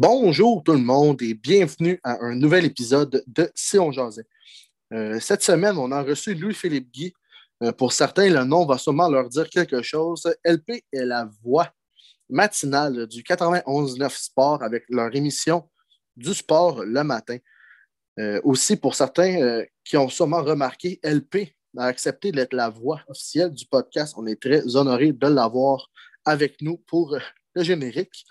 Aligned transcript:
Bonjour 0.00 0.62
tout 0.62 0.74
le 0.74 0.78
monde 0.78 1.20
et 1.22 1.34
bienvenue 1.34 1.98
à 2.04 2.24
un 2.24 2.36
nouvel 2.36 2.64
épisode 2.64 3.24
de 3.26 3.50
Si 3.56 3.80
on 3.80 3.90
jasait. 3.90 4.28
Euh, 4.92 5.18
cette 5.18 5.42
semaine, 5.42 5.76
on 5.76 5.90
a 5.90 6.04
reçu 6.04 6.36
Louis-Philippe 6.36 6.88
Guy. 6.92 7.12
Euh, 7.64 7.72
pour 7.72 7.92
certains, 7.92 8.30
le 8.30 8.44
nom 8.44 8.64
va 8.64 8.78
sûrement 8.78 9.08
leur 9.08 9.28
dire 9.28 9.50
quelque 9.50 9.82
chose. 9.82 10.32
LP 10.44 10.84
est 10.92 11.04
la 11.04 11.28
voix 11.42 11.72
matinale 12.28 13.08
du 13.08 13.24
91.9 13.24 14.08
Sport 14.10 14.62
avec 14.62 14.84
leur 14.88 15.12
émission 15.16 15.68
du 16.14 16.32
sport 16.32 16.84
le 16.84 17.02
matin. 17.02 17.38
Euh, 18.20 18.40
aussi, 18.44 18.76
pour 18.76 18.94
certains 18.94 19.64
qui 19.82 19.96
ont 19.96 20.08
sûrement 20.08 20.44
remarqué, 20.44 21.00
LP 21.02 21.56
a 21.76 21.86
accepté 21.86 22.30
d'être 22.30 22.52
la 22.52 22.68
voix 22.68 23.00
officielle 23.08 23.50
du 23.50 23.66
podcast. 23.66 24.14
On 24.16 24.28
est 24.28 24.40
très 24.40 24.76
honoré 24.76 25.12
de 25.12 25.26
l'avoir 25.26 25.90
avec 26.24 26.62
nous 26.62 26.76
pour 26.86 27.18
le 27.54 27.62
générique. 27.62 28.24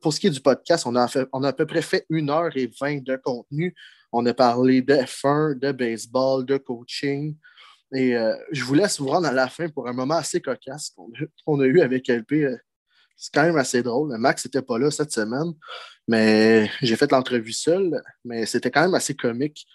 pour 0.00 0.12
ce 0.12 0.20
qui 0.20 0.26
est 0.26 0.30
du 0.30 0.40
podcast, 0.40 0.86
on 0.86 0.96
a, 0.96 1.08
on 1.32 1.42
a 1.42 1.48
à 1.48 1.52
peu 1.52 1.66
près 1.66 1.82
fait 1.82 2.06
une 2.10 2.30
heure 2.30 2.56
et 2.56 2.70
vingt 2.80 3.02
de 3.02 3.16
contenu. 3.16 3.74
On 4.12 4.26
a 4.26 4.34
parlé 4.34 4.82
de 4.82 4.94
F1, 4.94 5.58
de 5.58 5.72
baseball, 5.72 6.44
de 6.44 6.58
coaching. 6.58 7.34
Et 7.94 8.16
euh, 8.16 8.34
je 8.50 8.64
vous 8.64 8.74
laisse 8.74 9.00
vous 9.00 9.08
rendre 9.08 9.26
à 9.26 9.32
la 9.32 9.48
fin 9.48 9.68
pour 9.68 9.88
un 9.88 9.92
moment 9.92 10.16
assez 10.16 10.40
cocasse 10.40 10.94
qu'on 11.44 11.60
a, 11.60 11.64
eu 11.64 11.80
avec 11.80 12.08
LP. 12.08 12.32
Euh, 12.32 12.56
c'est 13.16 13.32
quand 13.32 13.42
même 13.42 13.56
assez 13.56 13.82
drôle. 13.82 14.16
Max 14.18 14.44
n'était 14.44 14.62
pas 14.62 14.78
là 14.78 14.90
cette 14.90 15.12
semaine, 15.12 15.52
mais 16.08 16.70
j'ai 16.80 16.96
fait 16.96 17.10
l'entrevue 17.12 17.52
seul, 17.52 18.02
mais 18.24 18.46
c'était 18.46 18.70
quand 18.70 18.82
même 18.82 18.94
assez 18.94 19.14
comique. 19.14 19.66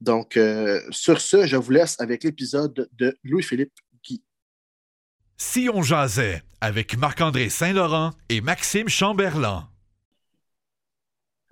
Donc, 0.00 0.36
euh, 0.36 0.80
sur 0.90 1.20
ce, 1.20 1.46
je 1.46 1.56
vous 1.56 1.70
laisse 1.70 2.00
avec 2.00 2.24
l'épisode 2.24 2.88
de 2.92 3.16
Louis-Philippe. 3.24 3.74
Si 5.40 5.68
on 5.72 5.82
jasait 5.82 6.42
avec 6.60 6.98
Marc-André 6.98 7.48
Saint-Laurent 7.48 8.12
et 8.28 8.40
Maxime 8.40 8.88
Chamberlain. 8.88 9.68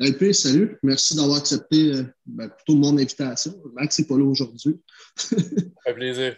LP, 0.00 0.32
salut. 0.32 0.76
Merci 0.82 1.14
d'avoir 1.14 1.38
accepté 1.38 1.94
euh, 1.94 2.02
ben, 2.26 2.48
plutôt 2.48 2.74
mon 2.74 2.98
invitation. 2.98 3.54
Max 3.74 3.98
n'est 3.98 4.04
pas 4.06 4.18
là 4.18 4.24
aujourd'hui. 4.24 4.82
Ça 5.14 5.36
fait 5.86 5.94
plaisir. 5.94 6.36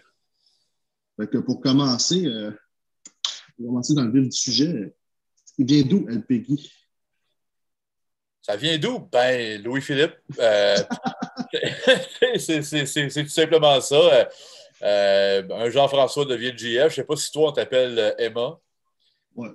pour 1.46 1.60
commencer, 1.62 2.26
euh, 2.26 2.50
pour 3.56 3.66
commencer 3.66 3.94
dans 3.94 4.04
le 4.04 4.12
vif 4.12 4.28
du 4.28 4.36
sujet, 4.36 4.94
il 5.56 5.66
vient 5.66 5.82
d'où 5.82 6.06
LP 6.06 6.32
Guy? 6.44 6.70
Ça 8.42 8.56
vient 8.56 8.76
d'où? 8.78 9.08
Ben, 9.10 9.62
Louis-Philippe. 9.62 10.16
Euh, 10.38 10.76
c'est 12.38 13.22
tout 13.24 13.28
simplement 13.28 13.80
ça. 13.80 14.28
Un 14.80 15.70
Jean-François 15.70 16.24
devient 16.24 16.52
GF. 16.56 16.80
Je 16.80 16.84
ne 16.84 16.88
sais 16.90 17.04
pas 17.04 17.16
si 17.16 17.30
toi, 17.30 17.50
on 17.50 17.52
t'appelle 17.52 18.14
Emma. 18.18 18.58
Ouais. 19.34 19.50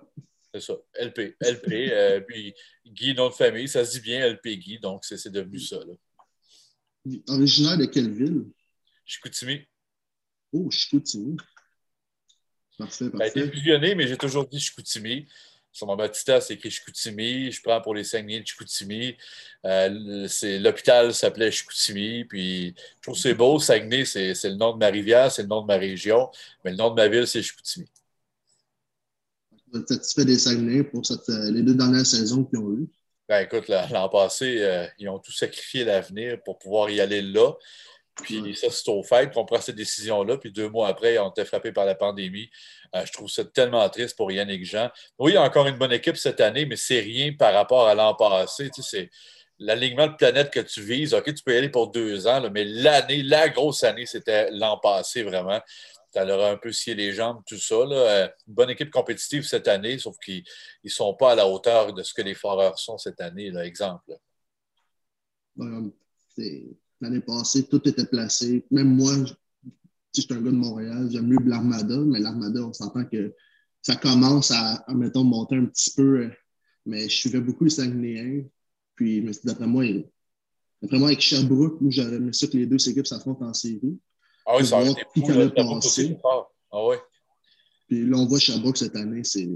C'est 0.53 0.61
ça, 0.61 0.73
LP. 0.99 1.35
LP, 1.41 1.71
euh, 1.91 2.19
puis 2.27 2.53
Guy, 2.85 3.15
nom 3.15 3.29
de 3.29 3.33
famille, 3.33 3.67
ça 3.67 3.83
se 3.83 3.93
dit 3.93 4.01
bien 4.01 4.27
LP 4.27 4.59
Guy, 4.59 4.79
donc 4.79 5.03
c'est 5.03 5.31
devenu 5.31 5.59
ça. 5.59 5.77
Là. 5.77 5.93
Originaire 7.27 7.77
de 7.77 7.85
quelle 7.85 8.11
ville? 8.11 8.45
Chicoutimi. 9.03 9.65
Oh, 10.51 10.69
Chicoutimi. 10.69 11.37
Parfait, 12.77 13.09
parfait. 13.09 13.17
Ça 13.17 13.23
a 13.23 13.27
été 13.43 13.51
fusionné, 13.51 13.95
mais 13.95 14.07
j'ai 14.07 14.17
toujours 14.17 14.47
dit 14.47 14.59
Chicoutimi. 14.59 15.27
Sur 15.73 15.87
mon 15.87 15.97
baptistère, 15.97 16.41
c'est 16.41 16.53
écrit 16.53 16.71
Chicoutimi. 16.71 17.51
Je 17.51 17.61
prends 17.61 17.81
pour 17.81 17.95
les 17.95 18.05
Saguenay 18.05 18.39
de 18.39 18.47
Chicoutimi. 18.47 19.17
Euh, 19.65 20.27
L'hôpital 20.59 21.13
s'appelait 21.13 21.51
Chicoutimi. 21.51 22.23
Puis, 22.23 22.75
je 22.77 23.01
trouve 23.01 23.17
c'est 23.17 23.33
beau. 23.33 23.59
Saguenay, 23.59 24.05
c'est 24.05 24.33
le 24.45 24.55
nom 24.55 24.73
de 24.73 24.77
ma 24.77 24.87
rivière, 24.87 25.31
c'est 25.31 25.41
le 25.41 25.49
nom 25.49 25.61
de 25.61 25.67
ma 25.67 25.77
région. 25.77 26.29
Mais 26.63 26.71
le 26.71 26.77
nom 26.77 26.91
de 26.91 26.95
ma 26.95 27.09
ville, 27.09 27.27
c'est 27.27 27.41
Chicoutimi 27.41 27.87
satisfait 29.87 30.25
des 30.25 30.37
Saguenay 30.37 30.83
pour 30.83 31.01
euh, 31.09 31.51
les 31.51 31.63
deux 31.63 31.75
dernières 31.75 32.05
saisons 32.05 32.43
qu'ils 32.43 32.59
ont 32.59 32.71
eues? 32.71 32.87
Ben, 33.27 33.45
écoute, 33.45 33.67
l'an 33.67 34.09
passé, 34.09 34.57
euh, 34.59 34.85
ils 34.99 35.09
ont 35.09 35.19
tout 35.19 35.31
sacrifié 35.31 35.85
l'avenir 35.85 36.41
pour 36.43 36.59
pouvoir 36.59 36.89
y 36.89 36.99
aller 36.99 37.21
là. 37.21 37.53
Puis 38.21 38.55
ça, 38.55 38.67
c'est 38.69 38.89
au 38.89 39.01
fait 39.01 39.33
qu'on 39.33 39.45
prend 39.45 39.59
cette 39.59 39.75
décision-là. 39.75 40.37
Puis 40.37 40.51
deux 40.51 40.69
mois 40.69 40.87
après, 40.87 41.17
on 41.17 41.29
été 41.31 41.45
frappé 41.45 41.71
par 41.71 41.85
la 41.85 41.95
pandémie. 41.95 42.49
Euh, 42.95 43.03
je 43.05 43.11
trouve 43.11 43.29
ça 43.29 43.43
tellement 43.43 43.87
triste 43.89 44.15
pour 44.15 44.31
Yannick 44.31 44.65
Jean. 44.65 44.91
Oui, 45.17 45.31
il 45.31 45.35
y 45.35 45.37
a 45.37 45.41
encore 45.41 45.67
une 45.67 45.77
bonne 45.77 45.91
équipe 45.91 46.17
cette 46.17 46.39
année, 46.39 46.65
mais 46.65 46.75
c'est 46.75 46.99
rien 46.99 47.33
par 47.33 47.53
rapport 47.53 47.87
à 47.87 47.95
l'an 47.95 48.13
passé. 48.13 48.69
Tu 48.69 48.83
sais, 48.83 48.89
c'est 48.89 49.09
l'alignement 49.57 50.07
de 50.07 50.15
planète 50.15 50.51
que 50.51 50.59
tu 50.59 50.81
vises. 50.81 51.13
OK, 51.13 51.33
tu 51.33 51.43
peux 51.43 51.53
y 51.53 51.57
aller 51.57 51.69
pour 51.69 51.89
deux 51.89 52.27
ans, 52.27 52.47
mais 52.51 52.65
l'année, 52.65 53.23
la 53.23 53.49
grosse 53.49 53.83
année, 53.83 54.05
c'était 54.05 54.51
l'an 54.51 54.77
passé 54.77 55.23
vraiment 55.23 55.61
ça 56.13 56.23
leur 56.25 56.39
a 56.41 56.51
un 56.51 56.57
peu 56.57 56.71
scié 56.71 56.93
les 56.93 57.11
jambes, 57.11 57.41
tout 57.45 57.57
ça. 57.57 57.75
Euh, 57.75 58.27
une 58.47 58.53
bonne 58.53 58.69
équipe 58.69 58.91
compétitive 58.91 59.43
cette 59.43 59.67
année, 59.67 59.97
sauf 59.97 60.15
qu'ils 60.19 60.43
ne 60.83 60.89
sont 60.89 61.15
pas 61.15 61.31
à 61.31 61.35
la 61.35 61.47
hauteur 61.47 61.91
de 61.93 62.03
ce 62.03 62.13
que 62.13 62.21
les 62.21 62.35
Foreurs 62.35 62.77
sont 62.77 62.99
cette 62.99 63.19
année, 63.19 63.49
là, 63.49 63.65
exemple. 63.65 64.15
L'année 67.03 67.19
passée, 67.19 67.67
tout 67.67 67.85
était 67.85 68.05
placé. 68.05 68.65
Même 68.71 68.95
moi, 68.95 69.11
je 70.15 70.21
suis 70.21 70.33
un 70.33 70.41
gars 70.41 70.51
de 70.51 70.55
Montréal, 70.55 71.09
j'aime 71.11 71.27
mieux 71.27 71.37
l'Armada, 71.45 71.97
mais 71.97 72.19
l'Armada, 72.19 72.61
on 72.65 72.71
s'entend 72.71 73.03
que 73.03 73.33
ça 73.81 73.97
commence 73.97 74.51
à, 74.51 74.85
mettons, 74.87 75.25
monter 75.25 75.57
un 75.57 75.65
petit 75.65 75.91
peu. 75.97 76.21
Euh, 76.21 76.29
mais 76.85 77.09
je 77.09 77.13
suivais 77.13 77.41
beaucoup 77.41 77.65
les 77.65 77.71
Saguenayens. 77.71 78.45
Puis, 78.95 79.21
d'après 79.43 79.67
moi, 79.67 79.83
d'après 80.81 80.97
moi, 80.97 81.09
avec 81.09 81.19
Sherbrooke, 81.19 81.81
où 81.81 81.91
j'aurais 81.91 82.15
aimé 82.15 82.31
ça 82.31 82.47
que 82.47 82.55
les 82.55 82.67
deux 82.67 82.87
équipes 82.87 83.07
s'affrontent 83.07 83.45
en 83.45 83.53
série. 83.53 83.99
Ah 84.45 84.53
oui, 84.57 84.65
ça 84.65 84.77
a 84.77 84.83
été 84.85 85.01
fou. 85.13 85.27
Ah 86.71 86.87
oui. 86.87 86.95
Puis 87.89 88.05
là, 88.05 88.17
on 88.17 88.27
voit 88.27 88.39
Sherbrooke 88.39 88.77
cette 88.77 88.95
année, 88.95 89.25
c'est. 89.25 89.49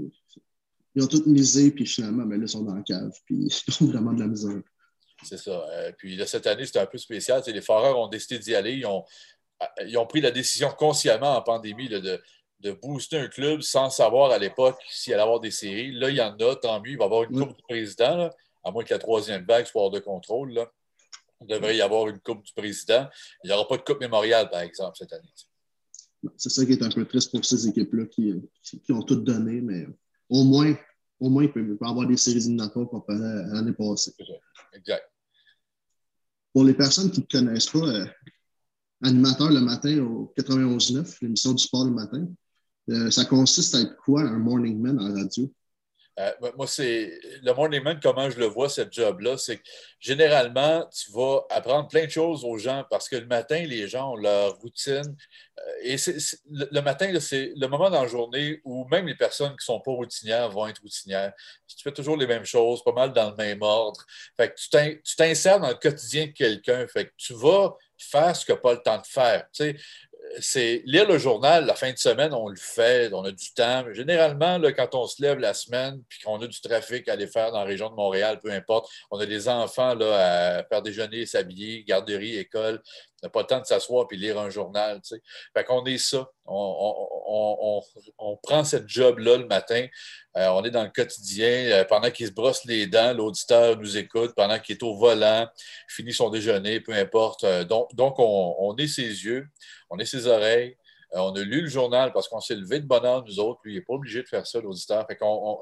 Ils 0.94 1.02
ont 1.02 1.06
tout 1.06 1.22
misé, 1.24 1.70
puis 1.70 1.86
finalement, 1.86 2.26
ben 2.26 2.38
là, 2.38 2.44
ils 2.44 2.48
sont 2.48 2.62
dans 2.62 2.74
la 2.74 2.82
cave, 2.82 3.12
puis 3.24 3.48
ils 3.68 3.82
ont 3.82 3.86
vraiment 3.86 4.12
de 4.12 4.20
la 4.20 4.26
misère. 4.26 4.60
C'est 5.22 5.38
ça. 5.38 5.50
Euh, 5.50 5.92
puis 5.96 6.16
là, 6.16 6.26
cette 6.26 6.46
année, 6.46 6.64
c'était 6.64 6.78
un 6.78 6.86
peu 6.86 6.98
spécial. 6.98 7.42
les 7.46 7.60
Foreurs 7.60 7.98
ont 7.98 8.08
décidé 8.08 8.38
d'y 8.38 8.54
aller. 8.54 8.74
Ils 8.74 8.86
ont, 8.86 9.04
ils 9.86 9.98
ont 9.98 10.06
pris 10.06 10.20
la 10.20 10.30
décision 10.30 10.70
consciemment 10.70 11.36
en 11.36 11.42
pandémie 11.42 11.88
de, 11.88 12.20
de 12.60 12.72
booster 12.72 13.18
un 13.18 13.28
club 13.28 13.60
sans 13.62 13.90
savoir 13.90 14.30
à 14.30 14.38
l'époque 14.38 14.80
s'il 14.90 15.12
allait 15.12 15.22
avoir 15.22 15.40
des 15.40 15.50
séries. 15.50 15.92
Là, 15.92 16.10
il 16.10 16.16
y 16.16 16.20
en 16.20 16.36
a, 16.36 16.56
tant 16.56 16.80
mieux. 16.80 16.92
Il 16.92 16.98
va 16.98 17.04
y 17.04 17.06
avoir 17.06 17.24
une 17.24 17.38
Coupe 17.38 17.56
du 17.56 17.62
Président, 17.62 18.30
à 18.64 18.70
moins 18.70 18.84
que 18.84 18.92
la 18.92 18.98
troisième 18.98 19.44
vague 19.44 19.66
soit 19.66 19.82
hors 19.82 19.90
de 19.90 20.00
contrôle. 20.00 20.52
Là. 20.52 20.70
Il 21.40 21.46
devrait 21.46 21.76
y 21.76 21.82
avoir 21.82 22.08
une 22.08 22.18
Coupe 22.20 22.42
du 22.42 22.52
Président. 22.52 23.08
Il 23.44 23.48
n'y 23.48 23.54
aura 23.54 23.66
pas 23.68 23.76
de 23.76 23.82
Coupe 23.82 24.00
mémoriale, 24.00 24.50
par 24.50 24.60
exemple, 24.60 24.96
cette 24.98 25.12
année. 25.12 25.28
C'est 26.36 26.50
ça 26.50 26.64
qui 26.64 26.72
est 26.72 26.82
un 26.82 26.90
peu 26.90 27.04
triste 27.04 27.30
pour 27.30 27.44
ces 27.44 27.68
équipes-là 27.68 28.06
qui, 28.06 28.34
ont 28.90 29.02
tout 29.02 29.16
donné, 29.16 29.60
mais 29.60 29.86
au 30.28 30.42
moins, 30.42 30.74
au 31.20 31.30
moins, 31.30 31.44
il 31.44 31.52
peut, 31.52 31.76
avoir 31.82 32.06
des 32.06 32.16
séries 32.16 32.38
éliminatoires 32.38 32.88
comparées 32.88 33.22
à 33.22 33.54
l'année 33.54 33.72
passée. 33.72 34.14
Exact. 34.72 35.04
Pour 36.52 36.64
les 36.64 36.74
personnes 36.74 37.10
qui 37.10 37.20
ne 37.20 37.26
connaissent 37.26 37.70
pas, 37.70 37.86
euh, 37.86 38.06
animateur 39.02 39.50
le 39.50 39.60
matin 39.60 39.98
au 40.00 40.32
91.9, 40.36 41.18
l'émission 41.22 41.52
du 41.52 41.62
sport 41.62 41.84
le 41.84 41.92
matin, 41.92 42.26
euh, 42.90 43.10
ça 43.10 43.24
consiste 43.24 43.74
à 43.74 43.80
être 43.80 43.96
quoi 43.96 44.22
un 44.22 44.38
morning 44.38 44.80
man 44.80 44.98
en 44.98 45.12
radio? 45.12 45.52
Euh, 46.18 46.32
moi, 46.56 46.66
c'est 46.66 47.12
le 47.42 47.52
morning 47.52 47.82
man, 47.82 48.00
comment 48.02 48.28
je 48.28 48.38
le 48.38 48.46
vois, 48.46 48.68
cette 48.68 48.92
job-là, 48.92 49.36
c'est 49.36 49.58
que 49.58 49.62
généralement, 50.00 50.84
tu 50.86 51.12
vas 51.12 51.42
apprendre 51.50 51.88
plein 51.88 52.06
de 52.06 52.10
choses 52.10 52.44
aux 52.44 52.58
gens 52.58 52.84
parce 52.90 53.08
que 53.08 53.16
le 53.16 53.26
matin, 53.26 53.62
les 53.64 53.86
gens 53.86 54.12
ont 54.12 54.16
leur 54.16 54.58
routine. 54.58 55.16
Euh, 55.58 55.62
et 55.82 55.96
le, 56.50 56.80
matin, 56.80 57.12
c'est 57.20 57.52
le 57.56 57.66
moment 57.68 57.88
dans 57.88 58.02
la 58.02 58.08
journée 58.08 58.60
où 58.64 58.86
même 58.88 59.06
les 59.06 59.14
personnes 59.14 59.50
qui 59.50 59.70
ne 59.70 59.74
sont 59.76 59.80
pas 59.80 59.92
routinières 59.92 60.50
vont 60.50 60.66
être 60.66 60.82
routinières. 60.82 61.32
Tu 61.68 61.82
fais 61.82 61.92
toujours 61.92 62.16
les 62.16 62.26
mêmes 62.26 62.44
choses, 62.44 62.82
pas 62.82 62.92
mal 62.92 63.12
dans 63.12 63.30
le 63.30 63.36
même 63.36 63.62
ordre. 63.62 64.04
Fait 64.36 64.50
que 64.50 64.54
tu 64.56 65.16
t'insères 65.16 65.60
dans 65.60 65.68
le 65.68 65.74
quotidien 65.74 66.26
de 66.26 66.32
quelqu'un. 66.32 66.86
Fait 66.88 67.06
que 67.06 67.12
tu 67.16 67.34
vas 67.34 67.76
faire 67.98 68.34
ce 68.36 68.50
n'a 68.50 68.58
pas 68.58 68.72
le 68.72 68.82
temps 68.82 68.98
de 68.98 69.06
faire. 69.06 69.46
Tu 69.52 69.64
sais, 69.64 69.76
c'est 70.40 70.82
lire 70.84 71.08
le 71.08 71.18
journal 71.18 71.66
la 71.66 71.74
fin 71.74 71.92
de 71.92 71.98
semaine, 71.98 72.32
on 72.32 72.48
le 72.48 72.56
fait, 72.56 73.12
on 73.12 73.24
a 73.24 73.30
du 73.30 73.52
temps. 73.54 73.84
Généralement, 73.92 74.60
quand 74.76 74.94
on 74.94 75.06
se 75.06 75.22
lève 75.22 75.38
la 75.38 75.54
semaine 75.54 76.02
puis 76.08 76.20
qu'on 76.24 76.40
a 76.40 76.46
du 76.46 76.60
trafic 76.60 77.08
à 77.08 77.12
aller 77.12 77.26
faire 77.26 77.52
dans 77.52 77.60
la 77.60 77.64
région 77.64 77.90
de 77.90 77.94
Montréal, 77.94 78.38
peu 78.42 78.50
importe, 78.50 78.90
on 79.10 79.18
a 79.18 79.26
des 79.26 79.48
enfants 79.48 79.94
là, 79.94 80.58
à 80.58 80.64
faire 80.64 80.82
déjeuner, 80.82 81.26
s'habiller, 81.26 81.84
garderie, 81.84 82.36
école. 82.36 82.82
On 83.22 83.26
n'a 83.26 83.30
pas 83.30 83.40
le 83.40 83.46
temps 83.46 83.60
de 83.60 83.64
s'asseoir 83.66 84.06
puis 84.06 84.16
lire 84.16 84.38
un 84.38 84.48
journal. 84.48 85.00
Tu 85.02 85.16
sais. 85.16 85.22
Fait 85.52 85.64
qu'on 85.64 85.84
est 85.86 85.98
ça. 85.98 86.30
On, 86.46 87.82
prend 88.42 88.62
cette 88.62 88.88
job-là 88.88 89.38
le 89.38 89.46
matin. 89.46 89.86
Euh, 90.36 90.46
on 90.50 90.62
est 90.64 90.70
dans 90.70 90.84
le 90.84 90.90
quotidien. 90.90 91.48
Euh, 91.48 91.84
pendant 91.84 92.10
qu'il 92.10 92.28
se 92.28 92.32
brosse 92.32 92.64
les 92.64 92.86
dents, 92.86 93.12
l'auditeur 93.12 93.76
nous 93.76 93.96
écoute. 93.96 94.34
Pendant 94.36 94.60
qu'il 94.60 94.76
est 94.76 94.82
au 94.84 94.94
volant, 94.94 95.48
finit 95.88 96.12
son 96.12 96.30
déjeuner, 96.30 96.80
peu 96.80 96.92
importe. 96.92 97.42
Euh, 97.42 97.64
donc, 97.64 97.92
donc 97.94 98.14
on, 98.18 98.76
est 98.76 98.86
ses 98.86 99.02
yeux, 99.02 99.48
on 99.90 99.98
est 99.98 100.06
ses 100.06 100.28
oreilles. 100.28 100.76
on 101.12 101.34
a 101.34 101.40
lu 101.40 101.62
le 101.62 101.68
journal 101.68 102.12
parce 102.12 102.28
qu'on 102.28 102.40
s'est 102.40 102.54
levé 102.54 102.78
de 102.78 102.86
bonne 102.86 103.04
heure, 103.04 103.24
nous 103.24 103.40
autres. 103.40 103.60
Lui, 103.64 103.72
il 103.72 103.76
n'est 103.76 103.84
pas 103.84 103.94
obligé 103.94 104.22
de 104.22 104.28
faire 104.28 104.46
ça, 104.46 104.60
l'auditeur. 104.60 105.06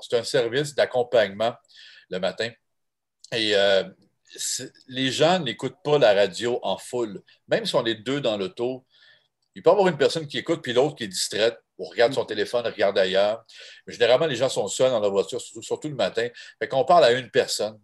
C'est 0.02 0.18
un 0.18 0.24
service 0.24 0.74
d'accompagnement 0.74 1.54
le 2.10 2.18
matin. 2.18 2.50
Et 3.32 3.54
les 4.88 5.10
gens 5.10 5.38
n'écoutent 5.38 5.82
pas 5.82 5.98
la 5.98 6.14
radio 6.14 6.58
en 6.62 6.78
foule. 6.78 7.22
Même 7.48 7.66
si 7.66 7.74
on 7.74 7.84
est 7.84 7.94
deux 7.94 8.20
dans 8.20 8.36
l'auto, 8.36 8.86
il 9.54 9.62
peut 9.62 9.70
y 9.70 9.72
avoir 9.72 9.88
une 9.88 9.96
personne 9.96 10.26
qui 10.26 10.38
écoute 10.38 10.62
puis 10.62 10.72
l'autre 10.72 10.96
qui 10.96 11.04
est 11.04 11.08
distraite. 11.08 11.58
ou 11.78 11.84
regarde 11.84 12.12
son 12.12 12.24
téléphone, 12.24 12.64
regarde 12.66 12.98
ailleurs. 12.98 13.44
généralement, 13.86 14.26
les 14.26 14.36
gens 14.36 14.48
sont 14.48 14.68
seuls 14.68 14.90
dans 14.90 15.00
la 15.00 15.08
voiture, 15.08 15.40
surtout, 15.40 15.88
le 15.88 15.94
matin. 15.94 16.28
Fait 16.58 16.68
qu'on 16.68 16.84
parle 16.84 17.04
à 17.04 17.12
une 17.12 17.30
personne, 17.30 17.78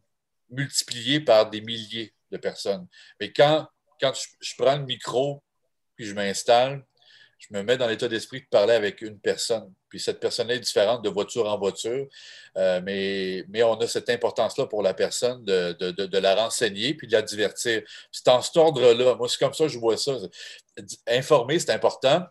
multiplié 0.50 1.20
par 1.20 1.48
des 1.50 1.60
milliers 1.60 2.14
de 2.30 2.36
personnes. 2.38 2.86
Mais 3.20 3.32
quand, 3.32 3.66
quand 4.00 4.12
je 4.40 4.54
prends 4.56 4.76
le 4.76 4.84
micro, 4.84 5.42
puis 5.96 6.06
je 6.06 6.14
m'installe, 6.14 6.84
je 7.42 7.56
me 7.56 7.62
mets 7.62 7.76
dans 7.76 7.88
l'état 7.88 8.08
d'esprit 8.08 8.40
de 8.40 8.46
parler 8.46 8.74
avec 8.74 9.02
une 9.02 9.18
personne. 9.18 9.72
Puis 9.88 9.98
cette 9.98 10.20
personne 10.20 10.50
est 10.50 10.60
différente 10.60 11.02
de 11.02 11.08
voiture 11.08 11.48
en 11.48 11.58
voiture, 11.58 12.06
euh, 12.56 12.80
mais, 12.84 13.44
mais 13.48 13.62
on 13.62 13.74
a 13.74 13.88
cette 13.88 14.08
importance-là 14.08 14.66
pour 14.66 14.82
la 14.82 14.94
personne 14.94 15.44
de, 15.44 15.72
de, 15.72 15.90
de, 15.90 16.18
la 16.18 16.36
renseigner 16.36 16.94
puis 16.94 17.08
de 17.08 17.12
la 17.12 17.22
divertir. 17.22 17.82
C'est 18.12 18.28
en 18.28 18.40
cet 18.40 18.56
ordre-là. 18.56 19.16
Moi, 19.16 19.28
c'est 19.28 19.38
comme 19.38 19.54
ça 19.54 19.64
que 19.64 19.70
je 19.70 19.78
vois 19.78 19.96
ça. 19.96 20.12
Informer, 21.06 21.58
c'est 21.58 21.72
important. 21.72 22.24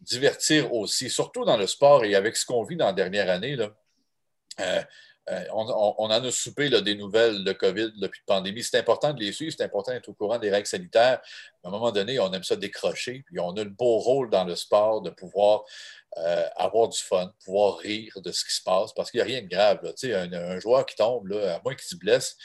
Divertir 0.00 0.72
aussi, 0.72 1.10
surtout 1.10 1.44
dans 1.44 1.56
le 1.56 1.66
sport 1.66 2.04
et 2.04 2.14
avec 2.14 2.36
ce 2.36 2.46
qu'on 2.46 2.64
vit 2.64 2.76
dans 2.76 2.86
la 2.86 2.92
dernière 2.92 3.30
année. 3.30 3.56
Là. 3.56 3.70
Euh, 4.60 4.82
euh, 5.30 5.44
on, 5.52 5.64
en 5.64 6.10
a 6.10 6.30
soupé 6.30 6.68
des 6.68 6.94
nouvelles 6.94 7.44
de 7.44 7.52
COVID 7.52 7.92
depuis 7.96 8.20
la 8.28 8.36
pandémie. 8.36 8.62
C'est 8.62 8.78
important 8.78 9.12
de 9.14 9.20
les 9.20 9.32
suivre, 9.32 9.54
c'est 9.56 9.64
important 9.64 9.92
d'être 9.92 10.08
au 10.08 10.12
courant 10.12 10.38
des 10.38 10.50
règles 10.50 10.66
sanitaires. 10.66 11.20
À 11.62 11.68
un 11.68 11.70
moment 11.70 11.92
donné, 11.92 12.18
on 12.20 12.30
aime 12.32 12.44
ça 12.44 12.56
décrocher, 12.56 13.24
puis 13.26 13.40
on 13.40 13.52
a 13.52 13.64
le 13.64 13.70
beau 13.70 13.98
rôle 13.98 14.28
dans 14.28 14.44
le 14.44 14.54
sport 14.54 15.00
de 15.00 15.10
pouvoir 15.10 15.64
euh, 16.18 16.46
avoir 16.56 16.88
du 16.88 16.98
fun, 16.98 17.32
pouvoir 17.44 17.78
rire 17.78 18.20
de 18.22 18.30
ce 18.32 18.44
qui 18.44 18.54
se 18.54 18.62
passe, 18.62 18.92
parce 18.92 19.10
qu'il 19.10 19.18
n'y 19.18 19.22
a 19.22 19.26
rien 19.26 19.42
de 19.42 19.48
grave. 19.48 19.94
Un, 20.04 20.32
un, 20.32 20.60
joueur 20.60 20.84
qui 20.84 20.94
tombe, 20.96 21.26
là, 21.28 21.56
à 21.56 21.60
moins 21.64 21.74
qu'il 21.74 21.88
se 21.88 21.96
blesse, 21.96 22.36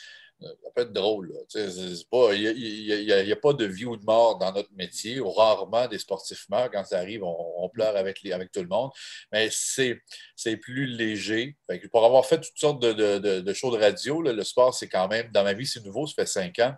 ça 0.42 0.72
peut 0.74 0.82
être 0.84 0.94
drôle. 0.94 1.34
Il 1.56 3.26
n'y 3.26 3.32
a, 3.32 3.36
pas 3.36 3.54
de 3.54 3.66
vie 3.66 3.86
ou 3.86 3.98
de 3.98 4.06
mort 4.06 4.38
dans 4.38 4.52
notre 4.54 4.72
métier. 4.74 5.20
Rarement 5.24 5.88
des 5.88 6.00
sportifs 6.00 6.48
meurent. 6.50 6.72
Quand 6.72 6.86
ça 6.86 7.00
arrive, 7.00 7.24
on, 7.24 7.70
pleure 7.70 7.96
avec, 7.98 8.22
les, 8.22 8.32
avec, 8.32 8.52
tout 8.52 8.62
le 8.62 8.68
monde. 8.68 8.92
Mais 9.32 9.50
c'est 9.52 10.58
plus 10.58 10.86
léger. 10.86 11.58
pour 11.92 12.06
avoir 12.06 12.26
fait 12.26 12.40
toutes 12.40 12.58
sortes 12.58 12.82
de, 12.82 12.94
de, 12.94 13.40
de 13.42 13.54
shows 13.54 13.76
de 13.76 13.82
radio, 13.82 14.22
le 14.22 14.44
sport, 14.44 14.74
c'est 14.74 14.88
quand 14.88 15.08
même, 15.08 15.30
dans 15.32 15.44
ma 15.44 15.54
vie, 15.54 15.68
c'est 15.68 15.84
nouveau, 15.84 16.08
ça 16.08 16.14
fait 16.16 16.26
cinq 16.26 16.60
ans. 16.60 16.76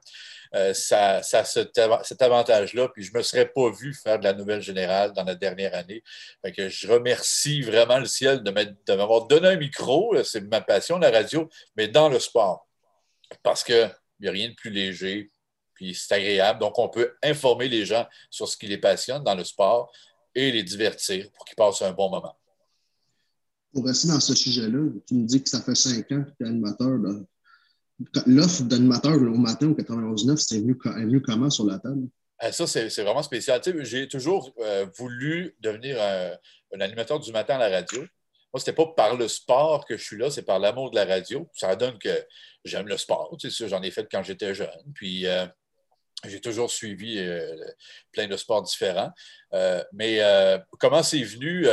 Euh, 0.54 0.74
ça, 0.74 1.18
a 1.18 1.44
cet, 1.44 2.22
avantage-là. 2.22 2.90
Puis 2.90 3.04
je 3.04 3.13
ne 3.13 3.19
me 3.19 3.24
serais 3.24 3.48
pas 3.48 3.69
vu 3.69 3.94
faire 3.94 4.19
de 4.19 4.24
la 4.24 4.34
nouvelle 4.34 4.62
générale 4.62 5.13
dans 5.13 5.24
la 5.24 5.36
dernière 5.36 5.74
année. 5.74 6.04
je 6.44 6.88
remercie 6.92 7.62
vraiment 7.62 8.00
le 8.00 8.06
ciel 8.06 8.44
de 8.44 8.94
m'avoir 8.96 9.28
donné 9.28 9.48
un 9.48 9.56
micro. 9.56 10.16
C'est 10.24 10.42
ma 10.42 10.62
passion, 10.62 10.98
la 10.98 11.12
radio, 11.12 11.50
mais 11.75 11.88
dans 11.88 12.10
le 12.10 12.19
sport 12.19 12.68
parce 13.44 13.63
qu'il 13.63 13.94
n'y 14.19 14.28
a 14.28 14.31
rien 14.31 14.50
de 14.50 14.56
plus 14.56 14.69
léger, 14.69 15.31
puis 15.74 15.95
c'est 15.95 16.13
agréable. 16.16 16.60
Donc, 16.60 16.78
on 16.78 16.89
peut 16.89 17.13
informer 17.24 17.68
les 17.68 17.86
gens 17.86 18.07
sur 18.30 18.48
ce 18.48 18.57
qui 18.57 18.68
les 18.68 18.78
passionne 18.78 19.24
dans 19.24 19.36
le 19.36 19.44
sport 19.44 19.92
et 20.36 20.51
les 20.51 20.63
divertir 20.63 21.30
pour 21.31 21.45
qu'ils 21.45 21.56
passent 21.56 21.81
un 21.81 21.92
bon 21.92 22.10
moment. 22.10 22.36
Pour 23.74 23.86
rester 23.86 24.10
dans 24.10 24.19
ce 24.19 24.36
sujet-là, 24.36 24.89
tu 25.07 25.16
me 25.16 25.25
dis 25.25 25.42
que 25.42 25.50
ça 25.50 25.62
fait 25.62 25.75
cinq 25.75 26.12
ans 26.12 26.24
que 26.24 26.31
tu 26.38 26.44
es 26.44 26.48
animateur. 26.48 27.00
L'offre 28.25 28.63
d'animateur 28.63 29.13
au 29.13 29.38
matin 29.38 29.68
au 29.69 29.74
91.9, 29.74 30.38
c'est 30.38 30.60
venu, 30.60 30.77
venu, 30.84 31.22
comment 31.22 31.50
sur 31.50 31.66
la 31.66 31.80
table? 31.80 32.07
Ah, 32.39 32.51
ça, 32.51 32.66
c'est 32.66 33.04
vraiment 33.04 33.22
spécial. 33.22 33.62
J'ai 33.81 34.07
toujours 34.07 34.51
euh, 34.60 34.88
voulu 34.98 35.56
devenir 35.60 36.01
un 36.01 36.81
animateur 36.81 37.19
du 37.19 37.31
matin 37.31 37.56
à 37.56 37.69
la 37.69 37.69
radio. 37.69 38.04
Moi, 38.53 38.59
ce 38.59 38.69
n'était 38.69 38.83
pas 38.83 38.92
par 38.95 39.15
le 39.15 39.27
sport 39.27 39.86
que 39.86 39.98
je 39.98 40.03
suis 40.03 40.18
là, 40.18 40.30
c'est 40.30 40.44
par 40.44 40.59
l'amour 40.59 40.92
de 40.92 40.95
la 40.95 41.06
radio. 41.06 41.50
Ça 41.53 41.75
donne 41.75 41.98
que 41.98 42.25
j'aime 42.65 42.88
le 42.88 42.98
sport. 42.98 43.36
Tu 43.39 43.50
sais, 43.50 43.69
j'en 43.69 43.81
ai 43.81 43.92
fait 43.92 44.07
quand 44.12 44.24
j'étais 44.24 44.53
jeune. 44.53 44.92
Puis, 44.94 45.25
euh, 45.25 45.45
j'ai 46.25 46.42
toujours 46.42 46.69
suivi 46.69 47.18
euh, 47.18 47.56
plein 48.12 48.27
de 48.27 48.36
sports 48.38 48.62
différents. 48.62 49.12
Euh, 49.53 49.83
mais 49.94 50.19
comment 50.80 51.01
c'est 51.01 51.24
venu? 51.24 51.65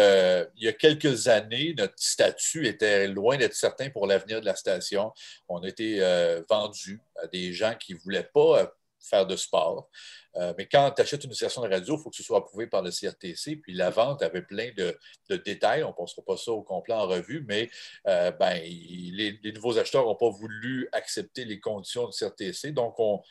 il 0.56 0.64
y 0.64 0.68
a 0.68 0.72
quelques 0.72 1.28
années, 1.28 1.74
notre 1.76 1.94
statut 1.96 2.66
était 2.66 3.08
loin 3.08 3.36
d'être 3.36 3.54
certain 3.54 3.90
pour 3.90 4.06
l'avenir 4.06 4.40
de 4.40 4.46
la 4.46 4.54
station. 4.54 5.12
On 5.48 5.62
a 5.62 5.68
été 5.68 6.00
vendu 6.48 7.00
à 7.22 7.26
des 7.26 7.52
gens 7.52 7.74
qui 7.74 7.94
ne 7.94 7.98
voulaient 7.98 8.30
pas 8.32 8.72
faire 9.00 9.26
de 9.26 9.36
sport. 9.36 9.90
Euh, 10.38 10.54
mais 10.56 10.66
quand 10.66 10.90
tu 10.92 11.02
achètes 11.02 11.24
une 11.24 11.32
station 11.32 11.62
de 11.62 11.68
radio, 11.68 11.96
il 11.96 12.02
faut 12.02 12.10
que 12.10 12.16
ce 12.16 12.22
soit 12.22 12.38
approuvé 12.38 12.66
par 12.66 12.82
le 12.82 12.90
CRTC. 12.90 13.56
Puis 13.56 13.74
la 13.74 13.90
vente 13.90 14.22
avait 14.22 14.42
plein 14.42 14.70
de, 14.76 14.96
détails. 15.44 15.82
On 15.82 15.88
ne 15.88 15.92
passera 15.92 16.22
pas 16.22 16.36
ça 16.36 16.52
au 16.52 16.62
complet 16.62 16.94
en 16.94 17.06
revue, 17.06 17.44
mais 17.48 17.70
euh, 18.06 18.30
ben, 18.30 18.60
les, 18.62 19.52
nouveaux 19.54 19.78
acheteurs 19.78 20.04
n'ont 20.04 20.14
pas 20.14 20.30
voulu 20.30 20.88
accepter 20.92 21.44
les 21.44 21.60
conditions 21.60 22.08
du 22.08 22.16
CRTC. 22.16 22.72
Donc, 22.72 22.98
on, 22.98 23.22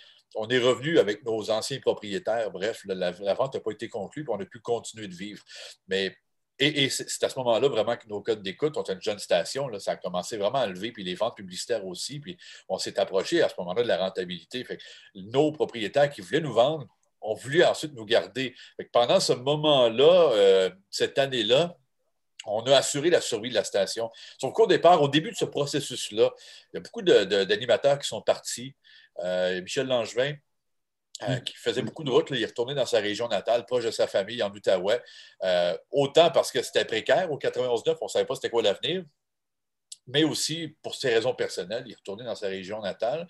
est 0.49 0.59
revenu 0.59 0.99
avec 0.99 1.23
nos 1.25 1.49
anciens 1.49 1.79
propriétaires. 1.79 2.51
Bref, 2.51 2.83
la, 2.85 3.11
vente 3.11 3.53
n'a 3.55 3.59
pas 3.59 3.71
été 3.71 3.87
conclue, 3.87 4.23
puis 4.23 4.33
on 4.35 4.39
a 4.39 4.45
pu 4.45 4.59
continuer 4.59 5.07
de 5.07 5.15
vivre. 5.15 5.43
Mais 5.87 6.15
et, 6.59 6.89
c'est 6.89 7.23
à 7.23 7.29
ce 7.29 7.37
moment-là 7.39 7.67
vraiment 7.67 7.95
que 7.95 8.07
nos 8.07 8.21
codes 8.21 8.41
d'écoute, 8.41 8.77
ont 8.77 8.83
une 8.83 9.01
jeune 9.01 9.19
station, 9.19 9.69
ça 9.79 9.91
a 9.91 9.95
commencé 9.95 10.37
vraiment 10.37 10.57
à 10.57 10.65
lever, 10.65 10.91
puis 10.91 11.03
les 11.03 11.13
ventes 11.13 11.37
publicitaires 11.37 11.85
aussi, 11.85 12.19
puis 12.19 12.35
on 12.67 12.79
s'est 12.79 12.99
approché 12.99 13.43
à 13.43 13.49
ce 13.49 13.53
moment-là 13.59 13.83
de 13.83 13.87
la 13.87 13.97
rentabilité. 13.97 14.63
Fait 14.63 14.79
nos 15.13 15.51
propriétaires 15.51 16.09
qui 16.09 16.21
voulaient 16.21 16.41
nous 16.41 16.53
vendre 16.53 16.87
ont 17.21 17.33
voulu 17.33 17.63
ensuite 17.63 17.93
nous 17.93 18.05
garder. 18.05 18.55
pendant 18.91 19.19
ce 19.19 19.33
moment-là, 19.33 20.31
euh, 20.33 20.69
cette 20.89 21.17
année-là, 21.17 21.75
on 22.45 22.61
a 22.63 22.77
assuré 22.77 23.09
la 23.09 23.21
survie 23.21 23.49
de 23.49 23.55
la 23.55 23.63
station. 23.63 24.09
Sauf 24.39 24.53
qu'au 24.53 24.67
départ, 24.67 25.01
au 25.01 25.07
début 25.07 25.31
de 25.31 25.35
ce 25.35 25.45
processus-là, 25.45 26.31
il 26.71 26.75
y 26.75 26.77
a 26.77 26.79
beaucoup 26.79 27.01
d'animateurs 27.01 27.99
qui 27.99 28.07
sont 28.07 28.21
partis. 28.21 28.73
Euh, 29.19 29.61
Michel 29.61 29.87
Langevin, 29.87 30.33
euh, 31.27 31.39
qui 31.39 31.55
faisait 31.55 31.81
beaucoup 31.81 32.03
de 32.03 32.11
routes. 32.11 32.29
il 32.29 32.41
est 32.41 32.45
retourné 32.45 32.73
dans 32.73 32.85
sa 32.85 32.99
région 32.99 33.27
natale, 33.27 33.65
proche 33.65 33.83
de 33.83 33.91
sa 33.91 34.07
famille, 34.07 34.41
en 34.41 34.51
Outaouais. 34.51 35.01
autant 35.91 36.31
parce 36.31 36.51
que 36.51 36.61
c'était 36.61 36.85
précaire 36.85 37.31
au 37.31 37.37
91-9, 37.37 37.97
on 37.99 38.05
ne 38.05 38.09
savait 38.09 38.25
pas 38.25 38.35
c'était 38.35 38.49
quoi 38.49 38.61
l'avenir 38.61 39.03
mais 40.07 40.23
aussi 40.23 40.75
pour 40.81 40.95
ses 40.95 41.13
raisons 41.13 41.33
personnelles. 41.33 41.83
Il 41.85 41.91
est 41.91 41.97
retourné 41.97 42.23
dans 42.23 42.35
sa 42.35 42.47
région 42.47 42.81
natale. 42.81 43.27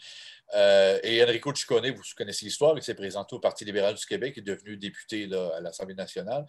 Euh, 0.56 1.00
et 1.04 1.22
Enrico 1.24 1.54
Ciccone, 1.54 1.90
vous 1.92 2.04
connaissez 2.16 2.46
l'histoire, 2.46 2.78
il 2.78 2.84
s'est 2.84 2.94
présenté 2.94 3.36
au 3.36 3.40
Parti 3.40 3.66
libéral 3.66 3.96
du 3.96 4.06
Québec, 4.06 4.34
il 4.38 4.40
est 4.40 4.44
devenu 4.44 4.78
député 4.78 5.30
à 5.34 5.60
l'Assemblée 5.60 5.96
nationale. 5.96 6.46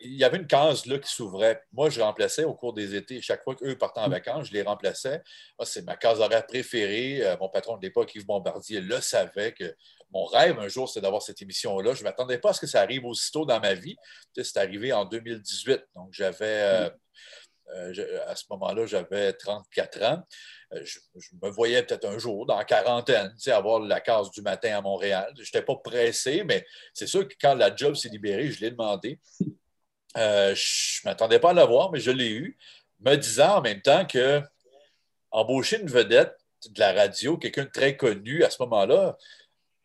Il 0.00 0.14
y 0.14 0.24
avait 0.24 0.38
une 0.38 0.48
case 0.48 0.86
là, 0.86 0.98
qui 0.98 1.12
s'ouvrait. 1.12 1.62
Moi, 1.72 1.88
je 1.90 2.00
remplaçais 2.00 2.44
au 2.44 2.54
cours 2.54 2.72
des 2.72 2.96
étés, 2.96 3.20
chaque 3.20 3.44
fois 3.44 3.54
qu'eux 3.54 3.78
partaient 3.78 4.00
en 4.00 4.08
vacances, 4.08 4.48
je 4.48 4.52
les 4.52 4.62
remplaçais. 4.62 5.22
C'est 5.62 5.84
ma 5.84 5.96
case 5.96 6.20
horaire 6.20 6.46
préférée. 6.46 7.24
Euh, 7.24 7.36
mon 7.38 7.48
patron 7.48 7.76
de 7.76 7.82
l'époque, 7.82 8.14
Yves 8.14 8.26
Bombardier, 8.26 8.80
le 8.80 9.00
savait 9.00 9.52
que 9.52 9.76
mon 10.12 10.24
rêve 10.24 10.58
un 10.58 10.68
jour, 10.68 10.88
c'est 10.88 11.00
d'avoir 11.00 11.22
cette 11.22 11.40
émission-là. 11.40 11.94
Je 11.94 12.00
ne 12.00 12.04
m'attendais 12.04 12.38
pas 12.38 12.50
à 12.50 12.52
ce 12.52 12.60
que 12.60 12.66
ça 12.66 12.80
arrive 12.80 13.04
aussitôt 13.04 13.44
dans 13.44 13.60
ma 13.60 13.74
vie. 13.74 13.96
C'est 14.34 14.56
arrivé 14.56 14.92
en 14.92 15.04
2018. 15.04 15.84
Donc, 15.94 16.08
j'avais. 16.10 16.44
Euh, 16.44 16.90
euh, 17.74 18.20
à 18.26 18.36
ce 18.36 18.44
moment-là, 18.50 18.86
j'avais 18.86 19.32
34 19.32 20.02
ans. 20.02 20.22
Euh, 20.72 20.84
je, 20.84 20.98
me 21.42 21.50
voyais 21.50 21.82
peut-être 21.82 22.06
un 22.06 22.18
jour, 22.18 22.46
dans 22.46 22.56
la 22.56 22.64
quarantaine, 22.64 23.34
avoir 23.48 23.80
la 23.80 24.00
case 24.00 24.30
du 24.30 24.42
matin 24.42 24.76
à 24.76 24.80
Montréal. 24.80 25.32
Je 25.36 25.42
n'étais 25.42 25.62
pas 25.62 25.76
pressé, 25.76 26.44
mais 26.44 26.64
c'est 26.94 27.06
sûr 27.06 27.26
que 27.26 27.34
quand 27.40 27.54
la 27.54 27.74
job 27.74 27.94
s'est 27.94 28.08
libérée, 28.08 28.50
je 28.50 28.60
l'ai 28.60 28.70
demandé. 28.70 29.18
Euh, 30.16 30.54
je 30.54 31.00
ne 31.04 31.10
m'attendais 31.10 31.38
pas 31.38 31.50
à 31.50 31.54
l'avoir, 31.54 31.92
mais 31.92 32.00
je 32.00 32.10
l'ai 32.10 32.30
eu, 32.30 32.56
me 33.00 33.16
disant 33.16 33.58
en 33.58 33.60
même 33.60 33.82
temps 33.82 34.06
que 34.06 34.40
embaucher 35.30 35.80
une 35.80 35.88
vedette 35.88 36.36
de 36.70 36.80
la 36.80 36.92
radio, 36.92 37.36
quelqu'un 37.36 37.64
de 37.64 37.70
très 37.70 37.96
connu 37.96 38.42
à 38.42 38.50
ce 38.50 38.62
moment-là, 38.62 39.16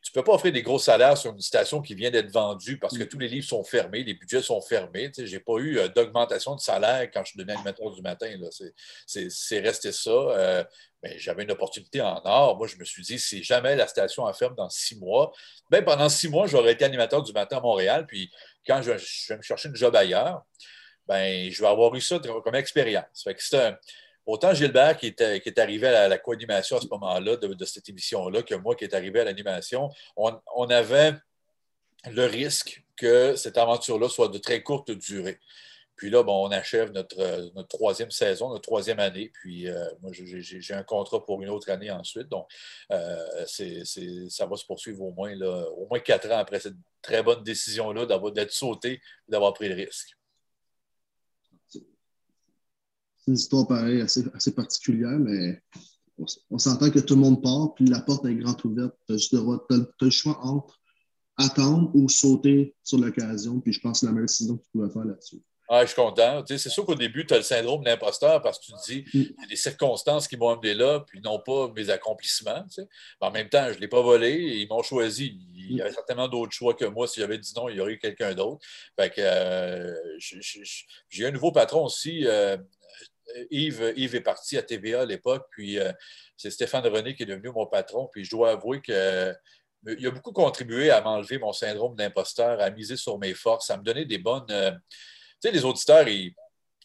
tu 0.01 0.11
ne 0.15 0.21
peux 0.21 0.25
pas 0.25 0.33
offrir 0.33 0.51
des 0.51 0.63
gros 0.63 0.79
salaires 0.79 1.15
sur 1.15 1.31
une 1.31 1.41
station 1.41 1.81
qui 1.81 1.93
vient 1.93 2.09
d'être 2.09 2.31
vendue 2.31 2.79
parce 2.79 2.97
que 2.97 3.03
mm. 3.03 3.07
tous 3.07 3.19
les 3.19 3.27
livres 3.27 3.45
sont 3.45 3.63
fermés, 3.63 4.03
les 4.03 4.15
budgets 4.15 4.41
sont 4.41 4.59
fermés. 4.59 5.11
Je 5.15 5.23
n'ai 5.23 5.39
pas 5.39 5.57
eu 5.57 5.77
euh, 5.77 5.87
d'augmentation 5.89 6.55
de 6.55 6.59
salaire 6.59 7.09
quand 7.13 7.23
je 7.23 7.31
suis 7.31 7.37
devenu 7.37 7.53
animateur 7.53 7.91
du 7.91 8.01
matin. 8.01 8.33
C'est 9.05 9.59
resté 9.59 9.91
ça. 9.91 10.09
Euh, 10.09 10.63
mais 11.03 11.17
j'avais 11.19 11.43
une 11.43 11.51
opportunité 11.51 12.01
en 12.01 12.19
or. 12.25 12.57
Moi, 12.57 12.67
je 12.67 12.77
me 12.77 12.83
suis 12.83 13.03
dit, 13.03 13.19
si 13.19 13.43
jamais 13.43 13.75
la 13.75 13.87
station 13.87 14.23
en 14.23 14.33
ferme 14.33 14.55
dans 14.55 14.69
six 14.69 14.97
mois, 14.97 15.31
ben, 15.69 15.83
pendant 15.83 16.09
six 16.09 16.29
mois, 16.29 16.47
j'aurais 16.47 16.73
été 16.73 16.85
animateur 16.85 17.21
du 17.21 17.33
matin 17.33 17.57
à 17.57 17.61
Montréal. 17.61 18.05
Puis 18.07 18.31
quand 18.65 18.81
je, 18.81 18.91
vais 18.91 19.37
me 19.37 19.41
chercher 19.41 19.69
une 19.69 19.75
job 19.75 19.95
ailleurs, 19.95 20.43
ben, 21.07 21.51
je 21.51 21.61
vais 21.61 21.67
avoir 21.67 21.93
eu 21.95 22.01
ça 22.01 22.19
comme 22.19 22.55
expérience. 22.55 23.27
c'est 23.37 23.67
un 23.67 23.77
autant 24.31 24.53
Gilbert 24.53 24.97
qui 24.97 25.07
est, 25.07 25.59
arrivé 25.59 25.87
à 25.87 26.07
la, 26.07 26.17
co-animation 26.17 26.77
à 26.77 26.81
ce 26.81 26.87
moment-là 26.87 27.35
de, 27.35 27.65
cette 27.65 27.89
émission-là 27.89 28.41
que 28.43 28.55
moi 28.55 28.75
qui 28.75 28.85
est 28.85 28.93
arrivé 28.93 29.19
à 29.19 29.25
l'animation, 29.25 29.89
on, 30.15 30.69
avait 30.69 31.13
le 32.09 32.25
risque 32.25 32.83
que 32.95 33.35
cette 33.35 33.57
aventure-là 33.57 34.09
soit 34.09 34.29
de 34.29 34.37
très 34.37 34.63
courte 34.63 34.91
durée. 34.91 35.39
Puis 35.95 36.09
là, 36.09 36.23
bon, 36.23 36.47
on 36.47 36.51
achève 36.51 36.91
notre, 36.91 37.65
troisième 37.67 38.09
saison, 38.09 38.49
notre 38.49 38.63
troisième 38.63 38.99
année. 38.99 39.31
Puis 39.33 39.67
euh, 39.67 39.85
moi, 40.01 40.11
j'ai 40.13 40.73
un 40.73 40.83
contrat 40.83 41.23
pour 41.23 41.41
une 41.41 41.49
autre 41.49 41.69
année 41.69 41.91
ensuite. 41.91 42.27
Donc, 42.27 42.47
euh, 42.91 43.45
ça 43.45 44.45
va 44.45 44.55
se 44.55 44.65
poursuivre 44.65 45.01
au 45.03 45.11
moins, 45.11 45.39
au 45.41 45.87
moins 45.87 45.99
quatre 45.99 46.31
ans 46.31 46.39
après 46.39 46.59
cette 46.59 46.75
très 47.01 47.21
bonne 47.21 47.43
décision-là 47.43 48.05
d'être 48.31 48.51
sauté 48.51 49.01
d'avoir 49.27 49.53
pris 49.53 49.69
le 49.69 49.75
risque 49.75 50.15
c'est 53.21 53.31
une 53.31 53.37
histoire 53.37 53.67
pareille, 53.67 54.01
assez, 54.01 54.55
particulière, 54.55 55.19
mais 55.19 55.61
on, 56.49 56.57
s'entend 56.57 56.89
que 56.89 56.99
tout 56.99 57.15
le 57.15 57.21
monde 57.21 57.41
part, 57.41 57.73
puis 57.75 57.85
la 57.85 58.01
porte 58.01 58.25
est 58.25 58.35
grande 58.35 58.63
ouverte. 58.65 58.95
Tu 59.07 59.13
as, 59.13 59.85
le 60.01 60.09
choix 60.09 60.39
entre 60.43 60.79
attendre 61.37 61.91
ou 61.93 62.09
sauter 62.09 62.75
sur 62.83 62.97
l'occasion, 62.99 63.59
puis 63.59 63.73
je 63.73 63.79
pense 63.79 63.93
que 63.93 63.99
c'est 64.01 64.05
la 64.07 64.11
meilleure 64.11 64.27
décision 64.27 64.57
que 64.57 64.63
tu 64.63 64.69
pouvais 64.71 64.89
faire 64.89 65.05
là-dessus. 65.05 65.41
Ah, 65.73 65.83
je 65.83 65.93
suis 65.93 65.95
content. 65.95 66.43
c'est 66.45 66.57
sûr 66.67 66.85
qu'au 66.85 66.95
début, 66.95 67.25
tu 67.25 67.33
as 67.33 67.37
le 67.37 67.43
syndrome 67.43 67.81
de 67.81 67.89
l'imposteur 67.89 68.41
parce 68.41 68.59
que 68.59 68.65
tu 68.65 68.71
te 68.73 68.91
dis, 68.91 69.01
Mm. 69.17 69.33
il 69.37 69.41
y 69.41 69.45
a 69.45 69.47
des 69.47 69.55
circonstances 69.55 70.27
qui 70.27 70.35
m'ont 70.35 70.49
amené 70.49 70.73
là, 70.73 70.99
puis 71.07 71.21
non 71.21 71.39
pas 71.39 71.71
mes 71.73 71.89
accomplissements. 71.89 72.63
tu 72.63 72.81
sais. 72.81 72.87
Mais 73.21 73.27
en 73.27 73.31
même 73.31 73.47
temps, 73.47 73.67
je 73.69 73.75
ne 73.75 73.79
l'ai 73.79 73.87
pas 73.87 74.01
volé, 74.01 74.33
ils 74.33 74.67
m'ont 74.67 74.83
choisi. 74.83 75.39
Il 75.55 75.77
y 75.77 75.81
avait 75.81 75.93
certainement 75.93 76.27
d'autres 76.27 76.51
choix 76.51 76.73
que 76.73 76.83
moi. 76.83 77.07
Si 77.07 77.21
j'avais 77.21 77.37
dit 77.37 77.53
non, 77.55 77.69
il 77.69 77.77
y 77.77 77.79
aurait 77.79 77.93
eu 77.93 77.99
quelqu'un 77.99 78.33
d'autre. 78.33 78.59
Fait 78.99 79.09
que 79.09 79.21
euh, 79.21 79.95
j'ai 81.09 81.25
un 81.25 81.31
nouveau 81.31 81.53
patron 81.53 81.85
aussi. 81.85 82.27
euh, 82.27 82.57
Yves, 83.49 83.93
Yves 83.95 84.15
est 84.15 84.21
parti 84.21 84.57
à 84.57 84.63
TVA 84.63 85.01
à 85.01 85.05
l'époque, 85.05 85.47
puis 85.51 85.79
euh, 85.79 85.91
c'est 86.37 86.51
Stéphane 86.51 86.85
René 86.87 87.15
qui 87.15 87.23
est 87.23 87.27
devenu 87.27 87.49
mon 87.49 87.65
patron. 87.67 88.09
Puis 88.11 88.25
je 88.25 88.31
dois 88.31 88.51
avouer 88.51 88.81
que 88.81 88.91
euh, 88.91 89.33
il 89.85 90.05
a 90.05 90.11
beaucoup 90.11 90.31
contribué 90.31 90.91
à 90.91 91.01
m'enlever 91.01 91.39
mon 91.39 91.53
syndrome 91.53 91.95
d'imposteur, 91.95 92.59
à 92.59 92.69
miser 92.69 92.97
sur 92.97 93.17
mes 93.17 93.33
forces, 93.33 93.69
à 93.69 93.77
me 93.77 93.83
donner 93.83 94.05
des 94.05 94.17
bonnes. 94.17 94.45
euh, 94.51 94.71
tu 94.71 95.49
sais, 95.49 95.51
les 95.51 95.65
auditeurs, 95.65 96.07
ils 96.07 96.35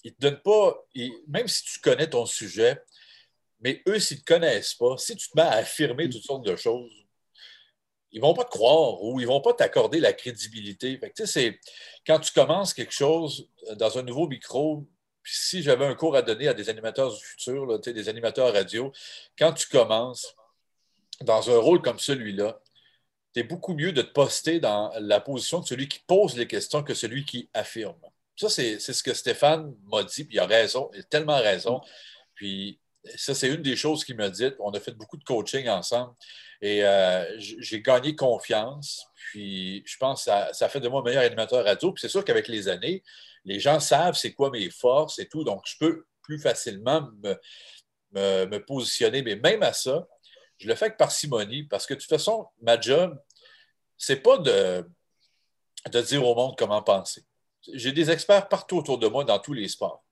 ne 0.04 0.10
te 0.10 0.16
donnent 0.18 0.42
pas, 0.42 0.76
même 1.28 1.46
si 1.46 1.64
tu 1.64 1.80
connais 1.80 2.08
ton 2.08 2.24
sujet, 2.24 2.78
mais 3.60 3.82
eux, 3.88 3.98
s'ils 3.98 4.18
ne 4.18 4.22
te 4.22 4.26
connaissent 4.26 4.74
pas, 4.74 4.96
si 4.98 5.16
tu 5.16 5.28
te 5.28 5.36
mets 5.36 5.42
à 5.42 5.56
affirmer 5.56 6.08
toutes 6.08 6.24
sortes 6.24 6.46
de 6.46 6.56
choses, 6.56 6.92
ils 8.12 8.20
ne 8.20 8.26
vont 8.26 8.34
pas 8.34 8.44
te 8.44 8.50
croire 8.50 9.02
ou 9.02 9.20
ils 9.20 9.24
ne 9.24 9.28
vont 9.28 9.42
pas 9.42 9.52
t'accorder 9.52 10.00
la 10.00 10.14
crédibilité. 10.14 10.96
Fait 10.98 11.10
que, 11.10 11.14
tu 11.16 11.26
sais, 11.26 11.32
c'est 11.32 11.60
quand 12.06 12.18
tu 12.18 12.32
commences 12.32 12.72
quelque 12.72 12.94
chose 12.94 13.50
dans 13.74 13.98
un 13.98 14.02
nouveau 14.02 14.26
micro, 14.26 14.86
puis 15.26 15.34
si 15.34 15.60
j'avais 15.60 15.84
un 15.84 15.96
cours 15.96 16.14
à 16.14 16.22
donner 16.22 16.46
à 16.46 16.54
des 16.54 16.70
animateurs 16.70 17.12
du 17.12 17.20
futur, 17.20 17.66
là, 17.66 17.78
des 17.78 18.08
animateurs 18.08 18.52
radio, 18.52 18.92
quand 19.36 19.52
tu 19.52 19.66
commences 19.66 20.36
dans 21.20 21.50
un 21.50 21.58
rôle 21.58 21.82
comme 21.82 21.98
celui-là, 21.98 22.60
tu 23.34 23.40
es 23.40 23.42
beaucoup 23.42 23.74
mieux 23.74 23.90
de 23.90 24.02
te 24.02 24.12
poster 24.12 24.60
dans 24.60 24.92
la 25.00 25.18
position 25.18 25.58
de 25.58 25.66
celui 25.66 25.88
qui 25.88 25.98
pose 26.06 26.36
les 26.36 26.46
questions 26.46 26.84
que 26.84 26.94
celui 26.94 27.24
qui 27.24 27.50
affirme. 27.54 27.98
Ça, 28.36 28.48
c'est 28.48 28.78
ce 28.78 29.02
que 29.02 29.14
Stéphane 29.14 29.74
m'a 29.90 30.04
dit, 30.04 30.22
puis 30.22 30.36
il 30.36 30.38
a 30.38 30.46
raison, 30.46 30.90
il 30.94 31.00
a 31.00 31.02
tellement 31.02 31.38
raison. 31.38 31.80
Puis 32.36 32.78
ça, 33.16 33.34
c'est 33.34 33.48
une 33.48 33.62
des 33.62 33.74
choses 33.74 34.04
qu'il 34.04 34.14
m'a 34.14 34.30
dit. 34.30 34.48
On 34.60 34.70
a 34.70 34.78
fait 34.78 34.92
beaucoup 34.92 35.16
de 35.16 35.24
coaching 35.24 35.68
ensemble 35.68 36.14
et 36.60 36.84
euh, 36.84 37.24
j'ai 37.40 37.82
gagné 37.82 38.14
confiance. 38.14 39.04
Puis 39.16 39.82
je 39.86 39.96
pense 39.96 40.20
que 40.20 40.30
ça, 40.30 40.52
ça 40.52 40.68
fait 40.68 40.78
de 40.78 40.86
moi 40.86 41.00
un 41.00 41.04
meilleur 41.04 41.24
animateur 41.24 41.64
radio. 41.64 41.90
Puis 41.90 42.02
c'est 42.02 42.08
sûr 42.08 42.24
qu'avec 42.24 42.46
les 42.46 42.68
années, 42.68 43.02
les 43.46 43.60
gens 43.60 43.80
savent 43.80 44.16
c'est 44.16 44.34
quoi 44.34 44.50
mes 44.50 44.68
forces 44.70 45.18
et 45.18 45.28
tout, 45.28 45.44
donc 45.44 45.62
je 45.64 45.76
peux 45.78 46.04
plus 46.22 46.38
facilement 46.38 47.08
me, 47.22 48.58
positionner. 48.58 49.22
Mais 49.22 49.36
même 49.36 49.62
à 49.62 49.72
ça, 49.72 50.06
je 50.58 50.66
le 50.66 50.74
fais 50.74 50.86
avec 50.86 50.98
parcimonie 50.98 51.62
parce 51.64 51.86
que 51.86 51.94
de 51.94 52.00
toute 52.00 52.08
façon, 52.08 52.46
ma 52.60 52.80
job, 52.80 53.16
c'est 53.96 54.16
pas 54.16 54.38
de, 54.38 54.84
de 55.90 56.00
dire 56.00 56.26
au 56.26 56.34
monde 56.34 56.56
comment 56.58 56.82
penser. 56.82 57.24
J'ai 57.72 57.92
des 57.92 58.10
experts 58.10 58.48
partout 58.48 58.78
autour 58.78 58.98
de 58.98 59.06
moi 59.06 59.24
dans 59.24 59.38
tous 59.38 59.52
les 59.52 59.68
sports. 59.68 60.02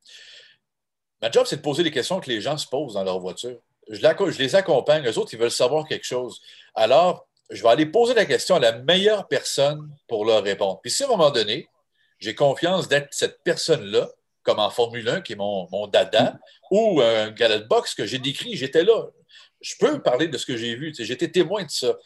Ma 1.20 1.30
job, 1.30 1.46
c'est 1.46 1.56
de 1.56 1.62
poser 1.62 1.82
des 1.82 1.90
questions 1.90 2.20
que 2.20 2.30
les 2.30 2.40
gens 2.40 2.56
se 2.56 2.66
posent 2.66 2.94
dans 2.94 3.04
leur 3.04 3.18
voiture. 3.18 3.58
Je, 3.88 3.96
je 3.96 4.38
les 4.38 4.54
accompagne, 4.54 5.06
eux 5.06 5.18
autres, 5.18 5.34
ils 5.34 5.40
veulent 5.40 5.50
savoir 5.50 5.86
quelque 5.86 6.04
chose. 6.04 6.40
Alors, 6.74 7.26
je 7.50 7.62
vais 7.62 7.68
aller 7.68 7.86
poser 7.86 8.14
la 8.14 8.26
question 8.26 8.56
à 8.56 8.60
la 8.60 8.78
meilleure 8.78 9.26
personne 9.26 9.90
pour 10.06 10.24
leur 10.24 10.42
répondre. 10.42 10.80
Puis 10.82 10.90
si 10.90 11.02
à 11.02 11.06
un 11.06 11.10
moment 11.10 11.30
donné, 11.30 11.68
j'ai 12.18 12.34
confiance 12.34 12.88
d'être 12.88 13.08
cette 13.12 13.42
personne-là, 13.42 14.08
comme 14.42 14.58
en 14.58 14.70
Formule 14.70 15.08
1, 15.08 15.20
qui 15.22 15.32
est 15.32 15.36
mon, 15.36 15.68
mon 15.70 15.86
dada, 15.86 16.38
ou 16.70 17.00
un 17.00 17.30
gala 17.30 17.58
de 17.58 17.64
boxe 17.66 17.94
que 17.94 18.06
j'ai 18.06 18.18
décrit, 18.18 18.56
j'étais 18.56 18.84
là. 18.84 19.06
Je 19.60 19.74
peux 19.78 20.02
parler 20.02 20.28
de 20.28 20.36
ce 20.36 20.44
que 20.44 20.56
j'ai 20.56 20.74
vu. 20.76 20.94
J'étais 20.94 21.30
témoin 21.30 21.64
de 21.64 21.70
ça. 21.70 21.96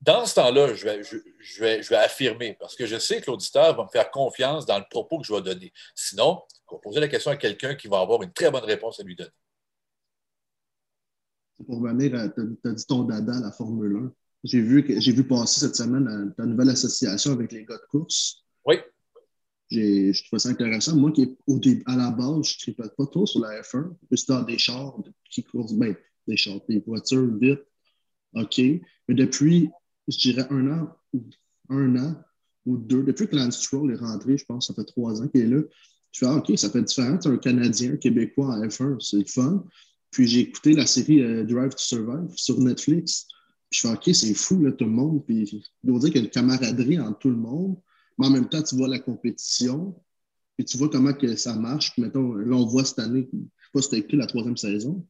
Dans 0.00 0.24
ce 0.24 0.36
temps-là, 0.36 0.74
je 0.74 0.84
vais, 0.84 1.02
je, 1.02 1.60
vais, 1.60 1.82
je 1.82 1.88
vais 1.90 1.96
affirmer 1.96 2.56
parce 2.58 2.74
que 2.74 2.86
je 2.86 2.98
sais 2.98 3.20
que 3.20 3.30
l'auditeur 3.30 3.76
va 3.76 3.84
me 3.84 3.88
faire 3.88 4.10
confiance 4.10 4.64
dans 4.64 4.78
le 4.78 4.84
propos 4.88 5.18
que 5.18 5.26
je 5.26 5.34
vais 5.34 5.42
donner. 5.42 5.72
Sinon, 5.94 6.40
poser 6.82 7.00
la 7.00 7.08
question 7.08 7.32
à 7.32 7.36
quelqu'un 7.36 7.74
qui 7.74 7.88
va 7.88 8.00
avoir 8.00 8.22
une 8.22 8.32
très 8.32 8.50
bonne 8.50 8.64
réponse 8.64 9.00
à 9.00 9.02
lui 9.02 9.16
donner. 9.16 9.30
Pour 11.66 11.80
revenir, 11.80 12.32
tu 12.34 12.68
as 12.68 12.72
dit 12.72 12.86
ton 12.86 13.02
dada 13.02 13.36
à 13.36 13.40
la 13.40 13.52
Formule 13.52 13.96
1. 13.96 14.12
J'ai 14.44 14.60
vu, 14.60 14.82
vu 14.82 15.24
passer 15.24 15.60
cette 15.60 15.76
semaine 15.76 16.08
euh, 16.08 16.34
ta 16.34 16.46
nouvelle 16.46 16.70
association 16.70 17.32
avec 17.32 17.52
les 17.52 17.64
gars 17.66 17.76
de 17.76 17.86
course. 17.90 18.42
Oui. 18.66 18.76
Je 19.70 20.26
trouve 20.26 20.38
ça 20.38 20.48
intéressant. 20.48 20.96
Moi, 20.96 21.12
qui, 21.12 21.36
au 21.46 21.58
dé- 21.58 21.82
à 21.86 21.96
la 21.96 22.10
base, 22.10 22.46
je 22.48 22.54
ne 22.54 22.58
tripote 22.60 22.96
pas 22.96 23.06
trop 23.06 23.26
sur 23.26 23.40
la 23.40 23.60
F1, 23.62 23.94
plus 24.08 24.26
dans 24.26 24.42
des 24.42 24.58
chars 24.58 24.96
qui 25.30 25.44
courent, 25.44 25.72
ben, 25.74 25.94
des 26.26 26.36
chars, 26.36 26.60
des 26.68 26.80
voitures 26.80 27.36
vite, 27.38 27.60
OK. 28.34 28.58
Mais 28.58 29.14
depuis, 29.14 29.70
je 30.08 30.18
dirais 30.18 30.46
un 30.50 30.70
an, 30.70 30.96
un 31.68 31.96
an 31.96 32.16
ou 32.66 32.76
deux, 32.76 33.02
depuis 33.04 33.28
que 33.28 33.36
Lance 33.36 33.62
Stroll 33.62 33.92
est 33.92 33.96
rentré, 33.96 34.36
je 34.36 34.44
pense, 34.44 34.66
ça 34.66 34.74
fait 34.74 34.84
trois 34.84 35.22
ans 35.22 35.28
qu'il 35.28 35.42
est 35.42 35.46
là, 35.46 35.62
je 36.12 36.18
fais, 36.18 36.26
ah, 36.26 36.36
OK, 36.36 36.58
ça 36.58 36.70
fait 36.70 36.82
différent. 36.82 37.18
Un 37.24 37.36
Canadien, 37.36 37.92
un 37.92 37.96
Québécois 37.96 38.46
en 38.46 38.66
F1, 38.66 38.98
c'est 38.98 39.28
fun. 39.28 39.64
Puis 40.10 40.26
j'ai 40.26 40.40
écouté 40.40 40.72
la 40.72 40.86
série 40.86 41.22
euh, 41.22 41.44
Drive 41.44 41.70
to 41.70 41.78
Survive 41.78 42.32
sur 42.34 42.58
Netflix. 42.58 43.28
Puis 43.70 43.80
je 43.80 43.86
fais, 43.86 43.94
OK, 43.94 44.14
c'est 44.14 44.34
fou, 44.34 44.60
là, 44.60 44.72
tout 44.72 44.84
le 44.86 44.90
monde. 44.90 45.24
Puis 45.24 45.64
doit 45.84 46.00
dire 46.00 46.08
qu'il 46.10 46.20
y 46.20 46.22
a 46.22 46.24
une 46.24 46.30
camaraderie 46.30 46.98
entre 46.98 47.20
tout 47.20 47.30
le 47.30 47.36
monde. 47.36 47.76
Mais 48.20 48.26
en 48.26 48.30
même 48.30 48.48
temps, 48.48 48.62
tu 48.62 48.76
vois 48.76 48.88
la 48.88 48.98
compétition. 48.98 49.94
Puis 50.56 50.64
tu 50.66 50.76
vois 50.76 50.88
comment 50.90 51.12
que 51.14 51.34
ça 51.36 51.54
marche. 51.54 51.92
Puis 51.92 52.02
mettons, 52.02 52.34
là, 52.34 52.54
on 52.56 52.66
voit 52.66 52.84
cette 52.84 52.98
année, 52.98 53.28
je 53.32 53.36
ne 53.36 53.42
sais 53.42 53.48
pas 53.72 53.80
si 53.82 53.88
tu 53.88 53.94
as 53.94 53.98
écouté 53.98 54.16
la 54.16 54.26
troisième 54.26 54.56
saison. 54.56 55.04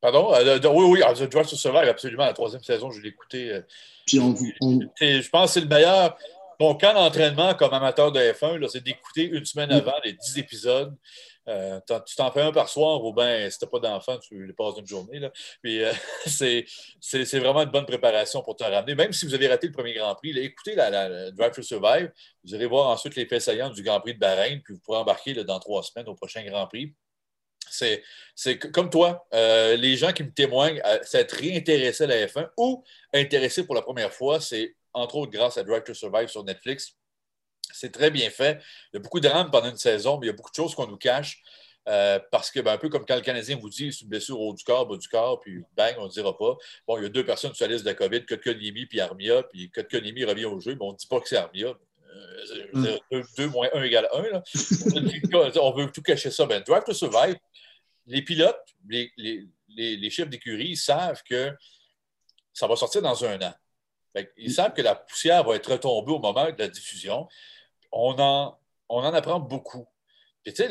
Pardon? 0.00 0.32
Euh, 0.34 0.58
de- 0.58 0.68
oui, 0.68 0.84
oui, 0.84 1.00
The 1.16 1.30
Drive 1.30 1.48
to 1.48 1.56
Survive, 1.56 1.88
absolument. 1.88 2.24
La 2.26 2.32
troisième 2.32 2.62
saison, 2.62 2.90
je 2.90 3.00
l'ai 3.00 3.08
écouté. 3.10 3.50
euh, 3.52 3.60
Puis 4.06 4.18
on, 4.20 4.34
on- 4.60 4.80
Je 5.00 5.28
pense 5.30 5.50
que 5.50 5.54
c'est 5.54 5.60
le 5.60 5.68
meilleur. 5.68 6.16
Mon 6.62 6.76
camp 6.76 6.94
d'entraînement 6.94 7.54
comme 7.54 7.74
amateur 7.74 8.12
de 8.12 8.20
F1, 8.20 8.56
là, 8.58 8.68
c'est 8.68 8.84
d'écouter 8.84 9.24
une 9.24 9.44
semaine 9.44 9.72
avant 9.72 9.96
les 10.04 10.12
10 10.12 10.38
épisodes. 10.38 10.96
Euh, 11.48 11.80
tu 12.06 12.14
t'en 12.14 12.30
fais 12.30 12.42
un 12.42 12.52
par 12.52 12.68
soir 12.68 13.04
ou 13.04 13.12
bien 13.12 13.50
si 13.50 13.58
t'as 13.58 13.66
pas 13.66 13.80
d'enfant, 13.80 14.16
tu 14.18 14.46
les 14.46 14.52
passes 14.52 14.76
d'une 14.76 14.86
journée. 14.86 15.20
Puis 15.60 15.82
euh, 15.82 15.92
c'est 17.00 17.38
vraiment 17.40 17.62
une 17.62 17.70
bonne 17.70 17.84
préparation 17.84 18.42
pour 18.42 18.54
te 18.54 18.62
ramener. 18.62 18.94
Même 18.94 19.12
si 19.12 19.26
vous 19.26 19.34
avez 19.34 19.48
raté 19.48 19.66
le 19.66 19.72
premier 19.72 19.92
Grand 19.92 20.14
Prix, 20.14 20.34
là, 20.34 20.42
écoutez 20.42 20.76
la, 20.76 21.32
Drive 21.32 21.50
to 21.50 21.62
Survive. 21.62 22.12
Vous 22.44 22.54
allez 22.54 22.66
voir 22.66 22.90
ensuite 22.90 23.16
les 23.16 23.26
faits 23.26 23.42
saillants 23.42 23.70
du 23.70 23.82
Grand 23.82 23.98
Prix 24.00 24.14
de 24.14 24.20
Bahreïn, 24.20 24.60
puis 24.62 24.74
vous 24.74 24.80
pourrez 24.84 24.98
embarquer 24.98 25.34
dans 25.42 25.58
trois 25.58 25.82
semaines 25.82 26.06
au 26.06 26.14
prochain 26.14 26.44
Grand 26.44 26.68
Prix. 26.68 26.94
C'est 28.36 28.58
comme 28.72 28.88
toi, 28.88 29.26
euh, 29.34 29.74
les 29.74 29.96
gens 29.96 30.12
qui 30.12 30.22
me 30.22 30.32
témoignent 30.32 30.80
s'être 31.02 31.32
réintéressés 31.32 32.04
à 32.04 32.06
la 32.06 32.26
F1 32.26 32.50
ou 32.56 32.84
intéressés 33.12 33.66
pour 33.66 33.74
la 33.74 33.82
première 33.82 34.12
fois, 34.12 34.40
c'est 34.40 34.76
entre 34.94 35.16
autres 35.16 35.32
grâce 35.32 35.56
à 35.58 35.62
Drive 35.64 35.84
to 35.84 35.94
Survive 35.94 36.28
sur 36.28 36.44
Netflix. 36.44 36.96
C'est 37.72 37.92
très 37.92 38.10
bien 38.10 38.28
fait. 38.30 38.60
Il 38.92 38.96
y 38.96 38.98
a 38.98 39.00
beaucoup 39.00 39.20
de 39.20 39.28
drames 39.28 39.50
pendant 39.50 39.70
une 39.70 39.76
saison, 39.78 40.18
mais 40.18 40.26
il 40.26 40.30
y 40.30 40.32
a 40.32 40.34
beaucoup 40.34 40.50
de 40.50 40.56
choses 40.56 40.74
qu'on 40.74 40.86
nous 40.86 40.96
cache. 40.98 41.42
euh, 41.88 42.20
parce 42.30 42.50
que, 42.50 42.60
ben, 42.60 42.72
un 42.72 42.78
peu 42.78 42.88
comme 42.88 43.04
quand 43.04 43.16
le 43.16 43.22
Canadien 43.22 43.56
vous 43.56 43.68
dit 43.68 43.92
c'est 43.92 44.02
une 44.02 44.08
blessure 44.08 44.38
au 44.40 44.50
haut 44.50 44.54
du 44.54 44.62
corps, 44.64 44.86
bas 44.86 44.96
du 44.96 45.08
corps, 45.08 45.40
puis 45.40 45.62
bang, 45.76 45.94
on 45.98 46.04
ne 46.04 46.10
dira 46.10 46.36
pas. 46.36 46.56
Bon, 46.86 46.96
il 46.98 47.02
y 47.02 47.06
a 47.06 47.08
deux 47.08 47.24
personnes 47.24 47.54
sur 47.54 47.66
la 47.66 47.72
liste 47.72 47.84
de 47.86 47.92
COVID, 47.92 48.24
Kotkaniemi 48.26 48.86
puis 48.86 49.00
Armia, 49.00 49.42
puis 49.44 49.70
Kotkaniemi 49.70 50.24
revient 50.24 50.44
au 50.44 50.60
jeu, 50.60 50.72
mais 50.74 50.84
on 50.84 50.92
ne 50.92 50.96
dit 50.96 51.06
pas 51.08 51.20
que 51.20 51.28
c'est 51.28 51.36
Armia. 51.36 51.68
Euh, 51.68 52.44
je 52.72 52.78
veux 52.78 52.82
dire, 52.82 53.26
2 53.38 53.46
moins 53.48 53.68
1 53.72 53.82
égale 53.82 54.08
1. 54.12 54.22
Là. 54.30 54.42
on 55.62 55.72
veut 55.72 55.90
tout 55.90 56.02
cacher 56.02 56.30
ça. 56.30 56.46
Ben, 56.46 56.62
Drive 56.64 56.84
to 56.84 56.92
Survive, 56.94 57.36
les 58.06 58.22
pilotes, 58.22 58.62
les, 58.88 59.10
les, 59.16 59.48
les, 59.68 59.96
les 59.96 60.10
chefs 60.10 60.28
d'écurie, 60.28 60.76
savent 60.76 61.22
que 61.28 61.50
ça 62.52 62.66
va 62.66 62.76
sortir 62.76 63.02
dans 63.02 63.24
un 63.24 63.40
an. 63.40 63.54
Ils 64.36 64.52
savent 64.52 64.72
que 64.74 64.82
la 64.82 64.94
poussière 64.94 65.44
va 65.44 65.56
être 65.56 65.72
retombée 65.72 66.12
au 66.12 66.18
moment 66.18 66.50
de 66.50 66.54
la 66.58 66.68
diffusion. 66.68 67.28
On 67.90 68.14
en, 68.18 68.58
on 68.88 68.98
en 68.98 69.14
apprend 69.14 69.40
beaucoup. 69.40 69.86
Puis, 70.44 70.52
tu 70.52 70.62
sais, 70.64 70.68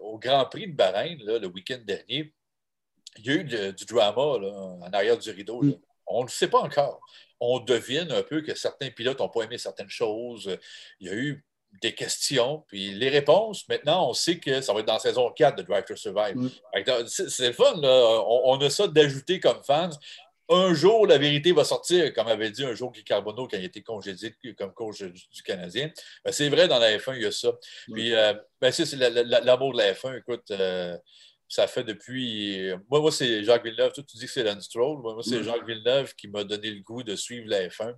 au 0.00 0.18
Grand 0.18 0.44
Prix 0.46 0.68
de 0.68 0.72
Bahreïn, 0.76 1.18
là, 1.24 1.38
le 1.38 1.46
week-end 1.48 1.78
dernier, 1.84 2.32
il 3.18 3.26
y 3.26 3.30
a 3.30 3.34
eu 3.34 3.44
de- 3.44 3.70
du 3.70 3.84
drama 3.84 4.38
là, 4.38 4.48
en 4.52 4.92
arrière 4.92 5.16
du 5.18 5.30
rideau. 5.30 5.62
là. 5.62 5.72
On 6.06 6.20
ne 6.20 6.26
le 6.26 6.30
sait 6.30 6.48
pas 6.48 6.58
encore. 6.60 7.00
On 7.40 7.58
devine 7.60 8.12
un 8.12 8.22
peu 8.22 8.42
que 8.42 8.54
certains 8.54 8.90
pilotes 8.90 9.18
n'ont 9.20 9.28
pas 9.28 9.42
aimé 9.44 9.56
certaines 9.58 9.88
choses. 9.88 10.56
Il 11.00 11.06
y 11.08 11.10
a 11.10 11.14
eu 11.14 11.44
des 11.82 11.94
questions, 11.94 12.62
puis 12.68 12.92
les 12.92 13.08
réponses, 13.08 13.66
maintenant, 13.68 14.08
on 14.10 14.12
sait 14.12 14.38
que 14.38 14.60
ça 14.60 14.72
va 14.72 14.80
être 14.80 14.86
dans 14.86 14.92
la 14.92 14.98
saison 15.00 15.28
4 15.30 15.56
de 15.56 15.62
Drive 15.62 15.84
to 15.84 15.96
Survive. 15.96 16.36
Mm. 16.36 16.50
C'est 17.08 17.28
c'est 17.30 17.46
le 17.48 17.52
fun, 17.52 17.74
là. 17.80 18.22
On, 18.28 18.52
on 18.52 18.60
a 18.60 18.70
ça 18.70 18.86
d'ajouter 18.86 19.40
comme 19.40 19.60
fans. 19.64 19.90
Un 20.50 20.74
jour, 20.74 21.06
la 21.06 21.16
vérité 21.16 21.52
va 21.52 21.64
sortir, 21.64 22.12
comme 22.12 22.26
avait 22.28 22.50
dit 22.50 22.64
un 22.64 22.74
jour 22.74 22.92
Guy 22.92 23.02
Carbonneau 23.02 23.48
quand 23.48 23.56
il 23.56 23.62
a 23.62 23.66
été 23.66 23.82
congédié 23.82 24.34
comme 24.58 24.74
coach 24.74 25.02
du, 25.02 25.10
du 25.12 25.42
Canadien. 25.42 25.90
Ben, 26.24 26.32
c'est 26.32 26.50
vrai, 26.50 26.68
dans 26.68 26.78
la 26.78 26.98
F1, 26.98 27.16
il 27.16 27.22
y 27.22 27.26
a 27.26 27.32
ça. 27.32 27.52
Puis, 27.92 28.12
euh, 28.14 28.34
ben, 28.60 28.70
c'est 28.70 28.84
c'est 28.84 28.96
la- 28.96 29.08
la- 29.08 29.40
l'amour 29.40 29.72
de 29.72 29.78
la 29.78 29.94
F1. 29.94 30.18
Écoute, 30.18 30.50
euh, 30.50 30.98
ça 31.48 31.66
fait 31.66 31.84
depuis. 31.84 32.70
Moi, 32.90 33.00
moi 33.00 33.12
c'est 33.12 33.44
Jacques 33.44 33.64
Villeneuve. 33.64 33.92
Toi, 33.92 34.04
tu 34.08 34.16
dis 34.16 34.26
que 34.26 34.32
c'est 34.32 34.42
Lance 34.42 34.64
Stroll. 34.64 34.98
Moi, 35.02 35.14
moi, 35.14 35.22
c'est 35.22 35.36
Ouais. 35.36 35.42
Jacques 35.44 35.66
Villeneuve 35.66 36.14
qui 36.14 36.28
m'a 36.28 36.42
donné 36.44 36.70
le 36.70 36.80
goût 36.80 37.02
de 37.02 37.14
suivre 37.16 37.48
la 37.48 37.68
F1. 37.68 37.94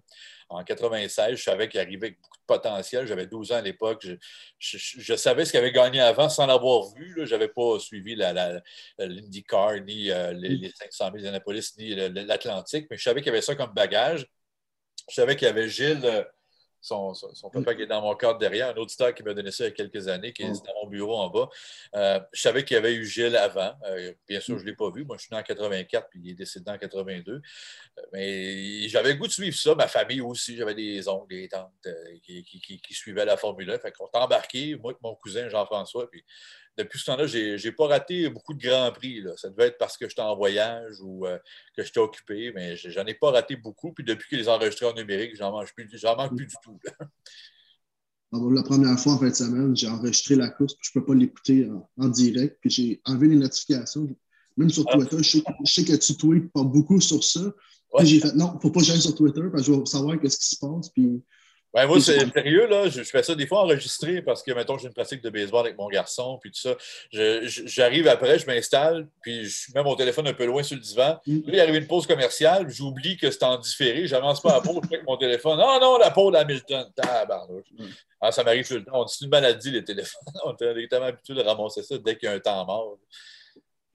En 0.48 0.62
96, 0.62 1.36
je 1.36 1.42
savais 1.42 1.68
qu'il 1.68 1.80
arrivait 1.80 2.06
avec 2.08 2.20
beaucoup 2.20 2.36
de 2.38 2.44
potentiel. 2.46 3.06
J'avais 3.06 3.26
12 3.26 3.50
ans 3.52 3.56
à 3.56 3.62
l'époque. 3.62 4.06
Je, 4.58 4.78
je- 4.78 5.00
je 5.00 5.14
savais 5.16 5.44
ce 5.44 5.50
qu'il 5.50 5.58
avait 5.58 5.72
gagné 5.72 6.00
avant 6.00 6.28
sans 6.28 6.46
l'avoir 6.46 6.92
vu. 6.94 7.14
Je 7.24 7.30
n'avais 7.32 7.48
pas 7.48 7.78
suivi 7.80 8.14
la, 8.14 8.32
la, 8.32 8.62
l'IndyCar, 8.98 9.80
ni 9.80 10.10
euh, 10.10 10.32
les, 10.32 10.50
les 10.50 10.70
500 10.70 11.10
000 11.12 11.24
d'Annapolis, 11.24 11.72
ni 11.78 11.94
l'Atlantique, 11.94 12.86
mais 12.90 12.96
je 12.96 13.02
savais 13.02 13.20
qu'il 13.20 13.26
y 13.28 13.30
avait 13.30 13.42
ça 13.42 13.54
comme 13.56 13.72
bagage. 13.74 14.26
Je 15.08 15.14
savais 15.14 15.34
qu'il 15.36 15.46
y 15.46 15.50
avait 15.50 15.68
Gilles, 15.68 16.26
euh, 16.92 17.14
son, 17.14 17.34
son, 17.34 17.50
papa 17.50 17.74
qui 17.74 17.82
est 17.82 17.86
dans 17.86 18.02
mon 18.02 18.14
cadre 18.14 18.38
derrière, 18.38 18.70
un 18.70 18.76
auditeur 18.76 19.14
qui 19.14 19.22
m'a 19.22 19.34
donné 19.34 19.50
ça 19.50 19.64
il 19.64 19.68
y 19.68 19.70
a 19.70 19.72
quelques 19.72 20.08
années, 20.08 20.32
qui 20.32 20.42
est 20.42 20.64
dans 20.64 20.74
mon 20.82 20.88
bureau 20.88 21.16
en 21.16 21.28
bas. 21.28 21.48
Euh, 21.94 22.20
je 22.32 22.40
savais 22.40 22.64
qu'il 22.64 22.74
y 22.74 22.78
avait 22.78 22.94
eu 22.94 23.04
Gilles 23.04 23.36
avant. 23.36 23.74
Euh, 23.84 24.12
bien 24.28 24.40
sûr, 24.40 24.58
je 24.58 24.64
ne 24.64 24.70
l'ai 24.70 24.76
pas 24.76 24.90
vu. 24.90 25.04
Moi, 25.04 25.16
je 25.16 25.22
suis 25.22 25.34
né 25.34 25.40
en 25.40 25.42
84, 25.42 26.08
puis 26.08 26.20
il 26.24 26.30
est 26.30 26.34
décédé 26.34 26.70
en 26.70 26.78
82. 26.78 27.42
Mais 28.12 28.88
j'avais 28.88 29.12
le 29.12 29.18
goût 29.18 29.26
de 29.26 29.32
suivre 29.32 29.56
ça. 29.56 29.74
Ma 29.74 29.88
famille 29.88 30.20
aussi, 30.20 30.56
j'avais 30.56 30.74
des 30.74 31.08
oncles, 31.08 31.34
des 31.34 31.48
tantes 31.48 31.88
qui, 32.22 32.44
qui, 32.44 32.94
suivaient 32.94 33.24
la 33.24 33.36
Formule 33.36 33.70
1. 33.70 33.78
Fait 33.78 33.92
qu'on 33.92 34.08
embarqué, 34.12 34.76
moi 34.76 34.92
et 34.92 34.96
mon 35.02 35.14
cousin 35.14 35.48
Jean-François, 35.48 36.08
puis 36.10 36.24
depuis 36.76 36.98
ce 36.98 37.06
temps-là, 37.06 37.26
je 37.26 37.64
n'ai 37.64 37.72
pas 37.72 37.86
raté 37.86 38.28
beaucoup 38.28 38.54
de 38.54 38.60
grands 38.60 38.92
prix. 38.92 39.24
Ça 39.36 39.48
devait 39.48 39.68
être 39.68 39.78
parce 39.78 39.96
que 39.96 40.08
j'étais 40.08 40.22
en 40.22 40.36
voyage 40.36 41.00
ou 41.00 41.26
euh, 41.26 41.38
que 41.76 41.82
j'étais 41.82 42.00
occupé, 42.00 42.52
mais 42.54 42.76
j'en 42.76 43.04
ai 43.06 43.14
pas 43.14 43.30
raté 43.30 43.56
beaucoup. 43.56 43.92
Puis 43.92 44.04
depuis 44.04 44.28
qu'ils 44.28 44.38
les 44.38 44.48
enregistrés 44.48 44.86
en 44.86 44.94
numérique, 44.94 45.36
j'en 45.36 45.52
manque 45.52 45.72
plus, 45.74 45.88
manque 46.04 46.36
plus 46.36 46.46
du 46.46 46.54
tout. 46.62 46.78
Ah, 48.32 48.38
la 48.50 48.64
première 48.64 48.98
fois 48.98 49.12
en 49.12 49.18
fin 49.18 49.28
de 49.28 49.34
semaine, 49.34 49.76
j'ai 49.76 49.88
enregistré 49.88 50.34
la 50.34 50.48
course, 50.48 50.74
puis 50.74 50.90
je 50.92 50.98
ne 50.98 51.00
peux 51.00 51.06
pas 51.06 51.14
l'écouter 51.14 51.70
en, 51.96 52.08
direct. 52.08 52.58
Puis 52.60 52.70
j'ai 52.70 53.00
enlevé 53.04 53.28
les 53.28 53.36
notifications. 53.36 54.08
Même 54.56 54.68
sur 54.68 54.84
ah. 54.88 54.96
Twitter, 54.96 55.18
je, 55.22 55.38
sais, 55.64 55.84
que 55.84 55.94
tu 55.94 56.16
tweets 56.16 56.52
pas 56.52 56.64
beaucoup 56.64 57.00
sur 57.00 57.22
ça. 57.22 57.40
J'ai 58.02 58.20
fait 58.20 58.34
non, 58.34 58.50
il 58.52 58.56
ne 58.56 58.60
faut 58.60 58.70
pas 58.70 58.80
que 58.80 58.86
j'aille 58.86 59.00
sur 59.00 59.14
Twitter 59.14 59.42
parce 59.50 59.64
que 59.66 59.72
je 59.72 59.78
veux 59.78 59.86
savoir 59.86 60.16
ce 60.22 60.36
qui 60.36 60.48
se 60.48 60.56
passe. 60.56 60.90
Puis 60.90 61.22
ben, 61.76 61.86
moi, 61.86 62.00
c'est 62.00 62.18
sérieux, 62.32 62.66
là. 62.68 62.88
Je, 62.88 63.02
fais 63.02 63.22
ça 63.22 63.34
des 63.34 63.46
fois 63.46 63.60
enregistré 63.60 64.22
parce 64.22 64.42
que, 64.42 64.50
mettons, 64.52 64.78
j'ai 64.78 64.86
une 64.86 64.94
pratique 64.94 65.22
de 65.22 65.28
baseball 65.28 65.66
avec 65.66 65.76
mon 65.76 65.88
garçon, 65.88 66.38
puis 66.40 66.50
tout 66.50 66.58
ça. 66.58 66.74
J'arrive 67.10 68.08
après, 68.08 68.38
je 68.38 68.46
m'installe, 68.46 69.06
puis 69.20 69.44
je 69.44 69.74
mets 69.74 69.82
mon 69.82 69.94
téléphone 69.94 70.26
un 70.26 70.32
peu 70.32 70.46
loin 70.46 70.62
sur 70.62 70.76
le 70.76 70.80
divan. 70.80 71.20
Mm. 71.26 71.40
Là, 71.40 71.52
il 71.52 71.60
arrive 71.60 71.74
une 71.74 71.86
pause 71.86 72.06
commerciale, 72.06 72.70
j'oublie 72.70 73.18
que 73.18 73.30
c'est 73.30 73.42
en 73.42 73.58
différé, 73.58 74.06
j'avance 74.06 74.40
pas 74.40 74.52
à 74.52 74.54
la 74.54 74.60
pause, 74.62 74.80
je 74.90 74.96
mon 75.06 75.18
téléphone. 75.18 75.58
Non, 75.58 75.78
non, 75.78 75.98
la 75.98 76.10
pause 76.10 76.32
d'Hamilton. 76.32 76.86
Mm. 76.96 77.84
Ah, 78.22 78.32
ça 78.32 78.42
m'arrive 78.42 78.66
tout 78.66 78.76
le 78.76 78.84
temps. 78.84 79.06
C'est 79.06 79.26
une 79.26 79.30
maladie, 79.30 79.70
les 79.70 79.84
téléphones. 79.84 80.32
On 80.46 80.56
est 80.56 80.88
tellement 80.88 81.08
habitué 81.08 81.34
de 81.34 81.42
ramasser 81.42 81.82
ça 81.82 81.98
dès 81.98 82.16
qu'il 82.16 82.26
y 82.26 82.32
a 82.32 82.36
un 82.36 82.40
temps 82.40 82.64
mort. 82.64 82.98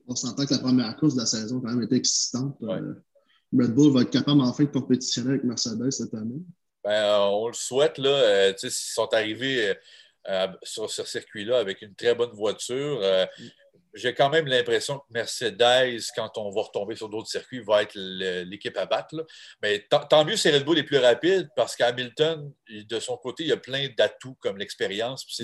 On 0.08 0.16
s'entend 0.16 0.46
que 0.46 0.54
la 0.54 0.60
première 0.60 0.96
course 0.98 1.16
de 1.16 1.22
la 1.22 1.26
saison, 1.26 1.60
quand 1.60 1.70
même, 1.70 1.82
était 1.82 1.96
excitante. 1.96 2.58
Euh, 2.62 2.94
Red 3.58 3.74
Bull 3.74 3.92
va 3.92 4.02
être 4.02 4.12
capable 4.12 4.42
enfin 4.42 4.66
de 4.66 4.70
compétitionner 4.70 5.32
avec 5.32 5.44
Mercedes 5.46 5.90
cette 5.90 6.14
année. 6.14 6.44
Ben, 6.84 6.92
euh, 6.92 7.18
on 7.20 7.48
le 7.48 7.54
souhaite. 7.54 7.98
Là, 7.98 8.10
euh, 8.10 8.54
ils 8.62 8.72
sont 8.72 9.14
arrivés 9.14 9.74
euh, 10.28 10.48
sur 10.64 10.90
ce 10.90 11.04
circuit-là 11.04 11.60
avec 11.60 11.82
une 11.82 11.96
très 11.96 12.16
bonne 12.16 12.32
voiture. 12.32 13.02
J'ai 13.94 14.14
quand 14.14 14.30
même 14.30 14.48
l'impression 14.48 15.00
que 15.00 15.04
Mercedes, 15.10 16.02
quand 16.16 16.38
on 16.38 16.50
va 16.50 16.62
retomber 16.62 16.96
sur 16.96 17.10
d'autres 17.10 17.28
circuits, 17.28 17.60
va 17.60 17.84
être 17.84 17.96
l'équipe 17.96 18.78
à 18.78 18.86
battre. 18.86 19.26
Mais 19.62 19.86
tant 19.90 20.24
mieux 20.24 20.38
si 20.38 20.50
Red 20.50 20.64
Bull 20.64 20.80
est 20.80 20.84
plus 20.84 20.98
rapide 20.98 21.50
parce 21.58 21.76
qu'Hamilton, 21.76 22.54
de 22.70 23.00
son 23.02 23.18
côté, 23.18 23.44
il 23.44 23.52
a 23.52 23.58
plein 23.58 23.90
d'atouts 23.98 24.38
comme 24.40 24.58
l'expérience. 24.58 25.26
C'est 25.30 25.44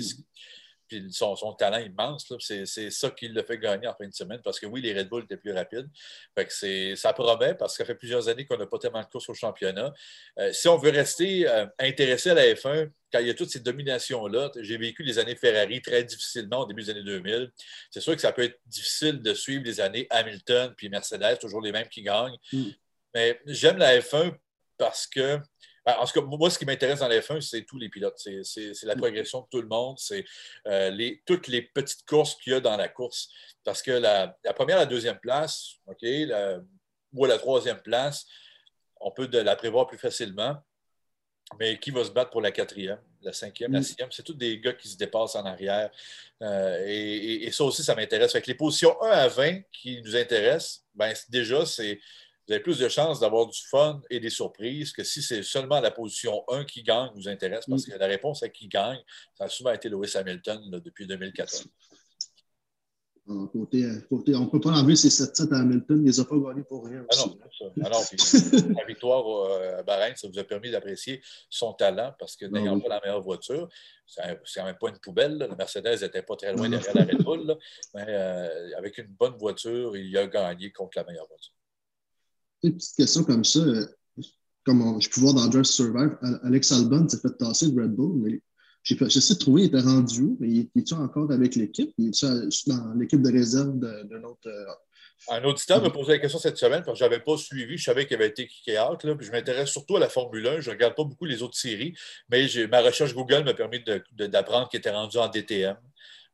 puis 0.88 1.06
son, 1.12 1.34
talent 1.58 1.78
immense. 1.78 2.32
C'est 2.40 2.90
ça 2.90 3.10
qui 3.10 3.28
le 3.28 3.42
fait 3.42 3.58
gagner 3.58 3.86
en 3.86 3.94
fin 3.94 4.06
de 4.06 4.14
semaine 4.14 4.40
parce 4.42 4.58
que 4.58 4.66
oui, 4.66 4.80
les 4.80 4.92
Red 4.92 5.08
Bull 5.08 5.24
étaient 5.24 5.36
plus 5.36 5.52
rapides. 5.52 5.88
Fait 6.36 6.96
ça 6.96 7.12
promet 7.12 7.54
parce 7.54 7.76
que 7.76 7.82
ça 7.82 7.86
fait 7.86 7.94
plusieurs 7.94 8.28
années 8.28 8.46
qu'on 8.46 8.56
n'a 8.56 8.66
pas 8.66 8.78
tellement 8.78 9.02
de 9.02 9.06
courses 9.06 9.28
au 9.28 9.34
championnat. 9.34 9.92
Euh, 10.38 10.52
si 10.52 10.68
on 10.68 10.76
veut 10.76 10.90
rester 10.90 11.48
euh, 11.48 11.66
intéressé 11.78 12.30
à 12.30 12.34
la 12.34 12.54
F1, 12.54 12.90
quand 13.12 13.20
il 13.20 13.26
y 13.26 13.30
a 13.30 13.34
toutes 13.34 13.50
ces 13.50 13.60
dominations-là, 13.60 14.50
j'ai 14.60 14.76
vécu 14.76 15.02
les 15.02 15.18
années 15.18 15.36
Ferrari 15.36 15.80
très 15.80 16.04
difficilement 16.04 16.60
au 16.60 16.66
début 16.66 16.82
des 16.82 16.90
années 16.90 17.04
2000. 17.04 17.50
C'est 17.90 18.00
sûr 18.00 18.14
que 18.14 18.20
ça 18.20 18.32
peut 18.32 18.42
être 18.42 18.58
difficile 18.66 19.22
de 19.22 19.34
suivre 19.34 19.64
les 19.64 19.80
années 19.80 20.06
Hamilton 20.10 20.74
puis 20.76 20.88
Mercedes, 20.88 21.38
toujours 21.38 21.60
les 21.60 21.72
mêmes 21.72 21.88
qui 21.88 22.02
gagnent. 22.02 22.36
Mm. 22.52 22.70
Mais 23.14 23.40
j'aime 23.46 23.78
la 23.78 23.98
F1 23.98 24.34
parce 24.76 25.06
que 25.06 25.40
en 25.96 26.04
tout 26.06 26.20
cas, 26.20 26.26
moi, 26.26 26.50
ce 26.50 26.58
qui 26.58 26.66
m'intéresse 26.66 27.00
dans 27.00 27.08
la 27.08 27.20
F1, 27.20 27.40
c'est 27.40 27.62
tous 27.62 27.78
les 27.78 27.88
pilotes. 27.88 28.18
C'est 28.18 28.84
la 28.84 28.94
mm. 28.94 28.98
progression 28.98 29.40
de 29.40 29.46
tout 29.50 29.62
le 29.62 29.68
monde. 29.68 29.98
C'est 29.98 30.24
euh, 30.66 31.14
toutes 31.24 31.48
les 31.48 31.62
petites 31.62 32.04
courses 32.06 32.36
qu'il 32.36 32.52
y 32.52 32.56
a 32.56 32.60
dans 32.60 32.76
la 32.76 32.88
course. 32.88 33.28
Parce 33.64 33.82
que 33.82 33.92
la, 33.92 34.36
première, 34.54 34.76
la 34.76 34.86
deuxième 34.86 35.18
place, 35.18 35.74
OK, 35.86 36.04
ou 37.12 37.24
la 37.24 37.38
troisième 37.38 37.80
place, 37.80 38.26
on 39.00 39.10
peut 39.10 39.28
la 39.32 39.56
prévoir 39.56 39.86
plus 39.86 39.98
facilement. 39.98 40.56
Mais 41.58 41.78
qui 41.78 41.90
va 41.90 42.04
se 42.04 42.10
battre 42.10 42.30
pour 42.30 42.42
la 42.42 42.50
quatrième, 42.50 43.00
la 43.22 43.32
cinquième, 43.32 43.72
la 43.72 43.80
mm. 43.80 43.82
sixième? 43.82 44.12
C'est 44.12 44.22
tous 44.22 44.34
des 44.34 44.60
gars 44.60 44.74
qui 44.74 44.86
se 44.86 44.98
dépassent 44.98 45.34
en 45.34 45.46
arrière. 45.46 45.90
Euh, 46.42 46.84
et, 46.86 47.50
ça 47.52 47.64
aussi, 47.64 47.82
ça 47.82 47.94
m'intéresse. 47.94 48.34
les 48.34 48.54
positions 48.54 49.00
1 49.02 49.08
à 49.08 49.28
20 49.28 49.62
qui 49.72 50.02
nous 50.02 50.14
intéressent, 50.14 50.84
ben, 50.94 51.14
déjà, 51.30 51.64
c'est 51.64 51.98
vous 52.48 52.54
avez 52.54 52.62
plus 52.62 52.78
de 52.78 52.88
chances 52.88 53.20
d'avoir 53.20 53.46
du 53.46 53.60
fun 53.68 54.00
et 54.08 54.20
des 54.20 54.30
surprises 54.30 54.92
que 54.92 55.04
si 55.04 55.20
c'est 55.20 55.42
seulement 55.42 55.80
la 55.80 55.90
position 55.90 56.44
1 56.48 56.64
qui 56.64 56.82
gagne 56.82 57.10
vous 57.14 57.28
intéresse, 57.28 57.66
parce 57.68 57.86
mm. 57.86 57.92
que 57.92 57.98
la 57.98 58.06
réponse 58.06 58.42
à 58.42 58.48
qui 58.48 58.68
gagne, 58.68 59.00
ça 59.34 59.44
a 59.44 59.48
souvent 59.48 59.72
été 59.72 59.90
Lewis 59.90 60.16
Hamilton 60.16 60.80
depuis 60.82 61.06
2014. 61.06 61.68
Côté, 63.52 63.86
côté, 64.08 64.34
on 64.34 64.46
ne 64.46 64.50
peut 64.50 64.58
pas 64.58 64.70
enlever 64.70 64.96
ces 64.96 65.10
7-7 65.10 65.54
à 65.54 65.58
Hamilton, 65.58 65.98
il 65.98 66.04
ne 66.04 66.06
les 66.06 66.18
a 66.18 66.24
pas 66.24 66.36
gagnés 66.38 66.62
pour 66.62 66.86
rien. 66.86 67.04
Ah 67.10 67.16
non, 67.18 67.38
ça. 67.58 67.66
Ah 67.84 67.90
non 67.90 68.68
la 68.78 68.84
victoire 68.86 69.28
euh, 69.28 69.80
à 69.80 69.82
Bahreïn, 69.82 70.16
ça 70.16 70.28
vous 70.28 70.38
a 70.38 70.44
permis 70.44 70.70
d'apprécier 70.70 71.20
son 71.50 71.74
talent 71.74 72.14
parce 72.18 72.36
que 72.36 72.46
n'ayant 72.46 72.78
ah 72.78 72.82
pas 72.82 72.88
la 72.88 73.00
meilleure 73.04 73.20
voiture, 73.20 73.68
c'est 74.06 74.22
quand 74.54 74.64
même 74.64 74.78
pas 74.80 74.88
une 74.88 74.98
poubelle. 74.98 75.36
La 75.36 75.54
Mercedes 75.54 76.00
n'était 76.00 76.22
pas 76.22 76.36
très 76.36 76.54
loin 76.54 76.70
derrière 76.70 76.94
la 76.94 77.04
Red 77.04 77.22
Bull, 77.22 77.54
mais 77.94 78.06
euh, 78.08 78.78
avec 78.78 78.96
une 78.96 79.08
bonne 79.08 79.36
voiture, 79.36 79.94
il 79.94 80.16
a 80.16 80.26
gagné 80.26 80.72
contre 80.72 80.96
la 80.96 81.04
meilleure 81.04 81.28
voiture. 81.28 81.52
Une 82.62 82.76
petite 82.76 82.96
question 82.96 83.24
comme 83.24 83.44
ça, 83.44 83.60
euh, 83.60 83.86
comme 84.64 85.00
je 85.00 85.08
peux 85.08 85.20
voir 85.20 85.34
dans 85.34 85.46
Drive 85.46 85.64
Survive, 85.64 86.16
Alex 86.42 86.72
Albon 86.72 87.08
s'est 87.08 87.20
fait 87.20 87.36
tasser 87.38 87.70
de 87.70 87.80
Red 87.80 87.92
Bull, 87.92 88.20
mais 88.20 88.40
j'essaie 88.82 89.34
de 89.34 89.38
trouver, 89.38 89.62
il 89.62 89.66
était 89.66 89.80
rendu 89.80 90.22
où, 90.22 90.36
mais 90.40 90.48
il 90.48 90.70
est-tu 90.76 90.94
encore 90.94 91.30
avec 91.32 91.54
l'équipe? 91.56 91.92
Il 91.98 92.08
est 92.08 92.68
dans 92.68 92.94
l'équipe 92.94 93.22
de 93.22 93.30
réserve 93.30 93.78
de, 93.78 94.18
notre. 94.18 94.48
Euh, 94.48 94.64
un 95.30 95.42
auditeur 95.44 95.82
m'a 95.82 95.90
posé 95.90 96.12
la 96.12 96.18
question 96.18 96.38
cette 96.38 96.58
semaine 96.58 96.82
parce 96.84 96.98
que 96.98 97.04
je 97.04 97.10
n'avais 97.10 97.22
pas 97.22 97.36
suivi. 97.36 97.76
Je 97.76 97.84
savais 97.84 98.06
qu'il 98.06 98.16
avait 98.16 98.28
été 98.28 98.46
kické 98.46 98.78
out. 98.78 99.02
Là, 99.02 99.16
puis 99.16 99.26
je 99.26 99.32
m'intéresse 99.32 99.68
surtout 99.68 99.96
à 99.96 100.00
la 100.00 100.08
Formule 100.08 100.46
1. 100.46 100.60
Je 100.60 100.70
ne 100.70 100.74
regarde 100.74 100.94
pas 100.94 101.02
beaucoup 101.02 101.24
les 101.24 101.42
autres 101.42 101.56
séries, 101.56 101.92
mais 102.30 102.46
ma 102.70 102.80
recherche 102.82 103.14
Google 103.14 103.42
m'a 103.44 103.54
permis 103.54 103.82
d'apprendre 104.12 104.68
qu'il 104.68 104.78
était 104.78 104.92
rendu 104.92 105.18
en 105.18 105.28
DTM. 105.28 105.76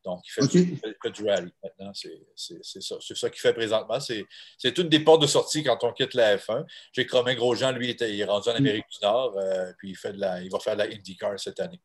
Donc, 0.05 0.23
il 0.27 0.47
fait, 0.49 1.11
du, 1.11 1.27
rallye 1.27 1.53
maintenant. 1.63 1.93
C'est 1.95 2.83
ça, 2.83 2.97
ça 3.01 3.31
qu'il 3.31 3.41
fait 3.41 3.55
présentement. 3.55 3.99
C'est 4.01 4.79
une 4.79 4.89
des 4.89 5.01
portes 5.01 5.23
de 5.23 5.27
sortie 5.27 5.63
quand 5.63 5.79
on 5.83 5.93
quitte 5.93 6.15
la 6.15 6.37
F1. 6.37 6.65
J'ai 6.93 7.07
Romain 7.11 7.35
Grosjean, 7.35 7.73
lui, 7.73 7.91
il 7.91 8.21
est 8.21 8.25
rendu 8.25 8.49
en 8.51 8.55
Amérique 8.55 8.85
du 8.91 8.99
Nord, 9.03 9.37
euh, 9.39 9.73
puis 9.79 9.91
il, 9.91 9.97
fait 9.97 10.13
de 10.13 10.21
la, 10.21 10.43
il 10.43 10.51
va 10.51 10.59
faire 10.59 10.75
de 10.75 10.83
la 10.83 10.87
IndyCar 10.87 11.39
cette 11.39 11.61
année. 11.61 11.81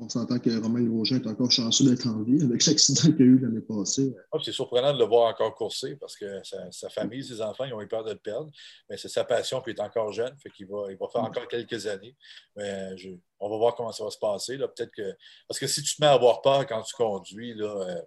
On 0.00 0.08
s'entend 0.08 0.38
que 0.38 0.50
Romain 0.62 0.82
Grosjean 0.82 1.16
est 1.16 1.26
encore 1.26 1.50
chanceux 1.50 1.84
d'être 1.84 2.06
en 2.06 2.22
vie 2.22 2.40
avec 2.44 2.64
l'accident 2.64 3.12
qu'il 3.16 3.22
a 3.22 3.24
eu 3.24 3.38
l'année 3.40 3.60
passée. 3.60 4.14
Ah, 4.30 4.38
c'est 4.44 4.52
surprenant 4.52 4.92
de 4.92 4.98
le 4.98 5.04
voir 5.04 5.28
encore 5.28 5.54
courser 5.56 5.96
parce 5.96 6.16
que 6.16 6.40
sa, 6.70 6.88
famille, 6.88 7.24
ses 7.24 7.42
enfants, 7.42 7.64
ils 7.64 7.74
ont 7.74 7.80
eu 7.80 7.88
peur 7.88 8.04
de 8.04 8.12
le 8.12 8.18
perdre. 8.18 8.48
Mais 8.88 8.96
c'est 8.96 9.08
sa 9.08 9.24
passion, 9.24 9.60
puis 9.60 9.72
il 9.72 9.76
est 9.76 9.82
encore 9.82 10.12
jeune, 10.12 10.36
fait 10.38 10.50
qu'il 10.50 10.68
va, 10.68 10.86
il 10.90 10.96
va 10.96 11.08
faire 11.08 11.22
encore 11.22 11.48
quelques 11.48 11.88
années. 11.88 12.16
Mais 12.54 12.94
on 13.40 13.50
va 13.50 13.56
voir 13.56 13.74
comment 13.74 13.90
ça 13.90 14.04
va 14.04 14.10
se 14.10 14.18
passer. 14.18 14.56
Peut-être 14.56 14.92
que. 14.92 15.16
Parce 15.48 15.58
que 15.58 15.66
si 15.66 15.82
tu 15.82 15.96
te 15.96 16.00
mets 16.00 16.08
à 16.08 16.12
avoir 16.12 16.42
peur 16.42 16.64
quand 16.66 16.82
tu 16.82 16.94
conduis, 16.94 17.54
là, 17.54 17.66
euh, 17.66 18.02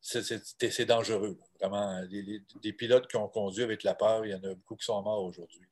c'est 0.00 0.86
dangereux. 0.86 1.38
Vraiment. 1.60 2.02
des 2.08 2.72
pilotes 2.72 3.06
qui 3.06 3.16
ont 3.16 3.28
conduit 3.28 3.62
avec 3.62 3.84
la 3.84 3.94
peur, 3.94 4.26
il 4.26 4.32
y 4.32 4.34
en 4.34 4.42
a 4.42 4.54
beaucoup 4.54 4.74
qui 4.74 4.84
sont 4.84 5.00
morts 5.00 5.22
aujourd'hui 5.24 5.68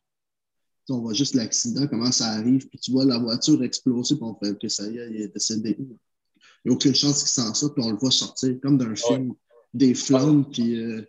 on 0.89 1.01
voit 1.01 1.13
juste 1.13 1.35
l'accident, 1.35 1.87
comment 1.87 2.13
ça 2.13 2.29
arrive, 2.29 2.69
puis 2.69 2.79
tu 2.79 2.93
vois 2.93 3.05
la 3.05 3.19
voiture 3.19 3.63
exploser, 3.63 4.17
puis 4.17 4.25
on 4.25 4.35
fait 4.35 4.59
que 4.59 4.69
ça 4.69 4.87
y 4.89 4.99
est, 4.99 5.11
il 5.11 5.23
est 5.23 5.29
décédé. 5.29 5.77
Il 5.79 6.69
n'y 6.69 6.71
a 6.71 6.75
aucune 6.75 6.95
chance 6.95 7.23
qu'il 7.23 7.29
s'en 7.29 7.55
sorte, 7.55 7.75
puis 7.75 7.85
on 7.85 7.91
le 7.91 7.97
voit 7.97 8.11
sortir, 8.11 8.57
comme 8.63 8.79
d'un 8.79 8.95
film, 8.95 9.35
des 9.75 9.95
flammes, 9.95 10.49
puis 10.51 10.77
euh, 10.77 11.03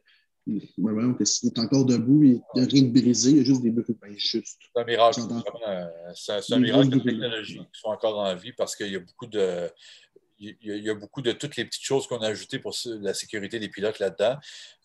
il 0.45 0.57
est 0.57 1.59
encore 1.59 1.85
debout, 1.85 2.23
il 2.23 2.41
n'y 2.55 2.61
a 2.61 2.65
rien 2.65 2.83
de 2.83 2.89
brisé, 2.89 3.31
il 3.31 3.37
y 3.37 3.39
a 3.39 3.43
juste 3.43 3.61
des 3.61 3.71
bruits. 3.71 3.95
Ben, 4.01 4.13
juste. 4.17 4.59
C'est 4.59 4.81
un 4.81 4.85
miracle. 4.85 5.21
C'est 6.15 6.53
un 6.53 6.59
miracle 6.59 6.89
de 6.89 6.99
technologie 6.99 7.59
qui 7.59 7.79
sont 7.79 7.89
encore 7.89 8.19
en 8.19 8.35
vie 8.35 8.51
parce 8.53 8.75
qu'il 8.75 8.91
y 8.91 8.95
a 8.95 8.99
beaucoup 8.99 9.27
de 9.27 9.69
il 10.39 10.57
y, 10.61 10.89
a 10.89 10.93
beaucoup 10.93 11.21
de 11.21 11.31
toutes 11.31 11.55
les 11.55 11.65
petites 11.65 11.83
choses 11.83 12.07
qu'on 12.07 12.17
a 12.17 12.27
ajoutées 12.27 12.59
pour 12.59 12.75
la 12.85 13.13
sécurité 13.13 13.59
des 13.59 13.69
pilotes 13.69 13.99
là-dedans. 13.99 14.37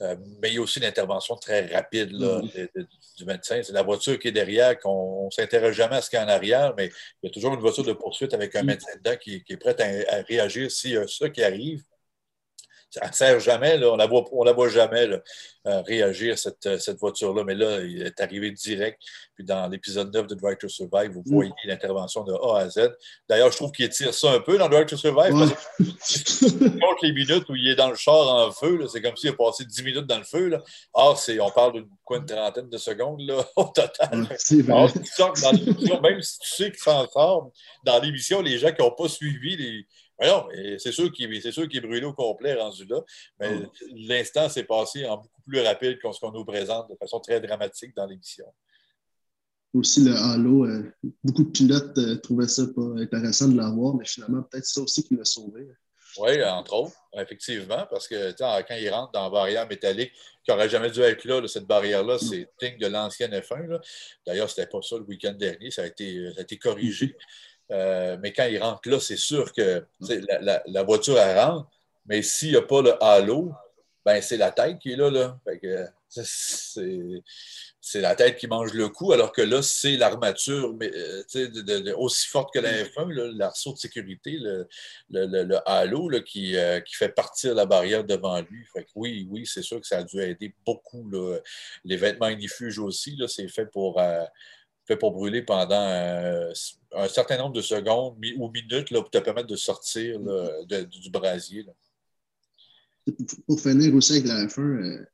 Euh, 0.02 0.16
mais 0.40 0.50
il 0.50 0.54
y 0.54 0.58
a 0.58 0.61
aussi 0.61 0.78
une 0.78 0.84
intervention 0.84 1.37
très 1.37 1.66
rapide 1.66 2.12
mm-hmm. 2.12 2.87
du 3.16 3.24
médecin. 3.24 3.61
C'est 3.62 3.72
la 3.72 3.82
voiture 3.82 4.18
qui 4.18 4.28
est 4.28 4.32
derrière, 4.32 4.78
qu'on 4.78 5.26
ne 5.26 5.30
s'intéresse 5.30 5.74
jamais 5.74 5.96
à 5.96 6.02
ce 6.02 6.11
qu'il 6.11 6.18
y 6.18 6.22
a 6.22 6.24
en 6.24 6.28
arrière, 6.28 6.74
mais 6.76 6.90
il 7.22 7.26
y 7.26 7.30
a 7.30 7.32
toujours 7.32 7.54
une 7.54 7.61
voiture 7.61 7.84
de 7.84 7.92
poursuite 7.92 8.34
avec 8.34 8.54
un 8.54 8.62
mm-hmm. 8.62 8.66
médecin 8.66 8.96
dedans 8.96 9.16
qui, 9.16 9.44
est 9.48 9.56
prêt 9.56 9.76
à, 9.80 10.22
réagir 10.22 10.70
s'il 10.70 10.92
y 10.92 10.96
a 10.96 11.06
ça 11.08 11.28
qui 11.28 11.42
arrive. 11.42 11.82
Ça 12.90 13.07
ne 13.07 13.12
sert 13.12 13.40
jamais, 13.40 13.77
là, 13.77 13.88
on 13.88 13.92
ne 13.92 13.98
la, 13.98 14.07
voit, 14.07 14.24
on 14.33 14.44
la 14.44 14.53
voit 14.53 14.68
jamais 14.68 15.07
là, 15.07 15.18
euh, 15.66 15.83
réagir, 15.83 16.38
cette, 16.38 16.79
cette 16.79 16.98
voiture-là. 16.98 17.44
Mais 17.44 17.55
là, 17.55 17.81
il 17.81 18.03
est 18.03 18.20
arrivé 18.20 18.51
direct. 18.51 18.98
Puis 19.35 19.44
dans 19.44 19.68
l'épisode 19.68 20.12
9 20.12 20.27
de 20.27 20.35
Drive 20.35 20.57
to 20.57 20.68
Survive, 20.68 21.11
vous 21.12 21.22
voyez 21.27 21.51
mm. 21.51 21.68
l'intervention 21.68 22.24
de 22.24 22.33
A 22.33 22.61
à 22.61 22.68
Z. 22.68 22.90
D'ailleurs, 23.29 23.53
je 23.53 23.57
trouve 23.57 23.72
qu'il 23.72 23.85
étire 23.85 24.14
ça 24.14 24.33
un 24.33 24.40
peu 24.40 24.57
dans 24.57 24.68
Drive 24.68 24.87
to 24.87 24.96
Survive. 24.96 25.33
Parce 25.79 27.03
les 27.03 27.12
minutes 27.12 27.48
où 27.48 27.55
il 27.55 27.68
est 27.68 27.77
dans 27.77 27.90
le 27.90 27.96
char 27.96 28.29
en 28.29 28.51
feu, 28.51 28.87
c'est 28.90 29.03
comme 29.03 29.16
s'il 29.16 29.31
a 29.31 29.33
passé 29.35 29.64
10 29.64 29.83
minutes 29.83 30.07
dans 30.07 30.18
le 30.18 30.24
feu. 30.24 30.48
Là. 30.48 30.62
Or, 30.94 31.20
on 31.40 31.51
parle 31.51 31.72
d'une 31.72 32.27
trentaine 32.27 32.68
de 32.68 32.79
secondes 32.79 33.20
là, 33.20 33.44
au 33.57 33.64
total. 33.64 34.27
Dans 34.66 36.01
même 36.01 36.22
si 36.22 36.38
tu 36.38 36.48
sais 36.48 36.70
qu'il 36.70 36.81
s'en 36.81 37.07
sort, 37.09 37.51
dans 37.85 38.01
l'émission, 38.01 38.40
les 38.40 38.59
gens 38.59 38.72
qui 38.72 38.83
n'ont 38.83 38.94
pas 38.94 39.09
suivi 39.09 39.57
les 39.57 39.87
non, 40.26 40.48
c'est 40.78 40.92
sûr 40.92 41.12
qu'il 41.12 41.33
est 41.33 41.81
brûlé 41.81 42.04
au 42.04 42.12
complet 42.12 42.54
rendu 42.54 42.85
là, 42.87 43.00
mais 43.38 43.50
oh. 43.64 43.72
l'instant 43.94 44.48
s'est 44.48 44.64
passé 44.64 45.07
en 45.07 45.18
beaucoup 45.18 45.42
plus 45.46 45.61
rapide 45.61 45.98
que 45.98 46.12
ce 46.12 46.18
qu'on 46.20 46.33
nous 46.33 46.44
présente 46.44 46.90
de 46.90 46.96
façon 46.96 47.20
très 47.20 47.40
dramatique 47.40 47.94
dans 47.94 48.07
l'émission. 48.07 48.46
Aussi, 49.74 50.02
le 50.02 50.14
Halo, 50.14 50.64
euh, 50.64 50.92
beaucoup 51.22 51.44
de 51.44 51.50
pilotes 51.50 51.96
euh, 51.98 52.16
trouvaient 52.16 52.48
ça 52.48 52.66
pas 52.74 52.88
intéressant 52.96 53.48
de 53.48 53.57
l'avoir, 53.57 53.94
mais 53.94 54.07
finalement, 54.07 54.42
peut-être 54.42 54.64
ça 54.64 54.81
aussi 54.81 55.04
qui 55.04 55.14
l'a 55.14 55.26
sauvé. 55.26 55.68
Oui, 56.16 56.42
entre 56.42 56.72
autres, 56.72 56.96
effectivement, 57.12 57.87
parce 57.90 58.09
que 58.09 58.33
quand 58.38 58.74
il 58.76 58.88
rentre 58.88 59.12
dans 59.12 59.24
la 59.24 59.31
barrière 59.31 59.68
métallique, 59.68 60.12
qui 60.42 60.50
n'aurait 60.50 60.70
jamais 60.70 60.90
dû 60.90 61.00
être 61.00 61.24
là, 61.26 61.46
cette 61.46 61.66
barrière-là, 61.66 62.16
mm. 62.16 62.18
c'est 62.18 62.48
digne 62.61 62.78
de 62.78 62.87
l'ancienne 62.87 63.33
F1. 63.33 63.78
D'ailleurs, 64.26 64.48
ce 64.48 64.59
n'était 64.59 64.70
pas 64.70 64.81
ça 64.81 64.96
le 64.96 65.04
week-end 65.04 65.35
dernier, 65.35 65.70
ça 65.70 65.83
a 65.83 65.87
été, 65.87 66.33
ça 66.33 66.40
a 66.40 66.42
été 66.42 66.57
corrigé. 66.57 67.14
Euh, 67.70 68.16
mais 68.20 68.33
quand 68.33 68.46
il 68.46 68.62
rentre 68.62 68.88
là, 68.88 68.98
c'est 69.00 69.16
sûr 69.16 69.52
que 69.52 69.85
la, 70.00 70.83
voiture, 70.83 71.18
elle 71.18 71.38
rentre, 71.38 71.68
mais 72.07 72.22
s'il 72.22 72.50
n'y 72.50 72.57
a 72.57 72.62
pas 72.62 72.83
le 72.83 73.02
halo, 73.02 73.52
ben, 74.04 74.22
c'est 74.22 74.38
la 74.38 74.50
tête 74.50 74.78
qui 74.78 74.92
est 74.92 74.96
là. 74.96 75.11
là. 75.11 75.38
c'est 77.78 78.00
la 78.00 78.14
tête 78.14 78.38
qui 78.38 78.46
mange 78.46 78.72
le 78.72 78.88
coup, 78.88 79.12
alors 79.12 79.33
que 79.33 79.42
là, 79.42 79.61
c'est 79.61 79.98
l'armature 79.98 80.74
euh, 80.83 81.94
aussi 81.96 82.26
forte 82.26 82.54
que 82.54 82.59
la 82.59 82.85
F1, 82.85 83.37
l'arceau 83.37 83.74
de 83.74 83.78
sécurité, 83.78 84.38
le, 84.38 84.66
le, 85.11 85.68
halo 85.68 86.09
qui, 86.22 86.57
euh, 86.57 86.81
qui, 86.81 86.94
fait 86.94 87.11
partir 87.11 87.54
la 87.54 87.66
barrière 87.66 88.02
devant 88.02 88.40
lui. 88.40 88.64
oui, 88.94 89.28
oui, 89.31 89.44
c'est 89.44 89.62
sûr 89.62 89.78
que 89.78 89.87
ça 89.87 89.98
a 89.98 90.04
dû 90.04 90.18
aider 90.22 90.54
beaucoup. 90.64 91.11
Les 91.85 91.96
vêtements 91.98 92.28
inifuges 92.28 92.78
aussi, 92.78 93.20
c'est 93.28 93.48
fait 93.48 93.66
pour 93.66 94.00
fait 94.88 94.96
pour 94.96 95.12
brûler 95.12 95.42
pendant 95.42 95.74
euh, 95.74 96.51
un 96.96 97.09
certain 97.09 97.37
nombre 97.37 97.53
de 97.53 97.61
secondes 97.61 98.16
ou 98.38 98.51
minutes 98.51 98.90
là, 98.90 99.01
pour 99.01 99.11
te 99.11 99.18
permettre 99.18 99.48
de 99.48 99.57
sortir 99.57 100.18
du 100.68 101.11
brasier. 101.11 101.66
Pour, 103.46 103.61
finir 103.61 103.94
aussi 103.94 104.12
avec 104.12 104.27
la 104.27 104.46
F1, 104.46 104.61
euh, 104.61 105.07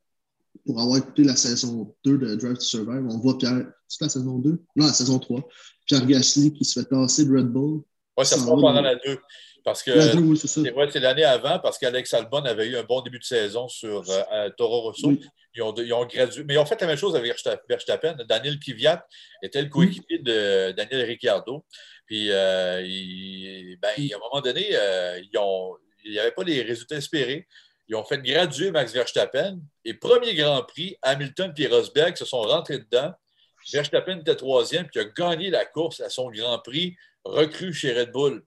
pour 0.65 0.81
avoir 0.81 0.97
écouté 0.97 1.23
la 1.23 1.35
saison 1.35 1.93
2 2.05 2.17
de 2.17 2.35
Drive 2.35 2.55
to 2.55 2.61
Survive, 2.61 3.05
on 3.09 3.19
voit 3.19 3.37
Pierre. 3.37 3.71
C'est 3.87 4.03
la 4.03 4.09
saison 4.09 4.39
2? 4.39 4.63
Non, 4.75 4.85
la 4.85 4.93
saison 4.93 5.19
3. 5.19 5.47
Pierre 5.85 6.05
Gasly 6.05 6.53
qui 6.53 6.65
se 6.65 6.79
fait 6.79 6.85
tasser 6.87 7.25
de 7.25 7.37
Red 7.37 7.47
Bull. 7.47 7.83
Oui, 8.17 8.25
ça 8.25 8.35
se 8.35 8.41
passe 8.41 8.49
pendant 8.49 8.81
la 8.81 8.95
2. 8.95 9.19
Parce 9.65 9.81
que 9.81 9.99
c'est 9.99 10.99
l'année 10.99 11.23
avant, 11.23 11.57
parce 11.57 11.79
qu'Alex 11.79 12.13
Albon 12.13 12.45
avait 12.45 12.67
eu 12.67 12.77
un 12.77 12.83
bon 12.83 13.01
début 13.01 13.17
de 13.17 13.23
saison 13.23 13.67
sur 13.67 14.03
euh, 14.09 14.49
Toro 14.55 14.81
Rosso. 14.81 15.11
Ils, 15.55 15.63
ont, 15.63 15.73
gradué. 16.05 16.43
Mais 16.43 16.53
ils 16.53 16.57
ont 16.59 16.65
fait 16.67 16.79
la 16.79 16.87
même 16.87 16.97
chose 16.97 17.15
avec 17.15 17.35
Verstappen. 17.67 18.15
Daniel 18.29 18.59
Kiviat 18.59 19.03
était 19.41 19.63
le 19.63 19.69
coéquipier 19.69 20.19
de 20.19 20.71
Daniel 20.73 21.07
Ricciardo. 21.07 21.65
Puis, 22.05 22.27
euh, 22.29 23.75
ben, 23.81 23.89
à 23.89 24.15
un 24.15 24.19
moment 24.19 24.41
donné, 24.41 24.67
euh, 24.73 25.19
il 26.03 26.11
n'y 26.11 26.19
avait 26.19 26.31
pas 26.31 26.43
les 26.43 26.61
résultats 26.61 26.97
espérés. 26.97 27.47
Ils 27.87 27.95
ont 27.95 28.03
fait 28.03 28.21
graduer 28.21 28.69
Max 28.69 28.93
Verstappen. 28.93 29.59
Et 29.83 29.95
premier 29.95 30.35
Grand 30.35 30.61
Prix, 30.61 30.95
Hamilton 31.01 31.51
et 31.57 31.67
Rosberg 31.67 32.15
se 32.15 32.25
sont 32.25 32.41
rentrés 32.41 32.79
dedans. 32.79 33.13
Verstappen 33.73 34.19
était 34.19 34.35
troisième, 34.35 34.85
puis 34.85 34.99
il 34.99 35.01
a 35.01 35.05
gagné 35.05 35.49
la 35.49 35.65
course 35.65 36.01
à 36.01 36.09
son 36.09 36.29
Grand 36.29 36.59
Prix 36.59 36.95
recru 37.25 37.73
chez 37.73 37.93
Red 37.93 38.11
Bull. 38.11 38.43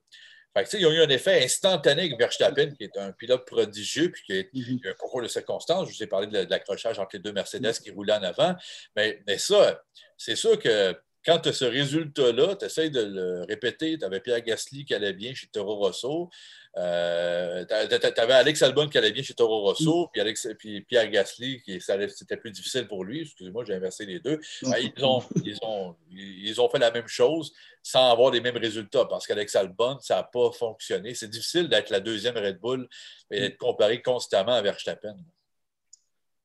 Fait 0.57 0.79
ils 0.79 0.87
ont 0.87 0.91
eu 0.91 1.01
un 1.01 1.09
effet 1.09 1.45
instantané 1.45 2.03
avec 2.03 2.19
Verstappen, 2.19 2.71
qui 2.75 2.85
est 2.85 2.97
un 2.97 3.12
pilote 3.12 3.47
prodigieux, 3.47 4.11
puis 4.11 4.23
qui 4.25 4.87
a, 4.87 4.91
un 4.91 4.95
concours 4.95 5.23
de 5.23 5.29
circonstances. 5.29 5.88
Je 5.88 5.97
vous 5.97 6.03
ai 6.03 6.07
parlé 6.07 6.27
de, 6.27 6.47
l'accrochage 6.51 6.99
entre 6.99 7.11
les 7.14 7.21
deux 7.21 7.33
Mercedes 7.33 7.75
qui 7.83 7.91
roulaient 7.91 8.14
en 8.14 8.23
avant. 8.23 8.57
Mais, 8.97 9.23
mais 9.27 9.38
ça, 9.38 9.83
c'est 10.17 10.37
sûr 10.37 10.59
que 10.59 10.97
quand 11.25 11.39
tu 11.41 11.49
as 11.49 11.53
ce 11.53 11.65
résultat-là, 11.65 12.57
tu 12.57 12.65
essaies 12.65 12.91
de 12.91 13.01
le 13.01 13.45
répéter. 13.49 13.99
Tu 13.99 14.05
avais 14.05 14.21
Pierre 14.21 14.43
Gasly 14.43 14.85
qui 14.85 14.95
allait 14.95 15.13
bien 15.13 15.35
chez 15.35 15.47
Toro 15.49 15.77
Rosso. 15.77 16.31
Euh, 16.77 17.65
tu 17.65 18.21
avais 18.21 18.35
Alex 18.35 18.63
Albon 18.63 18.89
qui 18.89 18.99
allait 18.99 19.11
bien 19.11 19.23
chez 19.23 19.35
Toro 19.35 19.63
Rosso, 19.63 20.05
mm. 20.05 20.09
puis, 20.13 20.21
Alex, 20.21 20.49
puis 20.59 20.81
Pierre 20.83 21.11
Gasly, 21.11 21.61
qui 21.63 21.81
c'était 21.81 22.37
plus 22.37 22.53
difficile 22.53 22.87
pour 22.87 23.05
lui. 23.05 23.23
Excusez-moi, 23.23 23.65
j'ai 23.67 23.75
inversé 23.75 24.07
les 24.07 24.21
deux. 24.21 24.39
Ben, 24.63 24.77
ils, 24.79 25.05
ont, 25.05 25.23
ils, 25.45 25.59
ont, 25.63 25.97
ils, 26.11 26.61
ont, 26.61 26.69
fait 26.69 26.79
la 26.79 26.91
même 26.91 27.09
chose 27.09 27.53
sans 27.83 28.11
avoir 28.11 28.31
les 28.31 28.41
mêmes 28.41 28.57
résultats 28.57 29.07
parce 29.07 29.27
qu'Alex 29.27 29.57
Albon, 29.57 29.99
ça 30.01 30.17
n'a 30.17 30.23
pas 30.23 30.53
fonctionné. 30.53 31.15
C'est 31.15 31.29
difficile 31.29 31.69
d'être 31.69 31.91
la 31.91 32.01
deuxième 32.01 32.37
Red 32.37 32.61
Bull 32.61 32.89
et 33.31 33.41
d'être 33.41 33.59
comparé 33.59 34.03
constamment 34.03 34.53
à 34.53 34.63
Verstappen. 34.63 35.17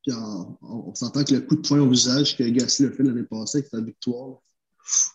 Puis 0.04 0.14
on, 0.62 0.94
s'entend 0.96 1.24
que 1.24 1.34
le 1.34 1.42
coup 1.42 1.56
de 1.56 1.68
poing 1.68 1.80
au 1.80 1.90
visage 1.90 2.36
que 2.36 2.44
Gasly 2.44 2.88
a 2.88 2.92
fait 2.92 3.04
l'année 3.04 3.24
passée 3.24 3.60
avec 3.60 3.70
sa 3.70 3.82
victoire, 3.82 4.42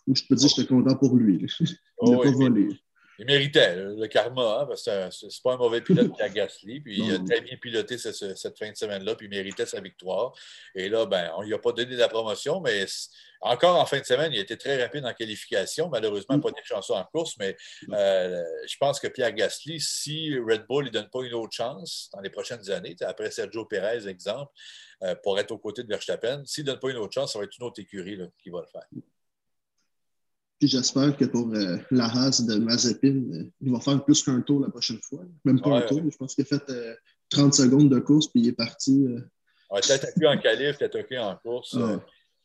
je 0.07 0.23
peux 0.29 0.35
dire 0.35 0.49
que 0.49 0.55
j'étais 0.57 0.69
content 0.69 0.97
pour 0.97 1.17
lui. 1.17 1.47
Il 2.03 2.11
n'a 2.11 2.19
pas 2.19 2.31
volé 2.31 2.69
il 3.19 3.27
méritait 3.27 3.75
le 3.75 4.07
karma, 4.07 4.61
hein, 4.61 4.67
parce 4.67 4.85
que 4.85 5.11
c'est 5.11 5.43
pas 5.43 5.55
un 5.55 5.57
mauvais 5.57 5.81
pilote 5.81 6.15
qui 6.15 6.23
a 6.23 6.29
Gasly. 6.29 6.81
Puis 6.81 7.01
il 7.01 7.15
a 7.15 7.19
très 7.19 7.41
bien 7.41 7.57
piloté 7.57 7.99
cette, 7.99 8.59
fin 8.59 8.71
de 8.71 8.77
semaine-là, 8.77 9.17
puis 9.17 9.27
il 9.27 9.31
méritait 9.31 9.67
sa 9.67 9.81
victoire. 9.81 10.33
Et 10.77 10.89
là, 10.89 11.05
ben, 11.05 11.33
on 11.37 11.43
lui 11.43 11.53
a 11.53 11.59
pas 11.59 11.73
donné 11.73 11.97
la 11.97 12.09
promotion, 12.09 12.61
mais 12.61 12.87
encore 13.41 13.81
en 13.81 13.87
fin 13.87 13.99
de 13.99 14.05
semaine, 14.05 14.33
il 14.33 14.39
a 14.39 14.43
été 14.43 14.57
très 14.57 14.81
rapide 14.81 15.05
en 15.05 15.13
qualification. 15.13 15.89
Malheureusement, 15.89 16.37
mm. 16.37 16.41
pas 16.41 16.51
de 16.53 16.57
chanceux 16.63 16.95
en 16.95 17.05
course, 17.05 17.35
mais 17.41 17.57
euh, 17.91 18.41
je 18.69 18.77
pense 18.79 19.01
que 19.01 19.09
Pierre 19.09 19.33
Gasly, 19.33 19.81
si 19.81 20.39
Red 20.39 20.67
Bull 20.69 20.85
ne 20.85 20.91
donne 20.91 21.11
pas 21.11 21.25
une 21.25 21.35
autre 21.35 21.55
chance 21.55 22.11
dans 22.15 22.21
les 22.21 22.31
prochaines 22.31 22.71
années, 22.71 22.95
après 23.01 23.33
Sergio 23.33 23.65
Perez, 23.65 24.07
exemple, 24.07 24.53
euh, 25.03 25.17
pour 25.25 25.41
être 25.41 25.51
aux 25.51 25.59
côtés 25.59 25.83
de 25.83 25.89
Verstappen, 25.89 26.45
s'il 26.45 26.65
ne 26.65 26.71
donne 26.71 26.79
pas 26.79 26.91
une 26.91 26.99
autre 26.99 27.15
chance, 27.15 27.33
ça 27.33 27.41
va 27.41 27.47
être 27.47 27.59
une 27.59 27.67
autre 27.67 27.81
écurie 27.81 28.17
qui 28.41 28.51
va 28.51 28.61
le 28.61 28.67
faire. 28.69 28.87
Puis 30.59 30.69
j'espère 30.69 31.17
que 31.17 31.25
pour 31.25 31.49
euh, 31.55 31.77
la 31.91 32.09
race 32.09 32.45
de 32.45 32.57
Mazepin, 32.57 33.23
euh, 33.33 33.45
il 33.61 33.71
va 33.71 33.79
faire 33.79 34.05
plus 34.05 34.23
qu'un 34.23 34.41
tour 34.41 34.61
la 34.61 34.69
prochaine 34.69 34.99
fois. 35.03 35.21
Même 35.45 35.61
pas 35.61 35.79
un 35.79 35.81
tour. 35.83 36.03
Je 36.11 36.17
pense 36.17 36.35
qu'il 36.35 36.43
a 36.43 36.47
fait 36.47 36.65
30 37.31 37.49
euh, 37.49 37.53
secondes 37.53 37.89
de 37.89 37.99
course, 38.01 38.27
puis 38.27 38.41
il 38.41 38.49
est 38.49 38.53
parti. 38.53 39.07
Ouais, 39.71 39.81
t'as 39.81 39.95
attaqué 39.95 40.27
en 40.27 40.39
qualif, 40.39 40.79
t'as 40.79 40.87
attaqué 40.87 41.19
en 41.19 41.37
course. 41.37 41.77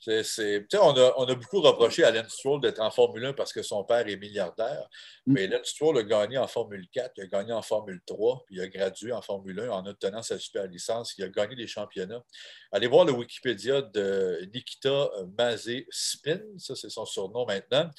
On, 0.07 0.97
a, 0.97 1.13
on, 1.17 1.25
a, 1.25 1.35
beaucoup 1.35 1.61
reproché 1.61 2.03
à 2.03 2.11
Lance 2.11 2.33
Stroll 2.33 2.61
d'être 2.61 2.79
en 2.79 2.91
Formule 2.91 3.25
1 3.25 3.33
parce 3.33 3.53
que 3.53 3.61
son 3.61 3.83
père 3.83 4.07
est 4.07 4.17
milliardaire. 4.17 4.87
Mm. 5.25 5.33
Mais 5.33 5.47
Lance 5.47 5.67
Stroll 5.67 5.97
a 5.99 6.03
gagné 6.03 6.37
en 6.37 6.47
Formule 6.47 6.87
4, 6.91 7.13
il 7.17 7.23
a 7.23 7.27
gagné 7.27 7.53
en 7.53 7.61
Formule 7.61 8.01
3, 8.05 8.43
puis 8.45 8.55
il 8.57 8.61
a 8.61 8.67
gradué 8.67 9.11
en 9.11 9.21
Formule 9.21 9.59
1 9.59 9.69
en 9.69 9.85
obtenant 9.85 10.21
sa 10.21 10.37
super 10.39 10.67
licence. 10.67 11.13
Il 11.17 11.23
a 11.23 11.29
gagné 11.29 11.55
les 11.55 11.67
championnats. 11.67 12.23
Allez 12.71 12.87
voir 12.87 13.05
le 13.05 13.13
Wikipédia 13.13 13.81
de 13.81 14.49
Nikita 14.53 15.09
Mazé 15.37 15.87
Spin, 15.89 16.41
ça 16.57 16.75
c'est 16.75 16.89
son 16.89 17.05
surnom 17.05 17.45
maintenant. 17.45 17.89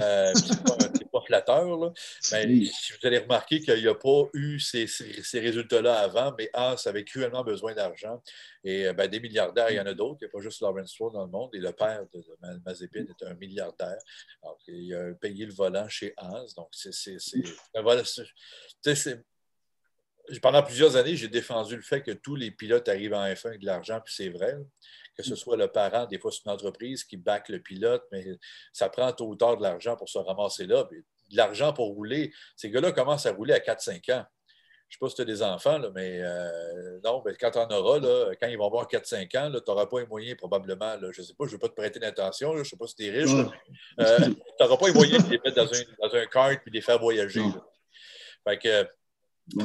Euh, 0.00 0.32
flatteur, 1.22 1.76
là. 1.76 1.92
Mais 2.32 2.46
vous 2.46 3.06
allez 3.06 3.18
remarquer 3.18 3.60
qu'il 3.60 3.80
n'y 3.80 3.88
a 3.88 3.94
pas 3.94 4.28
eu 4.34 4.58
ces, 4.60 4.86
ces, 4.86 5.40
résultats-là 5.40 6.00
avant, 6.00 6.34
mais 6.36 6.50
Haas 6.52 6.82
avait 6.86 7.04
cruellement 7.04 7.44
besoin 7.44 7.74
d'argent. 7.74 8.22
Et 8.64 8.86
euh, 8.86 8.92
ben, 8.92 9.08
des 9.08 9.20
milliardaires, 9.20 9.70
il 9.70 9.76
y 9.76 9.80
en 9.80 9.86
a 9.86 9.94
d'autres. 9.94 10.18
Il 10.20 10.24
n'y 10.24 10.30
a 10.30 10.32
pas 10.32 10.40
juste 10.40 10.60
Lawrence 10.60 10.90
Stroll 10.90 11.12
dans 11.12 11.24
le 11.24 11.30
monde. 11.30 11.50
Et 11.54 11.58
le 11.58 11.72
père 11.72 12.04
de, 12.12 12.24
Mazepin 12.64 13.06
est 13.06 13.26
un 13.26 13.34
milliardaire. 13.34 13.98
Il 14.68 14.94
a 14.94 15.14
payé 15.14 15.46
le 15.46 15.52
volant 15.52 15.88
chez 15.88 16.14
Haas. 16.16 16.54
Donc, 16.56 16.68
c'est. 16.72 17.16
Voilà, 17.74 18.02
pendant 20.40 20.62
plusieurs 20.62 20.96
années, 20.96 21.16
j'ai 21.16 21.28
défendu 21.28 21.76
le 21.76 21.82
fait 21.82 22.02
que 22.02 22.12
tous 22.12 22.36
les 22.36 22.50
pilotes 22.50 22.88
arrivent 22.88 23.14
en 23.14 23.24
F1 23.24 23.46
avec 23.48 23.60
de 23.60 23.66
l'argent, 23.66 24.00
puis 24.04 24.14
c'est 24.14 24.28
vrai. 24.28 24.56
Que 25.16 25.22
ce 25.22 25.34
soit 25.34 25.56
le 25.56 25.68
parent, 25.68 26.06
des 26.06 26.18
fois 26.18 26.32
c'est 26.32 26.44
une 26.46 26.52
entreprise 26.52 27.04
qui 27.04 27.18
back 27.18 27.50
le 27.50 27.60
pilote, 27.60 28.02
mais 28.10 28.24
ça 28.72 28.88
prend 28.88 29.12
tôt 29.12 29.28
ou 29.28 29.36
tard 29.36 29.58
de 29.58 29.62
l'argent 29.62 29.94
pour 29.94 30.08
se 30.08 30.18
ramasser 30.18 30.66
là. 30.66 30.88
De 31.32 31.36
l'argent 31.36 31.72
pour 31.72 31.88
rouler. 31.88 32.32
Ces 32.56 32.70
gars-là 32.70 32.92
commencent 32.92 33.26
à 33.26 33.32
rouler 33.32 33.54
à 33.54 33.58
4-5 33.58 34.12
ans. 34.12 34.24
Je 34.88 34.98
ne 34.98 34.98
sais 34.98 34.98
pas 35.00 35.08
si 35.08 35.14
tu 35.14 35.22
as 35.22 35.24
des 35.24 35.42
enfants, 35.42 35.80
mais 35.94 36.20
euh, 36.20 37.00
non, 37.02 37.22
quand 37.40 37.50
tu 37.50 37.58
en 37.58 37.70
auras, 37.70 37.98
là, 37.98 38.32
quand 38.38 38.46
ils 38.48 38.58
vont 38.58 38.66
avoir 38.66 38.86
4-5 38.86 39.38
ans, 39.38 39.50
tu 39.50 39.70
n'auras 39.70 39.86
pas 39.86 40.00
les 40.00 40.06
moyens 40.06 40.36
probablement. 40.36 40.96
je 41.00 41.06
ne 41.06 41.26
sais 41.26 41.32
pas, 41.32 41.46
je 41.46 41.48
ne 41.48 41.52
veux 41.52 41.58
pas 41.58 41.68
te 41.68 41.74
prêter 41.74 41.98
d'intention, 41.98 42.52
je 42.52 42.58
ne 42.58 42.64
sais 42.64 42.76
pas 42.76 42.86
si 42.86 42.96
tu 42.96 43.06
es 43.06 43.10
riche, 43.10 43.32
euh, 44.00 44.18
tu 44.18 44.34
n'auras 44.60 44.76
pas 44.76 44.86
les 44.88 44.92
moyens 44.92 45.24
de 45.24 45.30
les 45.30 45.40
mettre 45.42 45.56
dans 45.56 45.72
un, 45.72 46.08
dans 46.08 46.14
un 46.14 46.26
kart 46.26 46.60
et 46.66 46.70
les 46.70 46.82
faire 46.82 46.98
voyager. 46.98 47.42
Fait 48.46 48.58
que, 48.58 48.86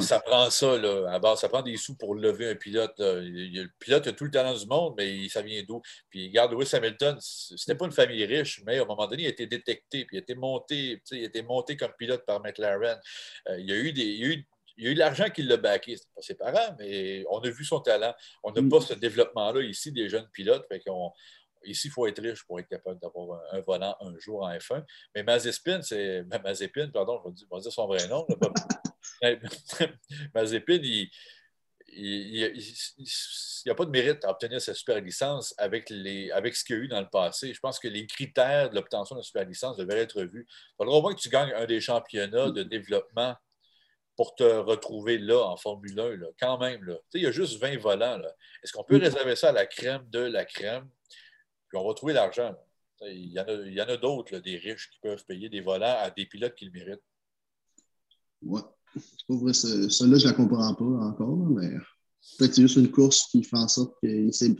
ça 0.00 0.20
prend 0.20 0.50
ça, 0.50 0.76
là, 0.76 1.06
à 1.12 1.18
base. 1.18 1.40
Ça 1.40 1.48
prend 1.48 1.62
des 1.62 1.76
sous 1.76 1.96
pour 1.96 2.14
lever 2.14 2.50
un 2.50 2.54
pilote. 2.54 2.94
Le 2.98 3.66
pilote 3.78 4.06
a 4.06 4.12
tout 4.12 4.24
le 4.24 4.30
talent 4.30 4.54
du 4.54 4.66
monde, 4.66 4.94
mais 4.96 5.28
ça 5.28 5.40
vient 5.42 5.62
d'où? 5.66 5.80
Puis, 6.10 6.28
regarde, 6.28 6.52
Lewis 6.52 6.68
Hamilton, 6.74 7.16
c'était 7.20 7.74
pas 7.76 7.86
une 7.86 7.92
famille 7.92 8.24
riche, 8.24 8.60
mais 8.66 8.78
à 8.78 8.82
un 8.82 8.86
moment 8.86 9.06
donné, 9.06 9.22
il 9.22 9.26
a 9.26 9.30
été 9.30 9.46
détecté, 9.46 10.04
puis 10.04 10.16
il 10.16 10.20
a 10.20 10.22
été 10.22 10.34
monté, 10.34 11.00
il 11.12 11.22
a 11.22 11.24
été 11.26 11.42
monté 11.42 11.76
comme 11.76 11.92
pilote 11.98 12.24
par 12.26 12.40
McLaren. 12.42 12.98
Euh, 13.48 13.58
il, 13.58 13.66
y 13.68 13.72
a 13.72 13.76
eu 13.76 13.92
des, 13.92 14.04
il 14.04 14.84
y 14.84 14.88
a 14.88 14.90
eu 14.90 14.94
l'argent 14.94 15.28
qui 15.30 15.42
l'a 15.42 15.56
backé. 15.56 15.96
Ce 15.96 16.04
pas 16.14 16.22
ses 16.22 16.34
parents, 16.34 16.76
mais 16.78 17.24
on 17.30 17.38
a 17.40 17.50
vu 17.50 17.64
son 17.64 17.80
talent. 17.80 18.14
On 18.44 18.52
n'a 18.52 18.60
Mm. 18.62 18.68
pas 18.68 18.80
ce 18.80 18.94
développement-là 18.94 19.62
ici 19.62 19.90
des 19.92 20.08
jeunes 20.08 20.28
pilotes. 20.32 20.66
Fait 20.68 20.80
qu'on- 20.80 21.12
Ici, 21.64 21.88
il 21.88 21.90
faut 21.90 22.06
être 22.06 22.20
riche 22.22 22.44
pour 22.44 22.60
être 22.60 22.68
capable 22.68 23.00
d'avoir 23.00 23.40
un, 23.52 23.58
un 23.58 23.60
volant 23.60 23.96
un 24.00 24.18
jour 24.18 24.42
en 24.42 24.52
F1. 24.52 24.84
Mais 25.14 25.22
Mazepin, 25.22 25.82
c'est. 25.82 26.24
Mazepin, 26.44 26.90
pardon, 26.90 27.20
je 27.24 27.28
vais 27.28 27.34
dire, 27.34 27.46
je 27.50 27.56
vais 27.56 27.62
dire 27.62 27.72
son 27.72 27.86
vrai 27.86 28.06
nom. 28.08 28.26
Mazepin, 30.34 30.80
il 30.82 31.10
n'y 33.66 33.70
a 33.70 33.74
pas 33.74 33.84
de 33.84 33.90
mérite 33.90 34.24
à 34.24 34.30
obtenir 34.30 34.60
sa 34.60 34.74
super 34.74 35.00
licence 35.00 35.54
avec, 35.58 35.90
les, 35.90 36.30
avec 36.30 36.54
ce 36.54 36.64
qu'il 36.64 36.76
y 36.76 36.78
a 36.78 36.82
eu 36.82 36.88
dans 36.88 37.00
le 37.00 37.08
passé. 37.08 37.52
Je 37.52 37.60
pense 37.60 37.78
que 37.78 37.88
les 37.88 38.06
critères 38.06 38.70
de 38.70 38.74
l'obtention 38.74 39.16
de 39.16 39.20
la 39.20 39.24
super 39.24 39.44
licence 39.44 39.76
devraient 39.76 40.00
être 40.00 40.20
revus. 40.20 40.46
Il 40.48 40.74
faudra 40.76 40.96
au 40.96 41.02
moins 41.02 41.14
que 41.14 41.20
tu 41.20 41.28
gagnes 41.28 41.52
un 41.54 41.66
des 41.66 41.80
championnats 41.80 42.50
de 42.50 42.62
développement 42.62 43.34
pour 44.16 44.34
te 44.34 44.42
retrouver 44.42 45.18
là 45.18 45.44
en 45.44 45.56
Formule 45.56 45.98
1, 45.98 46.16
là, 46.16 46.26
quand 46.40 46.58
même. 46.58 46.82
Là. 46.84 46.96
Il 47.14 47.22
y 47.22 47.26
a 47.26 47.30
juste 47.30 47.60
20 47.60 47.78
volants. 47.78 48.20
Est-ce 48.62 48.72
qu'on 48.72 48.82
peut 48.82 48.96
réserver 48.96 49.36
ça 49.36 49.50
à 49.50 49.52
la 49.52 49.66
crème 49.66 50.04
de 50.08 50.18
la 50.18 50.44
crème? 50.44 50.88
Puis 51.68 51.78
on 51.78 51.86
va 51.86 51.94
trouver 51.94 52.12
l'argent. 52.14 52.50
là. 53.00 53.08
Il 53.10 53.32
y 53.32 53.40
en 53.40 53.44
a, 53.88 53.92
a 53.92 53.96
d'autres, 53.96 54.32
là, 54.32 54.40
des 54.40 54.56
riches 54.56 54.90
qui 54.90 54.98
peuvent 55.00 55.24
payer 55.26 55.48
des 55.48 55.60
volants 55.60 55.96
à 56.00 56.10
des 56.10 56.26
pilotes 56.26 56.54
qui 56.56 56.64
le 56.64 56.72
méritent. 56.72 57.02
Vrai, 59.28 59.52
ce- 59.52 59.88
celle-là, 59.88 60.18
je 60.18 60.26
la 60.26 60.32
comprends 60.32 60.74
pas 60.74 60.84
encore, 60.84 61.36
là, 61.36 61.46
mais 61.50 61.70
peut-être 62.38 62.54
c'est 62.54 62.62
juste 62.62 62.76
une 62.76 62.90
course 62.90 63.28
qui 63.30 63.44
fait 63.44 63.56
en 63.56 63.68
sorte 63.68 63.94
que 64.02 64.30
c'est 64.32 64.56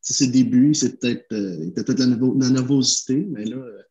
ses 0.00 0.28
débuts, 0.28 0.74
c'est 0.74 0.98
peut-être 0.98 1.26
euh, 1.32 1.70
peut-être 1.72 1.98
la, 1.98 2.06
la 2.06 2.50
nervosité, 2.50 3.16
mais 3.28 3.44
là, 3.44 3.56
euh, 3.58 3.82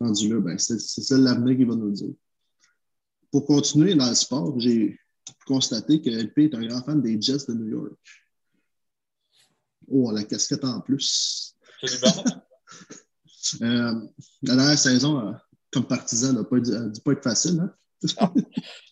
rendu 0.00 0.28
là, 0.32 0.40
ben, 0.40 0.56
c'est 0.58 0.78
ça 0.80 1.18
l'avenir 1.18 1.56
qui 1.56 1.64
va 1.64 1.74
nous 1.76 1.90
dire. 1.92 2.14
Pour 3.30 3.44
continuer 3.44 3.94
dans 3.94 4.08
le 4.08 4.14
sport, 4.14 4.58
j'ai 4.58 4.98
constaté 5.46 6.00
que 6.00 6.08
LP 6.10 6.38
est 6.46 6.54
un 6.54 6.66
grand 6.66 6.82
fan 6.82 7.00
des 7.02 7.20
Jets 7.20 7.46
de 7.48 7.54
New 7.54 7.68
York. 7.68 7.92
Oh, 9.88 10.10
la 10.12 10.24
casquette 10.24 10.64
en 10.64 10.80
plus. 10.80 11.54
Euh, 13.62 13.94
la 14.42 14.54
dernière 14.54 14.78
saison, 14.78 15.26
euh, 15.28 15.32
comme 15.72 15.86
partisan, 15.86 16.34
n'a 16.34 16.44
pas, 16.44 16.58
dû- 16.60 16.92
dû 16.92 17.00
pas 17.00 17.12
être 17.12 17.22
facile. 17.24 17.58
Hein? 17.60 17.74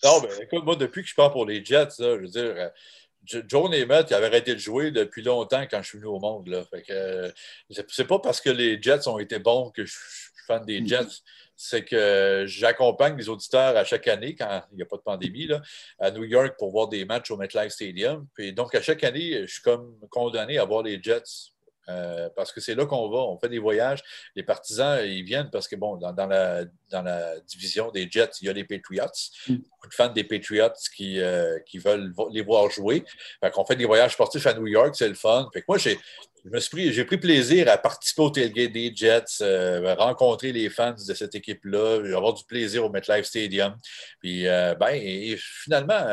Non, 0.05 0.23
mais 0.23 0.29
écoute, 0.45 0.65
moi, 0.65 0.75
depuis 0.75 1.03
que 1.03 1.09
je 1.09 1.15
pars 1.15 1.31
pour 1.31 1.47
les 1.47 1.65
Jets, 1.65 1.89
là, 1.99 2.17
je 2.17 2.21
veux 2.23 2.29
dire, 2.29 2.55
euh, 2.57 2.69
J- 3.25 3.43
Joe 3.47 3.71
Namath, 3.71 4.11
il 4.11 4.15
avait 4.15 4.27
arrêté 4.27 4.55
de 4.55 4.59
jouer 4.59 4.91
depuis 4.91 5.23
longtemps 5.23 5.65
quand 5.71 5.83
je 5.83 5.89
suis 5.89 5.99
venu 5.99 6.09
au 6.09 6.19
monde. 6.19 6.49
Là. 6.49 6.65
Fait 6.65 6.83
que, 6.83 6.93
euh, 6.93 7.31
c'est- 7.89 8.05
pas 8.07 8.19
parce 8.19 8.41
que 8.41 8.51
les 8.51 8.81
Jets 8.83 9.07
ont 9.07 9.19
été 9.19 9.39
bons 9.39 9.71
que 9.71 9.85
je 9.85 9.95
fan 10.49 10.65
des 10.65 10.85
Jets. 10.85 11.23
C'est 11.55 11.85
que 11.85 12.45
j'accompagne 12.47 13.17
les 13.17 13.29
auditeurs 13.29 13.77
à 13.77 13.85
chaque 13.85 14.09
année, 14.09 14.35
quand 14.35 14.63
il 14.73 14.77
n'y 14.77 14.83
a 14.83 14.87
pas 14.87 14.97
de 14.97 15.03
pandémie, 15.03 15.47
là, 15.47 15.61
à 15.99 16.11
New 16.11 16.25
York 16.25 16.55
pour 16.59 16.71
voir 16.71 16.89
des 16.89 17.05
matchs 17.05 17.31
au 17.31 17.37
MetLife 17.37 17.73
Stadium. 17.73 18.27
Puis 18.35 18.53
donc, 18.53 18.75
à 18.75 18.83
chaque 18.83 19.05
année, 19.05 19.47
je 19.47 19.53
suis 19.53 19.63
comme 19.63 19.97
condamné 20.11 20.59
à 20.59 20.65
voir 20.65 20.83
les 20.83 21.01
Jets. 21.03 21.53
Euh, 21.89 22.29
parce 22.37 22.53
que 22.53 22.61
c'est 22.61 22.75
là 22.75 22.87
qu'on 22.87 23.09
va, 23.09 23.19
on 23.19 23.39
fait 23.39 23.49
des 23.49 23.59
voyages. 23.59 24.03
Les 24.35 24.43
partisans, 24.43 25.01
ils 25.05 25.23
viennent 25.23 25.51
parce 25.51 25.67
que, 25.69 25.77
bon, 25.77 25.97
dans, 25.97 26.13
dans 26.13 26.27
la, 26.27 26.65
dans 26.91 27.03
la 27.03 27.41
division 27.41 27.91
des 27.91 28.09
Jets, 28.11 28.31
il 28.41 28.47
y 28.47 28.51
a 28.51 28.53
les 28.53 28.65
Patriots. 28.65 29.07
Mm. 29.49 29.55
Beaucoup 29.55 29.89
de 29.89 29.95
fans 29.95 30.09
des 30.09 30.25
Patriots 30.25 30.69
qui, 30.95 31.21
euh, 31.21 31.59
qui 31.67 31.79
veulent 31.79 32.13
les 32.31 32.43
voir 32.43 32.71
jouer. 32.71 33.05
Fait 33.41 33.51
qu'on 33.51 33.65
fait 33.65 33.77
des 33.77 33.87
voyages 33.87 34.13
sportifs 34.13 34.47
à 34.47 34.55
New 34.55 34.67
York, 34.67 34.95
c'est 34.97 35.09
le 35.09 35.15
fun. 35.15 35.49
Fait 35.53 35.61
que 35.61 35.67
moi, 35.69 35.79
j'ai, 35.79 35.99
je 36.45 36.51
me 36.51 36.61
suis 36.61 36.71
pris, 36.71 36.93
j'ai 36.93 37.05
pris 37.05 37.19
plaisir 37.19 37.69
à 37.71 37.79
participer 37.79 38.23
au 38.23 38.31
tailgate 38.31 38.73
des 38.73 38.93
Jets, 38.95 39.43
euh, 39.43 39.95
rencontrer 39.95 40.53
les 40.53 40.69
fans 40.69 40.93
de 40.93 41.15
cette 41.15 41.35
équipe-là, 41.35 42.03
avoir 42.17 42.35
du 42.35 42.45
plaisir 42.45 42.85
au 42.85 42.91
MetLife 42.91 43.25
Stadium. 43.25 43.77
Puis, 44.21 44.45
ben, 44.45 44.91
et 44.93 45.37
finalement, 45.39 46.05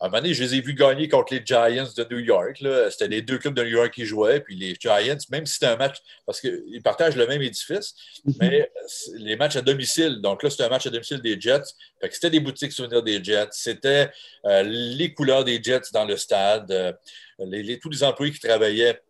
à 0.00 0.06
un 0.06 0.08
moment 0.10 0.20
donné, 0.22 0.32
je 0.32 0.44
les 0.44 0.54
ai 0.54 0.60
vus 0.60 0.74
gagner 0.74 1.08
contre 1.08 1.34
les 1.34 1.42
Giants 1.44 1.88
de 1.96 2.06
New 2.14 2.20
York. 2.20 2.62
C'était 2.90 3.08
les 3.08 3.20
deux 3.20 3.38
clubs 3.38 3.54
de 3.54 3.62
New 3.64 3.70
York 3.70 3.92
qui 3.92 4.04
jouaient. 4.04 4.40
Puis 4.40 4.54
les 4.54 4.76
Giants, 4.78 5.18
même 5.30 5.44
si 5.44 5.54
c'était 5.54 5.66
un 5.66 5.76
match, 5.76 5.96
parce 6.24 6.40
qu'ils 6.40 6.80
partagent 6.84 7.16
le 7.16 7.26
même 7.26 7.42
édifice, 7.42 7.94
mais 8.38 8.70
c'est- 8.86 9.18
les 9.18 9.34
matchs 9.34 9.56
à 9.56 9.60
domicile. 9.60 10.20
Donc 10.20 10.42
là, 10.44 10.50
c'était 10.50 10.62
un 10.64 10.68
match 10.68 10.86
à 10.86 10.90
domicile 10.90 11.20
des 11.20 11.40
Jets. 11.40 11.62
Fait 12.00 12.08
que 12.08 12.14
c'était 12.14 12.30
des 12.30 12.38
boutiques 12.40 12.70
souvenirs 12.72 13.02
des 13.02 13.22
Jets. 13.24 13.48
C'était 13.52 14.10
euh, 14.44 14.62
les 14.62 15.12
couleurs 15.14 15.44
des 15.44 15.60
Jets 15.60 15.90
dans 15.92 16.04
le 16.04 16.16
stade. 16.16 16.70
Euh, 16.70 16.92
les- 17.40 17.62
les- 17.64 17.78
tous 17.80 17.90
les 17.90 18.04
employés 18.04 18.32
qui 18.32 18.40
travaillaient 18.40 19.00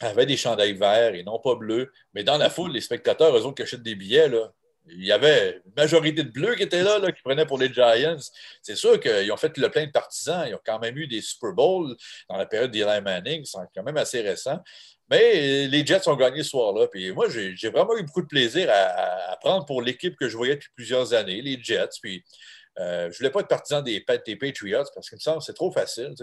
avaient 0.00 0.26
des 0.26 0.36
chandails 0.36 0.74
verts 0.74 1.14
et 1.14 1.22
non 1.22 1.38
pas 1.38 1.54
bleus. 1.54 1.92
Mais 2.14 2.24
dans 2.24 2.36
la 2.36 2.50
foule, 2.50 2.72
les 2.72 2.80
spectateurs, 2.80 3.34
eux 3.36 3.42
autres 3.42 3.54
qui 3.54 3.62
achètent 3.62 3.82
des 3.82 3.94
billets, 3.94 4.28
là, 4.28 4.52
il 4.88 5.04
y 5.04 5.12
avait 5.12 5.60
une 5.64 5.72
majorité 5.76 6.22
de 6.22 6.30
bleus 6.30 6.54
qui 6.54 6.62
étaient 6.62 6.82
là, 6.82 6.98
là, 6.98 7.12
qui 7.12 7.22
prenaient 7.22 7.46
pour 7.46 7.58
les 7.58 7.72
Giants. 7.72 8.16
C'est 8.62 8.76
sûr 8.76 9.00
qu'ils 9.00 9.30
ont 9.32 9.36
fait 9.36 9.56
le 9.58 9.68
plein 9.70 9.86
de 9.86 9.90
partisans. 9.90 10.46
Ils 10.48 10.54
ont 10.54 10.60
quand 10.64 10.78
même 10.78 10.96
eu 10.96 11.06
des 11.06 11.20
Super 11.20 11.52
Bowls 11.52 11.96
dans 12.28 12.36
la 12.36 12.46
période 12.46 12.70
d'Eli 12.70 13.00
Manning. 13.00 13.44
C'est 13.44 13.58
quand 13.74 13.82
même 13.82 13.96
assez 13.96 14.20
récent. 14.20 14.60
Mais 15.10 15.66
les 15.68 15.86
Jets 15.86 16.08
ont 16.08 16.16
gagné 16.16 16.42
ce 16.42 16.50
soir-là. 16.50 16.88
Puis 16.88 17.12
moi, 17.12 17.26
j'ai 17.28 17.68
vraiment 17.68 17.96
eu 17.96 18.02
beaucoup 18.02 18.22
de 18.22 18.26
plaisir 18.26 18.68
à, 18.70 19.36
prendre 19.40 19.64
pour 19.66 19.82
l'équipe 19.82 20.16
que 20.16 20.28
je 20.28 20.36
voyais 20.36 20.54
depuis 20.54 20.70
plusieurs 20.74 21.14
années, 21.14 21.42
les 21.42 21.62
Jets. 21.62 21.98
Puis 22.02 22.24
euh, 22.78 23.04
je 23.04 23.06
ne 23.08 23.16
voulais 23.18 23.30
pas 23.30 23.40
être 23.40 23.48
partisan 23.48 23.82
des, 23.82 24.00
Pa- 24.00 24.18
des 24.18 24.36
Patriots 24.36 24.84
parce 24.94 25.08
qu'il 25.08 25.16
me 25.16 25.20
semble 25.20 25.38
que 25.38 25.44
c'est 25.44 25.54
trop 25.54 25.70
facile. 25.72 26.14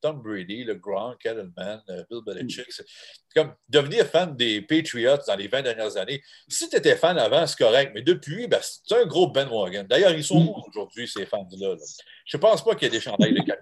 Tom 0.00 0.22
Brady, 0.22 0.64
le 0.64 0.74
Gronk, 0.74 1.24
Edelman, 1.24 1.82
euh, 1.90 2.04
Bill 2.10 2.20
Belichick. 2.26 2.70
C'est 2.72 2.84
c'est 3.32 3.42
comme 3.42 3.54
devenir 3.68 4.06
fan 4.06 4.36
des 4.36 4.60
Patriots 4.60 5.18
dans 5.26 5.36
les 5.36 5.46
20 5.46 5.62
dernières 5.62 5.96
années. 5.96 6.20
Si 6.48 6.68
tu 6.68 6.76
étais 6.76 6.96
fan 6.96 7.16
avant, 7.16 7.46
c'est 7.46 7.58
correct, 7.58 7.92
mais 7.94 8.02
depuis, 8.02 8.48
ben, 8.48 8.58
c'est 8.60 8.96
un 8.96 9.06
gros 9.06 9.28
bandwagon. 9.28 9.86
D'ailleurs, 9.88 10.10
ils 10.12 10.24
sont 10.24 10.40
Mm. 10.40 10.48
où 10.48 10.64
aujourd'hui, 10.68 11.06
ces 11.06 11.26
fans-là? 11.26 11.68
là? 11.74 11.76
Je 12.24 12.36
ne 12.36 12.40
pense 12.40 12.64
pas 12.64 12.74
qu'il 12.74 12.84
y 12.84 12.86
ait 12.86 12.90
des 12.90 13.00
chandails 13.00 13.32
de 13.32 13.42
là. 13.48 13.56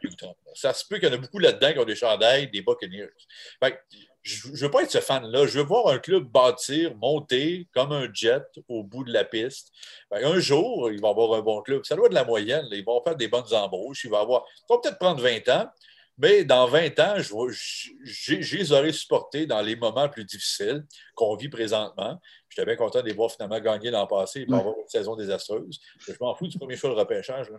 Ça 0.55 0.73
se 0.73 0.85
peut 0.89 0.99
qu'il 0.99 1.09
y 1.09 1.11
en 1.11 1.15
a 1.15 1.19
beaucoup 1.19 1.39
là-dedans 1.39 1.73
qui 1.73 1.79
ont 1.81 1.85
des 1.85 1.97
chandails 1.97 2.51
des 2.51 2.63
Buccaneers. 2.63 3.11
Fait 3.63 3.73
que 3.73 3.77
je 4.23 4.49
ne 4.49 4.57
veux 4.57 4.71
pas 4.71 4.83
être 4.83 4.91
ce 4.91 5.01
fan-là. 5.01 5.47
Je 5.47 5.59
veux 5.59 5.65
voir 5.65 5.89
un 5.89 5.99
club 5.99 6.25
bâtir, 6.25 6.95
monter 6.97 7.67
comme 7.75 7.93
un 7.93 8.09
jet 8.13 8.43
au 8.69 8.83
bout 8.83 9.05
de 9.05 9.13
la 9.13 9.25
piste. 9.25 9.71
Fait 10.13 10.25
un 10.25 10.39
jour, 10.39 10.91
il 10.91 11.01
va 11.01 11.11
avoir 11.11 11.35
un 11.35 11.41
bon 11.43 11.61
club. 11.63 11.85
Ça 11.85 11.95
doit 11.95 12.07
être 12.07 12.11
de 12.13 12.15
la 12.17 12.25
moyenne. 12.25 12.67
là. 12.71 12.77
Ils 12.77 12.85
vont 12.85 13.03
faire 13.03 13.17
des 13.17 13.29
bonnes 13.29 13.53
embauches. 13.53 14.05
Il 14.05 14.11
va 14.11 14.21
avoir. 14.21 14.45
Ça 14.67 14.75
va 14.75 14.81
peut-être 14.83 14.99
prendre 14.99 15.21
20 15.23 15.49
ans, 15.51 15.69
mais 16.19 16.45
dans 16.45 16.67
20 16.67 16.99
ans, 16.99 17.15
je, 17.19 18.57
les 18.57 18.73
aurais 18.73 18.93
supportés 18.93 19.47
dans 19.47 19.61
les 19.63 19.77
moments 19.77 20.09
plus 20.09 20.25
difficiles 20.25 20.85
qu'on 21.15 21.37
vit 21.37 21.49
présentement. 21.49 22.21
J'étais 22.49 22.67
bien 22.67 22.77
content 22.77 23.01
de 23.01 23.07
les 23.07 23.15
voir 23.15 23.31
finalement 23.31 23.61
gagner 23.61 23.91
l'an 23.91 24.07
passé 24.07 24.41
et 24.41 24.47
pas 24.47 24.59
avoir 24.59 24.75
une 24.77 24.89
saison 24.89 25.15
désastreuse. 25.15 25.79
Je 26.01 26.13
m'en 26.21 26.35
fous 26.35 26.49
du 26.49 26.59
premier 26.59 26.77
choix 26.77 26.91
de 26.91 26.97
repêchage. 26.97 27.51
là. 27.51 27.59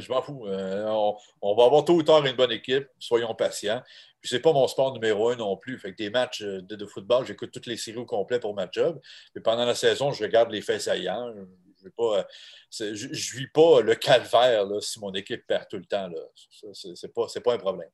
Je 0.00 0.10
m'en 0.10 0.22
fous. 0.22 0.46
Euh, 0.46 0.86
on, 0.88 1.16
on 1.40 1.54
va 1.54 1.64
avoir 1.64 1.84
tôt 1.84 1.94
ou 1.94 2.02
tard 2.02 2.24
une 2.24 2.36
bonne 2.36 2.52
équipe. 2.52 2.86
Soyons 2.98 3.34
patients. 3.34 3.82
Puis 4.20 4.30
c'est 4.30 4.40
pas 4.40 4.52
mon 4.52 4.66
sport 4.66 4.92
numéro 4.92 5.30
un 5.30 5.36
non 5.36 5.56
plus. 5.56 5.78
Fait 5.78 5.92
que 5.92 5.96
des 5.96 6.10
matchs 6.10 6.42
euh, 6.42 6.60
de, 6.62 6.76
de 6.76 6.86
football, 6.86 7.24
j'écoute 7.26 7.50
toutes 7.52 7.66
les 7.66 7.76
séries 7.76 7.98
au 7.98 8.06
complet 8.06 8.40
pour 8.40 8.54
ma 8.54 8.68
job. 8.70 9.00
Mais 9.34 9.40
pendant 9.40 9.64
la 9.64 9.74
saison, 9.74 10.12
je 10.12 10.22
regarde 10.22 10.50
les 10.50 10.62
faits 10.62 10.82
saillants. 10.82 11.32
Je 11.80 12.84
ne 12.84 12.90
euh, 12.90 12.94
vis 13.12 13.48
pas 13.52 13.80
le 13.80 13.94
calvaire 13.94 14.66
si 14.80 15.00
mon 15.00 15.12
équipe 15.12 15.46
perd 15.46 15.66
tout 15.68 15.76
le 15.76 15.84
temps. 15.84 16.08
C'est, 16.72 16.96
c'est 16.96 17.12
pas, 17.12 17.54
un 17.54 17.58
problème. 17.58 17.88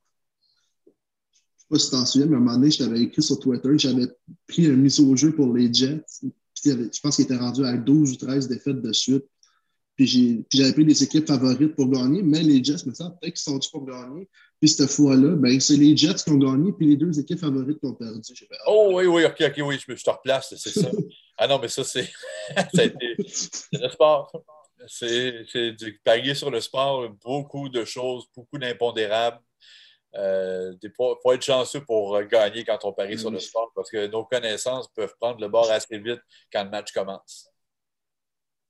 Je 0.87 0.91
sais 0.91 1.67
pas 1.69 1.79
si 1.79 1.85
tu 1.87 1.91
t'en 1.93 2.07
souviens, 2.07 2.27
mais 2.27 2.35
à 2.35 2.39
un 2.39 2.41
moment 2.41 2.57
donné, 2.57 2.71
je 2.71 2.79
t'avais 2.79 3.01
écrit 3.01 3.23
sur 3.23 3.39
Twitter 3.39 3.69
j'avais 3.79 4.07
pris 4.47 4.65
une 4.67 4.77
mise 4.77 5.01
au 5.01 5.15
jeu 5.17 5.35
pour 5.35 5.55
les 5.55 5.73
Jets. 5.73 6.05
Je 6.65 7.01
pense 7.01 7.17
qu'il 7.17 7.25
était 7.25 7.37
rendu 7.37 7.65
à 7.65 7.77
12 7.77 8.13
ou 8.13 8.17
13 8.17 8.49
défaites 8.49 8.81
de 8.81 8.93
suite. 8.93 9.25
Puis 9.97 10.45
j'avais 10.53 10.73
pris 10.73 10.85
des 10.85 11.03
équipes 11.03 11.27
favorites 11.27 11.77
pour 11.77 11.89
gagner, 11.89 12.23
mais 12.23 12.43
les 12.43 12.63
Jets, 12.63 12.85
me 12.87 12.95
semble 12.95 13.17
peut-être 13.21 13.35
qu'ils 13.35 13.53
sont 13.53 13.59
dû 13.59 13.69
pour 13.71 13.85
gagner. 13.85 14.29
Puis 14.65 14.71
cette 14.71 14.89
fois-là, 14.93 15.37
ben, 15.37 15.61
c'est 15.61 15.77
les 15.77 15.95
Jets 15.95 16.15
qui 16.25 16.31
ont 16.31 16.39
gagné, 16.39 16.73
puis 16.73 16.87
les 16.87 16.97
deux 16.97 17.21
équipes 17.21 17.39
favorites 17.39 17.79
qui 17.79 17.87
ont 17.87 17.93
perdu. 17.93 18.35
Fait, 18.35 18.49
ah, 18.51 18.65
Oh 18.69 18.93
oui, 18.95 19.05
oui, 19.05 19.27
ok, 19.27 19.37
ok, 19.39 19.55
oui, 19.59 19.79
je, 19.79 19.93
me- 19.93 19.95
je 19.95 20.03
te 20.03 20.09
replace, 20.09 20.55
c'est 20.57 20.71
ça. 20.71 20.89
Ah 21.37 21.47
non, 21.47 21.59
mais 21.59 21.69
ça, 21.69 21.85
c'est, 21.85 22.09
le 23.73 23.89
sport. 23.91 24.33
C'est, 24.87 25.45
c'est 25.53 25.73
du 25.73 26.01
parier 26.03 26.35
sur 26.35 26.51
le 26.51 26.63
sport, 26.63 27.11
beaucoup 27.23 27.69
de 27.69 27.85
choses, 27.85 28.25
beaucoup 28.35 28.57
d'impondérables. 28.57 29.41
Euh, 30.15 30.73
Il 30.83 30.93
faut, 30.97 31.19
faut 31.23 31.33
être 31.33 31.43
chanceux 31.43 31.85
pour 31.85 32.17
euh, 32.17 32.25
gagner 32.25 32.65
quand 32.65 32.79
on 32.85 32.95
parie 32.95 33.19
sur 33.19 33.31
le 33.31 33.39
sport 33.41 33.71
parce 33.75 33.91
que 33.91 34.07
nos 34.07 34.25
connaissances 34.25 34.89
peuvent 34.95 35.13
prendre 35.21 35.41
le 35.43 35.49
bord 35.49 35.71
assez 35.71 35.99
vite 35.99 36.21
quand 36.51 36.65
le 36.65 36.71
match 36.71 36.91
commence. 36.91 37.51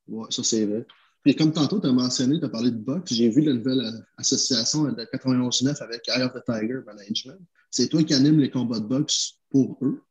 Ouais, 0.09 0.27
ça 0.31 0.43
c'est 0.43 0.65
vrai. 0.65 0.85
Puis 1.25 1.35
comme 1.35 1.53
tantôt, 1.53 1.81
tu 1.81 1.87
as 1.87 1.93
mentionné, 1.93 2.39
tu 2.39 2.45
as 2.45 2.49
parlé 2.51 2.71
de 2.71 2.77
boxe, 2.77 3.13
j'ai 3.15 3.31
vu 3.31 3.41
la 3.41 3.55
nouvelle 3.55 3.81
euh, 3.81 3.99
association 4.19 4.85
de 4.85 4.91
91-9 5.05 5.83
avec 5.83 6.07
Eye 6.09 6.23
of 6.23 6.33
the 6.35 6.45
Tiger 6.45 6.81
Management. 6.87 7.41
C'est 7.71 7.89
toi 7.89 8.03
qui 8.05 8.13
anime 8.15 8.39
les 8.41 8.51
combats 8.51 8.79
de 8.79 8.85
boxe 8.85 9.37
pour 9.51 9.79
eux. 9.83 10.03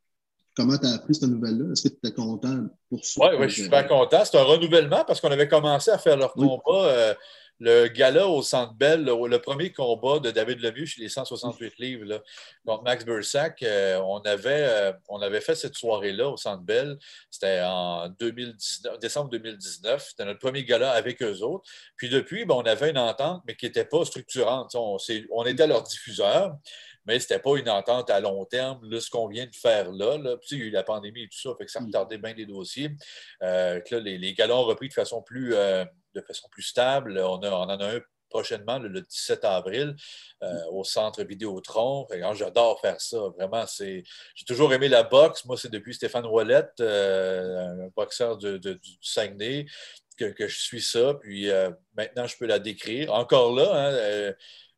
Comment 0.55 0.77
tu 0.77 0.85
as 0.87 0.93
appris 0.93 1.15
cette 1.15 1.29
nouvelle-là? 1.29 1.71
Est-ce 1.71 1.83
que 1.83 1.87
tu 1.89 1.95
étais 2.03 2.13
content 2.13 2.65
pour 2.89 3.05
ça? 3.05 3.21
Oui, 3.21 3.37
ouais, 3.39 3.49
je 3.49 3.53
suis 3.53 3.63
super 3.63 3.87
content. 3.87 4.23
C'est 4.25 4.37
un 4.37 4.43
renouvellement 4.43 5.03
parce 5.05 5.21
qu'on 5.21 5.31
avait 5.31 5.47
commencé 5.47 5.91
à 5.91 5.97
faire 5.97 6.17
leur 6.17 6.33
Oui. 6.37 6.47
combat 6.47 6.85
euh, 6.87 7.13
le 7.59 7.87
gala 7.87 8.27
au 8.27 8.41
Centre 8.41 8.73
Bell, 8.73 9.03
le, 9.05 9.37
premier 9.39 9.71
combat 9.71 10.19
de 10.19 10.31
David 10.31 10.59
Lemieux 10.59 10.85
chez 10.85 11.01
les 11.01 11.09
168 11.09 11.77
livres 11.77 12.05
là, 12.05 12.19
contre 12.65 12.83
Max 12.83 13.05
Bursack, 13.05 13.63
euh, 13.63 13.99
on, 14.03 14.19
avait, 14.19 14.65
euh, 14.67 14.93
on 15.09 15.21
avait 15.21 15.41
fait 15.41 15.55
cette 15.55 15.75
soirée-là 15.75 16.29
au 16.29 16.37
Centre 16.37 16.63
Bell. 16.63 16.97
C'était 17.29 17.61
en 17.63 18.09
2019, 18.09 18.99
décembre 18.99 19.29
2019. 19.29 20.05
C'était 20.09 20.25
notre 20.25 20.39
premier 20.39 20.63
gala 20.63 20.91
avec 20.91 21.21
eux 21.21 21.41
autres. 21.41 21.69
Puis 21.95 22.09
depuis, 22.09 22.45
ben, 22.45 22.55
on 22.55 22.63
avait 22.63 22.89
une 22.89 22.97
entente, 22.97 23.43
mais 23.47 23.55
qui 23.55 23.65
n'était 23.65 23.85
pas 23.85 24.03
structurante. 24.05 24.75
On, 24.75 24.97
on 25.31 25.45
était 25.45 25.67
leur 25.67 25.83
diffuseur 25.83 26.57
mais 27.05 27.19
ce 27.19 27.25
n'était 27.25 27.39
pas 27.39 27.57
une 27.57 27.69
entente 27.69 28.09
à 28.09 28.19
long 28.19 28.45
terme. 28.45 28.79
Là, 28.89 28.99
ce 28.99 29.09
qu'on 29.09 29.27
vient 29.27 29.45
de 29.45 29.55
faire 29.55 29.91
là, 29.91 30.17
là 30.17 30.37
puis, 30.37 30.49
il 30.51 30.59
y 30.59 30.61
a 30.63 30.65
eu 30.65 30.69
la 30.69 30.83
pandémie 30.83 31.23
et 31.23 31.27
tout 31.27 31.39
ça, 31.39 31.49
fait 31.57 31.65
que 31.65 31.71
ça 31.71 31.81
mm. 31.81 31.87
retardait 31.87 32.17
bien 32.17 32.33
les 32.33 32.45
dossiers. 32.45 32.91
Euh, 33.41 33.81
là, 33.89 33.99
les, 33.99 34.17
les 34.17 34.33
galons 34.33 34.59
ont 34.59 34.65
repris 34.65 34.87
de 34.87 34.93
façon 34.93 35.21
plus, 35.21 35.53
euh, 35.53 35.83
de 36.15 36.21
façon 36.21 36.47
plus 36.49 36.63
stable. 36.63 37.19
On, 37.19 37.41
a, 37.41 37.49
on 37.49 37.63
en 37.63 37.79
a 37.79 37.95
un 37.95 37.99
prochainement, 38.29 38.79
le, 38.79 39.01
17 39.01 39.45
avril, 39.45 39.95
euh, 40.41 40.53
mm. 40.53 40.67
au 40.71 40.83
centre 40.83 41.23
Vidéotron. 41.23 42.07
J'adore 42.33 42.79
faire 42.79 42.99
ça. 43.01 43.19
Vraiment, 43.37 43.65
c'est. 43.67 44.03
J'ai 44.35 44.45
toujours 44.45 44.73
aimé 44.73 44.87
la 44.87 45.03
boxe. 45.03 45.45
Moi, 45.45 45.57
c'est 45.57 45.71
depuis 45.71 45.93
Stéphane 45.93 46.25
Ouellette, 46.25 46.79
un 46.79 47.89
boxeur 47.95 48.37
de, 48.37 48.57
du 48.57 48.97
Saguenay, 49.01 49.65
que, 50.17 50.25
que, 50.25 50.47
je 50.47 50.57
suis 50.57 50.81
ça. 50.81 51.15
Puis 51.15 51.49
maintenant, 51.95 52.25
je 52.27 52.37
peux 52.37 52.45
la 52.45 52.59
décrire. 52.59 53.13
Encore 53.13 53.53
là, 53.53 53.71
hein, 53.73 54.33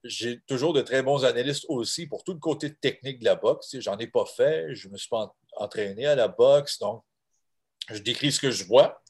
j'ai 0.05 0.39
toujours 0.41 0.71
de 0.73 0.81
très 0.81 1.01
bons 1.01 1.25
analystes 1.25 1.65
aussi 1.67 2.05
pour 2.05 2.23
tout 2.23 2.33
le 2.33 2.39
côté 2.39 2.73
technique 2.75 3.19
de 3.19 3.25
la 3.25 3.35
boxe. 3.35 3.75
J'en 3.79 3.97
ai 3.97 4.07
pas 4.07 4.25
fait, 4.25 4.73
je 4.75 4.87
me 4.87 4.97
suis 4.97 5.09
pas 5.09 5.35
entraîné 5.57 6.05
à 6.05 6.15
la 6.15 6.27
boxe, 6.27 6.79
donc 6.79 7.03
je 7.89 7.99
décris 7.99 8.31
ce 8.31 8.39
que 8.39 8.51
je 8.51 8.65
vois 8.65 9.01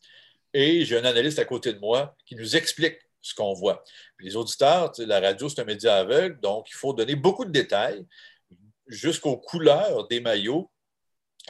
et 0.53 0.86
j'ai 0.86 0.97
un 0.97 1.03
analyste 1.03 1.38
à 1.39 1.45
côté 1.45 1.73
de 1.73 1.79
moi 1.79 2.15
qui 2.25 2.36
nous 2.36 2.55
explique 2.55 2.97
ce 3.21 3.36
qu'on 3.36 3.53
voit. 3.53 3.84
les 4.19 4.36
auditeurs, 4.36 4.93
la 4.99 5.19
radio, 5.19 5.49
c'est 5.49 5.60
un 5.60 5.65
média 5.65 5.97
aveugle, 5.97 6.39
donc 6.39 6.69
il 6.69 6.75
faut 6.75 6.93
donner 6.93 7.15
beaucoup 7.15 7.43
de 7.43 7.51
détails 7.51 8.05
jusqu'aux 8.88 9.38
couleurs 9.38 10.08
des 10.08 10.21
maillots 10.21 10.71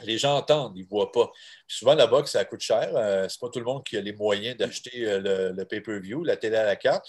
les 0.02 0.18
gens 0.18 0.36
entendent, 0.36 0.76
ils 0.76 0.84
ne 0.84 0.88
voient 0.88 1.10
pas. 1.10 1.30
souvent, 1.66 1.94
la 1.94 2.06
boxe, 2.06 2.32
ça 2.32 2.44
coûte 2.44 2.60
cher. 2.60 2.90
Euh, 2.94 3.28
Ce 3.28 3.36
n'est 3.36 3.38
pas 3.40 3.50
tout 3.50 3.58
le 3.58 3.64
monde 3.64 3.82
qui 3.84 3.96
a 3.96 4.00
les 4.00 4.12
moyens 4.12 4.56
d'acheter 4.56 5.06
euh, 5.06 5.52
le, 5.52 5.64
pay-per-view, 5.64 6.22
la 6.24 6.36
télé 6.36 6.56
à 6.56 6.64
la 6.64 6.76
carte. 6.76 7.06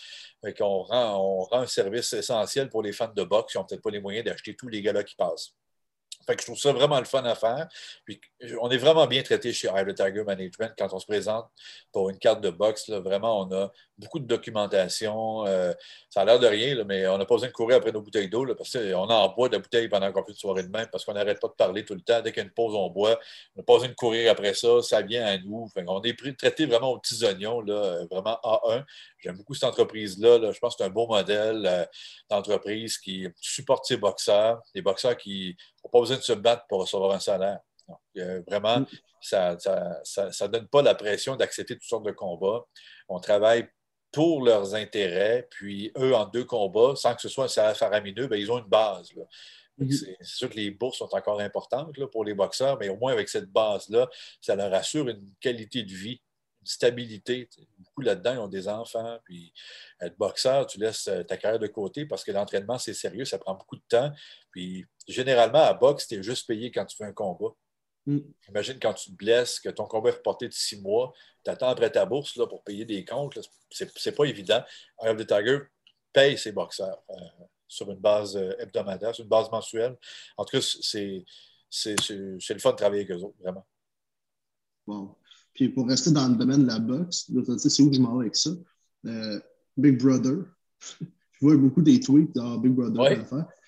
on, 0.62 0.84
rend, 0.84 1.48
un 1.52 1.68
service 1.68 2.14
essentiel 2.14 2.70
pour 2.70 2.84
les 2.84 2.94
fans 2.94 3.12
de 3.14 3.24
boxe 3.24 3.52
qui 3.52 3.58
n'ont 3.58 3.66
peut-être 3.66 3.82
pas 3.82 3.92
les 3.92 4.00
moyens 4.00 4.26
d'acheter 4.26 4.56
tous 4.56 4.70
les 4.70 4.82
gars 4.82 5.04
qui 5.04 5.16
passent. 5.16 5.54
Fait 6.26 6.36
que 6.36 6.42
je 6.42 6.48
trouve 6.48 6.60
ça 6.60 6.74
vraiment 6.74 7.00
le 7.00 7.06
fun 7.06 7.24
à 7.24 7.36
faire. 7.36 7.68
Puis, 8.04 8.20
on 8.60 8.70
est 8.70 8.78
vraiment 8.78 9.08
bien 9.08 9.24
traité 9.24 9.54
chez 9.54 9.70
Eye 9.70 9.94
Tiger 9.94 10.24
Management 10.26 10.74
quand 10.78 10.92
on 10.92 11.00
se 11.00 11.06
présente 11.06 11.46
pour 11.92 12.10
une 12.10 12.20
carte 12.20 12.42
de 12.42 12.50
boxe. 12.50 12.90
vraiment, 12.90 13.42
on 13.42 13.54
a 13.54 13.72
beaucoup 13.98 14.20
de 14.20 14.26
documentation. 14.26 15.46
Euh, 15.48 15.74
ça 16.10 16.22
a 16.22 16.26
l'air 16.26 16.40
de 16.40 16.48
rien, 16.48 16.84
mais 16.84 17.08
on 17.08 17.18
n'a 17.18 17.26
pas 17.26 17.36
besoin 17.36 17.50
de 17.50 17.54
courir 17.54 17.78
après 17.78 17.92
nos 17.92 18.02
bouteilles 18.02 18.30
d'eau 18.30 18.46
parce 18.56 18.72
qu'on 18.72 19.10
en 19.10 19.30
boit 19.30 19.50
de 19.50 19.54
la 19.54 19.60
bouteille 19.60 19.88
pendant 19.90 20.12
qu'on 20.12 20.24
fait 20.24 20.34
de 20.34 20.38
soirée 20.38 20.64
de 20.64 20.70
même 20.70 20.88
parce 20.92 21.04
qu'on 21.04 21.14
n'arrête 21.14 21.40
pas 21.40 21.48
de 21.48 21.54
parler 21.54 21.84
tout 21.84 21.96
le 21.96 22.02
temps. 22.02 22.22
Dès 22.22 22.32
qu'il 22.32 22.42
y 22.42 22.46
a 22.46 22.48
une 22.48 22.54
pause, 22.54 22.76
on 22.76 22.90
boit. 22.90 23.20
On 23.56 23.60
n'a 23.60 23.64
pas 23.64 23.74
besoin 23.74 23.90
de 23.90 23.96
courir 23.96 24.32
après 24.32 24.54
ça. 24.54 24.82
Ça 24.82 25.02
vient 25.02 25.26
à 25.26 25.38
nous. 25.38 25.70
on 25.76 26.02
est 26.04 26.38
traité 26.38 26.66
vraiment 26.66 26.92
aux 26.92 27.00
petits 27.00 27.24
oignons, 27.24 27.62
là, 27.62 28.06
vraiment 28.10 28.40
A1. 28.44 28.84
J'aime 29.20 29.38
beaucoup 29.38 29.54
cette 29.54 29.70
entreprise-là. 29.70 30.52
Je 30.52 30.60
pense 30.60 30.76
que 30.76 30.84
c'est 30.84 30.90
un 30.90 30.94
beau 30.94 31.08
modèle 31.08 31.66
euh, 31.66 31.86
d'entreprise 32.30 32.98
qui 32.98 33.28
supporte 33.42 33.86
ses 33.86 33.98
boxeurs, 33.98 34.62
des 34.76 34.82
boxeurs 34.82 35.18
qui 35.18 35.56
n'ont 35.84 35.90
pas 35.90 36.00
besoin 36.00 36.18
de 36.18 36.22
se 36.22 36.34
battre 36.34 36.66
pour 36.70 36.82
recevoir 36.82 37.12
un 37.12 37.20
salaire. 37.20 37.60
Euh, 38.18 38.42
vraiment, 38.48 38.82
mm. 38.82 38.86
ça 39.22 39.56
ne 39.56 40.48
donne 40.48 40.68
pas 40.68 40.82
la 40.82 40.96
pression 40.96 41.36
d'accepter 41.36 41.76
toutes 41.76 41.88
sortes 41.88 42.06
de 42.06 42.12
combats. 42.12 42.66
On 43.08 43.20
travaille 43.20 43.68
pour 44.18 44.42
leurs 44.42 44.74
intérêts, 44.74 45.48
puis 45.48 45.92
eux, 45.96 46.16
en 46.16 46.26
deux 46.26 46.44
combats, 46.44 46.96
sans 46.96 47.14
que 47.14 47.22
ce 47.22 47.30
soit 47.30 47.46
un 47.46 47.48
salaire 47.48 47.78
faramineux, 47.78 48.26
ben, 48.26 48.36
ils 48.36 48.52
ont 48.52 48.58
une 48.58 48.66
base. 48.66 49.12
Mm-hmm. 49.78 50.16
C'est 50.22 50.24
sûr 50.24 50.50
que 50.50 50.56
les 50.56 50.72
bourses 50.72 50.98
sont 50.98 51.14
encore 51.14 51.40
importantes 51.40 51.96
pour 52.12 52.26
les 52.26 52.34
boxeurs, 52.34 52.80
mais 52.80 52.90
au 52.90 52.98
moins 52.98 53.12
avec 53.12 53.30
cette 53.30 53.52
base-là, 53.52 54.10
ça 54.42 54.56
leur 54.56 54.74
assure 54.74 55.08
une 55.08 55.34
qualité 55.40 55.84
de 55.84 55.94
vie, 55.94 56.20
une 56.62 56.66
stabilité. 56.66 57.48
Beaucoup 57.78 58.02
là-dedans, 58.02 58.34
ils 58.34 58.40
ont 58.40 58.48
des 58.48 58.68
enfants, 58.68 59.20
puis 59.24 59.54
être 60.02 60.18
boxeur, 60.18 60.66
tu 60.66 60.80
laisses 60.80 61.08
euh, 61.10 61.22
ta 61.22 61.38
carrière 61.38 61.60
de 61.60 61.68
côté 61.68 62.08
parce 62.08 62.24
que 62.24 62.32
l'entraînement, 62.32 62.80
c'est 62.80 62.96
sérieux, 62.96 63.24
ça 63.24 63.38
prend 63.38 63.54
beaucoup 63.54 63.76
de 63.76 63.86
temps. 63.88 64.12
Puis 64.50 64.84
généralement, 65.08 65.62
à 65.62 65.76
boxe, 65.76 66.08
tu 66.08 66.16
es 66.16 66.24
juste 66.24 66.48
payé 66.48 66.72
quand 66.72 66.86
tu 66.86 66.98
fais 66.98 67.06
un 67.06 67.14
combat. 67.14 67.54
Mm. 68.08 68.20
Imagine 68.50 68.80
quand 68.80 68.94
tu 68.94 69.12
te 69.12 69.16
blesses, 69.16 69.60
que 69.60 69.70
ton 69.70 69.86
combat 69.86 70.10
est 70.10 70.14
reporté 70.14 70.48
de 70.48 70.54
six 70.54 70.82
mois, 70.82 71.14
tu 71.44 71.52
attends 71.52 71.68
après 71.68 71.92
ta 71.92 72.06
bourse 72.06 72.38
là, 72.38 72.48
pour 72.48 72.64
payer 72.64 72.86
des 72.86 73.06
comptes. 73.06 73.38
C'est 73.70 74.16
pas 74.16 74.24
évident. 74.24 74.64
Eye 75.04 75.10
of 75.10 75.18
the 75.18 75.28
Tiger 75.28 75.60
paye 76.14 76.38
ses 76.38 76.54
boxeurs 76.54 77.04
euh, 77.12 77.46
sur 77.68 77.92
une 77.92 78.00
base 78.00 78.38
euh, 78.38 78.54
hebdomadaire, 78.60 79.14
sur 79.14 79.24
une 79.24 79.30
base 79.30 79.52
mensuelle. 79.52 79.98
En 80.38 80.46
tout 80.46 80.58
cas, 80.58 80.66
c'est 80.82 81.26
le 81.86 82.60
fun 82.60 82.72
de 82.72 82.76
travailler 82.78 83.04
avec 83.04 83.12
eux 83.12 83.24
autres, 83.24 83.38
vraiment. 83.42 83.68
Bon. 84.88 85.16
Puis 85.54 85.70
pour 85.70 85.88
rester 85.88 86.12
dans 86.12 86.30
le 86.30 86.36
domaine 86.36 86.64
de 86.64 86.68
la 86.68 86.80
boxe, 86.80 87.30
c'est 87.58 87.84
où 87.84 87.92
je 87.92 88.00
m'en 88.00 88.18
vais 88.18 88.26
avec 88.26 88.36
ça? 88.38 88.52
Euh, 89.06 89.40
Big 89.76 90.02
Brother. 90.02 90.46
je 91.02 91.06
vois 91.42 91.58
beaucoup 91.58 91.82
des 91.82 92.00
tweets 92.00 92.34
dans 92.34 92.58
Big 92.58 92.72
Brother. 92.72 93.28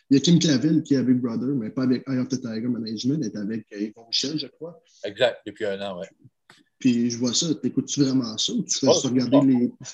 Il 0.10 0.18
y 0.18 0.18
a 0.18 0.22
Kim 0.22 0.40
Clavel 0.40 0.82
qui 0.82 0.96
est 0.96 0.98
avec 0.98 1.20
Brother, 1.20 1.50
mais 1.50 1.70
pas 1.70 1.84
avec 1.84 2.04
Eye 2.08 2.18
of 2.18 2.30
the 2.30 2.42
Tiger 2.42 2.68
Management, 2.68 3.22
elle 3.22 3.26
est 3.26 3.38
avec 3.38 3.66
Yvon 3.72 4.08
Michel, 4.08 4.40
je 4.40 4.48
crois. 4.48 4.82
Exact, 5.04 5.42
depuis 5.46 5.66
un 5.66 5.80
an, 5.82 6.00
oui. 6.00 6.08
Puis 6.80 7.12
je 7.12 7.18
vois 7.18 7.34
ça, 7.34 7.54
t'écoutes-tu 7.54 8.04
vraiment 8.04 8.38
ça 8.38 8.54
ou 8.54 8.64
tu 8.64 8.80
fais 8.80 8.88
juste 8.88 9.06
regarder 9.06 9.42
les. 9.46 9.72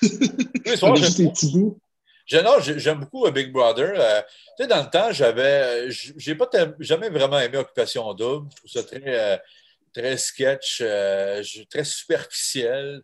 les 0.64 1.30
petits 1.30 1.52
bouts? 1.52 1.78
j'aime 2.26 3.00
beaucoup 3.00 3.28
Big 3.30 3.52
Brother. 3.52 3.94
Euh, 3.96 4.22
tu 4.56 4.62
sais, 4.62 4.68
dans 4.68 4.82
le 4.82 4.90
temps, 4.90 5.12
j'avais. 5.12 5.90
J'ai 5.90 6.34
pas 6.36 6.48
jamais 6.78 7.10
vraiment 7.10 7.40
aimé 7.40 7.58
Occupation 7.58 8.14
Double. 8.14 8.48
Je 8.52 8.56
trouve 8.56 8.70
ça 8.70 8.82
très. 8.84 9.02
Euh, 9.04 9.36
très 9.96 10.18
sketch, 10.18 10.80
euh, 10.82 11.42
très 11.70 11.84
superficiel. 11.84 13.02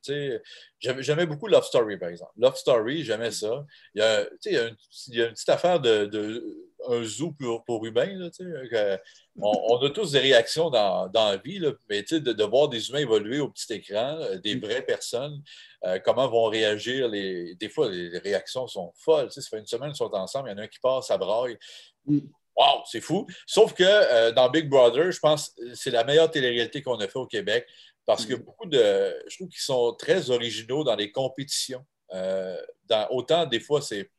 J'aimais 0.78 1.24
beaucoup 1.24 1.46
Love 1.46 1.64
Story, 1.64 1.96
par 1.96 2.10
exemple. 2.10 2.32
Love 2.36 2.56
Story, 2.56 3.02
j'aimais 3.02 3.30
ça. 3.30 3.64
Il 3.94 4.02
y, 4.02 4.04
a, 4.04 4.28
il, 4.44 4.52
y 4.52 4.58
a 4.58 4.68
une, 4.68 4.76
il 5.08 5.14
y 5.14 5.22
a 5.22 5.26
une 5.28 5.32
petite 5.32 5.48
affaire 5.48 5.80
de, 5.80 6.04
de 6.04 6.44
un 6.88 7.04
zoo 7.04 7.32
pour, 7.32 7.64
pour 7.64 7.84
humains. 7.84 8.14
Là, 8.14 8.98
on, 9.40 9.52
on, 9.68 9.84
a 9.84 9.90
tous 9.90 10.12
des 10.12 10.18
réactions 10.18 10.70
dans, 10.70 11.08
dans 11.08 11.30
la 11.30 11.36
vie, 11.36 11.58
là, 11.58 11.72
mais 11.88 12.02
de, 12.02 12.18
de, 12.18 12.44
voir 12.44 12.68
des 12.68 12.88
humains 12.88 13.00
évoluer 13.00 13.40
au 13.40 13.48
petit 13.48 13.72
écran, 13.72 14.16
euh, 14.20 14.38
des 14.38 14.56
vraies 14.56 14.82
personnes, 14.82 15.42
euh, 15.84 15.98
comment 15.98 16.28
vont 16.28 16.46
réagir. 16.46 17.08
Les, 17.08 17.54
des 17.54 17.68
fois, 17.68 17.90
les 17.90 18.18
réactions 18.18 18.66
sont 18.66 18.92
folles. 18.96 19.30
Ça 19.30 19.40
fait 19.42 19.58
une 19.58 19.66
semaine 19.66 19.90
qu'ils 19.90 19.96
sont 19.96 20.14
ensemble, 20.14 20.48
il 20.48 20.52
y 20.52 20.54
en 20.54 20.58
a 20.58 20.62
un 20.62 20.68
qui 20.68 20.80
passe, 20.80 21.06
ça 21.06 21.18
braille. 21.18 21.58
Mm. 22.06 22.20
Wow, 22.54 22.82
c'est 22.84 23.00
fou. 23.00 23.26
Sauf 23.46 23.72
que 23.72 23.82
euh, 23.82 24.30
dans 24.32 24.50
Big 24.50 24.68
Brother, 24.68 25.10
je 25.10 25.18
pense 25.18 25.50
que 25.50 25.74
c'est 25.74 25.90
la 25.90 26.04
meilleure 26.04 26.30
télé-réalité 26.30 26.82
qu'on 26.82 27.00
a 27.00 27.08
fait 27.08 27.18
au 27.18 27.26
Québec 27.26 27.66
parce 28.04 28.26
que 28.26 28.34
mm. 28.34 28.42
beaucoup 28.42 28.66
de. 28.66 29.22
Je 29.28 29.36
trouve 29.36 29.48
qu'ils 29.48 29.60
sont 29.60 29.94
très 29.94 30.30
originaux 30.30 30.84
dans 30.84 30.96
les 30.96 31.10
compétitions. 31.10 31.84
dans, 32.10 33.06
autant, 33.10 33.46
des 33.46 33.60
fois, 33.60 33.80
c'est 33.80 34.10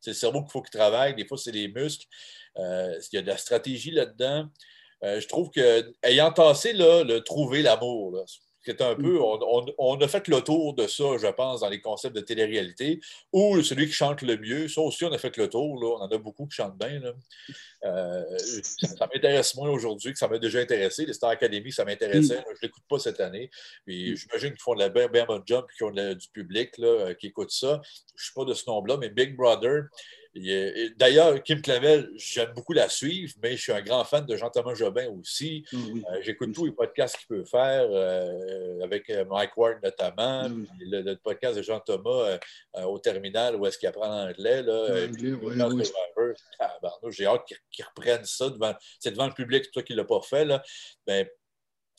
c'est 0.00 0.10
le 0.10 0.14
cerveau 0.14 0.42
qu'il 0.42 0.50
faut 0.50 0.62
qu'il 0.62 0.78
travaille. 0.78 1.14
Des 1.14 1.26
fois, 1.26 1.38
c'est 1.38 1.52
les 1.52 1.68
muscles. 1.68 2.06
Euh, 2.58 2.98
il 3.12 3.16
y 3.16 3.18
a 3.18 3.22
de 3.22 3.26
la 3.28 3.36
stratégie 3.36 3.90
là-dedans. 3.90 4.48
Euh, 5.04 5.20
je 5.20 5.28
trouve 5.28 5.50
que, 5.50 5.94
ayant 6.02 6.32
tassé 6.32 6.72
le 6.72 7.18
trouver 7.20 7.62
l'amour, 7.62 8.24
c'est 8.62 8.80
un 8.82 8.94
peu, 8.94 9.18
mm. 9.18 9.72
on, 9.78 10.00
a 10.00 10.08
fait 10.08 10.28
le 10.28 10.40
tour 10.42 10.74
de 10.74 10.86
ça, 10.86 11.04
je 11.18 11.26
pense, 11.28 11.60
dans 11.60 11.68
les 11.68 11.80
concepts 11.80 12.14
de 12.14 12.20
télé-réalité, 12.20 13.00
ou 13.32 13.62
celui 13.62 13.86
qui 13.86 13.92
chante 13.92 14.22
le 14.22 14.36
mieux, 14.36 14.68
ça 14.68 14.80
aussi, 14.80 15.04
on 15.04 15.12
a 15.12 15.18
fait 15.18 15.36
le 15.36 15.48
tour, 15.48 15.80
là. 15.82 15.96
on 15.98 16.02
en 16.02 16.08
a 16.08 16.18
beaucoup 16.18 16.46
qui 16.46 16.56
chantent 16.56 16.78
bien. 16.78 17.00
Euh, 17.84 18.38
ça, 18.38 19.08
m'intéresse 19.12 19.54
moins 19.54 19.70
aujourd'hui 19.70 20.12
que 20.12 20.18
ça 20.18 20.28
m'a 20.28 20.38
déjà 20.38 20.58
intéressé. 20.60 21.06
Les 21.06 21.14
Star 21.14 21.30
Academy, 21.30 21.72
ça 21.72 21.84
m'intéressait, 21.84 22.40
mm. 22.40 22.44
je 22.46 22.52
ne 22.52 22.58
l'écoute 22.62 22.84
pas 22.88 22.98
cette 22.98 23.20
année. 23.20 23.50
Puis 23.86 24.12
mm. 24.12 24.16
j'imagine 24.16 24.50
qu'ils 24.50 24.62
font 24.62 24.74
de 24.74 24.80
la 24.80 24.88
bien, 24.88 25.08
bien 25.08 25.24
bonne 25.24 25.42
job 25.46 25.66
qu'ils 25.76 25.86
ont 25.86 25.92
du 25.92 26.28
public 26.32 26.76
là, 26.78 27.14
qui 27.14 27.28
écoute 27.28 27.50
ça. 27.50 27.80
Je 28.16 28.22
ne 28.22 28.24
suis 28.24 28.34
pas 28.34 28.44
de 28.44 28.54
ce 28.54 28.68
nombre-là, 28.68 28.96
mais 28.98 29.08
Big 29.08 29.36
Brother, 29.36 29.84
D'ailleurs, 30.34 31.42
Kim 31.42 31.60
Clavel, 31.60 32.08
j'aime 32.14 32.52
beaucoup 32.54 32.72
la 32.72 32.88
suivre, 32.88 33.34
mais 33.42 33.56
je 33.56 33.62
suis 33.62 33.72
un 33.72 33.82
grand 33.82 34.04
fan 34.04 34.24
de 34.24 34.36
Jean-Thomas 34.36 34.74
Jobin 34.74 35.08
aussi. 35.08 35.64
Ah 35.72 35.76
euh, 35.76 36.20
j'écoute 36.22 36.52
tous 36.54 36.66
les 36.66 36.72
podcasts 36.72 37.16
qu'il 37.16 37.26
peut 37.26 37.44
faire, 37.44 37.88
euh, 37.90 38.80
avec 38.80 39.10
euh, 39.10 39.24
Mike 39.24 39.56
Ward 39.56 39.78
notamment, 39.82 40.44
ah 40.44 40.48
le, 40.78 41.14
podcast 41.16 41.56
de 41.56 41.62
Jean-Thomas 41.62 42.38
au 42.84 42.98
terminal 43.00 43.56
où 43.56 43.66
est-ce 43.66 43.78
qu'il 43.78 43.88
apprend 43.88 44.08
l'anglais. 44.08 44.64
J'ai 47.10 47.26
hâte 47.26 47.42
qu'il 47.72 47.84
reprenne 47.84 48.24
ça. 48.24 48.52
C'est 49.00 49.10
devant 49.10 49.26
le 49.26 49.34
public, 49.34 49.64
c'est 49.64 49.72
toi 49.72 49.82
qui 49.82 49.94
ne 49.94 49.98
l'as 49.98 50.04
pas 50.04 50.20
fait. 50.20 50.44
Là. 50.44 50.62
Ben, 51.06 51.26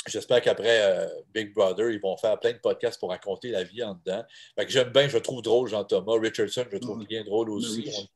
J'espère 0.07 0.41
qu'après 0.41 1.07
Big 1.31 1.53
Brother, 1.53 1.91
ils 1.91 2.01
vont 2.01 2.17
faire 2.17 2.39
plein 2.39 2.53
de 2.53 2.57
podcasts 2.57 2.99
pour 2.99 3.09
raconter 3.09 3.49
la 3.49 3.63
vie 3.63 3.83
en 3.83 3.93
dedans. 3.93 4.23
J'aime 4.67 4.89
bien, 4.89 5.07
je 5.07 5.19
trouve 5.19 5.43
drôle 5.43 5.69
Jean-Thomas. 5.69 6.13
Richardson, 6.19 6.65
je 6.71 6.77
trouve 6.77 7.05
bien 7.05 7.23
drôle 7.23 7.49
ben 7.49 7.53
aussi. 7.53 8.09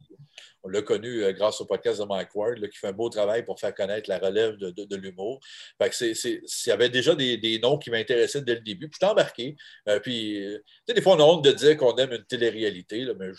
On 0.64 0.70
l'a 0.70 0.82
connu 0.82 1.24
euh, 1.24 1.32
grâce 1.32 1.62
au 1.62 1.66
podcast 1.66 2.00
de 2.00 2.06
Mike 2.06 2.34
Ward, 2.36 2.60
qui 2.70 2.78
fait 2.78 2.88
un 2.88 2.94
beau 2.94 3.10
travail 3.10 3.44
pour 3.46 3.60
faire 3.60 3.74
connaître 3.74 4.10
la 4.10 4.18
relève 4.18 4.58
de, 4.58 4.96
l'humour. 4.96 5.40
Il 5.80 6.40
y 6.66 6.72
avait 6.72 6.90
déjà 6.90 7.16
des, 7.16 7.60
noms 7.62 7.78
qui 7.78 7.92
m'intéressaient 7.92 8.42
dès 8.42 8.56
le 8.56 8.62
début. 8.62 8.90
Puis 8.90 8.96
je 8.96 9.06
t'ai 9.06 9.12
embarqué. 9.12 9.56
Euh, 9.88 10.00
puis, 10.00 10.44
des 10.88 11.02
fois, 11.02 11.16
on 11.16 11.20
a 11.20 11.24
honte 11.24 11.46
de 11.46 11.52
dire 11.52 11.78
qu'on 11.78 11.96
aime 11.98 12.14
une 12.14 12.26
télé-réalité, 12.26 13.06
mais 13.20 13.32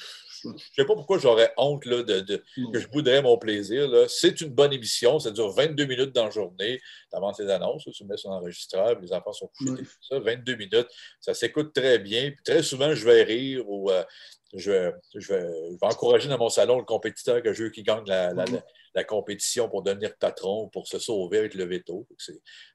je 0.43 0.49
ne 0.49 0.59
sais 0.77 0.85
pas 0.85 0.95
pourquoi 0.95 1.18
j'aurais 1.18 1.53
honte 1.57 1.85
là, 1.87 2.03
de, 2.03 2.21
que 2.73 2.79
je 2.79 2.89
bouderais 2.89 3.23
mon 3.23 3.39
plaisir. 3.39 3.89
C'est 4.09 4.41
une 4.41 4.51
bonne 4.51 4.73
émission. 4.73 5.18
Ça 5.18 5.31
dure 5.31 5.51
22 5.51 5.85
minutes 5.87 6.12
dans 6.12 6.27
la 6.27 6.31
journée. 6.31 6.81
Tu 7.11 7.16
avances 7.16 7.41
les 7.41 7.51
annonces, 7.51 7.85
tu 7.93 8.05
mets 8.05 8.16
son 8.16 8.31
enregistreur, 8.31 8.99
les 9.01 9.12
enfants 9.12 9.33
sont 9.33 9.51
couchés. 9.57 9.85
Ça, 10.01 10.18
22 10.18 10.57
minutes. 10.57 10.89
Ça 11.21 11.35
s'écoute 11.35 11.73
très 11.75 11.99
bien. 11.99 12.33
très 12.45 12.62
souvent, 12.62 12.95
je 12.95 13.05
vais 13.05 13.23
rire 13.23 13.68
ou 13.68 13.91
euh, 13.91 14.05
je, 14.57 14.71
vais, 14.71 14.93
je, 15.15 15.33
vais, 15.33 15.47
encourager 15.83 16.29
dans 16.29 16.39
mon 16.39 16.49
salon 16.49 16.79
le 16.79 16.85
compétiteur 16.85 17.43
que 17.43 17.53
je 17.53 17.65
veux 17.65 17.71
qui 17.71 17.83
gagne 17.83 18.05
la, 18.07 19.05
compétition 19.05 19.69
pour 19.69 19.83
devenir 19.83 20.17
patron, 20.19 20.69
pour 20.69 20.89
se 20.89 20.99
sauver 20.99 21.39
avec 21.39 21.55
le 21.55 21.65
veto. 21.65 22.07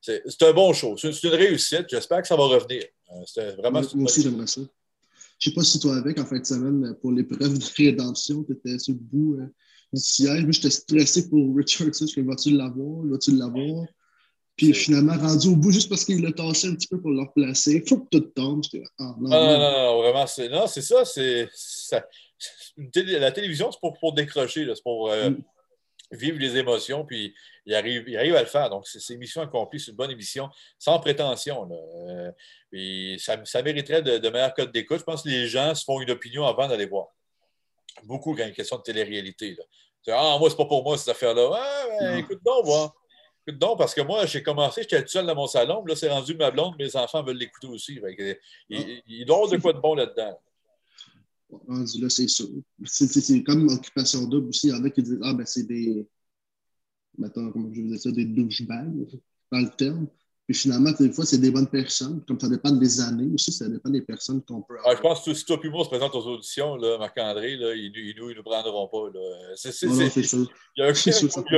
C'est 0.02 0.44
un 0.44 0.54
bon 0.54 0.72
show. 0.72 0.96
C'est 0.98 1.24
une 1.24 1.30
réussite. 1.30 1.86
J'espère 1.90 2.22
que 2.22 2.28
ça 2.28 2.36
va 2.36 2.44
revenir. 2.44 2.84
Euh, 3.12 3.56
vraiment 3.56 3.82
moi, 3.96 4.04
aussi, 4.04 4.22
j'aimerais 4.22 4.48
ça. 4.48 4.62
Je 5.40 5.50
ne 5.50 5.52
sais 5.52 5.56
pas 5.56 5.64
si 5.64 5.80
toi, 5.80 5.96
avec, 5.96 6.20
en 6.20 6.26
fin 6.26 6.38
de 6.38 6.46
semaine, 6.46 6.96
pour 7.02 7.12
l'épreuve 7.12 7.58
de 7.58 7.66
rédemption, 7.76 8.44
tu 8.44 8.54
étais 8.54 8.78
sur 8.78 8.94
le 8.94 9.00
bout 9.00 9.40
euh, 9.40 9.48
du 9.92 10.00
siège. 10.00 10.44
Moi, 10.44 10.52
j'étais 10.52 10.70
stressé 10.70 11.28
pour 11.28 11.56
Richardson. 11.56 12.06
Je 12.06 12.22
me 12.22 12.28
vas-tu 12.28 12.52
l'avoir? 12.52 13.04
Vas-tu 13.06 13.36
l'avoir? 13.36 13.86
Puis 14.56 14.74
finalement, 14.74 15.18
rendu 15.18 15.48
au 15.48 15.56
bout, 15.56 15.72
juste 15.72 15.90
parce 15.90 16.06
qu'il 16.06 16.22
l'a 16.22 16.32
tassé 16.32 16.68
un 16.68 16.76
petit 16.76 16.88
peu 16.88 17.00
pour 17.00 17.12
le 17.12 17.22
replacer, 17.22 17.82
il 17.84 17.88
faut 17.88 18.00
que 18.00 18.10
tout 18.12 18.32
tombe. 18.36 18.62
Ah, 19.00 19.16
non, 19.20 19.30
non, 19.30 19.60
non, 19.60 19.72
non, 19.72 20.02
vraiment, 20.02 20.28
c'est, 20.28 20.50
non, 20.50 20.68
c'est 20.68 20.82
ça. 20.82 21.06
C'est, 21.06 21.50
la 22.96 23.32
télévision, 23.32 23.72
c'est 23.72 23.80
pour, 23.80 23.98
pour 24.00 24.14
décrocher, 24.14 24.68
c'est 24.68 24.84
pour 24.84 25.10
euh, 25.10 25.30
mm. 25.30 25.44
vivre 26.12 26.38
les 26.40 26.58
émotions, 26.58 27.06
puis 27.06 27.34
il 27.66 27.74
arrive, 27.74 28.04
il 28.08 28.18
arrive 28.18 28.36
à 28.36 28.42
le 28.42 28.48
faire. 28.48 28.70
Donc, 28.70 28.88
c'est, 28.88 29.00
c'est 29.00 29.18
mission 29.18 29.42
accomplie, 29.42 29.80
c'est 29.80 29.92
une 29.92 29.98
bonne 29.98 30.12
émission, 30.12 30.50
sans 30.78 31.00
prétention. 31.00 31.66
Là. 31.66 32.32
puis 32.70 33.18
ça, 33.20 33.38
ça 33.46 33.62
mériterait 33.62 34.02
de, 34.02 34.18
de 34.18 34.30
meilleurs 34.30 34.54
codes 34.54 34.72
d'écoute. 34.72 35.00
Je 35.00 35.04
pense 35.04 35.24
que 35.24 35.30
les 35.30 35.48
gens 35.48 35.74
se 35.74 35.84
font 35.84 36.02
une 36.02 36.12
opinion 36.12 36.46
avant 36.46 36.68
d'aller 36.68 36.86
voir. 36.86 37.08
Beaucoup 38.04 38.32
quand 38.32 38.38
il 38.38 38.42
y 38.42 38.44
a 38.44 38.48
une 38.48 38.54
question 38.54 38.78
de 38.78 38.84
télé-réalité. 38.84 39.56
Là. 39.56 39.64
Ah, 40.10 40.38
moi, 40.40 40.50
c'est 40.50 40.58
pas 40.58 40.66
pour 40.66 40.84
moi, 40.84 40.98
cette 40.98 41.10
affaire-là. 41.10 41.52
Ah, 41.54 41.86
ben, 42.00 42.18
écoute 42.18 42.40
donc, 42.44 42.66
voir. 42.66 42.94
Non, 43.48 43.76
parce 43.76 43.96
que 43.96 44.02
moi, 44.02 44.26
j'ai 44.26 44.44
commencé, 44.44 44.84
j'étais 44.84 45.02
tout 45.02 45.10
seul 45.10 45.26
dans 45.26 45.36
mon 45.36 45.48
salon, 45.48 45.84
là, 45.86 45.96
c'est 45.96 46.10
rendu 46.10 46.36
ma 46.36 46.52
blonde, 46.52 46.76
mes 46.78 46.96
enfants 46.96 47.24
veulent 47.24 47.38
l'écouter 47.38 47.68
aussi. 47.68 48.00
il, 48.70 49.02
il, 49.08 49.26
doit 49.26 49.38
avoir 49.38 49.52
de 49.52 49.58
quoi 49.58 49.74
de 49.74 49.80
bon 49.80 49.96
là-dedans. 49.96 50.40
Rendu 51.68 52.02
là, 52.02 52.10
c'est 52.10 52.28
sûr. 52.28 52.48
C'est 52.86 53.44
comme 53.44 53.68
occupation 53.68 54.26
double 54.26 54.50
aussi. 54.50 54.68
Il 54.68 54.72
y 54.72 54.74
en 54.74 54.84
a 54.84 54.90
qui 54.90 55.04
disent 55.04 55.20
Ah, 55.24 55.34
ben, 55.34 55.46
c'est 55.46 55.64
des. 55.64 56.08
Mettons, 57.18 57.52
comment 57.52 57.74
je 57.74 57.82
vous 57.82 57.98
ça, 57.98 58.12
des 58.12 58.26
douchebags, 58.26 59.08
dans 59.52 59.60
le 59.60 59.70
terme. 59.70 60.08
Puis 60.52 60.60
finalement, 60.60 60.92
des 60.92 61.14
fois, 61.14 61.24
c'est 61.26 61.38
des 61.38 61.50
bonnes 61.50 61.70
personnes. 61.70 62.22
Comme 62.28 62.38
ça 62.38 62.50
dépend 62.50 62.72
des 62.72 63.00
années 63.00 63.30
aussi, 63.34 63.54
ça 63.54 63.70
dépend 63.70 63.90
des 63.90 64.02
personnes 64.02 64.42
qu'on 64.44 64.62
peut 64.62 64.78
avoir. 64.80 64.92
Ah, 64.92 64.96
je 64.98 65.02
pense 65.02 65.24
que 65.24 65.34
si 65.34 65.46
toi 65.46 65.58
et 65.64 65.70
moi 65.70 65.80
on 65.80 65.84
se 65.86 65.90
présente 65.90 66.14
aux 66.14 66.28
auditions, 66.28 66.76
Marc-André, 67.00 67.54
ils, 67.54 67.94
ils, 67.96 68.16
nous, 68.18 68.34
nous 68.34 68.44
prendront 68.44 68.86
pas. 68.90 69.08
Il, 69.14 69.22
y 70.76 70.82
a 70.82 70.88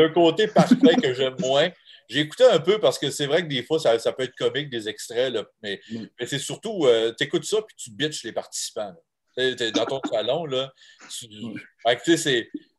un, 0.03 0.09
côté 0.09 0.47
parfait 0.47 0.95
que 1.01 1.11
j'aime 1.11 1.35
moins. 1.39 1.71
J'ai 2.07 2.19
écouté 2.19 2.43
un 2.43 2.59
peu 2.59 2.77
parce 2.77 2.99
que 2.99 3.09
c'est 3.09 3.25
vrai 3.25 3.41
que 3.41 3.47
des 3.47 3.63
fois, 3.63 3.79
ça, 3.79 3.97
peut 4.11 4.23
être 4.23 4.35
comique, 4.35 4.69
des 4.69 4.87
extraits, 4.87 5.33
mais, 5.63 5.81
mais 5.91 6.27
c'est 6.27 6.37
surtout, 6.37 6.85
euh, 6.85 7.11
tu 7.17 7.23
écoutes 7.23 7.45
ça 7.45 7.63
puis 7.63 7.75
tu 7.75 7.89
bitches 7.89 8.23
les 8.23 8.31
participants. 8.31 8.93
dans 9.35 9.85
ton 9.87 10.01
salon, 10.11 10.45
là, 10.45 10.71
tu, 11.09 11.29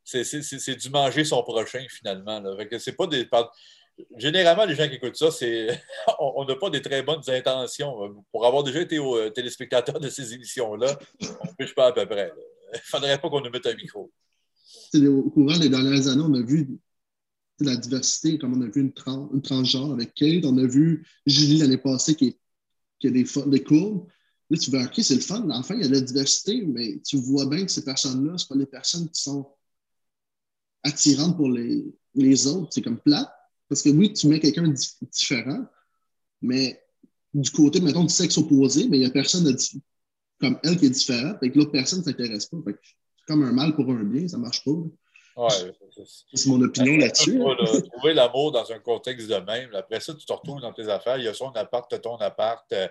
c'est 0.05 0.77
du 0.77 0.91
manger 0.91 1.25
son 1.25 1.43
prochain, 1.43 1.85
finalement. 1.91 2.41
C'est 2.79 2.97
pas 2.97 3.09
des 3.09 3.25
généralement, 4.17 4.65
les 4.65 4.75
gens 4.75 4.89
qui 4.89 4.97
écoutent 4.97 5.17
ça, 5.17 5.31
c'est 5.31 5.81
on 6.19 6.45
n'a 6.45 6.57
pas 6.57 6.71
des 6.71 6.83
très 6.83 7.03
bonnes 7.03 7.23
intentions. 7.29 8.25
Pour 8.31 8.47
avoir 8.47 8.63
déjà 8.63 8.81
été 8.81 8.99
au, 8.99 9.17
euh, 9.17 9.31
téléspectateur 9.31 10.01
de 10.01 10.09
ces 10.09 10.35
émissions-là, 10.35 10.99
on 11.21 11.47
ne 11.47 11.55
pêche 11.57 11.75
pas 11.75 11.89
à 11.89 11.93
peu 11.93 12.07
près. 12.07 12.33
Il 12.73 12.77
ne 12.77 12.83
faudrait 12.83 13.21
pas 13.21 13.29
qu'on 13.31 13.41
nous 13.41 13.51
mette 13.51 13.67
un 13.67 13.75
micro. 13.75 14.11
Au 14.95 15.31
courant 15.31 15.59
des 15.59 15.69
dernières 15.69 16.09
années, 16.09 16.25
on 16.25 16.35
a 16.35 16.43
vu 16.43 16.79
la 17.61 17.77
diversité, 17.77 18.39
comme 18.39 18.61
on 18.61 18.63
a 18.63 18.69
vu 18.69 18.81
une, 18.81 18.93
une 19.33 19.43
transgenre 19.43 19.93
avec 19.93 20.15
Kate, 20.15 20.45
on 20.45 20.59
a 20.59 20.67
vu 20.67 21.07
Julie 21.27 21.59
l'année 21.59 21.79
passée 21.79 22.15
qui, 22.15 22.37
qui 22.99 23.09
a 23.09 23.11
des, 23.11 23.25
des 23.47 23.63
courbes. 23.63 24.09
Là, 24.51 24.59
tu 24.59 24.71
vois, 24.71 24.85
OK, 24.85 24.95
c'est 24.97 25.15
le 25.15 25.21
fun. 25.21 25.49
Enfin, 25.51 25.75
il 25.77 25.83
y 25.83 25.85
a 25.85 25.89
de 25.89 25.95
la 25.95 26.01
diversité, 26.01 26.63
mais 26.63 27.01
tu 27.05 27.17
vois 27.17 27.47
bien 27.47 27.65
que 27.65 27.71
ces 27.71 27.85
personnes-là, 27.85 28.37
ce 28.39 28.47
pas 28.47 28.57
les 28.57 28.67
personnes 28.67 29.09
qui 29.09 29.23
sont 29.23 29.49
attirantes 30.83 31.37
pour 31.37 31.51
les, 31.51 31.85
les 32.15 32.47
autres. 32.47 32.69
C'est 32.71 32.83
comme 32.83 32.99
plate 32.99 33.31
parce 33.69 33.83
que 33.83 33.91
oui, 33.91 34.13
tu 34.13 34.29
mets 34.29 34.41
quelqu'un 34.41 34.73
différent, 35.13 35.67
mais 36.43 36.81
du 37.33 37.51
côté, 37.51 37.81
mettons, 37.81 38.05
du 38.05 38.13
sexe 38.13 38.39
opposé, 38.39 38.89
mais 38.89 38.99
il 38.99 39.01
n'y 39.01 39.07
a 39.07 39.11
personne 39.11 39.57
comme 40.41 40.59
elle 40.63 40.77
qui 40.77 40.87
est 40.87 40.91
différente, 40.91 41.39
et 41.43 41.51
que 41.51 41.59
l'autre 41.59 41.73
personne 41.73 42.01
ne 42.01 42.05
s'intéresse 42.05 42.47
pas. 42.47 42.59
C'est 42.67 43.27
comme 43.27 43.43
un 43.45 43.53
mal 43.53 43.75
pour 43.75 43.91
un 43.91 44.05
bien, 44.05 44.29
ça 44.29 44.37
ne 44.37 44.43
marche 44.43 44.65
pas. 44.65 44.73
Ouais, 45.37 45.49
c'est 46.33 46.49
mon 46.49 46.63
opinion 46.63 46.97
là-dessus. 46.97 47.41
Trouver 47.93 48.15
l'amour 48.15 48.53
dans 48.53 48.71
un 48.71 48.79
contexte 48.79 49.29
de 49.29 49.35
même. 49.35 49.75
Après 49.75 49.99
ça, 49.99 50.15
tu 50.15 50.25
te 50.25 50.33
retrouves 50.33 50.61
dans 50.61 50.73
tes 50.73 50.89
affaires. 50.89 51.19
Il 51.19 51.25
y 51.25 51.29
a 51.29 51.35
son 51.35 51.51
appart, 51.51 51.91
tu 51.91 52.01
ton 52.01 52.17
appart. 52.19 52.65
Euh, 52.73 52.87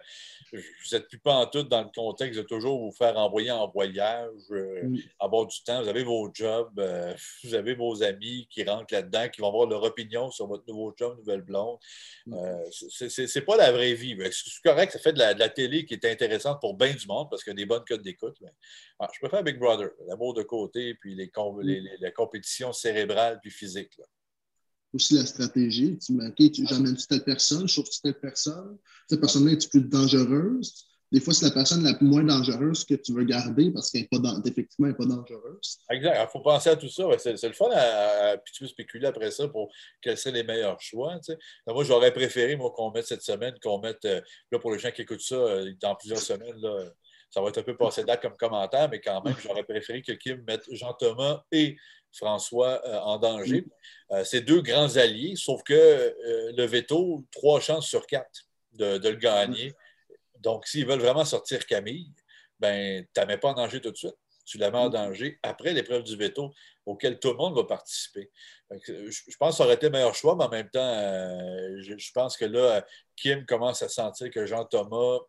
vous 0.52 0.60
n'êtes 0.91 1.08
plus 1.08 1.20
pas 1.20 1.36
en 1.36 1.46
tout 1.46 1.64
dans 1.64 1.84
le 1.84 1.89
contexte 1.96 2.39
de 2.39 2.46
toujours 2.46 2.80
vous 2.80 2.91
faire 2.91 3.18
envoyer 3.18 3.52
en 3.52 3.70
voyage, 3.70 4.30
euh, 4.52 4.84
mm. 4.84 4.98
avoir 5.20 5.46
du 5.46 5.64
temps. 5.64 5.82
Vous 5.82 5.88
avez 5.88 6.04
vos 6.04 6.30
jobs, 6.34 6.78
euh, 6.80 7.14
vous 7.46 7.54
avez 7.54 7.76
vos 7.76 8.04
amis 8.04 8.46
qui 8.50 8.64
rentrent 8.64 8.94
là-dedans, 8.94 9.30
qui 9.30 9.39
vont 9.39 9.48
avoir 9.48 9.68
leur 9.68 9.84
opinion 9.84 10.30
sur 10.30 10.48
votre 10.48 10.64
nouveau 10.68 10.94
job, 10.98 11.18
nouvelle 11.18 11.41
blonde. 11.41 11.78
Mm. 12.26 12.38
c'est 12.70 13.46
pas 13.46 13.56
la 13.56 13.72
vraie 13.72 13.94
vie. 13.94 14.18
C'est 14.32 14.62
correct, 14.64 14.91
ça 14.91 15.00
fait 15.00 15.14
de 15.14 15.20
la, 15.20 15.50
télé 15.50 15.86
qui 15.86 15.94
est 15.94 16.06
intéressante 16.06 16.60
pour 16.60 16.76
bien 16.76 16.94
du 16.94 17.08
monde 17.08 17.30
parce 17.30 17.44
qu'il 17.44 17.52
y 17.52 17.56
a 17.56 17.58
des 17.58 17.66
bonnes 17.66 17.86
codes 17.88 18.02
d'écoute. 18.02 18.38
Ah, 19.00 19.08
je 19.14 19.20
préfère 19.20 19.44
Big 19.44 19.58
Brother, 19.58 19.89
l'amour 20.08 20.34
de 20.34 20.44
côté, 20.44 20.94
puis 20.94 21.16
les, 21.16 21.28
mm. 21.28 21.62
les, 21.62 21.82
les, 22.00 22.12
compétitions 22.34 22.73
cérébrales 22.73 23.39
puis 23.41 23.51
physiques. 23.51 23.99
Aussi 24.93 25.15
la 25.15 25.25
stratégie. 25.25 25.97
Tu 25.97 26.13
me 26.13 26.27
OK, 26.27 26.67
j'emmène 26.67 26.95
telle 26.95 27.23
personne, 27.23 27.67
je 27.67 27.81
trouve 27.81 27.89
telle 28.03 28.19
personne. 28.19 28.77
Cette 29.09 29.19
personne-là 29.19 29.53
est 29.53 29.69
plus 29.69 29.81
dangereuse. 29.81 30.86
Des 31.11 31.19
fois, 31.19 31.34
c'est 31.34 31.45
la 31.45 31.51
personne 31.51 31.84
la 31.84 31.95
moins 32.01 32.23
dangereuse 32.23 32.86
que 32.86 32.95
tu 32.95 33.13
veux 33.13 33.23
garder 33.23 33.71
parce 33.71 33.91
qu'elle 33.91 34.01
n'est 34.01 34.19
pas, 34.19 34.41
effectivement, 34.45 34.91
pas 34.93 35.05
dangereuse. 35.05 35.77
Exact. 35.91 36.17
Il 36.19 36.31
faut 36.31 36.41
penser 36.41 36.69
à 36.69 36.75
tout 36.75 36.89
ça. 36.89 37.03
C'est 37.19 37.43
le 37.43 37.53
fun. 37.53 37.69
puis 38.43 38.53
tu 38.53 38.63
peux 38.63 38.67
spéculer 38.67 39.07
après 39.07 39.29
ça 39.29 39.47
pour 39.47 39.71
quels 40.01 40.17
seraient 40.17 40.36
les 40.36 40.43
meilleurs 40.43 40.81
choix. 40.81 41.19
moi, 41.67 41.84
j'aurais 41.84 42.11
préféré, 42.11 42.55
moi, 42.55 42.71
qu'on 42.75 42.91
mette 42.91 43.05
cette 43.05 43.21
semaine, 43.21 43.53
qu'on 43.61 43.79
mette, 43.79 44.05
euh, 44.05 44.21
là, 44.51 44.57
pour 44.57 44.71
les 44.71 44.79
gens 44.79 44.89
qui 44.89 45.03
écoutent 45.03 45.21
ça, 45.21 45.36
euh, 45.36 45.71
dans 45.79 45.95
plusieurs 45.95 46.19
semaines, 46.19 46.57
là, 46.57 46.84
ça 47.34 47.41
va 47.41 47.49
être 47.49 47.57
un 47.57 47.63
peu 47.63 47.75
passé 47.75 48.03
date 48.03 48.21
comme 48.21 48.38
commentaire, 48.38 48.88
mais 48.89 49.01
quand 49.01 49.23
même, 49.23 49.36
j'aurais 49.41 49.63
préféré 49.63 50.03
que 50.03 50.11
Kim 50.11 50.43
mette 50.47 50.65
Jean-Thomas 50.71 51.43
et 51.51 51.75
François 52.14 52.82
euh, 52.86 52.99
en 52.99 53.18
danger. 53.18 53.66
Euh, 54.11 54.24
c'est 54.24 54.41
deux 54.41 54.61
grands 54.61 54.95
alliés, 54.97 55.36
sauf 55.36 55.64
que 55.64 55.74
euh, 55.74 56.53
le 56.55 56.66
veto, 56.66 57.26
trois 57.32 57.59
chances 57.59 57.88
sur 57.88 58.05
quatre 58.07 58.47
de, 58.74 58.97
le 58.97 59.16
gagner. 59.16 59.74
Donc, 60.39 60.68
s'ils 60.68 60.86
veulent 60.86 60.99
vraiment 60.99 61.26
sortir 61.26 61.66
Camille, 61.66 62.11
ben, 62.59 63.03
tu 63.03 63.20
ne 63.20 63.22
la 63.22 63.26
mets 63.26 63.38
pas 63.38 63.49
en 63.49 63.53
danger 63.53 63.82
tout 63.82 63.91
de 63.91 63.97
suite. 63.97 64.16
Tu 64.45 64.57
la 64.57 64.72
mets 64.72 64.78
en 64.78 64.89
danger 64.89 65.39
après 65.41 65.74
l'épreuve 65.74 66.03
du 66.03 66.18
veto 66.18 66.51
auquel 66.86 67.18
tout 67.18 67.30
le 67.30 67.38
monde 67.38 67.55
va 67.55 67.64
participer. 67.64 68.30
Je 68.72 69.38
pense 69.39 69.51
que 69.51 69.57
ça 69.57 69.64
aurait 69.64 69.76
été 69.76 69.86
le 69.86 69.93
meilleur 69.93 70.14
choix, 70.14 70.36
mais 70.36 70.43
en 70.43 70.49
même 70.49 70.70
temps, 70.70 70.99
je 71.80 72.11
pense 72.14 72.36
que 72.36 72.43
là, 72.43 72.86
Kim 73.16 73.45
commence 73.45 73.82
à 73.84 73.89
sentir 73.89 74.30
que 74.32 74.45
Jean-Thomas 74.45 75.20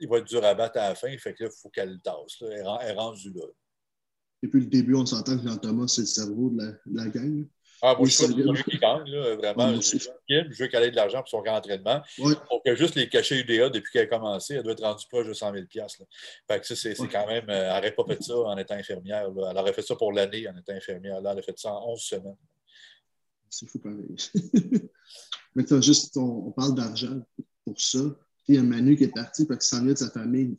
il 0.00 0.08
va 0.08 0.18
être 0.18 0.26
dur 0.26 0.44
à 0.44 0.54
battre 0.54 0.78
à 0.78 0.90
la 0.90 0.94
fin. 0.94 1.16
Fait 1.18 1.34
que 1.34 1.44
là, 1.44 1.50
il 1.52 1.60
faut 1.60 1.68
qu'elle 1.70 2.00
tasse. 2.00 2.42
Elle, 2.42 2.60
est 2.60 2.92
rendue 2.92 3.32
là. 3.32 3.46
Depuis 4.42 4.60
le 4.60 4.66
début, 4.66 4.94
on 4.94 5.06
s'entend 5.06 5.36
que 5.36 5.46
Jean-Thomas, 5.46 5.88
c'est 5.88 6.02
le 6.02 6.06
cerveau 6.06 6.50
de 6.50 6.62
la, 6.62 7.04
la 7.04 7.10
gang. 7.10 7.46
Ah, 7.80 7.94
moi, 7.96 8.08
je 8.08 8.12
suis 8.12 8.24
celui 8.24 8.62
qui 8.64 8.78
gagne, 8.78 9.04
là, 9.06 9.36
vraiment. 9.36 9.80
je 9.80 10.58
veux 10.58 10.66
qu'elle 10.66 10.82
ait 10.82 10.90
de 10.90 10.96
l'argent 10.96 11.20
pour 11.20 11.28
son 11.28 11.42
grand 11.42 11.56
entraînement. 11.56 12.02
Ouais. 12.18 12.34
Donc, 12.50 12.76
juste 12.76 12.96
les 12.96 13.08
cachets 13.08 13.40
UDA, 13.40 13.70
depuis 13.70 13.92
qu'elle 13.92 14.02
a 14.02 14.06
commencé, 14.06 14.54
elle 14.54 14.64
doit 14.64 14.72
être 14.72 14.82
rendue 14.82 15.04
proche 15.08 15.28
de 15.28 15.32
100 15.32 15.52
000 15.52 15.64
là. 15.74 15.86
Fait 16.48 16.60
que 16.60 16.66
ça, 16.66 16.74
c'est 16.74 16.94
quand 16.94 17.26
même... 17.28 17.48
Euh, 17.48 17.70
elle 17.70 17.74
n'aurait 17.74 17.94
pas 17.94 18.04
fait 18.04 18.22
ça 18.22 18.36
en 18.36 18.56
étant 18.56 18.74
infirmière. 18.74 19.30
Là. 19.30 19.48
Elle 19.52 19.58
aurait 19.58 19.72
fait 19.72 19.82
ça 19.82 19.94
pour 19.94 20.12
l'année 20.12 20.48
en 20.48 20.56
étant 20.56 20.72
infirmière. 20.72 21.20
Là, 21.20 21.32
elle 21.32 21.38
a 21.38 21.42
fait 21.42 21.58
ça 21.58 21.72
en 21.72 21.92
11 21.92 22.00
semaines. 22.00 22.36
C'est 23.48 23.68
fou 23.68 23.78
pareil. 23.78 24.16
Mais 25.54 25.64
juste, 25.80 26.16
on 26.16 26.50
parle 26.50 26.74
d'argent 26.74 27.20
pour 27.64 27.80
ça 27.80 28.00
il 28.48 28.54
y 28.54 28.58
a 28.58 28.62
Manu 28.62 28.96
qui 28.96 29.04
est 29.04 29.14
parti 29.14 29.44
parce 29.44 29.68
qu'il 29.68 29.76
s'en 29.76 29.84
vient 29.84 29.92
de 29.92 29.98
sa 29.98 30.10
famille. 30.10 30.56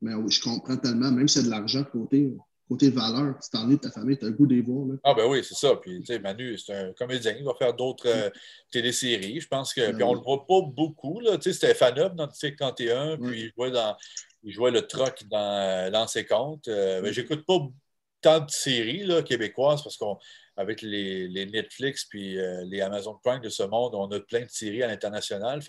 Mais 0.00 0.12
je 0.28 0.40
comprends 0.42 0.76
tellement, 0.76 1.10
même 1.10 1.28
si 1.28 1.38
a 1.38 1.42
de 1.42 1.50
l'argent 1.50 1.84
côté, 1.84 2.34
côté 2.68 2.90
valeur, 2.90 3.38
tu 3.42 3.50
t'ennuies 3.50 3.76
de 3.76 3.80
ta 3.80 3.90
famille, 3.90 4.18
tu 4.18 4.24
as 4.24 4.28
le 4.28 4.34
goût 4.34 4.46
des 4.46 4.60
voir. 4.60 4.86
Ah, 5.04 5.14
ben 5.14 5.26
oui, 5.26 5.42
c'est 5.44 5.54
ça. 5.54 5.76
Puis, 5.76 6.00
tu 6.00 6.06
sais, 6.06 6.18
Manu, 6.18 6.58
c'est 6.58 6.74
un 6.74 6.92
comédien, 6.92 7.34
il 7.38 7.44
va 7.44 7.54
faire 7.54 7.74
d'autres 7.74 8.08
euh, 8.08 8.30
téléséries. 8.70 9.40
Je 9.40 9.48
pense 9.48 9.72
que. 9.72 9.92
puis, 9.92 10.02
on 10.02 10.14
le 10.14 10.20
voit 10.20 10.46
pas 10.46 10.60
beaucoup, 10.62 11.20
là. 11.20 11.38
Tu 11.38 11.44
sais, 11.44 11.52
c'était 11.52 11.74
Fanub 11.74 12.14
dans 12.14 12.26
District 12.26 12.58
31, 12.58 13.18
puis 13.18 13.40
il 13.42 13.52
jouait, 13.56 13.70
dans, 13.70 13.96
il 14.42 14.52
jouait 14.52 14.70
le 14.70 14.82
troc 14.82 15.24
dans 15.30 15.90
euh, 15.92 16.24
Compte. 16.28 16.68
Euh, 16.68 17.00
mais 17.02 17.12
j'écoute 17.12 17.44
pas 17.46 17.58
tant 18.20 18.40
de 18.40 18.50
séries 18.50 19.04
là, 19.04 19.22
québécoises 19.22 19.82
parce 19.82 19.96
qu'avec 20.56 20.82
les, 20.82 21.46
Netflix 21.46 22.04
puis 22.04 22.38
euh, 22.38 22.64
les 22.64 22.80
Amazon 22.80 23.18
Prime 23.22 23.40
de 23.40 23.48
ce 23.48 23.62
monde, 23.62 23.94
on 23.94 24.10
a 24.10 24.20
plein 24.20 24.42
de 24.42 24.50
séries 24.50 24.82
à 24.82 24.86
l'international. 24.86 25.60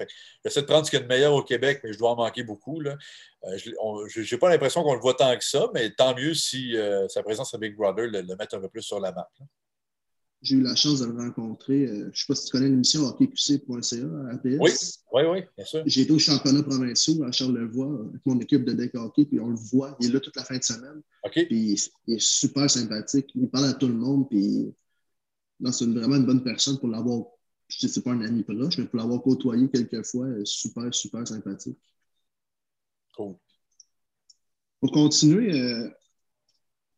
J'essaie 0.44 0.62
de 0.62 0.66
prendre 0.66 0.86
ce 0.86 0.92
qu'il 0.92 1.00
y 1.00 1.02
a 1.02 1.06
de 1.06 1.10
meilleur 1.10 1.34
au 1.34 1.44
Québec, 1.44 1.82
mais 1.84 1.94
je 1.94 1.98
dois 1.98 2.12
en 2.12 2.16
manquer 2.16 2.44
beaucoup. 2.44 2.82
Euh, 2.82 3.58
je 3.58 4.36
n'ai 4.36 4.40
pas 4.40 4.50
l'impression 4.50 4.84
qu'on 4.84 4.94
le 4.94 5.00
voit 5.00 5.16
tant 5.16 5.36
que 5.38 5.44
ça, 5.44 5.70
mais 5.74 5.92
tant 5.92 6.16
mieux 6.16 6.34
si 6.34 6.76
sa 7.10 7.24
présence 7.24 7.54
à 7.54 7.58
Big 7.58 7.76
Brother 7.76 8.08
le 8.08 8.24
met 8.24 8.54
un 8.54 8.60
peu 8.60 8.70
plus 8.70 8.84
sur 8.84 9.00
la 9.00 9.12
map. 9.12 9.30
J'ai 10.42 10.56
eu 10.56 10.62
la 10.62 10.76
chance 10.76 11.00
de 11.00 11.06
le 11.06 11.18
rencontrer. 11.18 11.86
Euh, 11.86 11.96
je 11.96 12.06
ne 12.06 12.12
sais 12.14 12.26
pas 12.28 12.36
si 12.36 12.46
tu 12.46 12.52
connais 12.52 12.70
l'émission 12.70 13.02
hockeyqc.ca 13.06 14.06
à 14.30 14.34
ATS. 14.36 14.60
Oui, 14.60 14.72
oui, 15.14 15.22
oui, 15.32 15.40
bien 15.56 15.66
sûr. 15.66 15.84
J'ai 15.86 16.02
été 16.02 16.12
au 16.12 16.20
championnat 16.20 16.62
provincial 16.64 17.24
à 17.24 17.32
Charlevoix 17.32 18.06
avec 18.10 18.26
mon 18.26 18.40
équipe 18.40 18.64
de 18.64 18.74
deck 18.74 18.94
hockey, 18.96 19.26
puis 19.26 19.40
on 19.40 19.50
le 19.50 19.56
voit. 19.56 19.98
Il 20.00 20.08
est 20.10 20.14
là 20.14 20.20
toute 20.20 20.36
la 20.36 20.44
fin 20.44 20.58
de 20.58 20.64
semaine. 20.64 21.02
OK. 21.24 21.46
Puis 21.48 21.92
il 22.06 22.14
est 22.14 22.20
super 22.20 22.70
sympathique. 22.70 23.32
Il 23.36 23.50
parle 23.50 23.66
à 23.66 23.74
tout 23.74 23.88
le 23.88 23.96
monde, 23.96 24.30
puis 24.30 24.74
c'est 25.72 25.86
vraiment 25.86 26.16
une 26.16 26.26
bonne 26.26 26.44
personne 26.44 26.78
pour 26.78 26.90
l'avoir. 26.90 27.26
Je 27.68 27.86
ne 27.86 27.92
sais 27.92 28.02
pas 28.02 28.12
un 28.12 28.22
ami 28.22 28.44
proche, 28.44 28.78
mais 28.78 28.86
pour 28.86 28.98
l'avoir 28.98 29.22
côtoyé 29.22 29.68
quelques 29.70 30.06
fois, 30.06 30.28
super, 30.46 30.94
super 30.94 31.28
sympathique. 31.28 31.78
Cool. 33.16 33.36
Pour 34.80 34.92
continuer, 34.92 35.60
euh, 35.60 35.90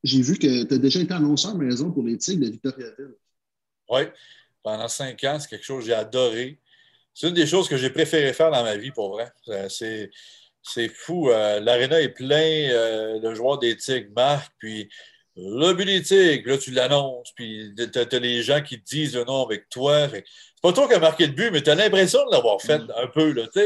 j'ai 0.03 0.21
vu 0.21 0.37
que 0.37 0.63
tu 0.63 0.73
as 0.73 0.77
déjà 0.77 0.99
été 0.99 1.13
annonceur 1.13 1.57
maison 1.57 1.91
pour 1.91 2.03
les 2.03 2.17
Tigres 2.17 2.45
de 2.45 2.51
Victoriaville. 2.51 3.15
Oui, 3.89 4.01
pendant 4.63 4.87
cinq 4.87 5.23
ans, 5.23 5.37
c'est 5.39 5.49
quelque 5.49 5.65
chose 5.65 5.83
que 5.83 5.87
j'ai 5.87 5.95
adoré. 5.95 6.59
C'est 7.13 7.27
une 7.27 7.33
des 7.33 7.47
choses 7.47 7.67
que 7.67 7.77
j'ai 7.77 7.89
préféré 7.89 8.33
faire 8.33 8.51
dans 8.51 8.63
ma 8.63 8.77
vie, 8.77 8.91
pour 8.91 9.09
vrai. 9.09 9.31
Euh, 9.49 9.67
c'est, 9.69 10.89
fou. 10.89 11.29
Euh, 11.29 11.59
l'aréna 11.59 11.99
est 11.99 12.09
plein, 12.09 12.69
euh, 12.71 13.19
le 13.19 13.33
joueur 13.33 13.57
des 13.57 13.75
Tigres 13.75 14.11
marque, 14.15 14.53
puis 14.59 14.89
le 15.35 15.73
but 15.73 15.85
des 15.85 16.01
Tigres, 16.01 16.49
là, 16.49 16.57
tu 16.57 16.71
l'annonces, 16.71 17.31
puis 17.35 17.73
tu 17.75 17.99
as, 17.99 18.19
les 18.19 18.43
gens 18.43 18.61
qui 18.61 18.79
te 18.79 18.85
disent 18.85 19.15
le 19.15 19.23
nom 19.23 19.43
avec 19.43 19.69
toi. 19.69 20.07
C'est 20.09 20.23
pas 20.61 20.73
toi 20.73 20.87
qui 20.87 20.93
as 20.93 20.99
marqué 20.99 21.27
le 21.27 21.33
but, 21.33 21.51
mais 21.51 21.61
tu 21.61 21.69
as 21.69 21.75
l'impression 21.75 22.25
de 22.25 22.31
l'avoir 22.31 22.61
fait 22.61 22.79
mm. 22.79 22.93
un 22.95 23.07
peu. 23.07 23.31
Là, 23.31 23.47
tu 23.51 23.59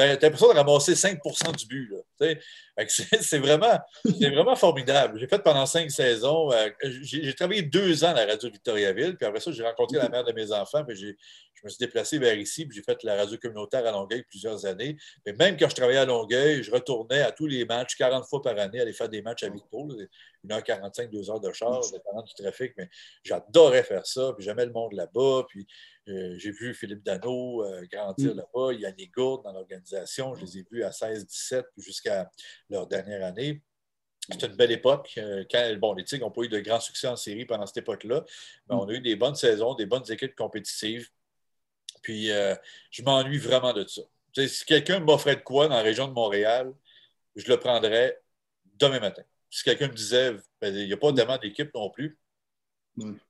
as, 0.00 0.06
l'impression 0.06 0.48
de 0.48 0.56
ramasser 0.56 0.94
5% 0.94 1.56
du 1.56 1.66
but. 1.66 1.92
C'est 3.20 3.38
vraiment, 3.38 3.78
vraiment 4.04 4.56
formidable. 4.56 5.18
J'ai 5.18 5.26
fait 5.26 5.42
pendant 5.42 5.66
cinq 5.66 5.90
saisons. 5.90 6.50
Euh, 6.52 6.68
j'ai 7.02 7.34
travaillé 7.34 7.62
deux 7.62 8.04
ans 8.04 8.08
à 8.08 8.14
la 8.14 8.26
radio 8.26 8.50
Victoriaville, 8.50 9.16
puis 9.16 9.26
après 9.26 9.40
ça, 9.40 9.52
j'ai 9.52 9.62
rencontré 9.62 9.98
la 9.98 10.08
mère 10.08 10.24
de 10.24 10.32
mes 10.32 10.52
enfants, 10.52 10.84
puis 10.84 11.16
je 11.62 11.66
me 11.66 11.70
suis 11.70 11.78
déplacé 11.78 12.18
vers 12.18 12.36
ici, 12.36 12.66
puis 12.66 12.76
j'ai 12.76 12.82
fait 12.82 13.02
la 13.04 13.14
radio 13.14 13.38
communautaire 13.38 13.86
à 13.86 13.92
Longueuil 13.92 14.24
plusieurs 14.24 14.66
années. 14.66 14.96
Mais 15.24 15.32
même 15.32 15.56
quand 15.56 15.68
je 15.68 15.76
travaillais 15.76 16.00
à 16.00 16.04
Longueuil, 16.04 16.62
je 16.62 16.72
retournais 16.72 17.20
à 17.20 17.30
tous 17.30 17.46
les 17.46 17.64
matchs, 17.64 17.94
40 17.96 18.26
fois 18.26 18.42
par 18.42 18.58
année, 18.58 18.80
aller 18.80 18.92
faire 18.92 19.08
des 19.08 19.22
matchs 19.22 19.44
à 19.44 19.48
Victo, 19.48 19.88
1h45, 20.44 21.10
2 21.10 21.30
heures 21.30 21.40
de 21.40 21.52
char, 21.52 21.80
dépendant 21.92 22.22
du 22.22 22.34
trafic, 22.34 22.72
mais 22.76 22.88
j'adorais 23.22 23.84
faire 23.84 24.04
ça, 24.04 24.32
puis 24.36 24.44
j'aimais 24.44 24.66
le 24.66 24.72
monde 24.72 24.92
là-bas, 24.92 25.44
puis 25.48 25.66
euh, 26.08 26.34
j'ai 26.36 26.50
vu 26.50 26.74
Philippe 26.74 27.04
Dano 27.04 27.64
euh, 27.64 27.86
grandir 27.90 28.34
mm. 28.34 28.38
là-bas, 28.38 28.72
Yannick 28.72 29.14
Gourde 29.14 29.44
dans 29.44 29.52
l'organisation. 29.52 30.34
Je 30.34 30.44
les 30.44 30.58
ai 30.58 30.66
vus 30.70 30.82
à 30.82 30.90
16-17 30.90 31.64
jusqu'à 31.76 32.28
leur 32.68 32.88
dernière 32.88 33.24
année. 33.24 33.62
C'était 34.30 34.46
une 34.46 34.56
belle 34.56 34.72
époque. 34.72 35.14
Euh, 35.18 35.44
quand, 35.50 35.76
bon, 35.78 35.94
les 35.94 36.04
Tigres 36.04 36.26
n'ont 36.26 36.30
pas 36.30 36.42
eu 36.42 36.48
de 36.48 36.60
grands 36.60 36.80
succès 36.80 37.08
en 37.08 37.16
série 37.16 37.44
pendant 37.44 37.66
cette 37.66 37.78
époque-là, 37.78 38.24
mais 38.68 38.76
on 38.76 38.86
a 38.88 38.92
eu 38.92 39.00
des 39.00 39.16
bonnes 39.16 39.34
saisons, 39.34 39.74
des 39.74 39.86
bonnes 39.86 40.10
équipes 40.10 40.34
compétitives. 40.34 41.08
Puis, 42.02 42.28
je 42.90 43.02
m'ennuie 43.02 43.38
vraiment 43.38 43.72
de 43.72 43.86
ça. 43.86 44.02
si 44.34 44.64
quelqu'un 44.64 45.00
m'offrait 45.00 45.36
de 45.36 45.42
quoi 45.42 45.68
dans 45.68 45.76
la 45.76 45.82
région 45.82 46.08
de 46.08 46.12
Montréal, 46.12 46.72
je 47.36 47.48
le 47.48 47.58
prendrais 47.58 48.20
demain 48.78 49.00
matin. 49.00 49.22
Si 49.48 49.62
quelqu'un 49.62 49.88
me 49.88 49.94
disait, 49.94 50.32
ben, 50.60 50.74
il 50.74 50.86
n'y 50.86 50.92
a 50.92 50.96
pas 50.96 51.12
vraiment 51.12 51.38
d'équipe 51.38 51.72
non 51.74 51.90
plus, 51.90 52.18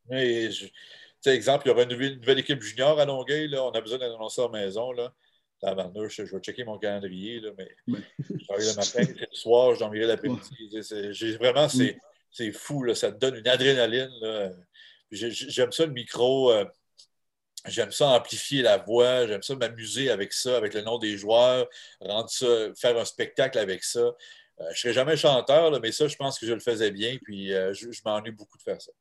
mais 0.09 0.51
exemple, 1.31 1.67
il 1.67 1.69
y 1.69 1.73
aura 1.73 1.83
une 1.85 1.91
nouvelle, 1.91 2.39
équipe 2.39 2.63
junior 2.63 2.99
à 2.99 3.05
Longueuil. 3.05 3.49
Là. 3.49 3.65
On 3.65 3.71
a 3.71 3.81
besoin 3.81 3.99
d'un 3.99 4.15
annonceur 4.15 4.51
maison. 4.51 4.93
Là. 4.93 5.15
Je, 5.63 6.09
je 6.09 6.23
vais 6.23 6.41
checker 6.41 6.65
mon 6.65 6.79
calendrier, 6.79 7.41
là, 7.41 7.51
mais 7.57 7.71
je 7.87 8.45
travaille 8.45 8.67
le 8.67 8.75
matin, 8.75 9.01
le 9.21 9.37
soir, 9.37 9.75
je 9.75 9.79
dormirai 9.79 10.07
l'après-midi. 10.07 11.37
Vraiment, 11.39 11.69
c'est 11.69 12.53
fou. 12.53 12.83
Là. 12.83 12.95
Ça 12.95 13.13
te 13.13 13.19
donne 13.19 13.37
une 13.37 13.49
adrénaline. 13.49 14.11
J'aime 15.11 15.73
ça 15.73 15.87
le 15.87 15.93
micro. 15.93 16.51
Euh, 16.51 16.65
j'aime 17.67 17.93
ça 17.93 18.09
amplifier 18.09 18.63
la 18.63 18.79
voix. 18.79 19.27
J'aime 19.27 19.43
ça 19.43 19.57
m'amuser 19.57 20.11
avec 20.11 20.33
ça, 20.33 20.57
avec 20.57 20.75
le 20.75 20.83
nom 20.83 20.99
des 20.99 21.17
joueurs, 21.17 21.69
rendre 22.01 22.31
ça, 22.31 22.47
faire 22.77 22.97
un 22.97 23.05
spectacle 23.05 23.59
avec 23.59 23.85
ça. 23.85 24.01
Euh, 24.01 24.15
je 24.59 24.65
ne 24.71 24.75
serai 24.75 24.93
jamais 24.93 25.17
chanteur, 25.17 25.81
mais 25.81 25.93
ça, 25.93 26.09
je 26.09 26.17
pense 26.17 26.39
que 26.39 26.47
je 26.47 26.53
le 26.53 26.61
faisais 26.61 26.91
bien. 26.91 27.19
Puis 27.23 27.53
euh, 27.53 27.73
je 27.75 28.01
m'ennuie 28.05 28.33
beaucoup 28.33 28.59
de 28.59 28.63
faire 28.63 28.81
ça 28.81 28.93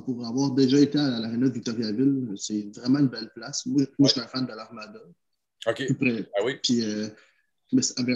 pour 0.00 0.26
avoir 0.26 0.50
déjà 0.52 0.78
été 0.78 0.98
à 0.98 1.20
l'Arena 1.20 1.48
de 1.48 1.52
Victoriaville, 1.52 2.32
c'est 2.36 2.66
vraiment 2.76 2.98
une 3.00 3.08
belle 3.08 3.30
place. 3.34 3.66
Moi, 3.66 3.86
je 3.98 4.06
suis 4.06 4.20
un 4.20 4.26
fan 4.26 4.46
de 4.46 4.52
l'Armada. 4.52 5.00
OK. 5.66 5.82
Ah 6.36 6.44
oui. 6.44 6.58
Puis, 6.62 6.82
euh, 6.82 7.08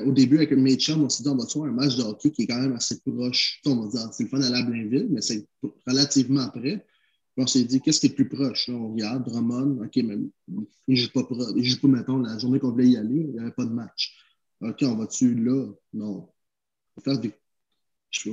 au 0.04 0.12
début, 0.12 0.36
avec 0.36 0.52
mes 0.52 0.76
chums, 0.76 1.04
on 1.04 1.08
s'est 1.08 1.22
dit, 1.22 1.28
on 1.28 1.36
va 1.36 1.46
faire 1.46 1.62
un 1.62 1.72
match 1.72 1.96
de 1.96 2.02
hockey 2.02 2.30
qui 2.30 2.42
est 2.42 2.46
quand 2.46 2.60
même 2.60 2.74
assez 2.74 3.00
proche. 3.00 3.60
On 3.66 3.76
va 3.76 3.88
dire, 3.88 4.12
c'est 4.12 4.24
le 4.24 4.28
fun 4.28 4.42
à 4.42 4.50
la 4.50 4.62
Blainville, 4.62 5.08
mais 5.10 5.20
c'est 5.20 5.46
relativement 5.86 6.48
près. 6.50 6.84
On 7.40 7.46
s'est 7.46 7.62
dit, 7.62 7.80
qu'est-ce 7.80 8.00
qui 8.00 8.06
est 8.06 8.08
le 8.10 8.14
plus 8.16 8.28
proche? 8.28 8.68
on 8.68 8.92
regarde, 8.92 9.24
Drummond, 9.24 9.84
OK, 9.84 9.96
mais 9.96 10.16
il 10.48 10.66
ne 10.88 10.96
joue 10.96 11.10
pas, 11.12 11.22
il 11.54 11.64
joue 11.64 11.80
pas, 11.80 11.86
mettons, 11.86 12.18
la 12.18 12.36
journée 12.36 12.58
qu'on 12.58 12.72
voulait 12.72 12.88
y 12.88 12.96
aller, 12.96 13.14
il 13.14 13.30
n'y 13.30 13.38
avait 13.38 13.52
pas 13.52 13.64
de 13.64 13.70
match. 13.70 14.16
OK, 14.60 14.82
on 14.82 14.96
va-tu 14.96 15.36
là? 15.36 15.72
Non. 15.92 16.28
On 16.96 17.00
va 17.00 17.02
faire 17.04 17.20
des. 17.20 17.32
Je 18.10 18.30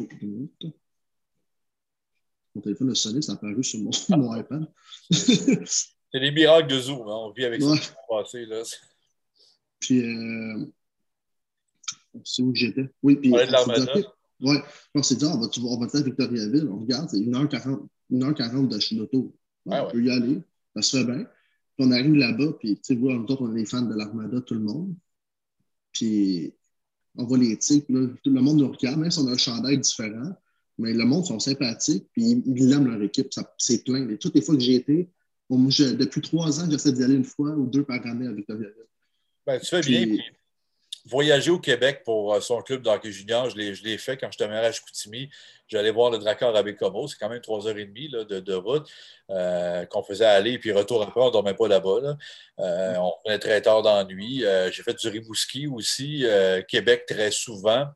mon 2.56 2.62
téléphone 2.62 2.90
a 2.90 2.96
sonné, 2.96 3.22
ça 3.22 3.34
a 3.34 3.36
apparu 3.36 3.64
sur 3.64 3.80
mon, 3.80 3.92
mon 4.18 4.36
iPad. 4.36 4.66
c'est 5.12 6.20
des 6.20 6.32
miracles 6.32 6.74
de 6.74 6.80
Zoom, 6.80 7.02
hein. 7.02 7.26
on 7.26 7.32
vit 7.32 7.46
avec 7.46 7.62
ça 7.62 7.76
passé. 8.10 8.46
Là. 8.46 8.64
Puis, 9.80 10.02
euh, 10.02 10.66
c'est 12.24 12.42
où 12.42 12.56
j'étais? 12.56 12.90
Oui, 13.04 13.18
puis. 13.18 13.32
On 13.32 13.36
de 13.36 13.52
l'armada. 13.52 13.94
Oui, 14.42 14.58
on 14.94 15.04
s'est 15.04 15.16
dit, 15.16 15.26
on 15.26 15.40
va, 15.40 15.48
on 15.48 15.80
va 15.80 15.88
à 15.94 16.02
Victoriaville, 16.02 16.68
on 16.70 16.80
regarde, 16.80 17.10
c'est 17.10 17.18
1h40, 17.18 17.88
1h40 18.12 18.68
de 18.68 18.80
chez 18.80 18.96
l'auto. 18.96 19.36
On 19.66 19.90
peut 19.90 20.04
y 20.04 20.12
aller, 20.12 20.42
ça 20.76 20.82
se 20.82 20.98
fait 20.98 21.06
bien. 21.06 21.24
Puis 21.78 21.88
on 21.88 21.92
arrive 21.92 22.16
là-bas, 22.16 22.54
puis 22.60 22.76
tu 22.76 22.96
sais, 22.96 23.00
on 23.02 23.56
est 23.56 23.66
fans 23.66 23.82
de 23.82 23.96
l'Armada, 23.96 24.42
tout 24.42 24.54
le 24.54 24.62
monde. 24.62 24.96
Puis 25.92 26.54
on 27.16 27.26
voit 27.26 27.38
les 27.38 27.58
types, 27.58 27.88
tout 27.88 28.30
le 28.30 28.42
monde 28.42 28.60
nous 28.60 28.72
regarde, 28.72 29.00
même 29.00 29.12
si 29.12 29.20
on 29.20 29.28
a 29.28 29.32
un 29.32 29.38
chandail 29.38 29.80
différent. 29.80 30.34
Mais 30.78 30.94
le 30.94 31.06
monde 31.06 31.26
sont 31.26 31.40
sympathiques, 31.40 32.06
puis 32.12 32.44
ils 32.46 32.72
aiment 32.74 32.88
leur 32.88 33.02
équipe. 33.02 33.30
C'est 33.58 33.84
plein. 33.86 34.10
Et 34.10 34.18
toutes 34.18 34.36
les 34.36 34.42
fois 34.42 34.56
que 34.56 34.62
j'ai 34.62 34.76
été, 34.76 35.10
depuis 35.50 36.22
trois 36.22 36.60
ans, 36.62 36.70
j'essaie 36.70 36.92
d'y 36.92 37.04
aller 37.04 37.16
une 37.16 37.24
fois 37.24 37.52
ou 37.52 37.66
deux 37.66 37.84
par 37.84 38.06
année 38.06 38.26
avec 38.26 38.38
Victoria. 38.38 38.68
Ben, 39.46 39.60
tu 39.60 39.68
fais 39.68 39.82
bien. 39.82 40.18
Voyager 41.06 41.52
au 41.52 41.60
Québec 41.60 42.02
pour 42.04 42.34
euh, 42.34 42.42
son 42.42 42.62
club 42.62 42.82
d'hockey 42.82 43.12
junior, 43.12 43.50
je 43.50 43.56
l'ai 43.56 43.98
fait 43.98 44.18
quand 44.18 44.32
je 44.32 44.38
demeurais 44.38 44.68
à 44.68 44.72
Chicoutimi. 44.72 45.30
J'allais 45.68 45.92
voir 45.92 46.12
le 46.12 46.18
Drakkar 46.18 46.56
à 46.56 46.64
Bécomo. 46.64 47.08
C'est 47.08 47.18
quand 47.18 47.30
même 47.30 47.42
trois 47.42 47.68
heures 47.68 47.78
et 47.78 47.86
demie 47.86 48.10
de, 48.10 48.24
de, 48.24 48.54
route 48.54 48.88
euh, 49.30 49.86
qu'on 49.86 50.04
faisait 50.04 50.26
aller. 50.26 50.60
Puis 50.60 50.72
retour 50.72 51.02
après, 51.02 51.22
on 51.22 51.28
ne 51.28 51.32
dormait 51.32 51.56
pas 51.56 51.68
là-bas. 51.68 52.18
Euh, 52.60 52.96
on 52.98 53.14
venait 53.26 53.40
très 53.40 53.62
tard 53.62 53.82
dans 53.82 53.96
la 53.96 54.04
nuit. 54.04 54.44
J'ai 54.72 54.84
fait 54.84 54.94
du 54.94 55.08
Rimouski 55.08 55.68
aussi. 55.68 56.26
Québec 56.68 57.06
très 57.08 57.32
souvent. 57.32 57.88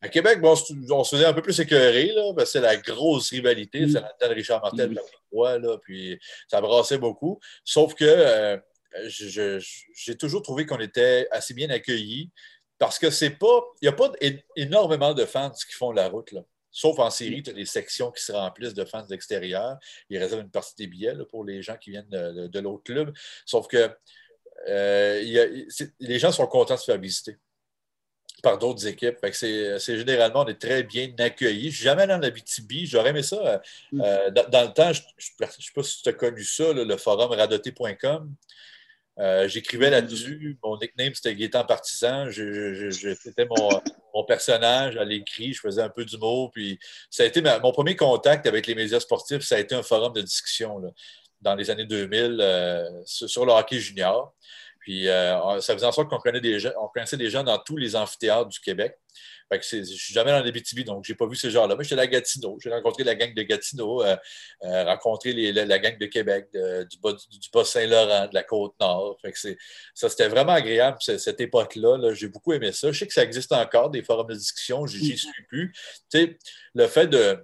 À 0.00 0.08
Québec, 0.08 0.40
bon, 0.40 0.54
on 0.90 1.04
se 1.04 1.14
faisait 1.14 1.26
un 1.26 1.32
peu 1.32 1.42
plus 1.42 1.60
écœuré, 1.60 2.06
là, 2.12 2.32
c'est 2.44 2.60
la 2.60 2.76
grosse 2.76 3.30
rivalité. 3.30 3.86
C'est 3.86 4.00
la 4.00 4.28
de 4.28 4.34
Richard 4.34 4.60
Martel, 4.60 4.90
mm. 4.90 5.62
là, 5.62 5.78
puis 5.80 6.18
ça 6.48 6.60
brassait 6.60 6.98
beaucoup. 6.98 7.38
Sauf 7.64 7.94
que 7.94 8.60
j'ai 9.06 10.16
toujours 10.18 10.42
trouvé 10.42 10.66
qu'on 10.66 10.80
était 10.80 11.28
assez 11.30 11.54
bien 11.54 11.70
accueillis 11.70 12.30
parce 12.82 12.98
que 12.98 13.10
c'est 13.10 13.30
pas. 13.30 13.62
Il 13.80 13.84
n'y 13.84 13.88
a 13.90 13.92
pas 13.92 14.10
énormément 14.56 15.14
de 15.14 15.24
fans 15.24 15.52
qui 15.52 15.72
font 15.72 15.92
la 15.92 16.08
route, 16.08 16.32
là. 16.32 16.40
Sauf 16.72 16.98
en 16.98 17.10
série, 17.10 17.40
tu 17.40 17.50
as 17.50 17.52
des 17.52 17.64
sections 17.64 18.10
qui 18.10 18.20
se 18.24 18.32
remplissent 18.32 18.74
de 18.74 18.84
fans 18.84 19.06
d'extérieur. 19.06 19.78
Ils 20.10 20.18
réservent 20.18 20.40
une 20.40 20.50
partie 20.50 20.74
des 20.76 20.88
billets 20.88 21.14
pour 21.30 21.44
les 21.44 21.62
gens 21.62 21.76
qui 21.76 21.90
viennent 21.90 22.08
de, 22.10 22.58
l'autre 22.58 22.82
club. 22.82 23.12
Sauf 23.46 23.68
que 23.68 23.88
euh, 24.66 25.64
les 26.00 26.18
gens 26.18 26.32
sont 26.32 26.48
contents 26.48 26.74
de 26.74 26.80
se 26.80 26.86
faire 26.86 26.98
visiter 26.98 27.36
par 28.42 28.58
d'autres 28.58 28.84
équipes. 28.84 29.18
c'est, 29.32 29.78
généralement, 29.78 30.40
on 30.40 30.48
est 30.48 30.60
très 30.60 30.82
bien 30.82 31.08
accueillis. 31.18 31.70
Je 31.70 31.76
suis 31.76 31.84
jamais 31.84 32.08
dans 32.08 32.18
la 32.18 32.30
BTB. 32.30 32.84
J'aurais 32.84 33.10
aimé 33.10 33.22
ça. 33.22 33.36
Euh, 33.36 33.58
mm. 33.92 34.00
euh, 34.00 34.30
dans, 34.30 34.62
le 34.62 34.72
temps, 34.72 34.92
je 34.92 35.02
ne 35.02 35.46
sais 35.46 35.72
pas 35.72 35.82
si 35.84 36.02
tu 36.02 36.08
as 36.08 36.14
connu 36.14 36.42
ça, 36.42 36.72
le 36.72 36.96
forum 36.96 37.30
radoté.com. 37.30 38.34
Euh, 39.18 39.46
j'écrivais 39.48 39.90
là-dessus. 39.90 40.58
Mon 40.62 40.78
nickname, 40.78 41.14
c'était 41.14 41.34
Gaétan 41.34 41.64
Partisan. 41.64 42.30
c'était 42.30 43.46
mon, 44.14 44.24
personnage 44.24 44.96
à 44.96 45.04
l'écrit. 45.04 45.52
Je 45.52 45.60
faisais 45.60 45.82
un 45.82 45.88
peu 45.88 46.04
d'humour. 46.04 46.50
Puis 46.52 46.78
ça 47.10 47.22
a 47.22 47.26
été 47.26 47.42
mon 47.62 47.72
premier 47.72 47.96
contact 47.96 48.46
avec 48.46 48.66
les 48.66 48.74
médias 48.74 49.00
sportifs. 49.00 49.42
Ça 49.42 49.56
a 49.56 49.58
été 49.58 49.74
un 49.74 49.82
forum 49.82 50.12
de 50.12 50.22
discussion 50.22 50.80
dans 51.40 51.54
les 51.54 51.70
années 51.70 51.86
2000 51.86 53.02
sur 53.04 53.44
le 53.44 53.52
hockey 53.52 53.78
junior. 53.78 54.34
Puis 54.82 55.08
euh, 55.08 55.60
ça 55.60 55.74
faisait 55.74 55.86
en 55.86 55.92
sorte 55.92 56.10
qu'on 56.10 56.18
connaissait 56.18 57.16
des 57.16 57.30
gens 57.30 57.44
dans 57.44 57.58
tous 57.58 57.76
les 57.76 57.94
amphithéâtres 57.94 58.48
du 58.48 58.58
Québec. 58.58 58.98
Fait 59.48 59.60
que 59.60 59.64
je 59.64 59.76
ne 59.76 59.84
suis 59.84 60.12
jamais 60.12 60.32
dans 60.32 60.42
les 60.42 60.50
BTB, 60.50 60.80
donc 60.84 61.04
je 61.04 61.12
n'ai 61.12 61.16
pas 61.16 61.26
vu 61.26 61.36
ces 61.36 61.50
gens-là. 61.50 61.76
Mais 61.76 61.84
j'étais 61.84 62.00
à 62.00 62.06
Gatineau. 62.06 62.58
J'ai 62.60 62.70
rencontré 62.70 63.04
la 63.04 63.14
gang 63.14 63.32
de 63.32 63.42
Gatineau, 63.42 64.02
euh, 64.02 64.16
euh, 64.64 64.84
rencontré 64.84 65.32
la, 65.52 65.78
gang 65.78 65.96
de 65.98 66.06
Québec, 66.06 66.48
du 66.52 66.98
Bas-Saint-Laurent, 67.52 68.26
de 68.26 68.34
la 68.34 68.42
Côte-Nord. 68.42 69.18
ça, 69.94 70.08
c'était 70.08 70.28
vraiment 70.28 70.52
agréable, 70.52 70.98
cette 71.00 71.40
époque-là. 71.40 72.12
J'ai 72.14 72.28
beaucoup 72.28 72.52
aimé 72.52 72.72
ça. 72.72 72.90
Je 72.90 72.98
sais 72.98 73.06
que 73.06 73.12
ça 73.12 73.22
existe 73.22 73.52
encore, 73.52 73.90
des 73.90 74.02
forums 74.02 74.26
de 74.26 74.34
discussion. 74.34 74.84
J'y 74.86 75.16
suis 75.16 75.42
plus. 75.48 75.72
Tu 76.10 76.38
le 76.74 76.86
fait 76.88 77.06
de 77.06 77.38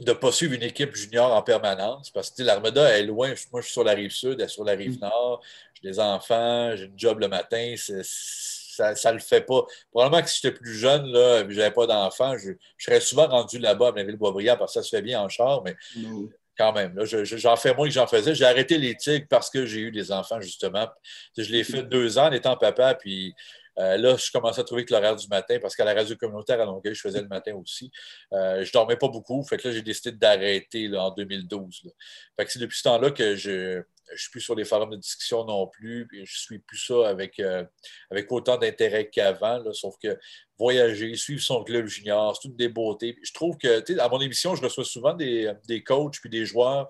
de 0.00 0.12
ne 0.12 0.16
pas 0.16 0.30
suivre 0.30 0.54
une 0.54 0.62
équipe 0.62 0.94
junior 0.94 1.32
en 1.32 1.42
permanence 1.42 2.10
parce 2.10 2.30
que 2.30 2.42
l'Armada 2.42 2.96
est 2.96 3.02
loin. 3.02 3.34
Moi, 3.52 3.60
je 3.60 3.66
suis 3.66 3.72
sur 3.72 3.84
la 3.84 3.92
rive 3.92 4.12
sud, 4.12 4.34
elle 4.38 4.42
est 4.42 4.48
sur 4.48 4.64
la 4.64 4.72
rive 4.72 4.96
mm. 4.98 5.00
nord. 5.00 5.42
J'ai 5.82 5.90
des 5.90 6.00
enfants, 6.00 6.74
j'ai 6.76 6.84
une 6.84 6.98
job 6.98 7.20
le 7.20 7.28
matin. 7.28 7.74
ça 7.76 8.94
ne 8.94 9.12
le 9.12 9.20
fait 9.20 9.42
pas. 9.42 9.62
Probablement 9.90 10.22
que 10.22 10.28
si 10.28 10.40
j'étais 10.42 10.54
plus 10.56 10.74
jeune, 10.74 11.06
là, 11.06 11.44
je 11.48 11.56
n'avais 11.56 11.70
pas 11.70 11.86
d'enfants, 11.86 12.36
je, 12.38 12.52
serais 12.78 13.00
souvent 13.00 13.26
rendu 13.28 13.58
là-bas 13.58 13.88
à 13.88 13.92
Blainville-Boisbriand 13.92 14.56
parce 14.56 14.74
que 14.74 14.80
ça 14.80 14.82
se 14.82 14.94
fait 14.94 15.02
bien 15.02 15.20
en 15.20 15.28
char, 15.28 15.62
mais 15.64 15.76
quand 16.56 16.72
même, 16.72 16.94
j'en 17.04 17.56
fais 17.56 17.74
moins 17.74 17.86
que 17.86 17.94
j'en 17.94 18.06
faisais. 18.06 18.34
J'ai 18.34 18.44
arrêté 18.44 18.78
les 18.78 18.96
tigres 18.96 19.26
parce 19.30 19.48
que 19.48 19.64
j'ai 19.64 19.80
eu 19.80 19.90
des 19.92 20.10
enfants, 20.10 20.40
justement. 20.40 20.88
Je 21.36 21.50
l'ai 21.52 21.62
fait 21.62 21.84
deux 21.84 22.18
ans 22.18 22.26
en 22.26 22.32
étant 22.32 22.56
papa, 22.56 22.94
puis 22.94 23.32
euh, 23.78 23.96
là, 23.96 24.16
je 24.16 24.30
commençais 24.32 24.60
à 24.60 24.64
trouver 24.64 24.84
que 24.84 24.92
l'horaire 24.92 25.14
du 25.14 25.28
matin, 25.28 25.58
parce 25.62 25.76
qu'à 25.76 25.84
la 25.84 25.94
radio 25.94 26.16
communautaire 26.16 26.60
à 26.60 26.64
Longueuil, 26.64 26.94
je 26.94 27.00
faisais 27.00 27.22
le 27.22 27.28
matin 27.28 27.54
aussi. 27.54 27.90
Euh, 28.32 28.64
je 28.64 28.68
ne 28.68 28.72
dormais 28.72 28.96
pas 28.96 29.08
beaucoup. 29.08 29.42
Fait 29.44 29.56
que 29.56 29.68
là, 29.68 29.74
j'ai 29.74 29.82
décidé 29.82 30.12
d'arrêter 30.12 30.90
en 30.96 31.10
2012. 31.10 31.92
Fait 32.36 32.44
que 32.44 32.52
c'est 32.52 32.58
depuis 32.58 32.78
ce 32.78 32.82
temps-là 32.84 33.12
que 33.12 33.36
je 33.36 33.82
ne 34.12 34.16
suis 34.16 34.30
plus 34.30 34.40
sur 34.40 34.54
les 34.54 34.64
forums 34.64 34.90
de 34.90 34.96
discussion 34.96 35.44
non 35.44 35.66
plus. 35.66 36.08
je 36.12 36.20
ne 36.20 36.26
suis 36.26 36.58
plus 36.58 36.78
ça 36.78 37.08
avec, 37.08 37.38
euh, 37.40 37.64
avec 38.10 38.30
autant 38.32 38.56
d'intérêt 38.56 39.08
qu'avant. 39.08 39.62
Sauf 39.72 39.96
que 40.02 40.18
voyager, 40.58 41.14
suivre 41.14 41.42
son 41.42 41.64
club 41.64 41.86
junior, 41.86 42.34
c'est 42.36 42.48
toutes 42.48 42.56
des 42.56 42.68
beautés. 42.68 43.16
je 43.22 43.32
trouve 43.32 43.56
que, 43.58 44.00
à 44.00 44.08
mon 44.08 44.20
émission, 44.20 44.54
je 44.54 44.62
reçois 44.62 44.84
souvent 44.84 45.14
des, 45.14 45.52
des 45.66 45.82
coachs 45.82 46.20
puis 46.20 46.30
des 46.30 46.46
joueurs 46.46 46.88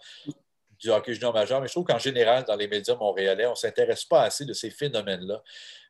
du 0.79 0.91
hockey 0.91 1.15
junior 1.15 1.35
majeur, 1.35 1.61
mais 1.61 1.67
je 1.67 1.73
trouve 1.73 1.85
qu'en 1.85 1.99
général, 1.99 2.45
dans 2.45 2.57
les 2.57 2.69
médias 2.69 2.95
montréalais, 2.95 3.47
on 3.47 3.51
ne 3.51 3.57
s'intéresse 3.57 4.05
pas 4.05 4.23
assez 4.23 4.45
de 4.45 4.53
ces 4.53 4.71
phénomènes-là. 4.71 5.43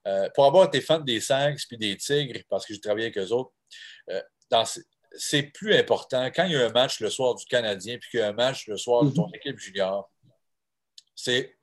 Euh, 0.06 0.28
pour 0.34 0.46
avoir 0.46 0.66
été 0.66 0.80
fan 0.80 1.04
des 1.04 1.20
Saints 1.20 1.56
puis 1.68 1.76
des 1.76 1.96
Tigres, 1.96 2.40
parce 2.48 2.64
que 2.64 2.72
j'ai 2.72 2.80
travaillé 2.80 3.06
avec 3.06 3.18
eux 3.18 3.32
autres, 3.32 3.52
euh, 4.10 4.22
c'est 5.12 5.42
plus 5.42 5.74
important 5.74 6.26
quand 6.34 6.44
il 6.44 6.52
y 6.52 6.56
a 6.56 6.66
un 6.66 6.70
match 6.70 7.00
le 7.00 7.10
soir 7.10 7.34
du 7.34 7.44
Canadien 7.46 7.98
puis 7.98 8.10
qu'il 8.10 8.20
y 8.20 8.22
a 8.22 8.28
un 8.28 8.32
match 8.32 8.66
le 8.68 8.76
soir 8.76 9.04
de 9.04 9.10
ton 9.10 9.26
mhm. 9.26 9.34
équipe 9.34 9.58
junior, 9.58 10.10
c'est 11.18 11.56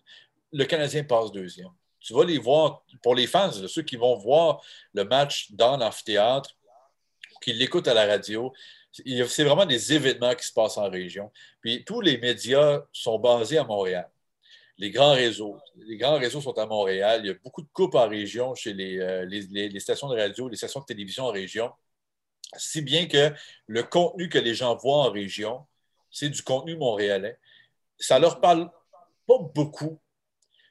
le 0.52 0.66
Canadien 0.66 1.04
passe 1.04 1.32
deuxième. 1.32 1.72
Tu 2.00 2.14
vas 2.14 2.24
les 2.24 2.38
voir, 2.38 2.84
pour 3.02 3.16
les 3.16 3.28
fans, 3.28 3.52
ceux 3.52 3.82
qui 3.82 3.96
vont 3.96 4.16
voir 4.16 4.62
le 4.94 5.04
match 5.04 5.52
dans 5.52 5.78
l'amphithéâtre, 5.78 6.52
qui 7.42 7.54
l'écoutent 7.54 7.88
à 7.88 7.94
la 7.94 8.06
radio, 8.06 8.54
c'est 8.92 9.44
vraiment 9.44 9.66
des 9.66 9.94
événements 9.94 10.36
qui 10.36 10.46
se 10.46 10.54
passent 10.54 10.78
en 10.78 10.90
région. 10.90 11.32
Puis 11.62 11.84
tous 11.84 12.02
les 12.02 12.18
médias 12.18 12.82
sont 12.92 13.20
basés 13.20 13.58
à 13.58 13.64
Montréal 13.64 14.10
les 14.78 14.92
grands 14.92 15.14
réseaux. 15.14 15.58
Les 15.78 15.98
grands 15.98 16.18
réseaux 16.18 16.42
sont 16.42 16.58
à 16.58 16.66
Montréal. 16.66 17.22
Il 17.24 17.28
y 17.28 17.32
a 17.32 17.36
beaucoup 17.44 17.62
de 17.62 17.68
coupes 17.72 17.96
en 17.96 18.08
région 18.08 18.56
chez 18.56 18.74
euh, 19.00 19.26
les, 19.26 19.80
stations 19.80 20.10
de 20.10 20.18
radio, 20.18 20.50
les 20.50 20.58
stations 20.58 20.82
de 20.82 20.86
télévision 20.86 21.26
en 21.26 21.32
région. 21.32 21.72
Si 22.58 22.82
bien 22.82 23.08
que 23.08 23.34
le 23.68 23.84
contenu 23.84 24.30
que 24.30 24.38
les 24.38 24.54
gens 24.54 24.76
voient 24.76 25.08
en 25.08 25.12
région, 25.12 25.66
c'est 26.12 26.30
du 26.30 26.42
contenu 26.42 26.76
montréalais. 26.76 27.38
Ça 27.98 28.20
leur 28.20 28.42
parle 28.42 28.70
pas 29.26 29.38
beaucoup. 29.54 30.00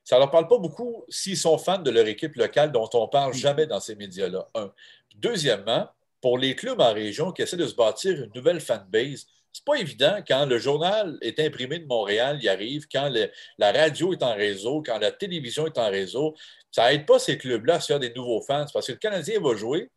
Ça 0.05 0.17
ne 0.17 0.21
leur 0.21 0.31
parle 0.31 0.49
pas 0.49 0.59
beaucoup 0.59 1.05
s'ils 1.09 1.37
sont 1.37 1.57
fans 1.57 1.79
de 1.79 1.91
leur 1.91 2.07
équipe 2.07 2.37
locale 2.37 2.71
dont 2.73 2.89
on 2.93 3.03
ne 3.03 3.11
parle 3.11 3.33
jamais 3.33 3.67
dans 3.67 3.81
ces 3.81 3.95
médias-là. 3.95 4.49
Un. 4.55 4.73
Deuxièmement, 5.17 5.89
pour 6.21 6.39
les 6.39 6.55
clubs 6.55 6.81
en 6.81 6.93
région 6.93 7.33
qui 7.33 7.43
essaient 7.43 7.57
de 7.57 7.67
se 7.67 7.75
bâtir 7.75 8.23
une 8.23 8.33
nouvelle 8.35 8.61
fanbase, 8.61 9.27
c'est 9.53 9.65
pas 9.65 9.77
évident 9.77 10.17
quand 10.27 10.47
le 10.47 10.59
journal 10.59 11.17
est 11.23 11.39
imprimé 11.39 11.79
de 11.79 11.87
Montréal, 11.87 12.39
il 12.43 12.49
arrive, 12.49 12.89
quand 12.91 13.11
la 13.59 13.73
radio 13.73 14.13
est 14.13 14.23
en 14.23 14.35
réseau, 14.35 14.83
quand 14.83 14.99
la 14.99 15.13
télévision 15.13 15.67
est 15.67 15.79
en 15.79 15.91
réseau. 15.91 16.35
Ça 16.73 16.91
n'aide 16.91 17.07
pas 17.07 17.21
ces 17.21 17.39
clubs-là 17.39 17.75
à 17.75 17.81
se 17.81 17.87
faire 17.87 18.01
des 18.01 18.13
nouveaux 18.13 18.43
fans 18.43 18.67
parce 18.73 18.89
que 18.89 18.93
le 18.93 18.99
Canadien 18.99 19.41
va 19.41 19.55
jouer, 19.55 19.91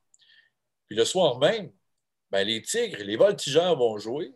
puis 0.86 0.95
le 0.95 1.05
soir 1.05 1.39
même, 1.39 1.72
ben, 2.30 2.45
les 2.45 2.62
Tigres, 2.62 3.03
les 3.03 3.16
Voltigeurs 3.16 3.76
vont 3.76 3.97
jouer, 3.97 4.32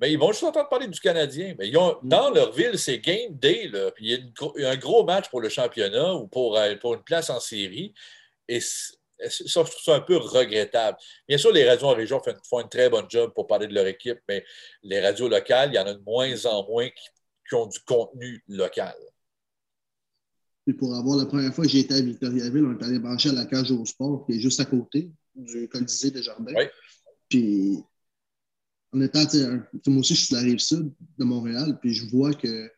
mais 0.00 0.12
ils 0.12 0.18
vont 0.18 0.32
juste 0.32 0.44
entendre 0.44 0.68
parler 0.68 0.88
du 0.88 0.98
Canadien. 0.98 1.54
Mais 1.58 1.68
ils 1.68 1.76
ont, 1.76 1.98
dans 2.02 2.30
leur 2.30 2.52
ville, 2.52 2.78
c'est 2.78 2.98
Game 2.98 3.34
Day, 3.34 3.68
là, 3.68 3.90
puis 3.90 4.06
il 4.06 4.62
y 4.62 4.64
a 4.64 4.70
un 4.70 4.76
gros 4.76 5.04
match 5.04 5.28
pour 5.28 5.40
le 5.42 5.50
championnat 5.50 6.14
ou 6.14 6.26
pour, 6.26 6.56
euh, 6.56 6.74
pour 6.76 6.94
une 6.94 7.02
place 7.02 7.28
en 7.28 7.38
série. 7.38 7.92
Et 8.48 8.60
ça, 8.60 8.94
je 9.28 9.52
trouve 9.52 9.82
ça 9.84 9.96
un 9.96 10.00
peu 10.00 10.16
regrettable. 10.16 10.96
Bien 11.28 11.36
sûr, 11.36 11.52
les 11.52 11.68
radios 11.68 11.88
en 11.88 11.94
région 11.94 12.20
font, 12.48 12.60
une 12.60 12.68
très 12.70 12.88
bonne 12.88 13.04
job 13.10 13.32
pour 13.34 13.46
parler 13.46 13.66
de 13.66 13.74
leur 13.74 13.86
équipe, 13.86 14.18
mais 14.26 14.42
les 14.82 15.00
radios 15.00 15.28
locales, 15.28 15.70
il 15.72 15.76
y 15.76 15.78
en 15.78 15.86
a 15.86 15.92
de 15.92 16.02
moins 16.02 16.46
en 16.46 16.66
moins 16.66 16.88
qui, 16.88 17.54
ont 17.54 17.66
du 17.66 17.80
contenu 17.80 18.42
local. 18.46 18.94
Puis 20.64 20.74
pour 20.74 20.94
avoir 20.94 21.18
la 21.18 21.26
première 21.26 21.52
fois 21.52 21.64
que 21.64 21.70
j'ai 21.70 21.80
été 21.80 21.94
à 21.94 22.00
Victoriaville, 22.00 22.64
on 22.64 22.78
est 22.78 22.84
allé 22.84 23.00
brancher 23.00 23.30
à 23.30 23.32
la 23.32 23.44
cage 23.44 23.72
au 23.72 23.84
sport, 23.84 24.24
qui 24.24 24.36
est 24.36 24.40
juste 24.40 24.60
à 24.60 24.64
côté 24.64 25.10
du 25.34 25.68
Colisée 25.68 26.12
des 26.12 26.22
Jardins. 26.22 26.54
Oui. 26.56 26.64
Puis 27.28 27.84
en 28.92 29.00
étant, 29.00 29.24
moi 29.86 30.00
aussi, 30.00 30.14
je 30.14 30.24
suis 30.24 30.34
de 30.34 30.40
la 30.40 30.44
rive 30.44 30.58
sud 30.58 30.92
de 31.18 31.24
Montréal, 31.24 31.78
puis 31.80 31.94
je 31.94 32.08
vois 32.10 32.34
que 32.34 32.70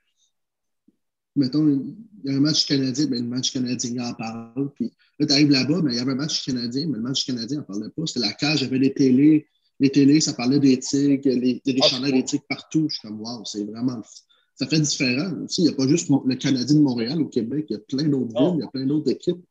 mettons, 1.37 1.69
il 1.69 2.31
y 2.31 2.35
a 2.35 2.37
un 2.37 2.41
match 2.41 2.67
canadien, 2.67 3.07
ben, 3.07 3.23
le 3.23 3.29
match 3.29 3.53
canadien 3.53 4.11
en 4.11 4.15
parle. 4.15 4.71
Puis 4.75 4.93
là, 5.19 5.27
tu 5.27 5.33
arrives 5.33 5.51
là-bas, 5.51 5.81
ben, 5.81 5.91
il 5.91 5.97
y 5.97 6.01
avait 6.01 6.13
un 6.13 6.17
match 6.17 6.45
canadien, 6.45 6.87
mais 6.89 6.97
le 6.97 7.03
match 7.03 7.25
canadien 7.25 7.59
n'en 7.59 7.65
parlait 7.65 7.91
pas. 7.91 8.07
C'était 8.07 8.21
la 8.21 8.33
cage, 8.33 8.61
il 8.61 8.65
y 8.65 8.67
avait 8.67 8.79
les 8.79 8.95
télés. 8.95 9.47
Les 9.81 9.91
télés, 9.91 10.21
ça 10.21 10.33
parlait 10.35 10.61
des 10.61 10.79
tigres, 10.79 11.29
les, 11.29 11.61
des 11.65 11.77
ah, 11.83 11.89
chandails 11.89 12.13
des 12.13 12.25
tigres 12.25 12.45
partout. 12.49 12.87
Je 12.89 12.97
suis 12.97 13.09
comme, 13.09 13.21
waouh, 13.21 13.45
c'est 13.45 13.65
vraiment. 13.65 14.01
Ça 14.55 14.67
fait 14.67 14.81
différent 14.81 15.33
aussi. 15.45 15.63
Il 15.63 15.65
n'y 15.65 15.71
a 15.71 15.77
pas 15.77 15.89
juste 15.89 16.09
le 16.09 16.35
Canadien 16.37 16.77
de 16.77 16.83
Montréal 16.83 17.21
au 17.21 17.27
Québec, 17.27 17.67
il 17.71 17.73
y 17.73 17.77
a 17.77 17.81
plein 17.81 18.09
d'autres 18.09 18.39
villes, 18.39 18.59
il 18.59 18.61
y 18.61 18.63
a 18.63 18.69
plein 18.69 18.87
d'autres 18.87 19.11
équipes. 19.11 19.43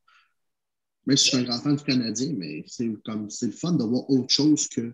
Même 1.07 1.17
si 1.17 1.25
je 1.25 1.29
suis 1.31 1.37
un 1.37 1.43
grand 1.43 1.59
fan 1.59 1.75
du 1.75 1.83
Canadien, 1.83 2.33
mais 2.37 2.63
c'est 2.67 2.89
comme 3.03 3.29
c'est 3.29 3.47
le 3.47 3.51
fun 3.51 3.73
de 3.73 3.83
voir 3.83 4.09
autre 4.09 4.29
chose 4.29 4.67
que. 4.67 4.93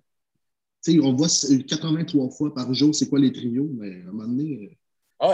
On 1.02 1.14
voit 1.14 1.28
83 1.68 2.30
fois 2.30 2.54
par 2.54 2.74
jour 2.74 2.94
c'est 2.96 3.10
quoi 3.10 3.20
les 3.20 3.32
trios, 3.32 3.70
mais 3.74 3.92
à 3.92 4.10
un 4.10 4.12
moment 4.12 4.28
donné, 4.28 4.78
ah, 5.20 5.34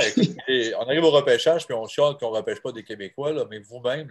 on 0.80 0.84
arrive 0.84 1.04
au 1.04 1.12
repêchage, 1.12 1.66
puis 1.66 1.76
on 1.76 1.88
chiale 1.88 2.16
qu'on 2.18 2.32
ne 2.32 2.38
repêche 2.38 2.62
pas 2.62 2.72
des 2.72 2.84
Québécois, 2.84 3.34
là, 3.34 3.46
mais 3.50 3.60
vous-même, 3.60 4.10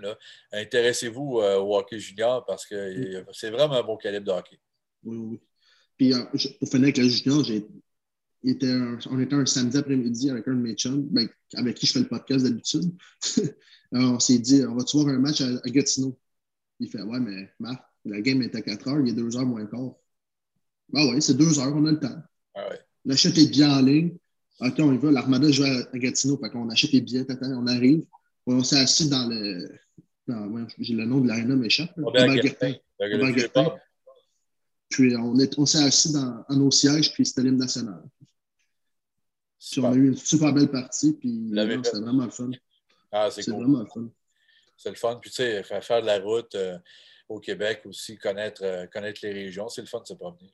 intéressez-vous 0.52 1.40
euh, 1.40 1.58
au 1.58 1.76
hockey 1.76 1.98
junior 1.98 2.44
parce 2.44 2.66
que 2.66 3.24
c'est 3.32 3.50
vraiment 3.50 3.76
un 3.76 3.82
bon 3.82 3.96
calibre 3.96 4.26
de 4.26 4.32
hockey. 4.32 4.58
Oui, 5.04 5.16
oui. 5.16 5.40
Puis 5.96 6.12
euh, 6.12 6.24
pour 6.58 6.68
finir 6.68 6.84
avec 6.84 6.98
le 6.98 7.08
junior, 7.08 7.42
on 8.44 9.20
était 9.20 9.34
un 9.34 9.46
samedi 9.46 9.78
après-midi 9.78 10.30
avec 10.30 10.46
un 10.46 10.54
de 10.54 10.60
mes 10.60 10.74
chums, 10.74 11.08
ben, 11.10 11.28
avec 11.54 11.76
qui 11.76 11.86
je 11.86 11.92
fais 11.92 12.00
le 12.00 12.08
podcast 12.08 12.44
d'habitude. 12.44 12.92
on 13.92 14.18
s'est 14.18 14.38
dit, 14.38 14.62
on 14.66 14.74
va-tu 14.74 14.98
voir 14.98 15.14
un 15.14 15.18
match 15.18 15.40
à, 15.40 15.70
Gatineau? 15.70 16.18
Il 16.80 16.88
fait, 16.90 17.00
ouais, 17.00 17.20
mais 17.20 17.50
Marc, 17.60 17.82
la 18.04 18.20
game 18.20 18.42
est 18.42 18.54
à 18.54 18.60
4 18.60 18.88
heures, 18.88 19.00
il 19.00 19.10
a 19.10 19.14
2 19.14 19.36
heures 19.38 19.46
moins 19.46 19.64
quart. 19.66 19.94
Ah 20.94 21.06
ouais, 21.06 21.20
c'est 21.20 21.36
2 21.36 21.58
heures, 21.58 21.74
on 21.74 21.84
a 21.86 21.92
le 21.92 22.00
temps. 22.00 22.22
Ah 22.54 22.68
ouais. 22.68 22.80
L'achat 23.04 23.30
est 23.30 23.50
bien 23.50 23.78
en 23.78 23.82
ligne. 23.82 24.16
OK, 24.60 24.74
on 24.78 24.92
y 24.92 24.98
va. 24.98 25.10
L'Armada 25.10 25.50
joue 25.50 25.64
à, 25.64 25.98
Gatineau. 25.98 26.38
Fait 26.38 26.50
qu'on 26.50 26.68
achète 26.70 26.92
les 26.92 27.00
billets, 27.00 27.26
on 27.42 27.66
arrive. 27.66 28.04
On 28.46 28.62
s'est 28.62 28.78
assis 28.78 29.08
dans 29.08 29.28
le. 29.28 29.78
J'ai 30.78 30.94
le 30.94 31.04
nom 31.04 31.20
de 31.20 31.28
l'aréna 31.28 31.56
m'échappe. 31.56 31.92
Puis 34.88 35.16
on, 35.16 35.34
on 35.58 35.66
s'est 35.66 35.82
assis 35.82 36.12
dans, 36.12 36.44
nos 36.50 36.70
sièges, 36.70 37.12
puis 37.12 37.26
c'était 37.26 37.42
l'hymne 37.42 37.58
national. 37.58 38.02
Puis 39.58 39.80
on 39.80 39.90
a 39.90 39.94
eu 39.94 40.08
une 40.08 40.16
super 40.16 40.52
belle 40.52 40.70
partie, 40.70 41.12
puis 41.14 41.50
c'était 41.84 42.00
vraiment 42.00 42.24
le 42.24 42.30
fun. 42.30 42.50
Ah, 43.10 43.30
c'est 43.30 43.44
cool. 43.44 43.54
vraiment 43.54 43.80
le 43.80 43.86
fun. 43.86 44.08
C'est 44.76 44.90
le 44.90 44.96
fun. 44.96 45.16
Puis 45.20 45.30
tu 45.30 45.36
sais, 45.36 45.62
faire 45.62 46.02
de 46.02 46.06
la 46.06 46.18
route 46.18 46.54
euh, 46.54 46.78
au 47.28 47.40
Québec 47.40 47.82
aussi, 47.84 48.16
connaître, 48.16 48.62
euh, 48.64 48.86
connaître 48.86 49.20
les 49.22 49.32
régions, 49.32 49.68
c'est 49.68 49.82
le 49.82 49.86
fun 49.86 50.00
de 50.00 50.06
se 50.06 50.14
promener. 50.14 50.52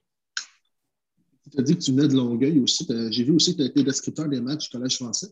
Tu 1.50 1.58
as 1.58 1.62
dit 1.62 1.76
que 1.76 1.82
tu 1.82 1.92
venais 1.92 2.08
de 2.08 2.14
Longueuil 2.14 2.60
aussi. 2.60 2.86
J'ai 3.10 3.24
vu 3.24 3.32
aussi 3.32 3.52
que 3.52 3.58
tu 3.58 3.62
as 3.62 3.66
été 3.66 3.82
descripteur 3.82 4.28
des 4.28 4.40
matchs 4.40 4.64
du 4.64 4.70
Collège 4.70 4.96
français. 4.96 5.28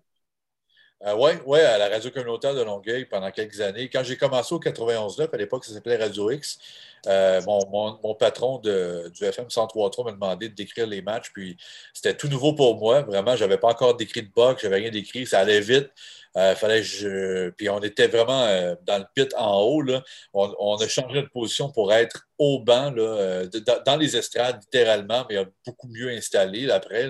Oui, 1.05 1.33
euh, 1.33 1.43
ouais, 1.45 1.61
à 1.61 1.77
la 1.77 1.89
radio 1.89 2.11
communautaire 2.11 2.55
de 2.55 2.63
Longueuil 2.63 3.05
pendant 3.05 3.31
quelques 3.31 3.61
années. 3.61 3.91
Quand 3.91 4.03
j'ai 4.03 4.17
commencé 4.17 4.55
au 4.55 4.59
91.9, 4.59 5.29
à 5.31 5.37
l'époque, 5.37 5.65
ça 5.65 5.75
s'appelait 5.75 5.97
Radio 5.97 6.31
X, 6.31 6.59
euh, 7.07 7.41
mon, 7.43 8.15
patron 8.15 8.59
de, 8.59 9.11
du 9.15 9.25
FM 9.25 9.47
103.3 9.47 10.05
m'a 10.07 10.13
demandé 10.13 10.49
de 10.49 10.55
décrire 10.55 10.87
les 10.87 11.03
matchs. 11.03 11.31
Puis 11.35 11.57
c'était 11.93 12.15
tout 12.15 12.29
nouveau 12.29 12.55
pour 12.55 12.79
moi. 12.79 13.03
Vraiment, 13.03 13.37
je 13.37 13.45
n'avais 13.45 13.59
pas 13.59 13.69
encore 13.69 13.97
décrit 13.97 14.23
de 14.23 14.31
box, 14.35 14.63
je 14.63 14.69
n'avais 14.69 14.83
rien 14.83 14.91
décrit. 14.91 15.27
Ça 15.27 15.41
allait 15.41 15.61
vite. 15.61 15.91
Euh, 16.39 16.55
fallait 16.55 16.83
je... 16.83 17.51
Puis 17.51 17.69
on 17.69 17.81
était 17.81 18.09
vraiment 18.09 18.47
dans 18.83 18.99
le 18.99 19.05
pit 19.15 19.33
en 19.37 19.61
haut. 19.61 19.83
Là. 19.83 20.03
On, 20.33 20.77
a 20.77 20.89
changé 20.89 21.23
de 21.23 21.29
position 21.29 21.71
pour 21.71 21.93
être 21.93 22.27
au 22.39 22.61
banc, 22.61 22.91
là, 22.91 23.45
dans 23.85 23.97
les 23.97 24.17
estrades, 24.17 24.61
littéralement, 24.63 25.27
mais 25.29 25.45
beaucoup 25.65 25.89
mieux 25.89 26.11
installé 26.11 26.71
après. 26.71 27.09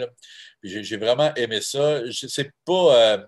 j'ai 0.62 0.96
vraiment 0.96 1.32
aimé 1.34 1.60
ça. 1.60 2.00
C'est 2.12 2.50
pas. 2.64 3.26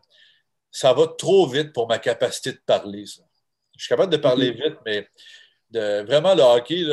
Ça 0.70 0.92
va 0.92 1.06
trop 1.06 1.46
vite 1.46 1.72
pour 1.72 1.88
ma 1.88 1.98
capacité 1.98 2.52
de 2.52 2.60
parler, 2.64 3.06
ça. 3.06 3.22
je 3.76 3.84
suis 3.84 3.88
capable 3.88 4.12
de 4.12 4.18
parler 4.18 4.50
vite, 4.50 4.76
mais 4.84 5.08
de, 5.70 6.02
vraiment, 6.06 6.34
le 6.34 6.42
hockey, 6.42 6.84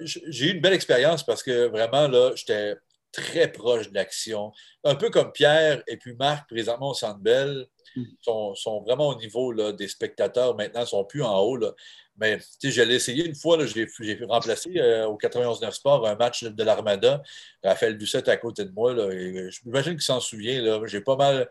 j'ai 0.00 0.46
eu 0.46 0.54
une 0.54 0.60
belle 0.60 0.72
expérience 0.72 1.24
parce 1.24 1.42
que 1.42 1.68
vraiment, 1.68 2.08
là, 2.08 2.32
j'étais 2.34 2.76
très 3.12 3.50
proche 3.50 3.90
de 3.90 3.94
l'action. 3.94 4.52
Un 4.84 4.94
peu 4.94 5.10
comme 5.10 5.32
Pierre 5.32 5.82
et 5.86 5.96
puis 5.96 6.14
Marc, 6.14 6.48
présentement 6.48 6.90
au 6.90 6.94
Centre 6.94 7.20
Bell, 7.20 7.66
mm. 7.96 8.04
sont, 8.22 8.82
vraiment 8.84 9.08
au 9.08 9.14
niveau 9.16 9.52
là, 9.52 9.72
des 9.72 9.88
spectateurs. 9.88 10.56
Maintenant, 10.56 10.80
ils 10.80 10.84
ne 10.84 10.88
sont 10.88 11.04
plus 11.04 11.22
en 11.22 11.38
haut. 11.40 11.56
Là. 11.56 11.72
Mais 12.20 12.40
j'allais 12.62 12.96
essayer 12.96 13.24
une 13.24 13.34
fois, 13.34 13.58
j'ai 13.64 14.18
remplacé 14.28 14.72
euh, 14.76 15.06
au 15.06 15.16
91-9 15.16 15.70
Sport 15.72 16.06
un 16.06 16.16
match 16.16 16.44
de 16.44 16.64
l'Armada. 16.64 17.22
Raphaël 17.62 17.96
Dussette 17.96 18.28
à 18.28 18.36
côté 18.36 18.64
de 18.64 18.72
moi. 18.72 18.92
Je 18.94 19.60
m'imagine 19.64 19.92
qu'il 19.92 20.02
s'en 20.02 20.20
souvient. 20.20 20.84
J'ai 20.86 21.00
pas 21.00 21.16
mal, 21.16 21.48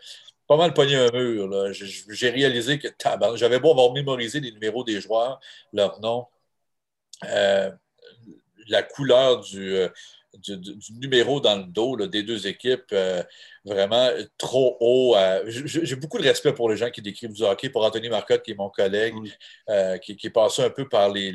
pas 0.48 0.58
mal 0.58 0.74
pogné 0.74 0.96
un 0.96 1.12
mur. 1.12 1.74
J'ai 1.74 2.30
réalisé 2.30 2.80
que 2.80 2.88
j'avais 3.36 3.60
beau 3.60 3.72
avoir 3.72 3.94
mémorisé 3.94 4.40
les 4.40 4.52
numéros 4.52 4.84
des 4.84 5.02
joueurs, 5.02 5.40
leur 5.74 6.00
nom, 6.00 6.28
euh, 7.26 7.72
la 8.68 8.84
couleur 8.84 9.42
du, 9.42 9.78
du, 10.42 10.94
numéro 11.00 11.40
dans 11.40 11.58
le 11.58 11.64
dos 11.64 11.96
des 12.08 12.24
deux 12.24 12.48
équipes, 12.48 12.86
euh, 12.94 13.24
vraiment 13.66 14.10
trop 14.38 14.78
haut. 14.80 15.16
J'ai 15.46 15.96
beaucoup 15.96 16.18
de 16.18 16.24
respect 16.24 16.54
pour 16.54 16.70
les 16.70 16.78
gens 16.78 16.90
qui 16.90 17.02
décrivent 17.02 17.34
du 17.34 17.44
hockey, 17.44 17.70
pour 17.70 17.84
Anthony 17.84 18.10
Marcotte, 18.10 18.44
qui 18.44 18.52
est 18.52 18.56
mon 18.56 18.70
collègue, 18.70 19.16
euh, 19.70 19.98
qui, 19.98 20.18
est 20.22 20.30
passé 20.30 20.64
un 20.64 20.70
peu 20.70 20.88
par 20.88 21.10
les, 21.10 21.32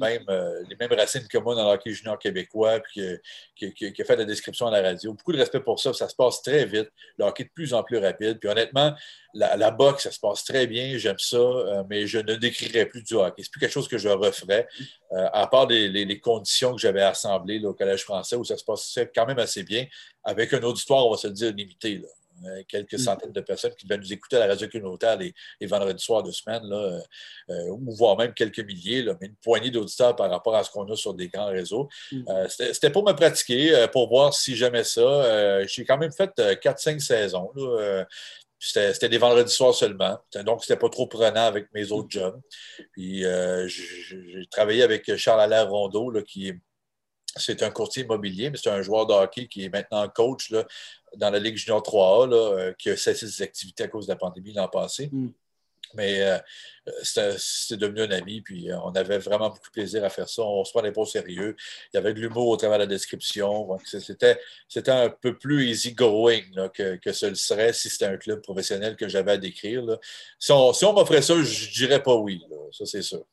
mêmes, 0.00 0.24
euh, 0.28 0.62
les 0.68 0.76
mêmes 0.76 0.92
racines 0.92 1.26
que 1.28 1.38
moi 1.38 1.54
dans 1.54 1.64
le 1.64 1.74
hockey 1.74 1.92
junior 1.92 2.18
québécois, 2.18 2.80
puis 2.80 3.02
qui, 3.56 3.94
a 4.00 4.04
fait 4.04 4.16
la 4.16 4.24
description 4.24 4.66
à 4.66 4.70
la 4.70 4.82
radio. 4.82 5.12
Beaucoup 5.12 5.32
de 5.32 5.38
respect 5.38 5.60
pour 5.60 5.78
ça. 5.80 5.92
Ça 5.92 6.08
se 6.08 6.14
passe 6.14 6.42
très 6.42 6.64
vite. 6.64 6.90
Le 7.16 7.24
hockey 7.24 7.44
de 7.44 7.50
plus 7.50 7.74
en 7.74 7.82
plus 7.82 7.98
rapide. 7.98 8.38
Puis 8.38 8.48
honnêtement, 8.48 8.94
la, 9.34 9.70
boxe, 9.70 10.04
ça 10.04 10.10
se 10.10 10.18
passe 10.18 10.44
très 10.44 10.66
bien. 10.66 10.96
J'aime 10.98 11.18
ça, 11.18 11.84
mais 11.88 12.06
je 12.06 12.18
ne 12.18 12.34
décrirais 12.34 12.86
plus 12.86 13.02
du 13.02 13.14
hockey. 13.14 13.42
C'est 13.42 13.52
plus 13.52 13.60
quelque 13.60 13.72
chose 13.72 13.88
que 13.88 13.98
je 13.98 14.08
referais, 14.08 14.66
à 15.12 15.46
part 15.46 15.66
les, 15.66 16.20
conditions 16.20 16.72
que 16.74 16.80
j'avais 16.80 17.02
assemblées 17.02 17.64
au 17.64 17.74
Collège 17.74 18.02
français 18.02 18.36
où 18.38 18.44
ça 18.44 18.56
se 18.56 18.64
passait 18.64 19.10
quand 19.14 19.26
même 19.26 19.38
assez 19.38 19.62
bien, 19.62 19.86
avec 20.24 20.52
un 20.52 20.62
auditoire, 20.62 21.06
on 21.06 21.10
va 21.10 21.16
se 21.16 21.28
dire, 21.28 21.52
limité. 21.52 22.02
Euh, 22.44 22.62
quelques 22.68 22.94
mm. 22.94 22.98
centaines 22.98 23.32
de 23.32 23.40
personnes 23.40 23.74
qui 23.74 23.86
devaient 23.86 24.00
nous 24.00 24.12
écouter 24.12 24.36
à 24.36 24.40
la 24.40 24.46
radio 24.48 24.68
communautaire 24.68 25.16
les, 25.16 25.34
les 25.60 25.66
vendredis 25.66 26.02
soirs 26.02 26.22
de 26.22 26.30
semaine, 26.30 26.62
là, 26.64 26.76
euh, 26.76 27.00
euh, 27.50 27.68
ou 27.70 27.94
voire 27.94 28.16
même 28.16 28.32
quelques 28.32 28.60
milliers, 28.60 29.04
mais 29.20 29.26
une 29.26 29.36
poignée 29.36 29.70
d'auditeurs 29.70 30.14
par 30.14 30.30
rapport 30.30 30.54
à 30.54 30.62
ce 30.62 30.70
qu'on 30.70 30.88
a 30.90 30.96
sur 30.96 31.14
des 31.14 31.28
grands 31.28 31.48
réseaux. 31.48 31.88
Mm. 32.12 32.24
C'était 32.48 32.90
pour 32.90 33.04
me 33.04 33.12
pratiquer, 33.12 33.86
pour 33.92 34.08
voir 34.08 34.34
si 34.34 34.54
j'aimais 34.56 34.84
ça. 34.84 35.64
J'ai 35.66 35.84
quand 35.84 35.98
même 35.98 36.12
fait 36.12 36.30
4-5 36.36 37.00
saisons. 37.00 37.50
C'était 38.58 39.08
des 39.08 39.18
vendredis 39.18 39.52
soirs 39.52 39.74
seulement. 39.74 40.18
Donc, 40.44 40.62
c'était 40.62 40.78
pas 40.78 40.88
trop 40.88 41.06
prenant 41.06 41.46
avec 41.46 41.72
mes 41.74 41.90
autres 41.92 42.08
jobs. 42.10 42.40
Puis, 42.92 43.22
j'ai 43.66 44.46
travaillé 44.50 44.82
avec 44.82 45.16
Charles 45.16 45.40
Allaire 45.40 45.70
Rondeau, 45.70 46.10
là, 46.10 46.22
qui 46.22 46.48
est 46.48 46.58
c'est 47.36 47.62
un 47.62 47.70
courtier 47.70 48.04
immobilier, 48.04 48.50
mais 48.50 48.58
c'est 48.62 48.70
un 48.70 48.82
joueur 48.82 49.06
de 49.06 49.12
hockey 49.12 49.46
qui 49.46 49.64
est 49.64 49.68
maintenant 49.68 50.08
coach 50.08 50.50
là, 50.50 50.66
dans 51.16 51.30
la 51.30 51.38
Ligue 51.38 51.56
Junior 51.56 51.82
3A, 51.82 52.32
euh, 52.32 52.72
qui 52.78 52.90
a 52.90 52.96
cessé 52.96 53.26
ses 53.26 53.42
activités 53.42 53.84
à 53.84 53.88
cause 53.88 54.06
de 54.06 54.12
la 54.12 54.16
pandémie 54.16 54.52
l'an 54.52 54.68
passé. 54.68 55.08
Mm. 55.12 55.28
Mais 55.94 56.20
euh, 56.20 56.38
c'est 57.02 57.78
devenu 57.78 58.02
un 58.02 58.10
ami, 58.10 58.42
puis 58.42 58.70
euh, 58.70 58.78
on 58.84 58.90
avait 58.90 59.16
vraiment 59.16 59.48
beaucoup 59.48 59.68
de 59.68 59.72
plaisir 59.72 60.04
à 60.04 60.10
faire 60.10 60.28
ça. 60.28 60.42
On 60.42 60.62
se 60.62 60.70
prenait 60.70 60.92
pas 60.92 61.00
au 61.00 61.06
sérieux. 61.06 61.56
Il 61.92 61.96
y 61.96 61.98
avait 61.98 62.12
de 62.12 62.20
l'humour 62.20 62.48
au 62.48 62.56
travers 62.58 62.76
de 62.76 62.82
la 62.82 62.86
description. 62.86 63.66
C'était 63.86 64.36
un 64.90 65.08
peu 65.08 65.38
plus 65.38 65.70
easy-going 65.70 66.68
que, 66.74 66.96
que 66.96 67.12
ce 67.12 67.32
serait 67.34 67.72
si 67.72 67.88
c'était 67.88 68.04
un 68.04 68.18
club 68.18 68.42
professionnel 68.42 68.96
que 68.96 69.08
j'avais 69.08 69.32
à 69.32 69.38
décrire. 69.38 69.82
Si 70.38 70.52
on, 70.52 70.74
si 70.74 70.84
on 70.84 70.92
m'offrait 70.92 71.22
ça, 71.22 71.42
je 71.42 71.72
dirais 71.72 72.02
pas 72.02 72.16
oui. 72.16 72.44
Ça, 72.70 72.84
c'est 72.84 73.00
sûr. 73.00 73.24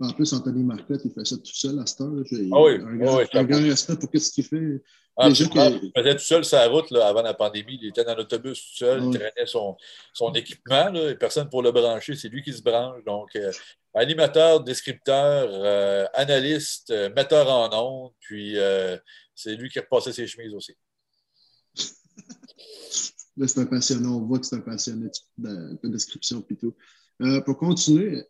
En 0.00 0.12
plus, 0.12 0.32
Anthony 0.32 0.62
Marcotte, 0.64 1.02
il 1.04 1.12
fait 1.12 1.24
ça 1.24 1.36
tout 1.36 1.54
seul 1.54 1.78
à 1.78 1.86
cette 1.86 2.00
heure. 2.00 2.12
J'ai 2.24 2.48
ah 2.52 2.62
oui, 2.62 2.74
un, 2.74 2.96
grand, 2.96 3.20
un 3.32 3.44
grand 3.44 3.62
respect 3.62 3.96
pour 3.96 4.08
ce 4.14 4.30
qu'il 4.30 4.44
fait. 4.44 4.82
Ah, 5.16 5.28
il 5.28 5.34
faisait 5.34 6.14
tout 6.14 6.22
seul 6.22 6.44
sa 6.44 6.66
route 6.68 6.90
là, 6.90 7.08
avant 7.08 7.22
la 7.22 7.34
pandémie. 7.34 7.78
Il 7.82 7.88
était 7.88 8.04
dans 8.04 8.14
l'autobus 8.14 8.58
tout 8.58 8.76
seul, 8.78 9.04
il 9.04 9.10
traînait 9.10 9.46
son, 9.46 9.76
son 10.14 10.32
équipement, 10.32 10.90
là, 10.90 11.10
et 11.10 11.14
personne 11.14 11.50
pour 11.50 11.62
le 11.62 11.72
brancher. 11.72 12.14
C'est 12.16 12.28
lui 12.28 12.42
qui 12.42 12.52
se 12.54 12.62
branche. 12.62 13.04
Donc, 13.04 13.36
euh, 13.36 13.52
animateur, 13.94 14.62
descripteur, 14.62 15.48
euh, 15.52 16.06
analyste, 16.14 16.90
euh, 16.90 17.10
metteur 17.14 17.48
en 17.50 17.68
ondes, 17.72 18.12
puis 18.20 18.56
c'est 19.34 19.56
lui 19.56 19.68
qui 19.68 19.78
repassait 19.78 20.12
ses 20.12 20.26
chemises 20.26 20.54
aussi. 20.54 20.74
Là, 23.36 23.46
c'est 23.46 23.60
un 23.60 23.66
passionnant. 23.66 24.16
On 24.16 24.26
voit 24.26 24.38
que 24.38 24.46
c'est 24.46 24.56
un 24.56 24.60
passionné 24.60 25.08
de, 25.38 25.78
de 25.82 25.88
description 25.88 26.40
plutôt. 26.42 26.74
pour 27.44 27.58
continuer, 27.58 28.24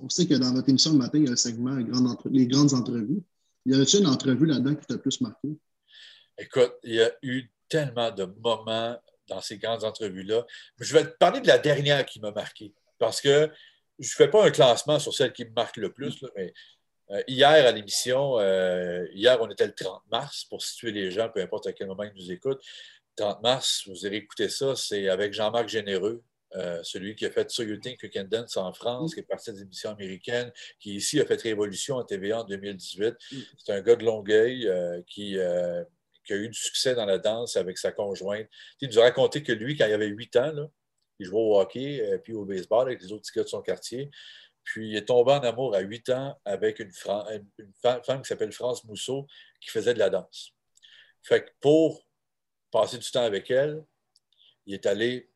on 0.00 0.08
sait 0.08 0.26
que 0.26 0.34
dans 0.34 0.52
votre 0.52 0.68
émission 0.68 0.92
de 0.92 0.98
matin, 0.98 1.18
il 1.18 1.26
y 1.26 1.28
a 1.28 1.32
un 1.32 1.36
segment 1.36 1.76
les 1.76 2.46
grandes 2.46 2.74
entrevues. 2.74 3.22
Y 3.64 3.74
a-t-il 3.74 4.00
une 4.00 4.08
entrevue 4.08 4.46
là-dedans 4.46 4.74
qui 4.74 4.86
t'a 4.86 4.98
plus 4.98 5.20
marqué? 5.20 5.48
Écoute, 6.38 6.74
il 6.84 6.94
y 6.94 7.02
a 7.02 7.10
eu 7.22 7.50
tellement 7.68 8.10
de 8.10 8.24
moments 8.24 8.96
dans 9.28 9.40
ces 9.40 9.58
grandes 9.58 9.84
entrevues-là. 9.84 10.44
Je 10.78 10.92
vais 10.92 11.04
te 11.04 11.16
parler 11.16 11.40
de 11.40 11.48
la 11.48 11.58
dernière 11.58 12.04
qui 12.06 12.20
m'a 12.20 12.30
marqué. 12.30 12.72
Parce 12.98 13.20
que 13.20 13.50
je 13.98 14.08
ne 14.08 14.16
fais 14.16 14.28
pas 14.28 14.46
un 14.46 14.50
classement 14.50 14.98
sur 14.98 15.14
celle 15.14 15.32
qui 15.32 15.44
me 15.44 15.50
marque 15.50 15.76
le 15.78 15.92
plus, 15.92 16.24
mais 16.36 16.52
euh, 17.10 17.22
hier 17.26 17.48
à 17.48 17.72
l'émission, 17.72 18.38
euh, 18.38 19.06
hier, 19.12 19.38
on 19.40 19.50
était 19.50 19.66
le 19.66 19.74
30 19.74 20.02
mars, 20.10 20.44
pour 20.44 20.62
situer 20.62 20.92
les 20.92 21.10
gens, 21.10 21.28
peu 21.28 21.40
importe 21.40 21.66
à 21.66 21.72
quel 21.72 21.86
moment 21.86 22.02
ils 22.02 22.14
nous 22.14 22.30
écoutent. 22.30 22.62
30 23.16 23.42
mars, 23.42 23.82
vous 23.86 24.04
avez 24.04 24.16
écouté 24.16 24.48
ça, 24.48 24.76
c'est 24.76 25.08
avec 25.08 25.32
Jean-Marc 25.32 25.68
Généreux, 25.68 26.22
euh, 26.56 26.82
celui 26.82 27.14
qui 27.14 27.26
a 27.26 27.30
fait 27.30 27.50
So 27.50 27.62
You 27.62 27.76
Think 27.76 28.02
You 28.02 28.10
Can 28.12 28.24
Dance 28.24 28.56
en 28.56 28.72
France, 28.72 29.14
qui 29.14 29.20
est 29.20 29.24
parti 29.24 29.52
des 29.52 29.62
émissions 29.62 29.90
américaines, 29.90 30.52
qui 30.80 30.94
ici 30.96 31.20
a 31.20 31.26
fait 31.26 31.40
Révolution 31.42 31.96
en 31.96 32.04
TVA 32.04 32.40
en 32.40 32.44
2018. 32.44 33.14
Mm. 33.14 33.36
C'est 33.58 33.72
un 33.72 33.80
gars 33.80 33.96
de 33.96 34.04
Longueuil 34.04 34.66
euh, 34.66 35.02
qui, 35.06 35.38
euh, 35.38 35.84
qui, 36.24 36.32
a 36.32 36.36
eu 36.36 36.48
du 36.48 36.58
succès 36.58 36.94
dans 36.94 37.04
la 37.04 37.18
danse 37.18 37.56
avec 37.56 37.78
sa 37.78 37.92
conjointe. 37.92 38.48
Il 38.80 38.88
nous 38.88 38.98
a 38.98 39.02
raconté 39.02 39.42
que 39.42 39.52
lui, 39.52 39.76
quand 39.76 39.86
il 39.86 39.92
avait 39.92 40.06
8 40.06 40.36
ans, 40.36 40.52
là, 40.52 40.66
il 41.18 41.26
jouait 41.26 41.40
au 41.40 41.58
hockey 41.58 42.20
puis 42.24 42.34
au 42.34 42.44
baseball 42.44 42.88
avec 42.88 43.00
les 43.00 43.10
autres 43.12 43.24
gars 43.34 43.42
de 43.42 43.48
son 43.48 43.62
quartier. 43.62 44.10
Puis 44.64 44.90
il 44.90 44.96
est 44.96 45.06
tombé 45.06 45.32
en 45.32 45.40
amour 45.40 45.74
à 45.74 45.80
8 45.80 46.10
ans 46.10 46.38
avec 46.44 46.78
une, 46.80 46.90
une 47.58 47.72
femme 47.82 48.20
qui 48.20 48.28
s'appelle 48.28 48.52
France 48.52 48.84
Mousseau 48.84 49.26
qui 49.60 49.70
faisait 49.70 49.94
de 49.94 49.98
la 49.98 50.10
danse. 50.10 50.52
Fait 51.22 51.44
que 51.44 51.50
pour 51.60 52.06
passer 52.70 52.98
du 52.98 53.10
temps 53.10 53.24
avec 53.24 53.50
elle, 53.50 53.82
il 54.66 54.74
est 54.74 54.86
allé 54.86 55.30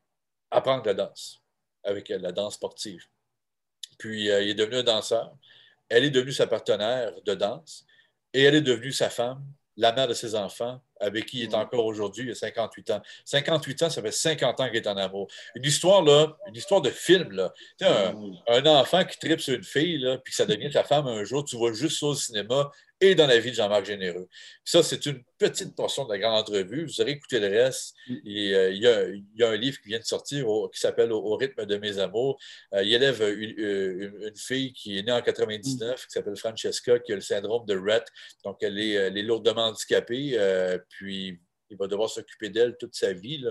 apprendre 0.51 0.85
la 0.87 0.95
danse 0.95 1.41
avec 1.85 2.11
elle, 2.11 2.23
la 2.23 2.33
danse 2.33 2.55
sportive. 2.55 3.07
Puis 3.99 4.31
euh, 4.31 4.43
il 4.43 4.51
est 4.51 4.55
devenu 4.55 4.77
un 4.77 4.83
danseur. 4.83 5.35
Elle 5.89 6.05
est 6.05 6.11
devenue 6.11 6.33
sa 6.33 6.47
partenaire 6.47 7.13
de 7.23 7.35
danse 7.35 7.85
et 8.33 8.43
elle 8.43 8.55
est 8.55 8.61
devenue 8.61 8.93
sa 8.93 9.11
femme, 9.11 9.45
la 9.77 9.93
mère 9.93 10.09
de 10.09 10.15
ses 10.15 10.35
enfants, 10.35 10.81
avec 11.01 11.27
qui 11.27 11.39
il 11.39 11.45
est 11.45 11.55
encore 11.55 11.87
aujourd'hui, 11.87 12.25
il 12.25 12.31
a 12.31 12.35
58 12.35 12.91
ans. 12.91 13.03
58 13.25 13.83
ans, 13.85 13.91
ça 13.91 14.03
fait 14.03 14.13
50 14.13 14.61
ans 14.61 14.67
qu'il 14.67 14.77
est 14.77 14.87
en 14.87 14.97
amour. 14.97 15.29
Une 15.55 15.65
histoire, 15.65 16.03
là, 16.03 16.37
une 16.47 16.55
histoire 16.55 16.83
de 16.83 16.91
film, 16.91 17.33
là. 17.33 17.53
Un, 17.81 18.15
un, 18.49 18.67
enfant 18.67 19.05
qui 19.05 19.19
tripe 19.19 19.41
sur 19.41 19.55
une 19.55 19.65
fille, 19.65 19.99
là, 19.99 20.19
puis 20.19 20.31
que 20.33 20.37
ça 20.37 20.45
devient 20.45 20.71
ta 20.71 20.85
femme 20.85 21.07
un 21.07 21.25
jour, 21.25 21.45
tu 21.45 21.57
vois 21.57 21.73
juste 21.73 21.99
ça 21.99 22.07
au 22.07 22.15
cinéma, 22.15 22.71
et 23.01 23.15
dans 23.15 23.27
la 23.27 23.39
vie 23.39 23.51
de 23.51 23.57
Jean-Marc 23.57 23.87
Généreux. 23.87 24.29
ça, 24.65 24.83
c'est 24.83 25.07
une 25.07 25.23
petite 25.39 25.75
portion 25.75 26.05
de 26.05 26.13
la 26.13 26.19
grande 26.19 26.39
entrevue. 26.39 26.85
Vous 26.85 27.01
aurez 27.01 27.13
écouté 27.13 27.41
le 27.41 27.49
reste. 27.49 27.95
Mm. 28.07 28.15
Euh, 28.15 28.71
il, 28.73 28.83
y 29.39 29.43
a, 29.43 29.49
un 29.49 29.57
livre 29.57 29.79
qui 29.81 29.89
vient 29.89 29.99
de 29.99 30.05
sortir 30.05 30.47
qui 30.73 30.81
s'appelle 30.81 31.13
au, 31.13 31.37
rythme 31.37 31.65
de 31.65 31.77
mes 31.79 31.99
amours. 31.99 32.39
Euh, 32.75 32.83
il 32.83 32.93
élève 32.93 33.23
une, 33.23 34.37
fille 34.37 34.73
qui 34.73 34.99
est 34.99 35.03
née 35.03 35.13
en 35.13 35.23
99, 35.23 35.91
mm. 35.91 35.95
qui 35.95 36.11
s'appelle 36.11 36.37
Francesca, 36.37 36.99
qui 36.99 37.13
a 37.13 37.15
le 37.15 37.21
syndrome 37.21 37.65
de 37.67 37.79
Rett. 37.79 38.05
Donc, 38.45 38.59
elle 38.63 38.79
est, 38.79 38.93
elle 38.93 39.17
est 39.17 39.23
lourdement 39.23 39.69
handicapée. 39.69 40.33
Euh, 40.35 40.79
puis, 40.91 41.41
il 41.71 41.77
va 41.77 41.87
devoir 41.87 42.11
s'occuper 42.11 42.51
d'elle 42.51 42.77
toute 42.77 42.95
sa 42.95 43.13
vie. 43.13 43.45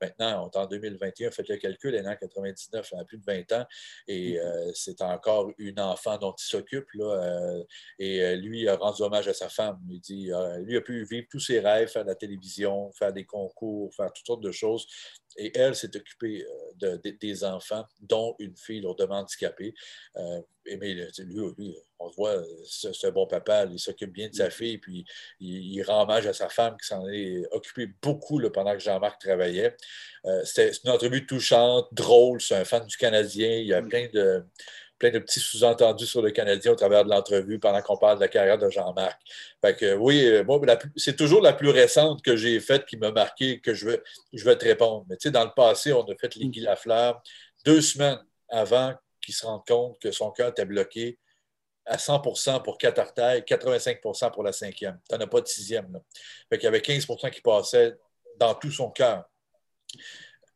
Maintenant, 0.00 0.44
on 0.44 0.50
est 0.50 0.56
en 0.56 0.66
2021, 0.66 1.30
faites 1.30 1.48
le 1.48 1.56
calcul, 1.56 1.94
elle 1.94 2.04
est 2.04 2.08
en 2.08 2.16
99, 2.16 2.88
elle 2.92 2.98
a 2.98 3.04
plus 3.04 3.18
de 3.18 3.24
20 3.24 3.52
ans, 3.52 3.66
et 4.06 4.32
mm-hmm. 4.32 4.38
euh, 4.38 4.72
c'est 4.74 5.02
encore 5.02 5.50
une 5.58 5.80
enfant 5.80 6.18
dont 6.18 6.34
il 6.38 6.44
s'occupe. 6.44 6.86
Euh, 6.96 7.62
et 7.98 8.22
euh, 8.22 8.36
lui 8.36 8.68
a 8.68 8.76
rendu 8.76 9.02
hommage 9.02 9.28
à 9.28 9.34
sa 9.34 9.48
femme. 9.48 9.78
Il 9.88 10.00
dit, 10.00 10.30
lui 10.60 10.76
a 10.76 10.80
pu 10.80 11.04
vivre 11.04 11.26
tous 11.30 11.40
ses 11.40 11.60
rêves, 11.60 11.88
faire 11.88 12.04
de 12.04 12.08
la 12.08 12.14
télévision, 12.14 12.90
faire 12.92 13.12
des 13.12 13.24
concours, 13.24 13.94
faire 13.94 14.12
toutes 14.12 14.26
sortes 14.26 14.42
de 14.42 14.52
choses. 14.52 14.86
Et 15.36 15.56
elle 15.56 15.76
s'est 15.76 15.94
occupée 15.96 16.44
de, 16.76 16.96
des 16.96 17.44
enfants, 17.44 17.84
dont 18.00 18.34
une 18.38 18.56
fille 18.56 18.80
lourdement 18.80 19.20
handicapée. 19.20 19.74
mais 20.66 20.94
lui, 21.18 21.76
on 22.00 22.08
voit, 22.08 22.42
c'est 22.66 23.06
un 23.06 23.10
bon 23.10 23.26
papa, 23.26 23.66
il 23.70 23.78
s'occupe 23.78 24.12
bien 24.12 24.28
de 24.28 24.34
sa 24.34 24.48
mm-hmm. 24.48 24.50
fille, 24.50 24.78
puis 24.78 25.04
il, 25.38 25.82
rend 25.82 26.02
hommage 26.02 26.26
à 26.26 26.32
sa 26.32 26.48
femme 26.48 26.76
qui 26.80 26.86
s'en 26.86 27.06
est 27.08 27.42
occupée 27.52 27.88
beaucoup 28.02 28.40
pendant 28.50 28.72
que 28.72 28.80
Jean-Marc 28.80 29.20
travaillait. 29.20 29.76
Euh, 30.24 30.42
c'est 30.44 30.72
une 30.84 30.90
entrevue 30.90 31.26
touchante, 31.26 31.88
drôle, 31.92 32.40
c'est 32.40 32.56
un 32.56 32.64
fan 32.64 32.86
du 32.86 32.96
Canadien, 32.96 33.50
il 33.50 33.66
y 33.66 33.74
a 33.74 33.82
mm. 33.82 33.88
plein 33.88 34.08
de, 34.12 34.44
plein 34.98 35.10
de 35.10 35.18
petits 35.18 35.40
sous-entendus 35.40 36.06
sur 36.06 36.22
le 36.22 36.30
Canadien 36.30 36.72
au 36.72 36.74
travers 36.74 37.04
de 37.04 37.10
l'entrevue 37.10 37.58
pendant 37.58 37.82
qu'on 37.82 37.96
parle 37.98 38.16
de 38.16 38.22
la 38.22 38.28
carrière 38.28 38.58
de 38.58 38.70
Jean-Marc. 38.70 39.20
Fait 39.60 39.76
que 39.76 39.94
oui, 39.94 40.24
euh, 40.24 40.42
moi, 40.44 40.60
c'est 40.96 41.16
toujours 41.16 41.42
la 41.42 41.52
plus 41.52 41.70
récente 41.70 42.22
que 42.22 42.34
j'ai 42.34 42.60
faite 42.60 42.86
qui 42.86 42.96
m'a 42.96 43.12
marqué 43.12 43.60
que 43.60 43.74
je 43.74 43.86
veux, 43.86 44.02
je 44.32 44.44
veux 44.44 44.56
te 44.56 44.64
répondre. 44.64 45.04
Mais 45.08 45.16
tu 45.16 45.28
sais, 45.28 45.30
dans 45.30 45.44
le 45.44 45.52
passé, 45.54 45.92
on 45.92 46.02
a 46.04 46.14
fait 46.16 46.34
Liguy 46.34 46.62
mm. 46.62 46.64
Lafleur 46.64 47.22
deux 47.66 47.82
semaines 47.82 48.20
avant 48.48 48.94
qu'il 49.20 49.34
se 49.34 49.44
rende 49.44 49.66
compte 49.66 49.98
que 50.00 50.12
son 50.12 50.30
cœur 50.30 50.48
était 50.48 50.64
bloqué 50.64 51.18
à 51.90 51.96
100% 51.96 52.62
pour 52.62 52.78
quatre 52.78 53.00
artères, 53.00 53.40
85% 53.40 54.30
pour 54.30 54.44
la 54.44 54.52
cinquième. 54.52 54.98
Tu 55.08 55.14
n'en 55.14 55.20
as 55.20 55.26
pas 55.26 55.40
de 55.40 55.48
sixième. 55.48 55.92
Là. 55.92 56.00
Fait 56.48 56.56
qu'il 56.56 56.64
y 56.64 56.68
avait 56.68 56.78
15% 56.78 57.30
qui 57.30 57.40
passaient 57.40 57.96
dans 58.38 58.54
tout 58.54 58.70
son 58.70 58.90
cœur. 58.90 59.24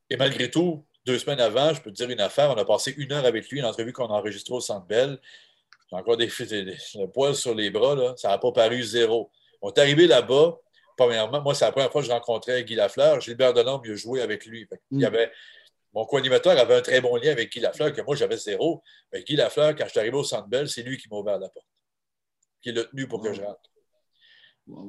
Et 0.09 0.16
malgré 0.16 0.49
tout, 0.49 0.87
deux 1.05 1.18
semaines 1.18 1.41
avant, 1.41 1.74
je 1.74 1.82
peux 1.82 1.91
te 1.91 1.97
dire 1.97 2.09
une 2.09 2.20
affaire, 2.20 2.51
on 2.51 2.57
a 2.57 2.64
passé 2.64 2.95
une 2.97 3.12
heure 3.12 3.24
avec 3.24 3.49
lui, 3.49 3.59
une 3.59 3.64
entrevue 3.64 3.93
qu'on 3.93 4.07
a 4.07 4.12
enregistrée 4.12 4.55
au 4.55 4.61
Centre 4.61 4.87
Bell. 4.87 5.18
J'ai 5.91 5.97
encore 5.97 6.16
des, 6.16 6.28
des, 6.28 6.76
poils 7.12 7.35
sur 7.35 7.53
les 7.53 7.68
bras, 7.68 7.97
là. 7.97 8.14
ça 8.16 8.28
n'a 8.28 8.39
pas 8.39 8.53
paru 8.53 8.82
zéro. 8.85 9.32
On 9.61 9.72
est 9.72 9.78
arrivé 9.80 10.07
là-bas, 10.07 10.57
premièrement, 10.97 11.43
moi, 11.43 11.55
c'est 11.55 11.64
la 11.64 11.72
première 11.72 11.91
fois 11.91 12.01
que 12.01 12.07
je 12.07 12.12
rencontrais 12.12 12.62
Guy 12.62 12.76
Lafleur. 12.76 13.20
Gilbert 13.20 13.53
Delorme, 13.55 13.82
il 13.85 13.93
a 13.93 13.97
joué 13.97 14.22
avec 14.22 14.47
lui. 14.47 14.68
Il 14.93 15.01
y 15.01 15.03
mm. 15.03 15.07
avait 15.07 15.32
mon 15.95 16.05
co-animateur 16.07 16.59
avait 16.59 16.74
un 16.74 16.82
très 16.82 17.01
bon 17.01 17.16
lien 17.16 17.30
avec 17.30 17.53
Guy 17.53 17.61
Lafleur, 17.61 17.92
que 17.92 18.03
moi, 18.03 18.16
j'avais 18.16 18.36
zéro. 18.36 18.82
Mais 19.12 19.22
Guy 19.22 19.36
Lafleur, 19.36 19.76
quand 19.76 19.84
je 19.84 19.90
suis 19.90 20.01
arrivé 20.01 20.16
au 20.16 20.24
Centre 20.24 20.49
Bell, 20.49 20.68
c'est 20.68 20.82
lui 20.82 20.99
qui 20.99 21.09
m'a 21.09 21.16
ouvert 21.16 21.38
la 21.38 21.49
porte, 21.49 21.66
qui 22.61 22.72
l'a 22.72 22.84
tenu 22.84 23.07
pour 23.07 23.22
que 23.22 23.32
je 23.32 23.40
rentre. 23.40 23.70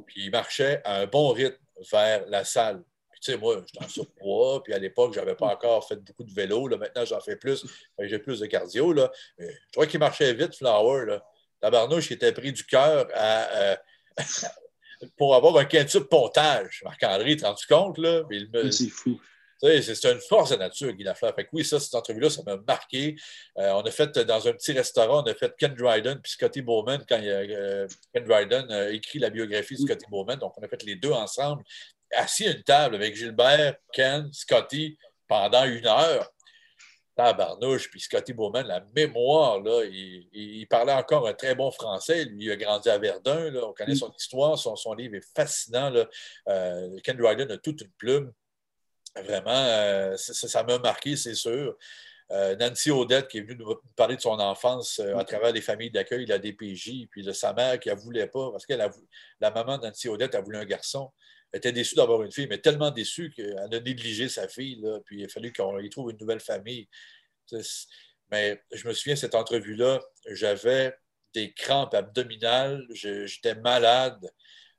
Puis 0.08 0.26
il 0.26 0.32
marchait 0.32 0.82
à 0.84 1.02
un 1.02 1.06
bon 1.06 1.30
rythme 1.32 1.62
vers 1.92 2.26
la 2.28 2.44
salle. 2.44 2.84
Puis, 3.12 3.20
tu 3.22 3.32
sais, 3.32 3.38
moi, 3.38 3.64
j'étais 3.68 3.86
en 3.86 3.88
surpoids, 3.88 4.64
puis 4.64 4.74
à 4.74 4.80
l'époque, 4.80 5.14
je 5.14 5.20
n'avais 5.20 5.36
pas 5.36 5.48
encore 5.48 5.88
fait 5.88 5.98
beaucoup 5.98 6.24
de 6.24 6.34
vélo. 6.34 6.68
Là. 6.68 6.78
Maintenant, 6.78 7.06
j'en 7.06 7.20
fais 7.20 7.36
plus. 7.36 7.66
J'ai 8.00 8.20
plus 8.20 8.40
de 8.40 8.48
cardio. 8.48 8.92
Là. 8.92 9.12
je 9.38 9.46
crois 9.74 9.86
qu'il 9.86 10.00
marchait 10.00 10.34
vite, 10.34 10.56
Flower. 10.56 11.06
Là. 11.06 11.24
Tabarnouche, 11.62 12.10
il 12.10 12.14
était 12.14 12.32
pris 12.32 12.52
du 12.52 12.66
cœur 12.66 13.08
à, 13.14 13.78
pour 15.18 15.36
avoir 15.36 15.56
un 15.58 15.66
quintuple 15.66 16.08
pontage. 16.08 16.82
Marc-André, 16.84 17.36
tu 17.36 17.44
te 17.44 17.46
rends 17.46 17.56
compte? 17.70 18.00
Là? 18.00 18.24
C'est 18.72 18.90
fou. 18.90 19.20
C'est 19.62 20.06
une 20.06 20.20
force 20.20 20.52
de 20.52 20.58
nature, 20.58 20.92
Guy 20.92 21.04
Lafleur. 21.04 21.34
Fait 21.34 21.46
que 21.46 21.50
oui, 21.54 21.64
ça, 21.64 21.80
cette 21.80 21.96
entrevue-là, 21.96 22.30
ça 22.30 22.42
m'a 22.46 22.58
marqué. 22.58 23.16
Euh, 23.58 23.72
on 23.72 23.82
a 23.82 23.92
fait 23.92 24.18
dans 24.20 24.48
un 24.48 24.54
petit 24.54 24.74
restaurant, 24.74 25.24
on 25.24 25.32
a 25.32 25.34
fait 25.34 25.54
Ken 25.58 25.74
Dryden 25.74 26.20
puis 26.22 26.34
Scotty 26.34 26.62
Bowman 26.62 27.04
quand 27.08 27.18
il 27.18 27.30
euh, 27.30 27.88
Ken 28.14 28.24
Dryden 28.26 28.70
a 28.72 28.90
écrit 28.90 29.20
la 29.20 29.30
biographie 29.30 29.76
de 29.76 29.82
Scotty 29.82 30.06
Bowman. 30.10 30.38
Donc, 30.38 30.54
on 30.58 30.64
a 30.64 30.68
fait 30.68 30.84
les 30.84 30.96
deux 30.96 31.12
ensemble, 31.12 31.64
assis 32.14 32.48
à 32.48 32.52
une 32.52 32.64
table 32.64 32.96
avec 32.96 33.16
Gilbert, 33.16 33.76
Ken, 33.94 34.32
Scotty 34.32 34.98
pendant 35.28 35.64
une 35.64 35.88
heure. 35.88 36.30
Tabarnouche, 37.16 37.90
puis 37.90 38.02
Scotty 38.02 38.34
Bowman, 38.34 38.68
la 38.68 38.84
mémoire, 38.94 39.62
là, 39.62 39.86
il, 39.86 40.68
parlait 40.68 40.92
encore 40.92 41.26
un 41.28 41.34
très 41.34 41.56
bon 41.56 41.72
français. 41.72 42.26
Lui, 42.26 42.46
il 42.46 42.52
a 42.52 42.58
grandi 42.58 42.90
à 42.90 42.98
Verdun. 42.98 43.52
Là, 43.52 43.62
on 43.66 43.74
connaît 43.74 43.96
son 43.96 44.12
histoire, 44.20 44.58
son, 44.58 44.76
son 44.76 44.94
livre 44.94 45.16
est 45.16 45.26
fascinant. 45.34 45.90
Là. 45.90 46.06
Euh, 46.50 46.98
Ken 47.04 47.16
Dryden 47.16 47.50
a 47.52 47.58
toute 47.58 47.82
une 47.82 47.92
plume. 47.98 48.34
Vraiment, 49.16 49.52
euh, 49.52 50.18
ça 50.18 50.64
m'a 50.64 50.78
marqué, 50.80 51.16
c'est 51.16 51.36
sûr. 51.36 51.78
Euh, 52.32 52.56
Nancy 52.58 52.92
Odette, 52.92 53.28
qui 53.28 53.38
est 53.38 53.42
venue 53.42 53.56
nous 53.56 53.76
parler 53.96 54.16
de 54.16 54.22
son 54.22 54.40
enfance 54.40 55.00
euh, 55.00 55.16
à 55.16 55.24
travers 55.24 55.54
les 55.54 55.62
familles 55.62 55.92
d'accueil, 55.92 56.26
la 56.26 56.40
DPJ, 56.40 57.08
puis 57.10 57.24
de 57.24 57.32
sa 57.32 57.54
mère 57.54 57.80
qui 57.80 57.90
ne 57.90 57.96
voulait 57.96 58.28
pas, 58.28 58.52
parce 58.52 58.66
que 58.66 58.74
la 58.74 59.52
maman 59.52 59.78
de 59.78 59.86
Nancy 59.86 60.10
Odette 60.10 60.36
a 60.36 60.42
voulu 60.42 60.58
un 60.58 60.66
garçon. 60.66 61.12
Elle 61.52 61.60
était 61.60 61.72
déçue 61.72 61.96
d'avoir 61.96 62.24
une 62.24 62.32
fille, 62.32 62.48
mais 62.48 62.58
tellement 62.58 62.92
déçue 62.92 63.32
qu'elle 63.32 63.58
a 63.58 63.80
négligé 63.80 64.28
sa 64.28 64.48
fille, 64.48 64.84
puis 65.06 65.22
il 65.22 65.26
a 65.26 65.30
fallu 65.30 65.54
qu'on 65.54 65.80
y 65.80 65.90
trouve 65.90 66.12
une 66.12 66.18
nouvelle 66.18 66.42
famille. 66.42 66.90
Mais 68.32 68.62
je 68.74 68.88
me 68.88 68.94
souviens, 68.94 69.16
cette 69.16 69.36
entrevue-là, 69.36 70.02
j'avais 70.32 70.94
des 71.34 71.54
crampes 71.54 71.94
abdominales, 71.94 72.86
j'étais 72.92 73.56
malade. 73.56 74.30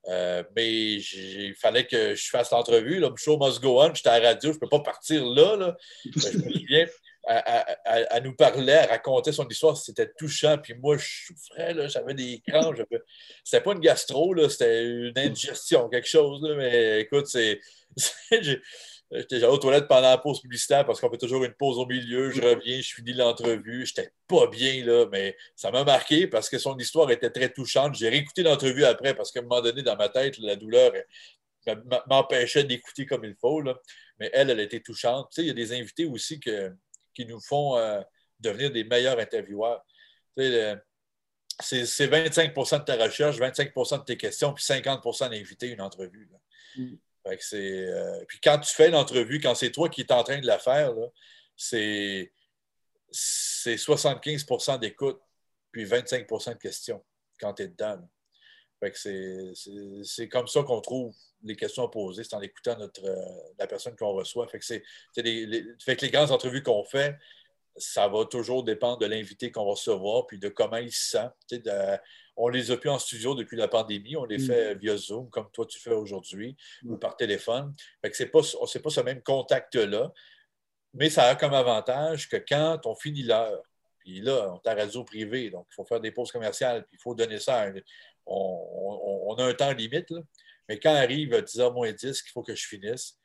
Euh, 0.09 0.43
mais 0.55 0.95
il 0.95 1.55
fallait 1.57 1.87
que 1.87 2.15
je 2.15 2.29
fasse 2.29 2.51
l'entrevue. 2.51 3.01
Le 3.01 3.11
show 3.17 3.39
must 3.39 3.61
go 3.61 3.81
on. 3.83 3.95
J'étais 3.95 4.09
à 4.09 4.21
la 4.21 4.29
radio, 4.31 4.53
je 4.53 4.57
ne 4.57 4.61
peux 4.61 4.69
pas 4.69 4.81
partir 4.81 5.25
là. 5.25 5.77
je 6.05 6.11
me 6.11 6.53
souviens, 6.53 6.87
elle, 7.27 8.23
nous 8.23 8.35
parlait, 8.35 8.73
elle 8.73 8.91
racontait 8.91 9.33
son 9.33 9.49
histoire, 9.49 9.77
c'était 9.77 10.13
touchant. 10.17 10.59
Puis 10.59 10.75
moi, 10.75 10.97
je 10.97 11.27
souffrais, 11.27 11.89
j'avais 11.89 12.15
des 12.15 12.41
crampes. 12.47 12.81
C'était 13.43 13.63
pas 13.63 13.73
une 13.73 13.81
gastro, 13.81 14.49
c'était 14.49 14.85
une 14.85 15.19
indigestion, 15.19 15.89
quelque 15.89 16.09
chose. 16.09 16.47
mais 16.57 17.01
écoute, 17.01 17.27
c'est. 17.27 17.61
J'étais 19.13 19.45
aux 19.45 19.59
toilettes 19.59 19.87
pendant 19.87 20.11
la 20.11 20.19
pause 20.19 20.41
publicitaire 20.41 20.85
parce 20.85 21.01
qu'on 21.01 21.09
fait 21.09 21.19
toujours 21.19 21.45
une 21.45 21.55
pause 21.55 21.79
au 21.79 21.87
milieu. 21.87 22.31
Je 22.31 22.43
reviens, 22.43 22.81
je 22.81 22.95
finis 22.95 23.13
l'entrevue. 23.13 23.87
J'étais 23.87 24.11
pas 24.27 24.49
bien, 24.49 24.85
là, 24.85 25.07
mais 25.13 25.37
ça 25.55 25.71
m'a 25.71 25.85
marqué 25.85 26.27
parce 26.27 26.49
que 26.51 26.59
son 26.59 26.77
histoire 26.77 27.11
était 27.13 27.31
très 27.31 27.53
touchante. 27.53 27.95
J'ai 27.95 28.09
réécouté 28.09 28.43
l'entrevue 28.43 28.85
après 28.85 29.15
parce 29.15 29.31
qu'à 29.31 29.41
un 29.41 29.43
moment 29.45 29.61
donné, 29.61 29.83
dans 29.83 29.97
ma 29.97 30.09
tête, 30.09 30.39
la 30.39 30.57
douleur 30.57 30.93
m'empêchait 32.09 32.65
d'écouter 32.65 33.07
comme 33.07 33.25
il 33.25 33.37
faut. 33.41 33.61
Là. 33.61 33.79
Mais 34.19 34.29
elle, 34.33 34.51
elle 34.51 34.61
était 34.61 34.81
touchante. 34.81 35.29
Tu 35.31 35.37
sais, 35.37 35.43
il 35.43 35.49
y 35.49 35.51
a 35.51 35.55
des 35.55 35.73
invités 35.73 36.07
aussi 36.07 36.41
qui 36.41 37.27
nous 37.27 37.41
font 37.41 37.77
euh, 37.77 38.01
devenir 38.41 38.73
des 38.73 38.83
meilleurs 38.83 39.21
intervieweurs. 39.21 39.85
Tu 40.37 40.43
sais, 41.63 41.87
c'est 41.87 42.09
25% 42.09 42.81
de 42.81 42.85
ta 42.85 42.97
recherche, 42.97 43.39
25% 43.39 44.01
de 44.01 44.05
tes 44.05 44.17
questions, 44.17 44.53
puis 44.53 44.65
50% 44.65 45.31
d'inviter 45.31 45.69
une 45.69 45.81
entrevue. 45.81 46.29
Mm. 46.77 46.97
Euh, 47.27 48.25
puis 48.27 48.39
quand 48.43 48.59
tu 48.59 48.75
fais 48.75 48.91
l'entrevue, 48.91 49.41
quand 49.41 49.55
c'est 49.55 49.71
toi 49.71 49.89
qui 49.89 50.03
es 50.03 50.13
en 50.13 50.23
train 50.23 50.39
de 50.39 50.47
la 50.47 50.59
faire, 50.59 50.93
c'est 51.57 52.31
75% 53.13 54.79
d'écoute, 54.79 55.21
puis 55.73 55.85
25% 55.85 56.55
de 56.55 56.59
questions 56.59 57.05
quand 57.41 57.55
tu 57.55 57.65
es 57.65 57.69
dedans. 57.69 58.01
c'est 58.83 60.29
comme 60.29 60.47
ça 60.47 60.63
qu'on 60.63 60.81
trouve 60.81 61.15
les 61.43 61.57
questions 61.57 61.85
à 61.85 61.91
poser, 61.91 62.25
c'est 62.25 62.35
en 62.35 62.41
écoutant 62.41 62.77
notre, 62.79 63.05
euh, 63.05 63.15
la 63.59 63.67
personne 63.67 63.95
qu'on 63.95 64.13
reçoit. 64.13 64.49
Fait 64.49 64.59
que, 64.59 65.21
les, 65.21 65.47
les 65.47 66.11
grandes 66.11 66.31
entrevues 66.31 66.63
qu'on 66.63 66.85
fait, 66.85 67.17
ça 67.77 68.09
va 68.09 68.25
toujours 68.25 68.65
dépendre 68.65 68.99
de 68.99 69.07
l'invité 69.07 69.53
qu'on 69.53 69.65
va 69.65 69.73
recevoir, 69.73 70.27
puis 70.27 70.39
de 70.39 70.49
comment 70.49 70.79
il 70.79 70.93
se 70.93 71.11
sent. 71.11 71.61
On 72.37 72.49
les 72.49 72.71
a 72.71 72.77
plus 72.77 72.91
en 72.91 72.99
studio 72.99 73.35
depuis 73.35 73.57
la 73.57 73.69
pandémie, 73.69 74.17
on 74.17 74.25
les 74.25 74.39
mm. 74.39 74.47
fait 74.47 74.75
via 74.75 74.97
Zoom, 74.97 75.31
comme 75.31 75.51
toi 75.51 75.67
tu 75.67 75.79
fais 75.79 75.93
aujourd'hui, 75.93 76.57
ou 76.85 76.95
mm. 76.95 76.99
par 76.99 77.17
téléphone. 77.17 77.75
Ce 78.05 78.23
n'est 78.23 78.29
pas, 78.29 78.41
pas 78.41 78.91
ce 78.91 79.01
même 79.01 79.23
contact-là, 79.23 80.13
mais 80.95 81.11
ça 81.11 81.25
a 81.25 81.35
comme 81.35 81.55
avantage 81.55 82.29
que 82.29 82.37
quand 82.37 82.81
on 82.85 82.95
finit 82.95 83.23
l'heure, 83.23 83.63
puis 83.99 84.21
là, 84.21 84.53
on 84.53 84.61
est 84.61 84.69
à 84.69 84.75
radio 84.75 85.03
privé, 85.03 85.51
donc 85.51 85.67
il 85.71 85.75
faut 85.75 85.85
faire 85.85 86.01
des 86.01 86.13
pauses 86.13 86.31
commerciales, 86.31 86.85
puis 86.87 86.97
il 86.99 87.03
faut 87.03 87.15
donner 87.15 87.39
ça. 87.39 87.67
on, 88.27 89.35
a 89.39 89.45
un 89.45 89.55
temps 89.55 89.73
limite, 89.73 90.13
mais 90.69 90.79
quand 90.79 90.95
arrive 90.95 91.35
à 91.35 91.41
10h 91.41 91.73
moins 91.73 91.93
10 91.93 92.23
qu'il 92.23 92.33
faut 92.33 92.43
que 92.43 92.55
je 92.55 92.67
finisse, 92.67 93.19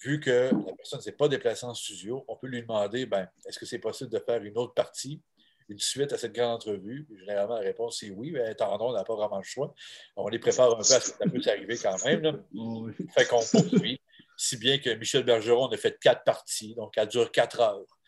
vu 0.00 0.20
que 0.20 0.50
la 0.52 0.74
personne 0.74 0.98
ne 0.98 1.02
s'est 1.02 1.12
pas 1.12 1.28
déplacée 1.28 1.66
en 1.66 1.74
studio, 1.74 2.24
on 2.28 2.36
peut 2.36 2.46
lui 2.46 2.60
demander 2.60 3.06
ben, 3.06 3.28
est-ce 3.46 3.58
que 3.58 3.66
c'est 3.66 3.78
possible 3.78 4.10
de 4.10 4.18
faire 4.18 4.42
une 4.42 4.56
autre 4.56 4.74
partie, 4.74 5.20
une 5.68 5.78
suite 5.78 6.12
à 6.12 6.18
cette 6.18 6.32
grande 6.32 6.56
entrevue 6.56 7.06
Généralement, 7.18 7.56
la 7.56 7.60
réponse 7.60 8.02
est 8.02 8.10
oui, 8.10 8.30
mais 8.30 8.54
tendons, 8.54 8.90
on 8.90 8.92
n'a 8.92 9.04
pas 9.04 9.14
vraiment 9.14 9.38
le 9.38 9.44
choix. 9.44 9.74
On 10.16 10.28
les 10.28 10.38
prépare 10.38 10.72
un 10.72 10.74
peu 10.76 10.80
à 10.80 10.84
ce 10.84 11.12
que 11.12 11.18
ça 11.18 11.30
peut 11.30 11.50
arriver 11.50 11.76
quand 11.76 12.04
même. 12.04 12.22
Là. 12.22 12.32
Fait 13.14 13.26
qu'on 13.26 13.42
poursuit. 13.44 14.00
Si 14.36 14.56
bien 14.56 14.78
que 14.78 14.90
Michel 14.90 15.24
Bergeron 15.24 15.66
a 15.66 15.76
fait 15.76 15.98
quatre 15.98 16.22
parties, 16.22 16.74
donc 16.76 16.94
elle 16.96 17.08
dure 17.08 17.32
quatre 17.32 17.60
heures. 17.60 17.98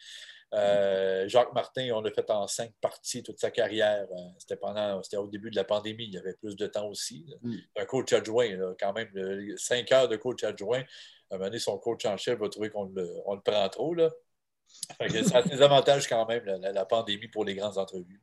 Euh, 0.52 1.28
Jacques 1.28 1.52
Martin, 1.52 1.90
on 1.92 2.00
l'a 2.00 2.10
fait 2.10 2.28
en 2.30 2.46
cinq 2.46 2.72
parties 2.80 3.22
toute 3.22 3.40
sa 3.40 3.50
carrière. 3.50 4.06
Euh, 4.10 4.16
c'était 4.38 4.56
pendant, 4.56 5.02
c'était 5.02 5.16
au 5.16 5.26
début 5.26 5.50
de 5.50 5.56
la 5.56 5.64
pandémie. 5.64 6.04
Il 6.04 6.14
y 6.14 6.18
avait 6.18 6.34
plus 6.34 6.56
de 6.56 6.66
temps 6.66 6.88
aussi. 6.88 7.26
Mm. 7.42 7.56
Un 7.76 7.84
coach 7.84 8.12
adjoint, 8.12 8.48
quand 8.78 8.92
même, 8.92 9.10
cinq 9.56 9.90
heures 9.92 10.08
de 10.08 10.16
coach 10.16 10.44
adjoint. 10.44 10.82
À 11.30 11.34
un 11.34 11.38
moment 11.38 11.46
donné, 11.46 11.58
son 11.58 11.78
coach 11.78 12.04
en 12.06 12.16
chef 12.16 12.38
va 12.38 12.48
trouver 12.48 12.70
qu'on 12.70 12.84
le, 12.84 13.08
on 13.26 13.34
le 13.34 13.40
prend 13.40 13.68
trop. 13.68 13.94
Là. 13.94 14.10
Ça 15.24 15.38
a 15.38 15.42
des 15.42 15.62
avantages 15.62 16.08
quand 16.08 16.26
même, 16.26 16.42
la, 16.44 16.84
pandémie, 16.84 17.28
pour 17.28 17.44
les 17.44 17.54
grandes 17.54 17.78
entrevues. 17.78 18.22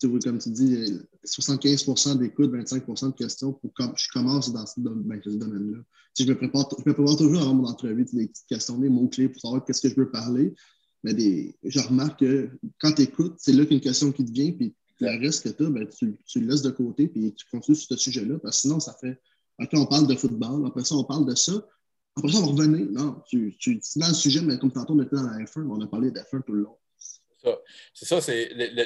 Comme 0.00 0.38
tu 0.38 0.50
dis, 0.50 0.98
75% 1.24 2.18
d'écoute, 2.18 2.52
25% 2.52 3.12
de 3.12 3.14
questions 3.14 3.52
pour 3.52 3.70
je 3.96 4.08
commence 4.12 4.52
dans 4.52 4.66
ce, 4.66 4.80
ben, 4.80 5.20
domaine-là. 5.24 5.78
je, 6.18 6.24
me 6.24 6.36
prépare, 6.36 6.68
je 6.76 6.88
me 6.88 6.92
prépare 6.92 7.16
toujours 7.16 7.42
avant 7.42 7.54
mon 7.54 7.68
entrevue, 7.68 8.04
des 8.12 8.26
petites 8.26 8.48
questions, 8.48 8.78
des 8.78 8.88
mots-clés 8.88 9.28
pour 9.28 9.40
savoir 9.40 9.64
qu'est-ce 9.64 9.80
que 9.80 9.88
je 9.88 9.94
veux 9.94 10.10
parler. 10.10 10.54
Mais 11.04 11.14
je 11.62 11.80
remarque 11.80 12.18
que 12.18 12.50
quand 12.80 12.92
tu 12.94 13.02
écoutes, 13.02 13.36
c'est 13.38 13.52
là 13.52 13.64
qu'une 13.64 13.80
question 13.80 14.10
qui 14.10 14.24
te 14.24 14.32
vient, 14.32 14.50
puis 14.50 14.74
le 14.98 15.20
reste 15.20 15.44
que 15.44 15.50
tu 15.50 15.66
as, 15.66 15.70
ben, 15.70 15.88
tu, 15.88 16.16
tu, 16.26 16.40
le 16.40 16.48
laisses 16.48 16.62
de 16.62 16.70
côté, 16.70 17.06
puis 17.06 17.32
tu 17.32 17.46
continues 17.46 17.76
sur 17.76 17.96
ce 17.96 17.96
sujet-là, 17.96 18.40
parce 18.40 18.56
que 18.56 18.60
sinon, 18.62 18.80
ça 18.80 18.96
fait 19.00 19.20
après, 19.58 19.78
on 19.78 19.86
parle 19.86 20.06
de 20.06 20.14
football. 20.14 20.66
Après 20.66 20.84
ça, 20.84 20.94
on 20.96 21.04
parle 21.04 21.26
de 21.26 21.34
ça. 21.34 21.52
Après 22.16 22.30
ça, 22.30 22.38
on 22.38 22.46
va 22.46 22.46
revenir. 22.48 22.86
Non, 22.90 23.22
tu, 23.26 23.54
tu, 23.58 23.80
dans 23.96 24.08
le 24.08 24.14
sujet, 24.14 24.40
mais 24.42 24.58
comme 24.58 24.72
tantôt, 24.72 24.94
on 24.94 25.02
était 25.02 25.16
dans 25.16 25.22
la 25.22 25.38
F1, 25.38 25.66
on 25.66 25.80
a 25.80 25.86
parlé 25.86 26.10
de 26.10 26.18
F1 26.18 26.42
tout 26.42 26.52
le 26.52 26.62
long. 26.62 26.76
C'est 27.92 28.06
ça, 28.06 28.32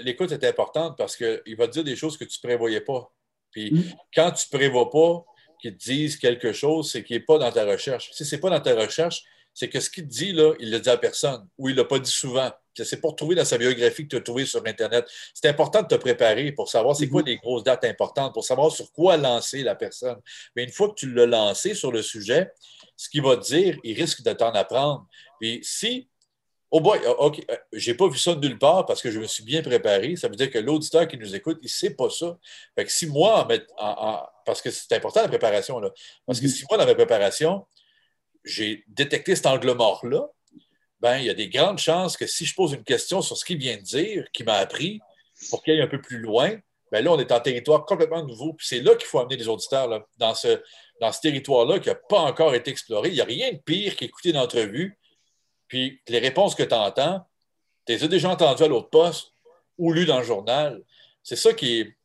l'écoute 0.05 0.33
est 0.33 0.45
importante 0.45 0.97
parce 0.97 1.17
qu'il 1.17 1.57
va 1.59 1.67
te 1.67 1.73
dire 1.73 1.85
des 1.85 1.97
choses 1.97 2.17
que 2.17 2.25
tu 2.25 2.39
ne 2.43 2.49
prévoyais 2.49 2.81
pas. 2.81 3.13
Puis 3.51 3.73
mm. 3.73 3.83
quand 4.15 4.31
tu 4.33 4.47
ne 4.53 4.59
prévois 4.59 4.91
pas 4.91 5.25
qu'il 5.61 5.77
te 5.77 5.85
dise 5.85 6.17
quelque 6.17 6.53
chose, 6.53 6.91
c'est 6.91 7.05
qu'il 7.05 7.17
n'est 7.17 7.23
pas 7.23 7.39
dans 7.39 7.51
ta 7.51 7.65
recherche. 7.65 8.11
Si 8.13 8.25
ce 8.25 8.35
n'est 8.35 8.41
pas 8.41 8.51
dans 8.51 8.61
ta 8.61 8.75
recherche, 8.75 9.25
c'est 9.53 9.71
que 9.71 9.81
ce 9.81 9.89
qu'il 9.89 10.05
te 10.05 10.09
dit, 10.09 10.33
là, 10.33 10.55
il 10.61 10.67
ne 10.67 10.73
l'a 10.73 10.79
dit 10.81 10.91
à 10.91 10.99
personne 10.99 11.47
ou 11.57 11.69
il 11.69 11.73
ne 11.73 11.81
l'a 11.81 11.87
pas 11.87 11.99
dit 11.99 12.11
souvent. 12.11 12.51
C'est 12.75 13.01
pour 13.01 13.17
trouver 13.17 13.35
dans 13.35 13.45
sa 13.47 13.57
biographie 13.57 14.03
que 14.03 14.09
tu 14.09 14.17
as 14.17 14.21
trouvé 14.21 14.45
sur 14.45 14.63
Internet. 14.67 15.07
C'est 15.33 15.49
important 15.49 15.81
de 15.81 15.89
te 15.89 15.95
préparer 15.95 16.53
pour 16.53 16.69
savoir 16.69 16.95
c'est 16.95 17.09
quoi 17.09 17.23
mhm. 17.23 17.29
les 17.29 17.37
grosses 17.39 17.65
dates 17.65 17.85
importantes, 17.85 18.35
pour 18.35 18.45
savoir 18.45 18.71
sur 18.71 18.93
quoi 18.93 19.17
lancer 19.17 19.63
la 19.63 19.75
personne. 19.75 20.19
Mais 20.55 20.65
une 20.65 20.71
fois 20.71 20.91
que 20.91 20.95
tu 20.95 21.11
l'as 21.11 21.25
lancé 21.25 21.73
sur 21.73 21.91
le 21.91 22.03
sujet, 22.03 22.53
ce 22.97 23.09
qu'il 23.09 23.23
va 23.23 23.37
te 23.37 23.45
dire, 23.45 23.79
il 23.85 23.99
risque 23.99 24.23
de 24.23 24.33
t'en 24.33 24.51
apprendre. 24.51 25.07
Puis 25.41 25.61
si 25.63 26.09
Oh 26.73 26.81
boy, 26.81 26.99
OK, 27.19 27.45
euh, 27.49 27.57
j'ai 27.73 27.95
pas 27.95 28.09
vu 28.09 28.19
ça 28.19 28.35
de 28.35 28.47
nulle 28.47 28.59
part 28.59 28.87
parce 28.87 29.01
que 29.01 29.11
je 29.11 29.21
me 29.21 29.27
suis 29.27 29.45
bien 29.45 29.63
préparé. 29.63 30.17
Ça 30.17 30.29
veut 30.29 30.35
dire 30.35 30.51
que 30.51 30.59
l'auditeur 30.59 31.07
qui 31.07 31.17
nous 31.17 31.35
écoute, 31.35 31.59
il 31.63 31.69
sait 31.69 31.95
pas 31.95 32.11
ça. 32.11 32.37
Fait 32.75 32.85
que 32.85 32.91
si 32.91 33.07
moi, 33.07 33.47
parce 34.45 34.61
que 34.61 34.71
c'est 34.71 34.93
important 34.95 35.23
la 35.23 35.29
préparation, 35.29 35.79
là, 35.79 35.91
parce 36.27 36.41
que 36.41 36.47
mm-hmm. 36.47 36.49
si 36.49 36.65
moi, 36.69 36.77
dans 36.77 36.87
ma 36.87 36.95
préparation, 36.95 37.67
j'ai 38.45 38.85
détecté 38.89 39.37
cet 39.37 39.47
angle 39.47 39.75
mort-là, 39.75 40.27
ben, 41.01 41.19
il 41.19 41.27
y 41.27 41.31
a 41.31 41.35
des 41.35 41.49
grandes 41.49 41.79
chances 41.79 42.17
que 42.17 42.27
si 42.27 42.45
je 42.45 42.55
pose 42.55 42.73
une 42.73 42.85
question 42.85 43.23
sur 43.23 43.37
ce 43.37 43.45
qu'il 43.45 43.59
vient 43.59 43.77
de 43.77 43.83
dire, 43.83 44.27
qui 44.33 44.43
m'a 44.43 44.55
appris, 44.55 45.01
pour 45.51 45.63
qu'il 45.63 45.75
aille 45.75 45.83
un 45.83 45.89
peu 45.89 46.01
plus 46.01 46.19
loin, 46.19 46.59
ben 46.93 47.05
là, 47.05 47.13
on 47.13 47.19
est 47.19 47.33
en 47.33 47.41
territoire 47.41 47.85
complètement 47.85 48.25
nouveau. 48.25 48.53
Puis 48.55 48.67
c'est 48.69 48.81
là 48.81 48.95
qu'il 48.95 49.07
faut 49.07 49.19
amener 49.19 49.37
les 49.37 49.49
auditeurs, 49.49 49.89
là, 49.89 50.07
dans 50.17 50.35
ce, 50.35 50.63
dans 51.01 51.13
ce 51.13 51.21
territoire-là 51.21 51.79
qui 51.79 51.89
n'a 51.89 51.95
pas 51.95 52.21
encore 52.21 52.55
été 52.55 52.71
exploré. 52.71 53.09
Il 53.09 53.15
n'y 53.15 53.21
a 53.21 53.25
rien 53.25 53.53
de 53.53 53.59
pire 53.59 53.97
qu'écouter 53.97 54.31
une 54.31 54.39
entrevue, 54.39 54.99
puis 55.69 56.01
les 56.09 56.19
réponses 56.19 56.55
que 56.55 56.63
tu 56.63 56.75
entends, 56.75 57.27
tu 57.87 57.93
les 57.93 58.05
as 58.05 58.09
déjà 58.09 58.31
entendues 58.31 58.63
à 58.63 58.69
l'autre 58.69 58.91
poste 58.91 59.33
ou 59.79 59.93
lues 59.93 60.07
dans 60.07 60.19
le 60.19 60.25
journal. 60.25 60.83
C'est 61.23 61.37
ça 61.37 61.53
qui 61.53 61.81
est, 61.81 61.97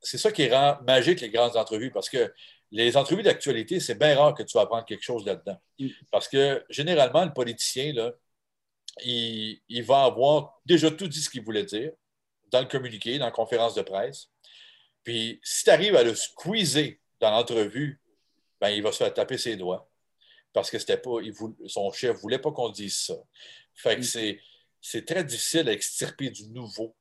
c'est 0.00 0.18
ça 0.18 0.32
qui 0.32 0.48
rend 0.48 0.78
magique 0.86 1.20
les 1.20 1.30
grandes 1.30 1.56
entrevues, 1.56 1.90
parce 1.90 2.08
que 2.08 2.32
les 2.72 2.96
entrevues 2.96 3.22
d'actualité, 3.22 3.80
c'est 3.80 3.94
bien 3.94 4.16
rare 4.16 4.34
que 4.34 4.42
tu 4.42 4.56
vas 4.56 4.62
apprendre 4.62 4.84
quelque 4.84 5.04
chose 5.04 5.24
là-dedans. 5.24 5.58
Mm. 5.78 5.88
Parce 6.10 6.28
que 6.28 6.64
généralement, 6.68 7.24
le 7.24 7.32
politicien, 7.32 7.92
là, 7.92 8.12
il, 9.04 9.60
il 9.68 9.84
va 9.84 10.04
avoir 10.04 10.58
déjà 10.64 10.90
tout 10.90 11.06
dit 11.06 11.20
ce 11.20 11.28
qu'il 11.28 11.42
voulait 11.42 11.64
dire 11.64 11.92
dans 12.50 12.60
le 12.60 12.66
communiqué, 12.66 13.18
dans 13.18 13.26
la 13.26 13.32
conférence 13.32 13.74
de 13.74 13.82
presse. 13.82 14.30
Puis 15.02 15.40
si 15.42 15.64
tu 15.64 15.70
arrives 15.70 15.96
à 15.96 16.02
le 16.02 16.14
squeezer 16.14 16.98
dans 17.20 17.30
l'entrevue, 17.30 18.00
ben, 18.60 18.70
il 18.70 18.82
va 18.82 18.92
se 18.92 18.98
faire 18.98 19.14
taper 19.14 19.38
ses 19.38 19.56
doigts. 19.56 19.88
Parce 20.52 20.70
que 20.70 20.78
c'était 20.78 20.96
pas, 20.96 21.18
son 21.66 21.92
chef 21.92 22.16
ne 22.16 22.20
voulait 22.20 22.38
pas 22.38 22.50
qu'on 22.50 22.70
dise 22.70 22.96
ça. 22.96 23.14
Fait 23.74 23.96
que 23.96 24.00
mm. 24.00 24.38
c'est 24.80 25.04
très 25.04 25.22
difficile 25.22 25.68
à 25.68 25.72
extirper 25.72 26.30
du 26.30 26.48
nouveau 26.48 26.96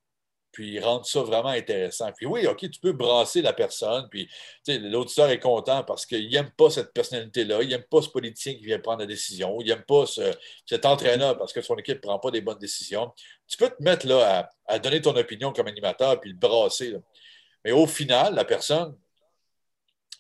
puis 0.56 0.80
rendre 0.80 1.06
ça 1.06 1.22
vraiment 1.22 1.50
intéressant. 1.50 2.14
Puis 2.14 2.26
oui, 2.26 2.48
OK, 2.48 2.70
tu 2.70 2.80
peux 2.80 2.94
brasser 2.94 3.42
la 3.42 3.52
personne, 3.52 4.08
puis 4.10 4.30
l'auditeur 4.70 5.30
est 5.30 5.40
content 5.40 5.84
parce 5.84 6.06
qu'il 6.06 6.30
n'aime 6.30 6.50
pas 6.52 6.70
cette 6.70 6.94
personnalité-là, 6.94 7.62
il 7.62 7.68
n'aime 7.68 7.84
pas 7.84 8.02
ce 8.02 8.08
politicien 8.08 8.54
qui 8.54 8.64
vient 8.64 8.80
prendre 8.80 9.02
la 9.02 9.06
décision, 9.06 9.58
il 9.60 9.68
n'aime 9.68 9.84
pas 9.84 10.06
cet 10.66 10.86
entraîneur 10.86 11.38
parce 11.38 11.52
que 11.52 11.62
son 11.62 11.76
équipe 11.76 11.98
ne 11.98 12.02
prend 12.02 12.20
pas 12.20 12.32
des 12.32 12.40
bonnes 12.40 12.58
décisions. 12.58 13.12
Tu 13.50 13.58
peux 13.58 13.68
te 13.68 13.84
mettre 13.84 14.08
là 14.08 14.50
à, 14.66 14.80
donner 14.80 15.02
ton 15.02 15.14
opinion 15.18 15.52
comme 15.52 15.68
animateur, 15.68 16.22
puis 16.22 16.32
le 16.32 16.38
brasser. 16.38 16.96
Mais 17.66 17.74
au 17.74 17.86
final, 17.86 18.34
la 18.34 18.46
personne, 18.46 18.98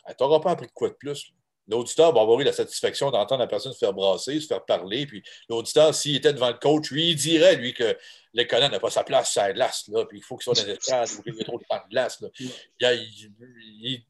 elle 0.06 0.18
t'aura 0.18 0.42
pas 0.42 0.52
appris 0.52 0.68
quoi 0.74 0.90
de 0.90 0.96
plus. 0.96 1.32
L'auditeur 1.68 2.14
va 2.14 2.22
avoir 2.22 2.40
eu 2.40 2.44
la 2.44 2.54
satisfaction 2.54 3.10
d'entendre 3.12 3.42
la 3.42 3.48
personne 3.48 3.74
se 3.74 3.78
faire 3.78 3.94
brasser, 3.94 4.40
se 4.40 4.48
faire 4.48 4.64
parler. 4.64 5.06
Puis 5.06 5.24
l'auditeur, 5.50 5.94
s'il 5.94 6.16
était 6.16 6.34
devant 6.34 6.50
le 6.50 6.58
coach, 6.60 6.92
lui, 6.92 7.12
il 7.12 7.16
dirait, 7.16 7.56
lui, 7.56 7.74
que 7.74 7.98
l'école 8.34 8.70
n'a 8.70 8.80
pas 8.80 8.90
sa 8.90 9.04
place 9.04 9.32
sur 9.32 9.42
la 9.42 9.54
glace, 9.54 9.88
là, 9.88 10.06
puis 10.06 10.20
il 10.20 10.24
faut 10.24 10.38
qu'il 10.38 10.44
soit 10.44 10.54
dans 10.54 10.68
les 10.68 10.78
estrades, 10.78 11.10
ou 11.18 11.24
qu'il 11.24 11.36
y 11.36 11.42
ait 11.42 11.44
trop 11.44 11.58
de 11.58 11.66
temps 11.66 11.82
de 11.84 11.90
glace. 11.90 12.22
Là. 12.22 12.30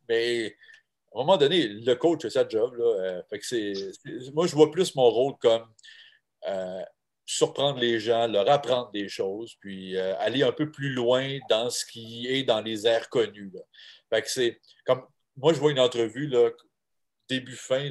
mais 0.10 0.56
à 1.14 1.20
un 1.20 1.22
moment 1.22 1.38
donné, 1.38 1.68
le 1.68 1.93
coach 1.95 2.24
fait 2.24 2.30
sa 2.30 2.47
job. 2.47 2.76
Là, 2.76 2.86
euh, 2.86 3.24
fait 3.30 3.39
que 3.39 4.32
moi, 4.34 4.47
je 4.47 4.56
vois 4.56 4.70
plus 4.70 4.95
mon 4.95 5.10
rôle 5.10 5.38
comme 5.38 5.66
euh, 6.47 6.84
surprendre 7.26 7.80
les 7.80 7.99
gens, 8.01 8.28
leur 8.28 8.49
apprendre 8.49 8.91
des 8.91 9.08
choses, 9.08 9.56
puis 9.62 9.95
euh, 9.95 10.14
aller 10.20 10.43
un 10.43 10.51
peu 10.51 10.70
plus 10.70 10.89
loin 10.89 11.38
dans 11.49 11.70
ce 11.70 11.86
qui 11.86 12.28
est 12.28 12.43
dans 12.43 12.62
les 12.62 12.86
airs 12.86 13.10
connus. 13.10 13.49
Là. 13.53 13.62
Fait 14.10 14.22
que 14.22 14.30
c'est 14.30 14.60
comme 14.86 15.06
moi, 15.38 15.53
je 15.53 15.60
vois 15.60 15.72
une 15.72 15.80
entrevue, 15.80 16.28
là, 16.28 16.49
début-fin, 17.30 17.89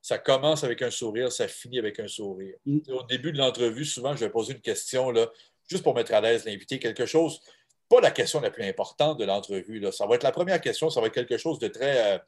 ça 0.00 0.18
commence 0.18 0.64
avec 0.64 0.82
un 0.82 0.90
sourire, 0.90 1.30
ça 1.32 1.48
finit 1.48 1.78
avec 1.78 1.98
un 2.00 2.08
sourire. 2.08 2.56
Mm. 2.64 2.78
Au 2.90 3.02
début 3.04 3.32
de 3.32 3.38
l'entrevue, 3.38 3.84
souvent, 3.84 4.14
je 4.14 4.20
vais 4.20 4.30
poser 4.30 4.54
une 4.54 4.60
question, 4.60 5.10
là, 5.10 5.28
juste 5.68 5.82
pour 5.82 5.94
mettre 5.94 6.14
à 6.14 6.20
l'aise 6.20 6.44
l'invité, 6.44 6.78
quelque 6.78 7.06
chose, 7.06 7.40
pas 7.88 8.00
la 8.00 8.10
question 8.10 8.40
la 8.40 8.50
plus 8.50 8.64
importante 8.64 9.18
de 9.18 9.24
l'entrevue. 9.24 9.84
Ça 9.92 10.06
va 10.06 10.14
être 10.14 10.22
la 10.22 10.32
première 10.32 10.60
question, 10.60 10.90
ça 10.90 11.00
va 11.00 11.08
être 11.08 11.14
quelque 11.14 11.36
chose 11.36 11.58
de 11.58 11.68
très. 11.68 12.14
Euh, 12.14 12.18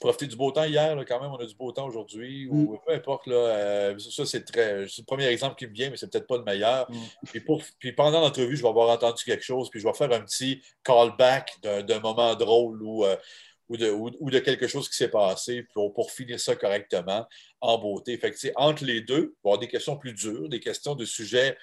profiter 0.00 0.28
du 0.28 0.36
beau 0.36 0.52
temps 0.52 0.62
hier, 0.62 0.96
quand 1.08 1.20
même, 1.20 1.32
on 1.32 1.38
a 1.38 1.44
du 1.44 1.56
beau 1.56 1.72
temps 1.72 1.86
aujourd'hui, 1.86 2.46
ou 2.46 2.74
mm. 2.74 2.78
peu 2.86 2.92
importe. 2.92 3.26
Là, 3.26 3.34
euh, 3.34 3.98
ça, 3.98 4.24
c'est 4.26 4.44
très. 4.44 4.86
C'est 4.86 5.02
le 5.02 5.06
premier 5.06 5.26
exemple 5.26 5.56
qui 5.56 5.66
me 5.66 5.72
vient, 5.72 5.90
mais 5.90 5.96
c'est 5.96 6.10
peut-être 6.10 6.26
pas 6.26 6.36
le 6.36 6.44
meilleur. 6.44 6.90
Mm. 6.90 7.40
puis 7.78 7.92
pendant 7.92 8.20
l'entrevue, 8.20 8.56
je 8.56 8.62
vais 8.62 8.68
avoir 8.68 8.90
entendu 8.90 9.24
quelque 9.24 9.44
chose, 9.44 9.70
puis 9.70 9.80
je 9.80 9.86
vais 9.86 9.94
faire 9.94 10.12
un 10.12 10.20
petit 10.20 10.62
callback 10.84 11.58
d'un 11.62 12.00
moment 12.00 12.34
drôle 12.34 12.82
où. 12.82 13.04
Euh, 13.04 13.16
ou 13.68 13.76
de, 13.76 14.38
quelque 14.38 14.66
chose 14.66 14.88
qui 14.88 14.96
s'est 14.96 15.10
passé 15.10 15.64
pour, 15.74 15.92
pour, 15.92 16.10
finir 16.10 16.40
ça 16.40 16.56
correctement 16.56 17.26
en 17.60 17.78
beauté. 17.78 18.16
Fait 18.16 18.30
que, 18.30 18.36
entre 18.56 18.84
les 18.84 19.02
deux, 19.02 19.14
il 19.14 19.20
va 19.20 19.24
y 19.24 19.38
avoir 19.44 19.58
des 19.58 19.68
questions 19.68 19.96
plus 19.96 20.14
dures, 20.14 20.48
des 20.48 20.60
questions 20.60 20.94
de 20.94 21.04
sujets 21.04 21.56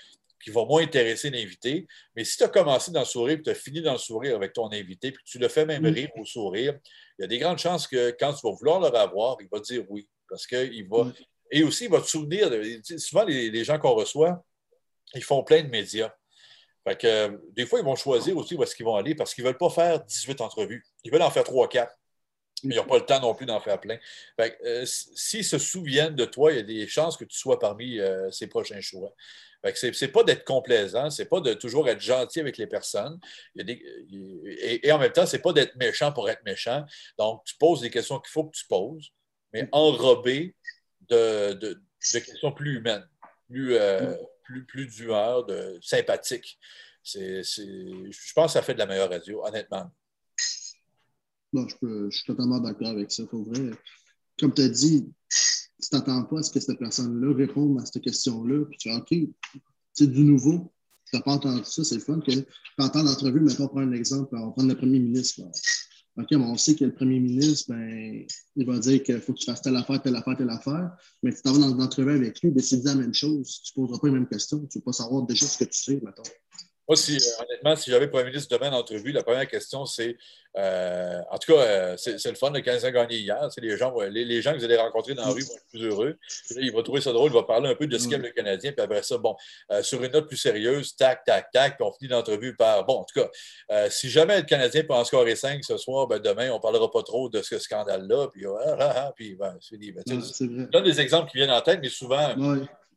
qui 0.43 0.51
vont 0.51 0.68
moins 0.68 0.84
intéresser 0.84 1.32
l'invité. 1.32 1.88
Mais 2.16 2.24
si 2.24 2.38
tu 2.38 2.43
as 2.43 2.47
commencé 2.47 2.91
dans 2.91 2.99
le 2.99 3.06
sourire 3.06 3.39
et 3.39 3.41
tu 3.41 3.49
as 3.49 3.56
fini 3.56 3.82
dans 3.82 3.93
le 3.93 3.97
sourire 3.97 4.36
avec 4.36 4.53
ton 4.53 4.72
invité, 4.72 5.12
puis 5.12 5.24
tu 5.26 5.39
le 5.39 5.47
fais 5.47 5.66
même 5.66 5.86
rire 5.86 6.10
au 6.18 6.26
sourire, 6.26 6.78
il 7.18 7.24
y 7.24 7.26
a 7.26 7.28
des 7.28 7.39
grandes 7.39 7.58
chances 7.58 7.88
que 7.88 8.16
quand 8.20 8.34
tu 8.34 8.47
vas 8.47 8.53
vouloir 8.53 8.80
le 8.80 8.88
revoir, 8.88 9.38
il 9.39 9.47
va 9.51 9.60
dire 9.60 9.84
oui. 9.89 10.08
Parce 10.30 10.45
qu'il 10.45 10.88
va. 10.88 11.12
Et 11.51 11.64
aussi, 11.64 11.86
il 11.86 11.91
va 11.91 12.01
te 12.01 12.08
souvenir. 12.08 12.49
souvent, 12.97 13.24
les, 13.24 13.64
gens 13.64 13.80
qu'on 13.80 13.93
reçoit, 13.93 14.43
ils 15.14 15.24
font 15.24 15.43
plein 15.43 15.64
de 15.64 15.70
médias. 15.70 16.12
Fait 16.88 16.99
que, 16.99 17.39
des 17.53 17.66
fois, 17.66 17.80
ils 17.80 17.86
vont 17.86 17.95
choisir 17.95 18.38
aussi 18.38 18.56
où 18.56 18.64
est-ce 18.64 18.76
qu'ils 18.76 18.86
vont 18.86 18.95
aller 18.95 19.16
parce 19.16 19.34
qu'ils 19.34 19.43
ne 19.43 19.49
veulent 19.49 19.58
pas 19.58 19.70
faire 19.70 20.03
18 20.03 20.41
entrevues. 20.41 20.86
Ils 21.06 21.12
veulent 21.12 21.22
en 21.22 21.30
faire 21.30 21.43
3 21.43 21.70
4. 21.70 21.97
Mais 22.64 22.76
ils 22.76 22.78
n'ont 22.78 22.86
pas 22.86 22.97
le 22.97 23.06
temps 23.06 23.20
non 23.20 23.36
plus 23.36 23.45
d'en 23.45 23.60
faire 23.60 23.80
plein. 23.80 23.97
Euh, 24.39 24.86
s'ils 24.86 25.43
se 25.45 25.58
souviennent 25.58 26.16
de 26.16 26.26
toi, 26.26 26.51
il 26.51 26.56
y 26.56 26.60
a 26.60 26.64
des 26.64 26.88
chances 26.88 27.16
que 27.16 27.26
tu 27.26 27.38
sois 27.38 27.60
parmi 27.60 27.99
euh, 27.99 28.32
ces 28.32 28.47
prochains 28.47 28.82
choix. 28.82 29.14
Ce 29.74 30.06
n'est 30.06 30.12
pas 30.12 30.24
d'être 30.24 30.45
complaisant, 30.45 31.10
c'est 31.10 31.26
pas 31.26 31.41
de 31.41 31.53
toujours 31.53 31.89
être 31.89 31.99
gentil 31.99 32.39
avec 32.39 32.58
les 32.58 32.68
personnes. 32.68 33.20
et, 33.56 34.91
en 34.91 34.99
même 34.99 35.12
temps, 35.12 35.26
ce 35.26 35.36
n'est 35.36 35.41
pas 35.41 35.53
d'être 35.53 35.76
méchant 35.76 36.12
pour 36.12 36.30
être 36.30 36.43
méchant. 36.43 36.86
Donc, 37.18 37.43
tu 37.45 37.56
poses 37.58 37.82
des 37.82 37.89
questions 37.89 38.20
qu'il 38.20 38.32
faut 38.32 38.45
que 38.45 38.56
tu 38.56 38.66
poses, 38.68 39.12
mais 39.53 39.68
enrobé 39.72 40.56
de, 41.10 41.82
questions 41.99 42.51
plus 42.51 42.78
humaines, 42.78 43.08
plus, 43.49 43.76
euh, 43.76 44.16
plus, 44.43 44.66
plus 44.66 44.88
d'humeur, 44.88 45.45
de 45.45 45.80
sympathique. 45.82 46.60
je 47.03 48.34
pense 48.34 48.53
que 48.53 48.53
ça 48.53 48.62
fait 48.62 48.76
de 48.76 48.80
la 48.80 48.86
meilleure 48.86 49.10
radio, 49.10 49.43
honnêtement. 49.45 49.91
Je, 51.56 52.10
suis 52.10 52.26
totalement 52.26 52.60
d'accord 52.60 52.89
avec 52.89 53.12
ça. 53.12 53.26
Faut 53.28 53.43
vrai. 53.43 53.72
Comme 54.39 54.53
tu 54.53 54.62
as 54.62 54.70
dit, 54.70 55.08
tu 55.82 55.89
t'attends 55.89 56.24
pas 56.24 56.39
à 56.39 56.43
ce 56.43 56.51
que 56.51 56.60
cette 56.60 56.80
personne-là 56.80 57.34
réponde 57.34 57.80
à 57.80 57.86
cette 57.86 58.01
question-là, 58.01 58.66
puis 58.66 58.78
tu 58.78 58.89
dis 58.89 58.95
OK, 58.95 59.62
c'est 59.93 60.12
du 60.12 60.24
nouveau. 60.24 60.74
Tu 61.10 61.16
n'as 61.16 61.22
pas 61.22 61.34
entendu 61.34 61.64
ça, 61.64 61.84
c'est 61.84 61.95
le 61.95 62.01
fun 62.01 62.20
que 62.20 62.32
tu 62.32 62.45
entends 62.80 63.03
l'entrevue, 63.03 63.39
mais 63.39 63.60
on 63.60 63.68
prend 63.68 63.82
un 63.82 63.91
exemple, 63.91 64.36
on 64.36 64.51
prend 64.51 64.64
le 64.64 64.76
premier 64.76 64.99
ministre. 64.99 65.41
OK, 66.18 66.28
on 66.32 66.56
sait 66.56 66.76
que 66.76 66.86
le 66.86 66.93
premier 66.93 67.20
ministre, 67.20 67.74
ben, 67.74 68.26
il 68.56 68.66
va 68.66 68.80
dire 68.80 69.03
qu'il 69.03 69.20
faut 69.20 69.34
que 69.34 69.39
tu 69.39 69.45
fasses 69.45 69.62
telle 69.62 69.76
affaire, 69.76 70.01
telle 70.01 70.16
affaire, 70.16 70.38
telle 70.38 70.49
affaire, 70.49 70.95
mais 71.22 71.34
tu 71.34 71.41
t'en 71.41 71.51
vas 71.51 71.60
dans 71.60 71.76
l'entrevue 71.76 72.12
avec 72.12 72.41
lui, 72.41 72.51
décider 72.51 72.86
la 72.86 72.95
même 72.95 73.14
chose. 73.14 73.62
Tu 73.64 73.78
ne 73.78 73.86
poseras 73.86 73.99
pas 73.99 74.08
les 74.08 74.14
mêmes 74.14 74.28
questions. 74.28 74.66
Tu 74.66 74.78
ne 74.78 74.82
vas 74.82 74.86
pas 74.86 74.93
savoir 74.93 75.24
déjà 75.24 75.45
ce 75.45 75.58
que 75.58 75.66
tu 75.66 75.78
sais, 75.78 75.99
maintenant. 76.01 76.24
Moi, 76.88 76.95
si, 76.95 77.15
euh, 77.15 77.43
honnêtement, 77.43 77.75
si 77.75 77.89
j'avais 77.89 78.05
le 78.05 78.11
premier 78.11 78.25
ministre 78.25 78.55
demain 78.55 78.71
en 78.71 78.79
entrevue, 78.79 79.11
la 79.11 79.23
première 79.23 79.47
question, 79.47 79.86
c'est. 79.86 80.17
Euh, 80.57 81.19
en 81.31 81.38
tout 81.38 81.53
cas, 81.53 81.59
euh, 81.59 81.97
c'est 81.97 82.23
le 82.25 82.36
fun, 82.36 82.51
le 82.51 82.61
Canadien 82.61 82.89
a 82.89 82.91
gagné 82.91 83.17
hier. 83.17 83.49
Les 83.57 83.75
gens, 83.75 83.93
les, 83.99 84.23
les, 84.23 84.41
gens 84.41 84.53
que 84.53 84.59
vous 84.59 84.63
allez 84.63 84.77
rencontrer 84.77 85.13
dans 85.15 85.25
la 85.25 85.31
rue 85.31 85.41
vont 85.41 85.55
être 85.55 85.67
plus 85.67 85.83
heureux. 85.83 86.17
il 86.51 86.71
va 86.71 86.83
trouver 86.83 87.01
ça 87.01 87.11
drôle, 87.11 87.31
il 87.31 87.33
va 87.33 87.43
parler 87.43 87.69
un 87.69 87.75
peu 87.75 87.88
de 87.88 87.97
ce 87.97 88.07
qu'aime 88.07 88.21
le 88.21 88.29
Canadien, 88.29 88.71
puis 88.71 88.81
après 88.81 89.03
ça, 89.03 89.17
bon, 89.17 89.36
sur 89.81 90.01
une 90.03 90.11
note 90.11 90.27
plus 90.27 90.38
sérieuse, 90.38 90.95
tac, 90.95 91.25
tac, 91.25 91.51
tac, 91.51 91.77
puis 91.77 91.86
on 91.86 91.91
finit 91.91 92.11
l'entrevue 92.11 92.55
par. 92.55 92.86
Bon, 92.86 92.99
en 92.99 93.03
tout 93.03 93.19
cas, 93.19 93.89
si 93.89 94.09
jamais 94.09 94.38
le 94.38 94.43
Canadien 94.43 94.83
peut 94.83 94.93
en 94.93 95.03
scorer 95.03 95.36
5 95.36 95.63
ce 95.63 95.77
soir, 95.77 96.07
ben, 96.07 96.19
demain, 96.19 96.51
on 96.51 96.55
ne 96.55 96.61
parlera 96.61 96.89
pas 96.89 97.03
trop 97.03 97.29
de 97.29 97.41
ce 97.41 97.57
scandale-là, 97.57 98.27
puis, 98.31 98.45
ah, 98.45 98.75
ah, 98.79 98.93
ah, 98.95 99.13
puis 99.15 99.36
ben, 99.36 99.57
c'est 99.59 99.75
fini. 99.75 99.91
Ben, 99.91 100.03
je 100.07 100.69
donne 100.69 100.83
des 100.83 101.01
exemples 101.01 101.31
qui 101.31 101.38
viennent 101.38 101.51
en 101.51 101.61
tête, 101.61 101.79
mais 101.81 101.89
souvent, 101.89 102.33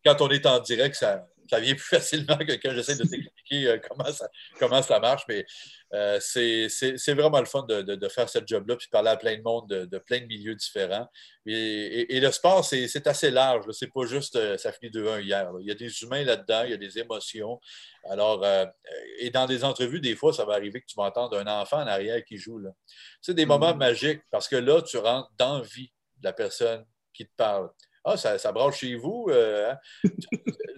quand 0.05 0.21
on 0.21 0.29
est 0.29 0.47
en 0.47 0.61
direct, 0.61 0.95
ça 0.95 1.27
ça 1.49 1.61
vient 1.61 1.75
plus 1.75 1.83
facilement 1.99 2.37
que 2.39 2.53
quand 2.53 2.73
j'essaie 2.73 2.97
de 2.97 3.05
t'expliquer 3.05 3.67
euh, 3.67 3.79
comment, 3.89 4.11
ça, 4.13 4.29
comment 4.59 4.83
ça 4.83 5.01
marche. 5.01 5.23
Mais 5.29 5.45
euh, 5.95 6.19
c'est 6.21 7.15
vraiment 7.15 7.41
le 7.41 7.47
fun 7.47 7.65
de, 7.65 8.09
faire 8.09 8.29
ce 8.29 8.39
job-là, 8.45 8.77
puis 8.77 8.89
parler 8.91 9.11
à 9.11 9.17
plein 9.17 9.37
de 9.37 9.43
monde 9.43 9.69
de, 9.69 9.99
plein 9.99 10.21
de 10.21 10.27
milieux 10.27 10.55
différents. 10.55 11.09
Et, 11.47 12.21
le 12.21 12.31
sport, 12.31 12.65
c'est 12.65 13.07
assez 13.07 13.31
large. 13.31 13.65
C'est 13.73 13.93
pas 13.93 14.05
juste 14.05 14.37
euh, 14.37 14.57
ça 14.59 14.73
finit 14.73 14.91
2-1 14.93 15.23
hier. 15.23 15.51
Il 15.61 15.67
y 15.67 15.71
a 15.71 15.75
des 15.75 16.03
humains 16.03 16.25
là-dedans, 16.25 16.63
il 16.65 16.71
y 16.71 16.75
a 16.75 16.79
des 16.79 16.99
émotions. 16.99 17.61
Alors, 18.09 18.45
et 19.19 19.31
dans 19.31 19.47
des 19.47 19.65
entrevues, 19.65 20.01
des 20.01 20.17
fois, 20.17 20.33
ça 20.33 20.45
va 20.45 20.55
arriver 20.55 20.81
que 20.81 20.87
tu 20.87 20.95
vas 20.97 21.05
entendre 21.05 21.39
un 21.39 21.47
enfant 21.47 21.79
en 21.79 21.87
arrière 21.87 22.25
qui 22.25 22.39
joue. 22.39 22.61
C'est 23.21 23.35
des 23.35 23.47
moments 23.47 23.73
mm-hmm. 23.73 23.79
magiques 23.79 24.23
parce 24.31 24.49
que 24.49 24.57
là, 24.57 24.81
tu 24.83 24.97
rentres 24.97 25.31
dans 25.37 25.59
la 25.59 25.65
vie 25.65 25.93
de 26.19 26.25
la 26.25 26.33
personne 26.33 26.85
qui 27.13 27.27
te 27.27 27.33
parle. 27.37 27.71
Ah, 28.13 28.17
ça, 28.17 28.39
ça 28.39 28.53
brasse 28.53 28.77
chez 28.77 28.95
vous. 28.95 29.27
Euh, 29.31 29.71
hein? 29.73 29.79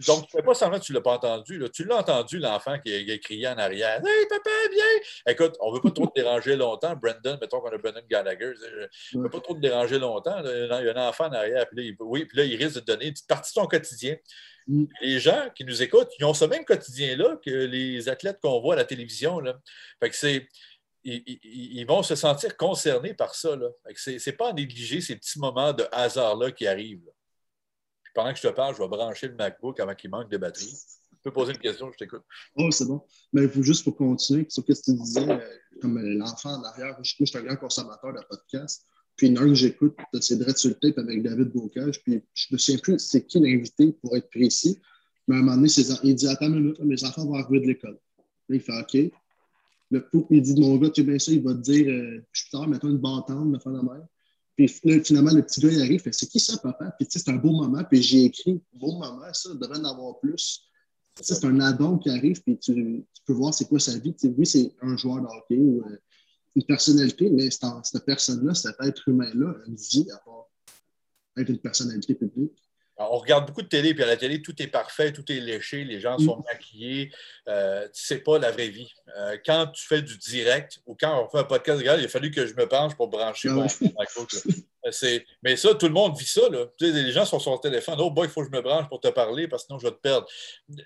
Donc, 0.07 0.29
tu 0.29 0.37
ne 0.37 0.41
fais 0.41 0.47
pas 0.47 0.55
semblant 0.55 0.79
que 0.79 0.85
tu 0.85 0.93
ne 0.93 0.97
l'as 0.99 1.03
pas 1.03 1.13
entendu. 1.13 1.63
Tu 1.75 1.85
l'as 1.85 1.97
entendu, 1.99 2.39
l'enfant 2.39 2.79
qui, 2.79 3.11
a 3.11 3.19
crié 3.19 3.49
en 3.49 3.59
arrière 3.59 3.97
Hey, 4.07 4.27
papa, 4.29 4.51
viens 4.73 5.33
Écoute, 5.33 5.57
on 5.61 5.71
ne 5.71 5.77
veut 5.77 5.83
pas 5.83 5.91
trop 5.91 6.07
te 6.07 6.15
déranger 6.21 6.57
longtemps. 6.57 6.97
Brandon, 6.97 7.37
mettons 7.41 7.61
qu'on 7.61 7.69
a 7.71 7.79
Brandon 7.79 8.01
Gallagher. 8.09 8.53
On 9.15 9.19
ne 9.19 9.23
veut 9.25 9.31
pas 9.31 9.41
trop 9.41 9.55
te 9.55 9.61
déranger 9.61 9.99
longtemps. 9.99 10.41
Il 10.45 10.69
y 10.85 10.89
a 10.89 10.97
un 10.97 11.09
enfant 11.09 11.27
en 11.27 11.33
arrière. 11.33 11.67
Puis 11.69 11.77
là, 11.77 11.83
il, 11.85 11.97
oui, 12.01 12.25
puis 12.25 12.39
là, 12.39 12.45
il 12.45 12.57
risque 12.57 12.77
de 12.77 12.81
te 12.81 12.87
donner 12.87 13.07
une 13.07 13.13
petite 13.13 13.29
partie 13.29 13.53
de 13.55 13.61
ton 13.61 13.67
quotidien. 13.67 14.17
Mm. 14.67 14.85
Les 15.03 15.21
gens 15.21 15.49
qui 15.55 15.65
nous 15.65 15.83
écoutent, 15.83 16.11
ils 16.19 16.25
ont 16.25 16.35
ce 16.35 16.45
même 16.47 16.65
quotidien-là 16.65 17.37
que 17.45 17.51
les 17.51 18.09
athlètes 18.09 18.39
qu'on 18.43 18.61
voit 18.61 18.75
à 18.75 18.79
la 18.79 18.85
télévision. 18.85 19.39
Là. 19.41 19.59
Fait 20.03 20.09
que 20.11 20.17
c'est, 20.17 20.49
ils, 21.05 21.23
ils- 21.27 21.79
ils 21.81 21.85
vont 21.87 22.03
se 22.03 22.15
sentir 22.15 22.57
concernés 22.57 23.15
par 23.15 23.35
ça. 23.35 23.55
Là. 23.57 23.69
C'est, 23.97 24.19
c'est 24.19 24.33
pas 24.33 24.49
à 24.51 24.53
négliger 24.55 25.01
ces 25.03 25.17
petits 25.17 25.39
moments 25.39 25.73
de 25.73 25.87
hasard-là 25.93 26.53
qui 26.53 26.67
arrivent. 26.67 27.05
là. 27.05 27.13
Pendant 28.15 28.33
que 28.33 28.39
je 28.39 28.49
te 28.49 28.53
parle, 28.53 28.75
je 28.75 28.83
vais 28.83 28.89
brancher 28.89 29.29
le 29.29 29.35
MacBook 29.35 29.79
avant 29.81 29.95
qu'il 29.95 30.11
manque 30.11 30.31
de 30.31 30.37
batterie. 30.37 30.77
Tu 31.11 31.17
peux 31.25 31.33
poser 31.33 31.53
une 31.53 31.59
question, 31.59 31.91
je 31.93 31.99
t'écoute. 31.99 32.23
Oh, 32.57 32.71
c'est 32.71 32.87
bon. 32.87 33.03
Mais 33.33 33.47
juste 33.63 33.85
pour 33.85 33.97
continuer 33.97 34.47
sur 34.49 34.63
ce 34.63 34.73
que 34.73 34.73
tu 34.73 34.97
disais, 34.97 35.31
euh, 35.31 35.39
comme 35.83 36.01
l'enfant 36.01 36.55
en 36.55 36.63
arrière, 36.65 36.97
je, 37.03 37.15
je 37.19 37.25
suis 37.25 37.39
un 37.39 37.43
grand 37.43 37.57
consommateur 37.57 38.15
de 38.15 38.21
podcasts. 38.29 38.87
Puis 39.17 39.27
une 39.27 39.37
heure 39.37 39.45
que 39.45 39.55
j'écoute, 39.55 39.95
c'est 40.21 40.39
Dread 40.39 40.57
sur 40.57 40.71
le 40.71 40.77
tape 40.77 40.97
avec 40.97 41.23
David 41.23 41.49
Bocage. 41.49 42.03
Puis 42.03 42.23
je 42.33 42.47
me 42.53 42.59
souviens 42.59 42.81
plus 42.81 42.99
c'est 42.99 43.27
qui 43.27 43.39
l'invité 43.39 43.93
pour 44.01 44.17
être 44.17 44.31
précis. 44.31 44.79
Mais 45.29 45.37
à 45.37 45.39
un 45.41 45.43
moment 45.43 45.57
donné, 45.57 45.69
il 46.05 46.15
dit 46.15 46.27
Attends 46.27 46.47
une 46.47 46.55
minute, 46.55 46.81
mes 46.81 47.05
enfants 47.05 47.27
vont 47.27 47.35
arriver 47.35 47.61
de 47.61 47.67
l'école. 47.67 47.99
Là, 48.49 48.57
il 48.57 48.61
fait 48.61 48.81
OK. 48.81 49.13
Le 49.91 50.09
pou, 50.09 50.27
il 50.31 50.41
dit 50.41 50.59
Mon 50.59 50.77
gars, 50.77 50.89
tu 50.89 51.03
es 51.03 51.05
bien 51.05 51.19
ça, 51.19 51.33
il 51.33 51.43
va 51.43 51.53
te 51.53 51.59
dire 51.59 51.87
euh, 51.87 52.25
Je 52.33 52.41
suis 52.41 52.51
tard, 52.51 52.67
mettons 52.67 52.89
une 52.89 52.97
bâtande, 52.97 53.53
de 53.53 53.59
faire 53.59 53.73
la 53.73 53.83
mère. 53.83 54.07
Puis 54.67 55.03
finalement, 55.03 55.33
le 55.33 55.43
petit 55.43 55.59
gars, 55.61 55.71
il 55.73 55.81
arrive, 55.81 56.03
fait 56.03 56.13
C'est 56.13 56.27
qui 56.27 56.39
ça, 56.39 56.59
papa? 56.59 56.91
Puis 56.99 57.07
tu 57.07 57.19
sais, 57.19 57.25
c'est 57.25 57.31
un 57.31 57.37
beau 57.37 57.53
moment. 57.53 57.83
Puis 57.85 58.03
j'ai 58.03 58.25
écrit 58.25 58.61
Beau 58.75 58.93
moment, 58.93 59.33
ça, 59.33 59.49
il 59.55 59.59
devrait 59.59 59.79
en 59.79 59.85
avoir 59.85 60.21
plus. 60.21 60.69
Tu 61.17 61.25
c'est 61.25 61.45
un 61.47 61.61
addon 61.61 61.97
qui 61.97 62.11
arrive, 62.11 62.43
puis 62.43 62.59
tu, 62.59 63.07
peux 63.27 63.33
voir 63.33 63.55
c'est 63.55 63.67
quoi 63.67 63.81
sa 63.81 63.97
vie. 63.99 64.15
Oui, 64.23 64.47
c'est 64.47 64.75
un 64.83 64.97
joueur 64.99 65.23
de 65.23 65.27
hockey 65.27 65.57
ou 65.57 65.83
euh, 65.87 65.97
une 66.57 66.65
personnalité, 66.65 67.31
mais 67.31 67.51
c'est 67.51 67.65
en- 67.65 67.83
cette 67.83 68.05
personne-là, 68.05 68.55
cet 68.55 68.77
être 68.83 69.09
humain-là, 69.09 69.55
une 69.67 69.77
vie 69.77 70.07
à 70.11 70.19
part 70.19 70.51
être 71.39 71.49
une 71.49 71.59
personnalité 71.59 72.15
publique. 72.15 72.53
On 73.03 73.17
regarde 73.19 73.47
beaucoup 73.47 73.63
de 73.63 73.69
télé, 73.69 73.95
puis 73.95 74.03
à 74.03 74.07
la 74.07 74.17
télé, 74.17 74.43
tout 74.43 74.61
est 74.63 74.67
parfait, 74.67 75.13
tout 75.13 75.25
est 75.33 75.41
léché, 75.41 75.85
les 75.85 76.01
gens 76.01 76.19
sont 76.19 76.37
Mm. 76.39 76.43
maquillés. 76.53 77.13
Euh, 77.49 77.89
c'est 77.93 78.19
pas 78.19 78.39
la 78.39 78.51
vraie 78.51 78.69
vie. 78.69 78.93
Euh, 79.17 79.39
quand 79.45 79.69
tu 79.69 79.87
fais 79.87 80.03
du 80.03 80.19
direct 80.19 80.81
ou 80.87 80.95
quand 81.01 81.25
on 81.25 81.29
fait 81.31 81.39
un 81.39 81.45
podcast, 81.45 81.79
regarde, 81.79 82.01
il 82.01 82.05
a 82.05 82.09
fallu 82.09 82.31
que 82.31 82.47
je 82.47 82.55
me 82.55 82.69
penche 82.69 82.95
pour 82.97 83.09
brancher 83.09 83.49
Ah 83.51 83.55
mon. 83.55 83.67
Euh, 84.87 84.91
c'est- 84.93 85.25
Mais 85.43 85.57
ça, 85.57 85.75
tout 85.75 85.87
le 85.87 85.93
monde 85.93 86.17
vit 86.19 86.25
ça. 86.27 86.49
Là. 86.49 86.67
Tu 86.79 86.87
sais, 86.87 86.93
les 87.03 87.13
gens 87.13 87.25
sont 87.25 87.39
sur 87.39 87.51
leur 87.51 87.61
téléphone. 87.61 87.97
Oh 87.99 88.11
boy, 88.11 88.27
il 88.27 88.31
faut 88.31 88.41
que 88.43 88.47
je 88.51 88.57
me 88.57 88.63
branche 88.63 88.89
pour 88.89 89.01
te 89.01 89.09
parler 89.09 89.49
parce 89.49 89.63
que 89.65 89.67
sinon 89.69 89.79
je 89.79 89.87
vais 89.87 89.93
te 89.93 90.01
perdre. 90.01 90.27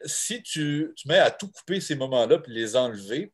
Si 0.05 0.43
tu, 0.43 0.93
tu 0.97 1.09
mets 1.09 1.19
à 1.19 1.31
tout 1.31 1.49
couper 1.51 1.81
ces 1.81 1.95
moments-là 1.97 2.39
puis 2.39 2.53
les 2.53 2.75
enlever, 2.77 3.33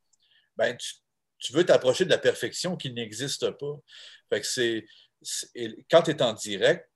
ben, 0.57 0.77
tu, 0.77 0.95
tu 1.39 1.53
veux 1.55 1.65
t'approcher 1.65 2.05
de 2.05 2.11
la 2.11 2.19
perfection 2.19 2.77
qui 2.77 2.93
n'existe 2.93 3.51
pas. 3.53 3.75
Fait 4.31 4.41
que 4.41 4.47
c'est, 4.47 4.85
quand 5.91 6.03
tu 6.03 6.11
es 6.11 6.23
en 6.23 6.35
direct, 6.35 6.90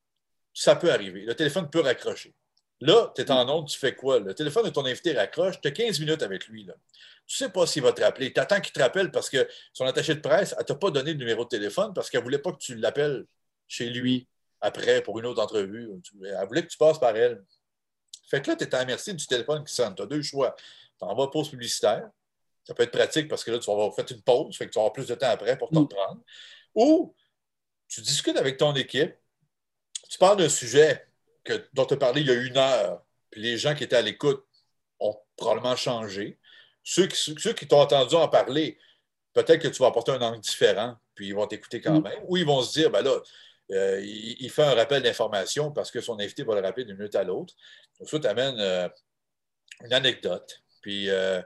ça 0.54 0.76
peut 0.76 0.90
arriver. 0.92 1.22
Le 1.22 1.34
téléphone 1.34 1.68
peut 1.68 1.80
raccrocher. 1.80 2.32
Là, 2.80 3.12
tu 3.14 3.22
es 3.22 3.30
en 3.30 3.48
onde, 3.48 3.68
tu 3.68 3.78
fais 3.78 3.94
quoi? 3.94 4.18
Le 4.20 4.34
téléphone 4.34 4.64
de 4.64 4.70
ton 4.70 4.84
invité 4.84 5.12
raccroche, 5.12 5.60
tu 5.60 5.68
as 5.68 5.70
15 5.72 6.00
minutes 6.00 6.22
avec 6.22 6.46
lui. 6.46 6.64
Là. 6.64 6.74
Tu 7.26 7.42
ne 7.42 7.46
sais 7.46 7.52
pas 7.52 7.66
s'il 7.66 7.82
va 7.82 7.92
te 7.92 8.02
rappeler. 8.02 8.32
Tu 8.32 8.40
attends 8.40 8.60
qu'il 8.60 8.72
te 8.72 8.80
rappelle 8.80 9.10
parce 9.10 9.30
que 9.30 9.48
son 9.72 9.86
attaché 9.86 10.14
de 10.14 10.20
presse, 10.20 10.52
elle 10.52 10.58
ne 10.62 10.64
t'a 10.64 10.74
pas 10.74 10.90
donné 10.90 11.12
le 11.12 11.18
numéro 11.18 11.44
de 11.44 11.48
téléphone 11.48 11.92
parce 11.94 12.10
qu'elle 12.10 12.20
ne 12.20 12.24
voulait 12.24 12.38
pas 12.38 12.52
que 12.52 12.58
tu 12.58 12.74
l'appelles 12.76 13.24
chez 13.68 13.88
lui 13.90 14.28
après 14.60 15.02
pour 15.02 15.18
une 15.18 15.26
autre 15.26 15.42
entrevue. 15.42 15.90
Elle 16.22 16.46
voulait 16.46 16.62
que 16.62 16.68
tu 16.68 16.76
passes 16.78 16.98
par 16.98 17.16
elle. 17.16 17.42
Fait 18.28 18.42
que 18.42 18.50
là, 18.50 18.56
tu 18.56 18.64
es 18.64 18.74
à 18.74 18.78
la 18.78 18.84
merci 18.84 19.14
du 19.14 19.26
téléphone 19.26 19.64
qui 19.64 19.72
sonne. 19.74 19.94
Tu 19.94 20.02
as 20.02 20.06
deux 20.06 20.22
choix. 20.22 20.54
Tu 20.98 21.04
en 21.04 21.14
vas 21.14 21.28
pause 21.28 21.48
publicitaire. 21.48 22.08
Ça 22.64 22.74
peut 22.74 22.82
être 22.82 22.92
pratique 22.92 23.28
parce 23.28 23.44
que 23.44 23.50
là, 23.50 23.58
tu 23.58 23.66
vas 23.66 23.72
avoir 23.74 23.94
fait 23.94 24.10
une 24.10 24.22
pause, 24.22 24.56
fait 24.56 24.66
que 24.66 24.70
tu 24.70 24.76
vas 24.78 24.82
avoir 24.82 24.92
plus 24.92 25.06
de 25.06 25.14
temps 25.14 25.28
après 25.28 25.56
pour 25.56 25.70
t'en 25.70 25.82
Mm. 25.82 25.88
prendre. 25.88 26.20
Ou 26.74 27.14
tu 27.88 28.00
discutes 28.00 28.36
avec 28.36 28.56
ton 28.56 28.74
équipe, 28.74 29.14
tu 30.08 30.18
parles 30.18 30.38
d'un 30.38 30.48
sujet 30.48 31.06
que, 31.42 31.66
dont 31.72 31.84
tu 31.86 31.94
as 31.94 31.96
parlé 31.96 32.20
il 32.22 32.26
y 32.26 32.30
a 32.30 32.34
une 32.34 32.56
heure, 32.56 33.02
puis 33.30 33.42
les 33.42 33.58
gens 33.58 33.74
qui 33.74 33.84
étaient 33.84 33.96
à 33.96 34.02
l'écoute 34.02 34.44
ont 35.00 35.16
probablement 35.36 35.76
changé. 35.76 36.38
Ceux 36.82 37.06
qui, 37.06 37.34
ceux 37.38 37.52
qui 37.52 37.66
t'ont 37.66 37.80
entendu 37.80 38.14
en 38.14 38.28
parler, 38.28 38.78
peut-être 39.32 39.60
que 39.62 39.68
tu 39.68 39.82
vas 39.82 39.88
apporter 39.88 40.12
un 40.12 40.20
angle 40.20 40.40
différent, 40.40 40.96
puis 41.14 41.28
ils 41.28 41.34
vont 41.34 41.46
t'écouter 41.46 41.80
quand 41.80 42.00
Mm. 42.00 42.02
même. 42.04 42.18
Ou 42.28 42.36
ils 42.36 42.46
vont 42.46 42.62
se 42.62 42.72
dire, 42.72 42.90
ben 42.90 43.02
là, 43.02 43.20
euh, 43.72 44.00
il, 44.02 44.36
il 44.40 44.50
fait 44.50 44.62
un 44.62 44.74
rappel 44.74 45.02
d'information 45.02 45.70
parce 45.72 45.90
que 45.90 46.00
son 46.00 46.18
invité 46.20 46.42
va 46.42 46.54
le 46.54 46.60
rappeler 46.60 46.84
d'une 46.84 46.96
minute 46.96 47.14
à 47.14 47.24
l'autre. 47.24 47.54
Donc, 47.98 48.08
ça 48.08 48.18
t'amène 48.20 48.56
euh, 48.60 48.88
une 49.84 49.92
anecdote. 49.92 50.62
Puis 50.82 51.08
euh, 51.08 51.40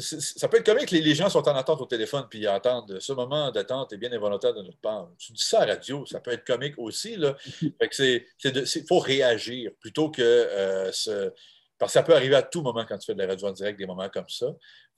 ça 0.00 0.48
peut 0.48 0.58
être 0.58 0.66
comique, 0.66 0.90
les, 0.90 1.14
gens 1.14 1.28
sont 1.28 1.46
en 1.46 1.54
attente 1.54 1.80
au 1.80 1.86
téléphone 1.86 2.26
puis 2.30 2.40
ils 2.40 2.48
entendent 2.48 2.98
ce 2.98 3.12
moment 3.12 3.50
d'attente 3.50 3.92
est 3.92 3.98
bien 3.98 4.10
involontaire 4.12 4.54
de 4.54 4.62
notre 4.62 4.78
part. 4.78 5.10
Tu 5.18 5.32
dis 5.32 5.44
ça 5.44 5.60
à 5.60 5.66
la 5.66 5.74
radio, 5.74 6.06
ça 6.06 6.20
peut 6.20 6.32
être 6.32 6.44
comique 6.44 6.74
aussi. 6.78 7.16
C'est- 7.90 8.88
faut 8.88 8.98
réagir 8.98 9.72
plutôt 9.78 10.10
que 10.10 10.22
euh, 10.22 10.90
Parce 11.78 11.92
que 11.92 11.98
ça 11.98 12.02
peut 12.02 12.14
arriver 12.14 12.34
à 12.34 12.42
tout 12.42 12.62
moment 12.62 12.86
quand 12.86 12.96
tu 12.96 13.06
fais 13.06 13.14
de 13.14 13.18
la 13.18 13.26
radio 13.26 13.48
en 13.48 13.52
direct, 13.52 13.78
des 13.78 13.86
moments 13.86 14.08
comme 14.08 14.28
ça. 14.28 14.46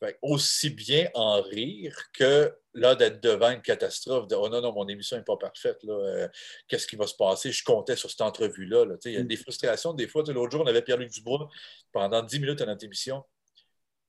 Fait 0.00 0.18
aussi 0.22 0.70
bien 0.70 1.08
en 1.14 1.40
rire 1.42 1.96
que 2.12 2.52
là 2.74 2.94
d'être 2.94 3.20
devant 3.22 3.50
une 3.50 3.62
catastrophe 3.62 4.28
de 4.28 4.36
Oh 4.36 4.48
non, 4.48 4.60
non, 4.60 4.72
mon 4.72 4.86
émission 4.86 5.16
n'est 5.16 5.24
pas 5.24 5.36
parfaite. 5.36 5.78
Euh, 5.88 6.28
qu'est-ce 6.68 6.86
qui 6.86 6.96
va 6.96 7.08
se 7.08 7.14
passer? 7.14 7.50
Je 7.50 7.64
comptais 7.64 7.96
sur 7.96 8.08
cette 8.08 8.20
entrevue-là. 8.20 8.84
là. 8.84 8.94
Il 9.04 9.12
y 9.12 9.16
a 9.16 9.22
des 9.22 9.36
frustrations. 9.36 9.94
Des 9.94 10.06
fois, 10.06 10.22
l'autre 10.28 10.52
jour, 10.52 10.62
on 10.62 10.66
avait 10.66 10.82
Pierre-Luc 10.82 11.10
Dubois 11.10 11.48
pendant 11.92 12.22
10 12.22 12.38
minutes 12.38 12.60
à 12.60 12.66
notre 12.66 12.84
émission. 12.84 13.24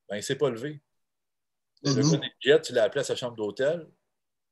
Ben, 0.10 0.16
il 0.16 0.20
ne 0.20 0.24
s'est 0.24 0.36
pas 0.38 0.50
levé. 0.50 0.82
Le 1.84 1.94
non. 2.02 2.12
gars 2.12 2.18
des 2.18 2.32
Jets, 2.40 2.62
il 2.70 2.76
l'a 2.76 2.84
appelé 2.84 3.02
à 3.02 3.04
sa 3.04 3.16
chambre 3.16 3.36
d'hôtel. 3.36 3.88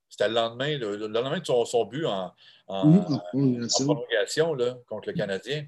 C'était 0.09 0.27
le 0.27 0.35
lendemain, 0.35 0.77
le, 0.77 0.95
le 0.95 1.07
lendemain 1.07 1.39
de 1.39 1.45
son, 1.45 1.65
son 1.65 1.85
but 1.85 2.05
en, 2.05 2.33
en- 2.67 2.85
Mhm, 3.33 3.65
en 3.79 3.85
prolongation. 3.85 4.53
là, 4.53 4.77
contre 4.87 5.09
le 5.09 5.13
Canadien. 5.15 5.65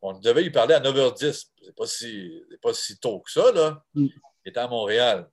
On 0.00 0.16
devait 0.18 0.42
lui 0.42 0.50
parler 0.50 0.74
à 0.74 0.80
9h10. 0.80 1.46
C'est 1.62 1.74
pas 1.74 1.86
si, 1.86 2.40
pas 2.62 2.72
si 2.72 2.98
tôt 3.00 3.18
que 3.20 3.30
ça. 3.32 3.50
Là. 3.50 3.84
Mm. 3.94 4.06
Il 4.44 4.48
était 4.50 4.60
à 4.60 4.68
Montréal. 4.68 5.28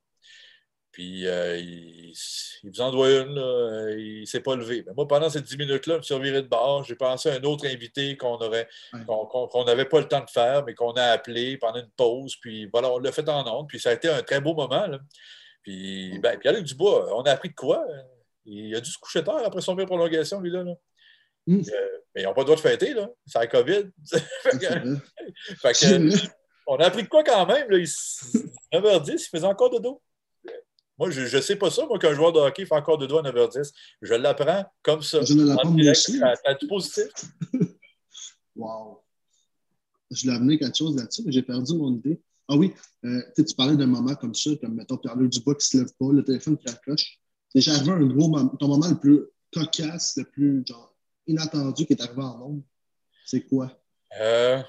Puis 0.95 1.27
euh, 1.27 1.57
il, 1.57 2.13
il 2.63 2.69
vous 2.71 2.79
en 2.79 2.89
doit 2.89 3.09
une, 3.09 3.35
là. 3.35 3.89
il 3.97 4.21
ne 4.21 4.25
s'est 4.25 4.39
pas 4.39 4.55
levé. 4.55 4.81
Mais 4.87 4.93
moi, 4.95 5.05
pendant 5.05 5.29
ces 5.29 5.41
10 5.41 5.57
minutes-là, 5.57 5.95
je 5.95 5.97
me 5.97 6.03
suis 6.03 6.13
reviré 6.13 6.41
de 6.41 6.47
bord. 6.47 6.85
J'ai 6.85 6.95
pensé 6.95 7.29
à 7.29 7.33
un 7.33 7.41
autre 7.43 7.67
invité 7.67 8.15
qu'on 8.15 8.35
aurait 8.35 8.69
qu'on 9.05 9.65
n'avait 9.65 9.83
pas 9.83 9.99
le 9.99 10.07
temps 10.07 10.23
de 10.23 10.29
faire, 10.29 10.63
mais 10.63 10.73
qu'on 10.73 10.93
a 10.93 11.03
appelé 11.03 11.57
pendant 11.57 11.81
une 11.81 11.91
pause. 11.97 12.37
Puis 12.39 12.69
voilà, 12.71 12.89
on 12.93 12.99
l'a 12.99 13.11
fait 13.11 13.27
en 13.27 13.45
ondes. 13.45 13.67
Puis 13.67 13.77
ça 13.81 13.89
a 13.89 13.91
été 13.91 14.07
un 14.07 14.23
très 14.23 14.39
beau 14.39 14.53
moment. 14.55 14.87
Là. 14.87 14.99
Puis, 15.63 16.17
ben, 16.19 16.39
Pierre-Luc 16.39 16.63
Dubois, 16.63 17.13
on 17.13 17.23
a 17.23 17.31
appris 17.31 17.49
de 17.49 17.55
quoi? 17.55 17.85
Il 18.45 18.73
a 18.73 18.79
dû 18.79 18.89
se 18.89 18.97
coucher 18.97 19.21
tard 19.21 19.41
après 19.43 19.59
son 19.59 19.75
de 19.75 19.83
prolongation, 19.83 20.39
lui, 20.39 20.49
là. 20.49 20.63
là. 20.63 20.75
Mm. 21.45 21.59
Euh, 21.59 21.97
mais 22.15 22.21
ils 22.21 22.23
n'ont 22.23 22.33
pas 22.33 22.41
le 22.41 22.45
droit 22.45 22.55
de 22.55 22.61
fêter, 22.61 22.93
là. 22.93 23.09
C'est 23.25 23.39
la 23.39 23.47
COVID. 23.47 23.83
Fait 24.43 24.57
que- 24.57 25.73
que, 25.73 26.27
on 26.67 26.77
a 26.77 26.85
appris 26.85 27.03
de 27.03 27.09
quoi 27.09 27.21
quand 27.25 27.45
même? 27.47 27.69
Là? 27.69 27.77
Il, 27.79 27.83
9h10, 27.83 29.11
il 29.11 29.29
faisait 29.29 29.45
encore 29.45 29.71
de 29.71 29.79
dos. 29.79 30.01
Moi, 30.97 31.09
je 31.11 31.35
ne 31.35 31.41
sais 31.41 31.55
pas 31.57 31.69
ça, 31.69 31.85
moi, 31.85 31.99
qu'un 31.99 32.13
joueur 32.13 32.31
de 32.31 32.39
hockey 32.39 32.65
fait 32.65 32.75
encore 32.75 32.97
de 32.97 33.05
dos 33.05 33.17
à 33.17 33.23
9h10. 33.23 33.71
Je 34.01 34.13
l'apprends 34.13 34.65
comme 34.81 35.01
ça. 35.01 35.23
Je 35.23 35.33
ne 35.33 35.43
l'apprends 35.43 35.69
En 35.69 35.71
moi 35.71 35.91
aussi. 35.91 36.19
du 36.59 36.67
positif. 36.67 37.07
Wow. 38.55 39.03
Je 40.11 40.21
voulais 40.21 40.37
amener 40.37 40.57
quelque 40.57 40.77
chose 40.77 40.95
là-dessus, 40.95 41.23
mais 41.25 41.31
j'ai 41.33 41.41
perdu 41.41 41.73
mon 41.75 41.93
idée. 41.93 42.21
Ah 42.47 42.55
oui, 42.55 42.73
euh, 43.03 43.21
tu 43.35 43.43
parlais 43.55 43.75
d'un 43.75 43.87
moment 43.87 44.15
comme 44.15 44.33
ça, 44.33 44.51
comme 44.61 44.75
mettons 44.75 44.97
Pierre-Luc 44.97 45.31
Dubois 45.31 45.55
qui 45.55 45.67
se 45.67 45.77
lève 45.77 45.91
pas, 45.99 46.11
le 46.11 46.23
téléphone 46.23 46.57
qui 46.57 46.69
accroche. 46.69 47.19
C'est 47.49 47.61
jamais 47.61 47.89
un 47.91 48.05
gros 48.05 48.29
moment, 48.29 48.47
ton 48.49 48.67
moment 48.67 48.87
le 48.87 48.97
plus 48.97 49.21
cocasse, 49.51 50.15
le 50.17 50.23
plus 50.25 50.63
genre, 50.65 50.95
inattendu 51.27 51.85
qui 51.85 51.93
est 51.93 52.01
arrivé 52.01 52.21
en 52.21 52.37
nombre. 52.37 52.63
C'est 53.25 53.41
quoi? 53.41 53.77
Euh, 54.21 54.61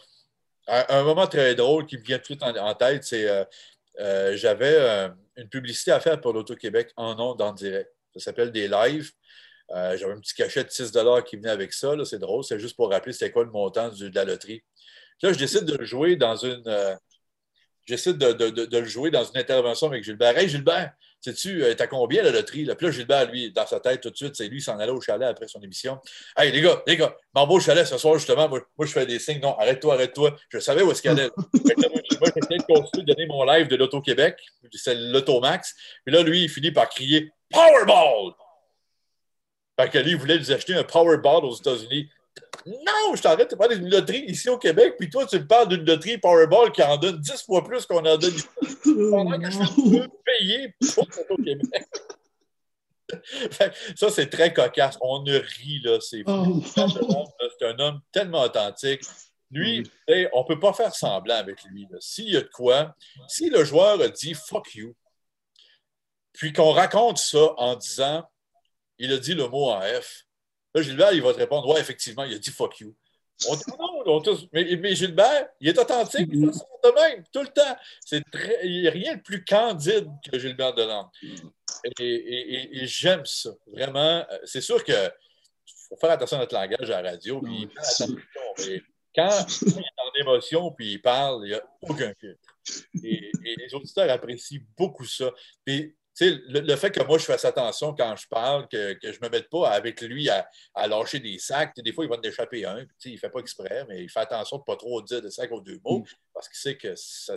un, 0.69 0.85
un 0.89 1.05
moment 1.05 1.27
très 1.27 1.55
drôle 1.55 1.87
qui 1.87 1.99
me 1.99 2.03
vient 2.03 2.19
tout 2.19 2.43
en, 2.43 2.57
en 2.57 2.75
tête, 2.75 3.05
c'est 3.05 3.29
euh, 3.29 3.45
euh, 4.01 4.37
j'avais 4.37 4.77
euh, 4.79 5.09
une 5.37 5.49
publicité 5.49 5.93
à 5.93 6.01
faire 6.01 6.21
pour 6.21 6.33
l'Auto-Québec 6.33 6.91
en 6.97 7.19
ondes, 7.21 7.41
en 7.43 7.53
direct. 7.53 7.91
Ça 8.15 8.21
s'appelle 8.21 8.51
des 8.53 8.69
lives. 8.69 9.11
Euh, 9.71 9.97
j'avais 9.97 10.13
un 10.13 10.21
petit 10.21 10.35
cachet 10.35 10.65
de 10.65 10.71
6 10.71 10.93
qui 11.27 11.37
venait 11.37 11.51
avec 11.51 11.73
ça. 11.73 11.93
C'est 12.05 12.19
drôle. 12.19 12.45
C'est 12.45 12.59
juste 12.59 12.77
pour 12.77 12.91
rappeler 12.91 13.13
c'était 13.13 13.31
quoi 13.33 13.45
le 13.45 13.51
montant 13.51 13.89
de 13.91 14.11
la 14.15 14.25
loterie. 14.25 14.63
Là, 15.23 15.33
je 15.33 15.39
décide 15.39 15.65
de 15.65 15.77
le 15.77 15.85
jouer 15.85 16.17
dans 16.17 16.37
une. 16.37 16.63
J'essaie 17.87 18.15
de- 18.15 18.33
de 18.33 18.79
le 18.79 18.85
jouer 18.85 19.11
dans 19.11 19.25
une 19.25 19.37
intervention 19.39 19.87
avec 19.87 20.03
Gilbert. 20.03 20.37
Hey 20.37 20.49
Gilbert, 20.49 20.93
sais-tu, 21.31 21.63
euh, 21.65 21.75
t'as 21.75 21.87
combien 21.87 22.23
la 22.23 22.31
loterie? 22.31 22.65
Là? 22.65 22.75
Puis 22.75 22.87
là, 22.87 22.93
Gilbert, 22.93 23.31
lui, 23.31 23.53
dans 23.53 23.67
sa 23.67 23.81
tête, 23.81 24.01
tout 24.01 24.11
de 24.11 24.17
suite, 24.17 24.37
c'est 24.37 24.49
lui, 24.49 24.59
il 24.59 24.63
s'en 24.63 24.79
allait 24.79 24.93
au 24.93 25.01
chalet 25.01 25.29
après 25.29 25.49
son 25.49 25.61
émission. 25.61 25.99
Hey 26.37 26.53
les 26.53 26.61
gars, 26.61 26.83
les 26.87 26.97
gars, 26.97 27.17
m'en 27.35 27.49
au 27.49 27.61
chalet 27.61 27.87
ce 27.87 27.99
soir, 27.99 28.15
justement. 28.15 28.49
Moi, 28.49 28.61
moi, 28.77 28.87
je 28.87 28.93
fais 28.93 29.07
des 29.07 29.19
signes. 29.19 29.41
Non, 29.41 29.57
arrête-toi, 29.59 29.95
arrête-toi. 29.95 30.37
Je 30.49 30.59
savais 30.59 30.83
où 30.83 30.91
est-ce 30.91 31.03
qu'elle 31.03 31.19
allait. 31.19 31.31
Moi, 32.19 32.31
j'essaie 32.35 32.57
de 32.57 32.63
continuer 32.63 33.05
de 33.05 33.13
donner 33.13 33.27
mon 33.27 33.45
live 33.45 33.69
de 33.69 33.77
l'Auto-Québec. 33.77 34.39
C'est 34.73 34.95
l'Automax. 34.95 35.75
Puis 36.03 36.15
là, 36.15 36.23
lui, 36.23 36.45
il 36.45 36.49
finit 36.49 36.71
par 36.71 36.89
crier 36.89 37.31
Powerball! 37.51 38.33
Fait 39.79 39.91
que 39.91 39.99
lui, 39.99 40.13
il 40.13 40.17
voulait 40.17 40.39
nous 40.39 40.51
acheter 40.51 40.75
un 40.75 40.85
Powerball 40.85 41.45
aux 41.45 41.55
États-Unis. 41.55 42.09
Non, 42.65 43.15
je 43.15 43.23
t'arrête 43.23 43.51
de 43.51 43.57
parler 43.57 43.77
d'une 43.77 43.91
loterie 43.91 44.25
ici 44.27 44.49
au 44.49 44.59
Québec, 44.59 44.95
puis 44.99 45.11
toi, 45.11 45.27
tu 45.27 45.39
me 45.39 45.47
parles 45.47 45.69
d'une 45.69 45.85
loterie 45.85 46.19
Powerball 46.19 46.73
qui 46.73 46.83
en 46.83 46.97
donne 46.97 47.21
10 47.21 47.43
fois 47.43 47.63
plus 47.65 47.85
qu'on 47.87 48.05
en 48.05 48.17
donne 48.17 48.35
ici. 48.35 48.47
Pendant 49.11 49.39
que 49.39 49.51
je 49.51 50.07
payé 50.25 50.75
pour 50.95 51.09
au 51.31 51.37
Québec. 51.37 51.85
Ça, 53.97 54.11
c'est 54.11 54.29
très 54.29 54.53
cocasse. 54.53 54.99
On 55.01 55.23
ne 55.23 55.39
rit, 55.39 55.81
là. 55.85 55.99
C'est 56.01 56.25
Oh, 56.27 56.61
homme, 56.77 57.27
un 57.63 57.79
homme 57.79 58.01
tellement 58.13 58.43
authentique. 58.43 59.03
Lui, 59.51 59.89
on 60.33 60.43
ne 60.43 60.47
peut 60.47 60.59
pas 60.59 60.73
faire 60.73 60.95
semblant 60.95 61.37
avec 61.37 61.63
lui. 61.65 61.87
S'il 62.01 62.31
y 62.31 62.37
a 62.37 62.41
de 62.41 62.51
quoi, 62.53 62.95
si 63.29 63.49
le 63.49 63.65
joueur 63.65 64.01
a 64.01 64.09
dit 64.09 64.35
fuck 64.35 64.75
you, 64.75 64.95
puis 66.33 66.53
qu'on 66.53 66.73
raconte 66.73 67.19
ça 67.19 67.55
en 67.57 67.77
disant 67.77 68.29
il 68.99 69.13
a 69.13 69.19
dit 69.19 69.35
le 69.35 69.49
mot 69.49 69.71
en 69.71 69.81
F, 69.81 70.26
là, 70.77 70.83
Gilbert, 70.83 71.13
il 71.13 71.23
va 71.23 71.33
te 71.33 71.39
répondre 71.39 71.69
ouais, 71.69 71.81
effectivement, 71.81 72.25
il 72.25 72.35
a 72.35 72.39
dit 72.39 72.51
fuck 72.51 72.79
you. 72.81 72.95
mais, 74.53 74.95
Gilbert, 74.95 75.49
il 75.61 75.69
est 75.69 75.79
authentique, 75.79 76.29
il 76.33 76.41
de 76.41 76.95
même, 76.95 77.25
tout 77.33 77.43
le 77.43 77.49
temps. 77.49 77.77
C'est 78.05 78.23
il 78.63 78.83
n'y 78.83 78.89
a 78.89 78.91
rien 78.91 79.17
de 79.17 79.23
plus 79.23 79.45
candide 79.45 80.09
que 80.25 80.39
Gilbert 80.39 80.75
Delande. 80.75 81.09
Et, 81.99 82.83
et 82.83 82.87
j'aime 82.87 83.27
ça, 83.27 83.51
vraiment. 83.67 84.25
C'est 84.45 84.61
sûr 84.61 84.83
que 84.83 85.11
faut 85.89 85.97
faire 85.97 86.11
attention 86.11 86.39
à 86.39 86.41
notre 86.41 86.55
langage 86.55 86.91
à 86.91 87.03
la 87.03 87.11
radio. 87.13 87.41
Puis 87.41 87.69
quand 89.15 89.47
il 89.63 89.79
est 89.79 90.01
en 90.01 90.21
émotion 90.21 90.71
puis 90.73 90.93
il 90.93 91.03
parle, 91.03 91.43
il 91.45 91.49
n'y 91.49 91.55
a 91.55 91.63
aucun 91.83 92.13
filtre. 92.19 92.59
Et, 93.03 93.31
les 93.45 93.75
auditeurs 93.75 94.11
apprécient 94.11 94.61
beaucoup 94.77 95.05
ça. 95.05 95.31
Le, 96.21 96.61
le, 96.61 96.77
fait 96.77 96.91
que 96.91 97.03
moi, 97.05 97.19
je 97.19 97.25
fasse 97.25 97.45
attention 97.45 97.95
quand 97.95 98.17
je 98.17 98.27
parle, 98.29 98.69
que, 98.69 98.97
je 99.03 99.09
ne 99.09 99.27
me 99.27 99.29
mette 99.29 99.49
pas 99.49 99.71
avec 99.71 100.01
lui 100.01 100.29
à, 100.29 100.47
lâcher 100.87 101.21
des 101.21 101.39
sacs. 101.39 101.75
Des 101.77 101.93
fois, 101.93 102.05
il 102.05 102.09
va 102.09 102.17
en 102.17 102.23
échapper 102.23 102.65
un. 102.65 102.85
il 103.05 103.13
ne 103.13 103.19
fait 103.19 103.31
pas 103.31 103.41
exprès, 103.41 103.85
mais 103.89 104.03
il 104.03 104.11
fait 104.11 104.21
attention 104.21 104.57
de 104.57 104.63
ne 104.63 104.65
pas 104.65 104.77
trop 104.77 105.03
dire 105.03 105.23
de 105.23 105.29
sacs 105.29 105.53
aux 105.53 105.61
deux 105.61 105.81
mots 105.85 106.01
mm. 106.01 106.05
parce 106.33 106.49
qu'il 106.49 106.59
sait 106.59 106.77
que 106.77 106.95
ça 106.97 107.37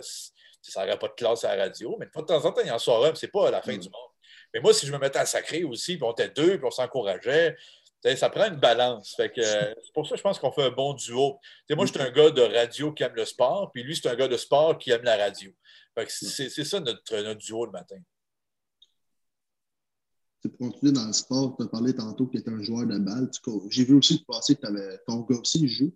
n'aurait 0.84 0.98
pas 0.98 1.08
de 1.08 1.14
classe 1.14 1.44
à 1.44 1.56
la 1.56 1.64
radio. 1.64 1.96
Mais 1.98 2.06
de 2.06 2.10
temps 2.10 2.44
en 2.44 2.52
temps, 2.52 2.62
il 2.64 2.72
en 2.72 2.78
sort 2.78 3.04
un, 3.04 3.14
ce 3.14 3.26
n'est 3.26 3.30
pas 3.30 3.50
la 3.50 3.62
fin 3.62 3.74
mm. 3.74 3.80
du 3.80 3.88
monde. 3.88 4.10
Mais 4.54 4.60
moi, 4.60 4.72
si 4.72 4.86
je 4.86 4.92
me 4.92 4.98
mettais 4.98 5.18
à 5.18 5.26
sacrer 5.26 5.64
aussi, 5.64 5.96
puis 5.96 6.04
on 6.04 6.12
était 6.12 6.28
deux, 6.28 6.56
puis 6.56 6.66
on 6.66 6.70
s'encourageait, 6.70 7.56
ça 8.16 8.30
prend 8.30 8.46
une 8.46 8.56
balance. 8.56 9.14
c'est 9.16 9.92
pour 9.92 10.06
ça 10.06 10.12
que 10.12 10.16
je 10.16 10.22
pense 10.22 10.38
qu'on 10.38 10.52
fait 10.52 10.64
un 10.64 10.70
bon 10.70 10.94
duo. 10.94 11.38
moi, 11.70 11.86
je 11.86 11.92
suis 11.92 12.00
un 12.00 12.10
gars 12.10 12.30
de 12.30 12.42
radio 12.42 12.92
qui 12.92 13.02
aime 13.02 13.14
le 13.14 13.24
sport, 13.24 13.70
puis 13.72 13.82
lui, 13.82 13.94
c'est 13.94 14.08
un 14.08 14.14
gars 14.14 14.28
de 14.28 14.36
sport 14.36 14.78
qui 14.78 14.90
aime 14.90 15.02
la 15.02 15.16
radio. 15.16 15.52
c'est, 16.08 16.48
ça 16.48 16.80
notre, 16.80 17.34
duo 17.34 17.66
le 17.66 17.72
matin. 17.72 17.98
Pour 20.48 20.58
continuer 20.58 20.92
dans 20.92 21.06
le 21.06 21.12
sport, 21.12 21.56
tu 21.56 21.64
as 21.64 21.68
parlé 21.68 21.94
tantôt 21.94 22.26
que 22.26 22.32
tu 22.32 22.38
étais 22.38 22.50
un 22.50 22.62
joueur 22.62 22.86
de 22.86 22.98
balle. 22.98 23.30
J'ai 23.68 23.84
vu 23.84 23.94
aussi 23.94 24.14
le 24.18 24.24
passé 24.32 24.56
que 24.56 24.66
avais, 24.66 24.98
ton 25.06 25.20
gars 25.20 25.36
aussi 25.36 25.68
joue. 25.68 25.92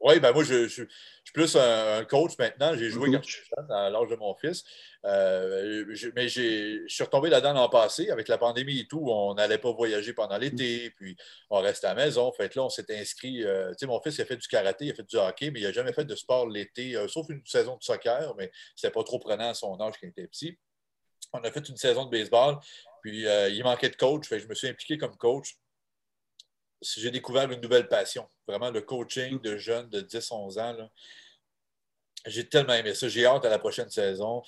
Oui, 0.00 0.20
ben 0.20 0.32
moi, 0.32 0.44
je, 0.44 0.68
suis 0.68 0.86
plus 1.32 1.56
un, 1.56 2.04
coach 2.04 2.32
maintenant. 2.38 2.76
J'ai 2.76 2.90
joué 2.90 3.10
quand 3.10 3.22
j'étais 3.22 3.46
jeune, 3.56 3.72
à 3.72 3.88
l'âge 3.88 4.10
de 4.10 4.16
mon 4.16 4.34
fils. 4.34 4.62
Euh, 5.06 5.86
mais 6.14 6.28
je 6.28 6.84
suis 6.86 7.04
retombé 7.04 7.30
là-dedans 7.30 7.54
l'an 7.54 7.68
passé, 7.70 8.10
avec 8.10 8.28
la 8.28 8.36
pandémie 8.36 8.80
et 8.80 8.86
tout. 8.86 9.02
On 9.08 9.32
n'allait 9.34 9.56
pas 9.56 9.72
voyager 9.72 10.12
pendant 10.12 10.36
l'été, 10.36 10.90
puis 10.90 11.16
on 11.48 11.60
restait 11.60 11.86
à 11.86 11.94
la 11.94 12.04
maison. 12.04 12.30
Fait 12.32 12.54
là, 12.54 12.64
on 12.64 12.68
s'était 12.68 12.98
inscrit. 12.98 13.44
Euh, 13.44 13.70
tu 13.70 13.76
sais, 13.78 13.86
mon 13.86 13.98
fils, 14.02 14.18
il 14.18 14.22
a 14.22 14.26
fait 14.26 14.36
du 14.36 14.46
karaté, 14.46 14.86
il 14.86 14.90
a 14.90 14.94
fait 14.94 15.08
du 15.08 15.16
hockey, 15.16 15.50
mais 15.50 15.60
il 15.60 15.64
n'a 15.64 15.72
jamais 15.72 15.94
fait 15.94 16.04
de 16.04 16.14
sport 16.14 16.48
l'été, 16.48 16.96
euh, 16.96 17.08
sauf 17.08 17.26
une 17.30 17.40
saison 17.46 17.78
de 17.78 17.82
soccer, 17.82 18.34
mais 18.36 18.52
c'était 18.76 18.92
pas 18.92 19.04
trop 19.04 19.18
prenant 19.18 19.48
à 19.48 19.54
son 19.54 19.80
âge 19.80 19.94
quand 19.98 20.06
il 20.06 20.10
était 20.10 20.26
petit. 20.26 20.58
On 21.34 21.44
a 21.44 21.50
fait 21.50 21.68
une 21.68 21.76
saison 21.76 22.06
de 22.06 22.10
baseball, 22.10 22.58
puis 23.02 23.24
il 23.24 23.62
manquait 23.62 23.90
de 23.90 23.96
coach. 23.96 24.26
Je 24.30 24.46
me 24.46 24.54
suis 24.54 24.68
impliqué 24.68 24.96
comme 24.96 25.16
coach 25.16 25.56
j'ai 26.96 27.10
découvert 27.10 27.50
une 27.50 27.60
nouvelle 27.60 27.88
passion. 27.88 28.26
Vraiment, 28.46 28.70
le 28.70 28.82
coaching 28.82 29.40
de 29.40 29.56
jeunes 29.56 29.88
de 29.88 30.00
10-11 30.00 30.60
ans. 30.60 30.90
J'ai 32.26 32.48
tellement 32.48 32.72
aimé 32.72 32.94
ça. 32.94 33.08
J'ai 33.08 33.26
hâte 33.26 33.44
à 33.44 33.50
la 33.50 33.58
prochaine 33.58 33.90
saison. 33.90 34.42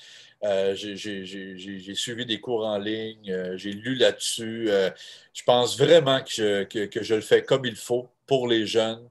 Euh, 0.44 0.74
j'ai 0.74 1.94
suivi 1.94 2.24
des 2.24 2.40
cours 2.40 2.64
en 2.64 2.78
ligne. 2.78 3.30
Euh, 3.30 3.56
j'ai 3.56 3.72
lu 3.72 3.96
là-dessus. 3.96 4.70
Euh, 4.70 4.90
je 5.34 5.42
pense 5.42 5.78
vraiment 5.78 6.22
que 6.22 6.30
je, 6.30 7.14
le 7.14 7.20
fais 7.20 7.42
comme 7.42 7.66
il 7.66 7.76
faut 7.76 8.08
pour 8.26 8.48
les 8.48 8.66
jeunes, 8.66 9.08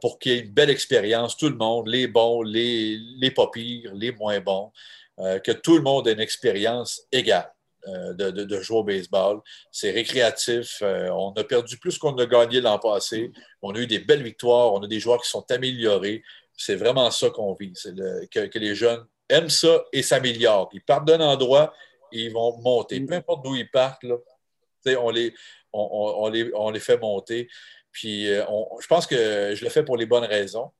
pour 0.00 0.18
qu'il 0.18 0.32
y 0.32 0.34
ait 0.34 0.40
une 0.40 0.50
belle 0.50 0.70
expérience, 0.70 1.36
tout 1.36 1.48
le 1.48 1.54
monde, 1.54 1.86
les 1.86 2.08
bons, 2.08 2.42
les, 2.42 2.98
les 2.98 3.30
pas 3.30 3.48
pires, 3.52 3.94
les 3.94 4.10
moins 4.10 4.40
bons, 4.40 4.72
que 5.18 5.52
tout 5.52 5.76
le 5.76 5.82
monde 5.82 6.06
ait 6.06 6.12
une 6.12 6.20
expérience 6.20 7.02
égale. 7.10 7.52
Euh, 7.86 8.12
de, 8.12 8.60
jouer 8.60 8.78
au 8.78 8.84
baseball. 8.84 9.40
C'est 9.70 9.90
récréatif. 9.90 10.80
Euh, 10.82 11.08
on 11.10 11.30
a 11.32 11.44
perdu 11.44 11.78
plus 11.78 11.96
qu'on 11.96 12.14
a 12.18 12.26
gagné 12.26 12.60
l'an 12.60 12.78
passé. 12.78 13.30
On 13.62 13.72
a 13.72 13.78
eu 13.78 13.86
des 13.86 14.00
belles 14.00 14.22
victoires. 14.22 14.74
On 14.74 14.82
a 14.82 14.86
des 14.86 14.98
joueurs 15.00 15.22
qui 15.22 15.28
sont 15.28 15.48
améliorés. 15.50 16.22
C'est 16.54 16.74
vraiment 16.74 17.10
ça 17.10 17.30
qu'on 17.30 17.54
vit. 17.54 17.72
que, 17.72 18.58
les 18.58 18.74
jeunes 18.74 19.06
aiment 19.28 19.48
ça 19.48 19.84
et 19.92 20.02
s'améliorent. 20.02 20.68
Ils 20.72 20.82
partent 20.82 21.06
d'un 21.06 21.20
endroit 21.20 21.72
et 22.12 22.24
ils 22.24 22.32
vont 22.32 22.58
monter. 22.58 23.00
Peu 23.00 23.14
importe 23.14 23.44
d'où 23.44 23.54
ils 23.54 23.70
partent, 23.70 24.04
on, 24.04 25.10
les, 25.10 25.32
on, 25.72 26.28
les, 26.28 26.50
on 26.54 26.70
les 26.70 26.80
fait 26.80 26.98
monter. 26.98 27.48
Puis 27.92 28.28
euh, 28.28 28.44
je 28.80 28.86
pense 28.86 29.06
que 29.06 29.54
je 29.54 29.64
le 29.64 29.70
fais 29.70 29.84
pour 29.84 29.96
les 29.96 30.06
bonnes 30.06 30.24
raisons. 30.24 30.72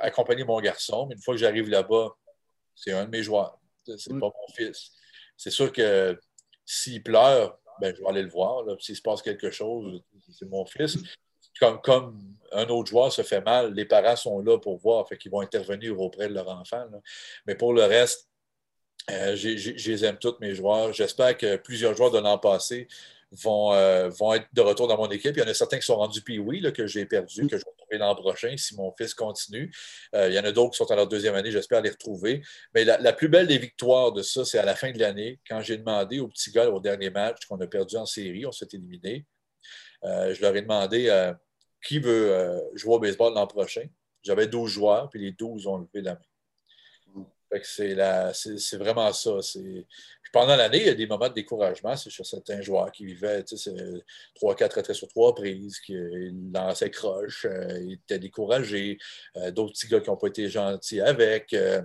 accompagner 0.00 0.44
mon 0.44 0.60
garçon, 0.60 1.08
une 1.10 1.20
fois 1.20 1.34
que 1.34 1.40
j'arrive 1.40 1.70
là-bas, 1.70 2.14
c'est 2.74 2.92
un 2.92 3.04
de 3.04 3.10
mes 3.10 3.22
joueurs. 3.22 3.58
C'est 3.84 4.10
pas 4.10 4.16
mon 4.26 4.54
fils. 4.54 4.92
C'est 5.36 5.50
sûr 5.50 5.72
que 5.72 6.18
s'il 6.64 7.02
pleure, 7.02 7.58
ben, 7.80 7.94
je 7.94 8.00
vais 8.00 8.08
aller 8.08 8.22
le 8.22 8.30
voir. 8.30 8.64
S'il 8.80 8.96
se 8.96 9.02
passe 9.02 9.22
quelque 9.22 9.50
chose, 9.50 10.02
c'est 10.30 10.48
mon 10.48 10.64
fils. 10.64 10.98
Comme, 11.60 11.80
comme, 11.82 12.18
un 12.52 12.66
autre 12.66 12.90
joueur 12.90 13.12
se 13.12 13.22
fait 13.22 13.40
mal, 13.40 13.74
les 13.74 13.84
parents 13.84 14.16
sont 14.16 14.40
là 14.40 14.58
pour 14.58 14.78
voir, 14.78 15.08
fait 15.08 15.16
qu'ils 15.16 15.30
vont 15.30 15.40
intervenir 15.40 15.98
auprès 16.00 16.28
de 16.28 16.34
leur 16.34 16.48
enfant. 16.48 16.86
Mais 17.46 17.54
pour 17.54 17.72
le 17.72 17.84
reste, 17.84 18.28
euh, 19.10 19.36
je 19.36 19.90
les 19.90 20.04
aime 20.04 20.18
tous, 20.18 20.36
mes 20.40 20.54
joueurs. 20.54 20.92
J'espère 20.92 21.36
que 21.36 21.56
plusieurs 21.56 21.94
joueurs 21.94 22.10
de 22.10 22.18
l'an 22.18 22.38
passé 22.38 22.88
vont, 23.32 23.72
euh, 23.72 24.08
vont 24.08 24.34
être 24.34 24.46
de 24.52 24.60
retour 24.60 24.88
dans 24.88 24.96
mon 24.96 25.10
équipe. 25.10 25.36
Il 25.36 25.40
y 25.40 25.42
en 25.42 25.48
a 25.48 25.54
certains 25.54 25.78
qui 25.78 25.86
sont 25.86 25.96
rendus 25.96 26.22
puis 26.22 26.38
oui, 26.38 26.62
que 26.72 26.86
j'ai 26.86 27.04
perdu, 27.04 27.46
que 27.46 27.58
je 27.58 27.64
vais 27.64 27.73
retrouver 27.84 27.98
l'an 27.98 28.14
prochain 28.14 28.56
si 28.56 28.74
mon 28.76 28.92
fils 28.92 29.14
continue. 29.14 29.72
Euh, 30.14 30.28
il 30.28 30.34
y 30.34 30.38
en 30.38 30.44
a 30.44 30.52
d'autres 30.52 30.72
qui 30.72 30.78
sont 30.78 30.90
en 30.92 30.96
leur 30.96 31.06
deuxième 31.06 31.34
année, 31.34 31.50
j'espère 31.50 31.80
les 31.80 31.90
retrouver. 31.90 32.42
Mais 32.74 32.84
la, 32.84 33.12
plus 33.12 33.28
belle 33.28 33.46
des 33.46 33.58
victoires 33.58 34.12
de 34.12 34.22
ça, 34.22 34.44
c'est 34.44 34.58
à 34.58 34.64
la 34.64 34.74
fin 34.74 34.92
de 34.92 34.98
l'année, 34.98 35.40
quand 35.48 35.60
j'ai 35.60 35.76
demandé 35.76 36.20
aux 36.20 36.28
petits 36.28 36.50
gars 36.50 36.68
au 36.68 36.80
dernier 36.80 37.10
match 37.10 37.46
qu'on 37.46 37.60
a 37.60 37.66
perdu 37.66 37.96
en 37.96 38.06
série, 38.06 38.46
on 38.46 38.52
s'est 38.52 38.68
éliminé. 38.72 39.26
Euh, 40.04 40.34
je 40.34 40.42
leur 40.42 40.54
ai 40.56 40.62
demandé 40.62 41.32
qui 41.84 41.98
veut 41.98 42.62
jouer 42.74 42.94
au 42.94 42.98
baseball 42.98 43.34
l'an 43.34 43.46
prochain? 43.46 43.86
J'avais 44.22 44.46
12 44.46 44.70
joueurs, 44.70 45.10
puis 45.10 45.20
les 45.20 45.32
12 45.32 45.66
ont 45.66 45.78
levé 45.78 46.00
la 46.00 46.14
main 46.14 46.20
c'est 47.62 48.76
vraiment 48.76 49.12
ça. 49.12 49.38
Pendant 50.34 50.56
l'année, 50.56 50.78
il 50.78 50.86
y 50.86 50.90
a 50.90 50.94
des 50.94 51.06
moments 51.06 51.28
de 51.28 51.34
découragement. 51.34 51.96
C'est 51.96 52.10
sur 52.10 52.26
certains 52.26 52.60
joueurs 52.60 52.90
qui 52.90 53.06
vivaient 53.06 53.42
3-4 53.42 54.74
retraits 54.74 54.96
sur 54.96 55.06
trois 55.06 55.32
prises, 55.32 55.78
qui 55.78 55.96
lançaient 56.52 56.90
croche, 56.90 57.46
euh, 57.48 57.78
ils 57.80 57.92
étaient 57.92 58.18
découragés. 58.18 58.98
Euh, 59.36 59.52
d'autres 59.52 59.74
petits 59.74 59.86
gars 59.86 60.00
qui 60.00 60.10
n'ont 60.10 60.16
pas 60.16 60.26
été 60.26 60.48
gentils 60.48 61.00
avec, 61.00 61.52
euh, 61.52 61.82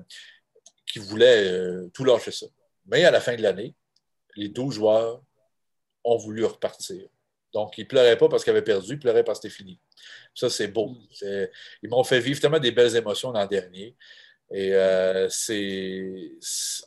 qui 0.92 0.98
voulaient 0.98 1.88
tout 1.94 2.04
lâcher 2.04 2.32
ça. 2.32 2.48
Mais 2.88 3.06
à 3.06 3.12
la 3.12 3.22
fin 3.22 3.36
de 3.36 3.44
l'année, 3.44 3.76
les 4.36 4.50
12 4.50 4.74
joueurs 4.74 5.22
ont 6.04 6.18
voulu 6.18 6.44
repartir. 6.44 7.08
Donc, 7.54 7.78
ils 7.78 7.84
ne 7.84 7.88
pleuraient 7.88 8.18
pas 8.18 8.30
parce 8.30 8.44
qu'ils 8.44 8.52
avaient 8.52 8.64
perdu, 8.64 8.94
ils 8.94 9.00
pleuraient 9.00 9.24
parce 9.24 9.40
que 9.40 9.48
c'était 9.48 9.64
fini. 9.64 9.80
Ça, 10.34 10.50
c'est 10.50 10.70
beau. 10.70 10.98
Ils 11.22 11.90
m'ont 11.90 12.04
fait 12.04 12.20
vivre 12.20 12.42
tellement 12.42 12.58
des 12.58 12.72
belles 12.72 12.96
émotions 12.96 13.32
l'an 13.32 13.46
dernier. 13.46 13.96
Et 14.52 14.74
euh, 14.74 15.30
c'est, 15.30 16.32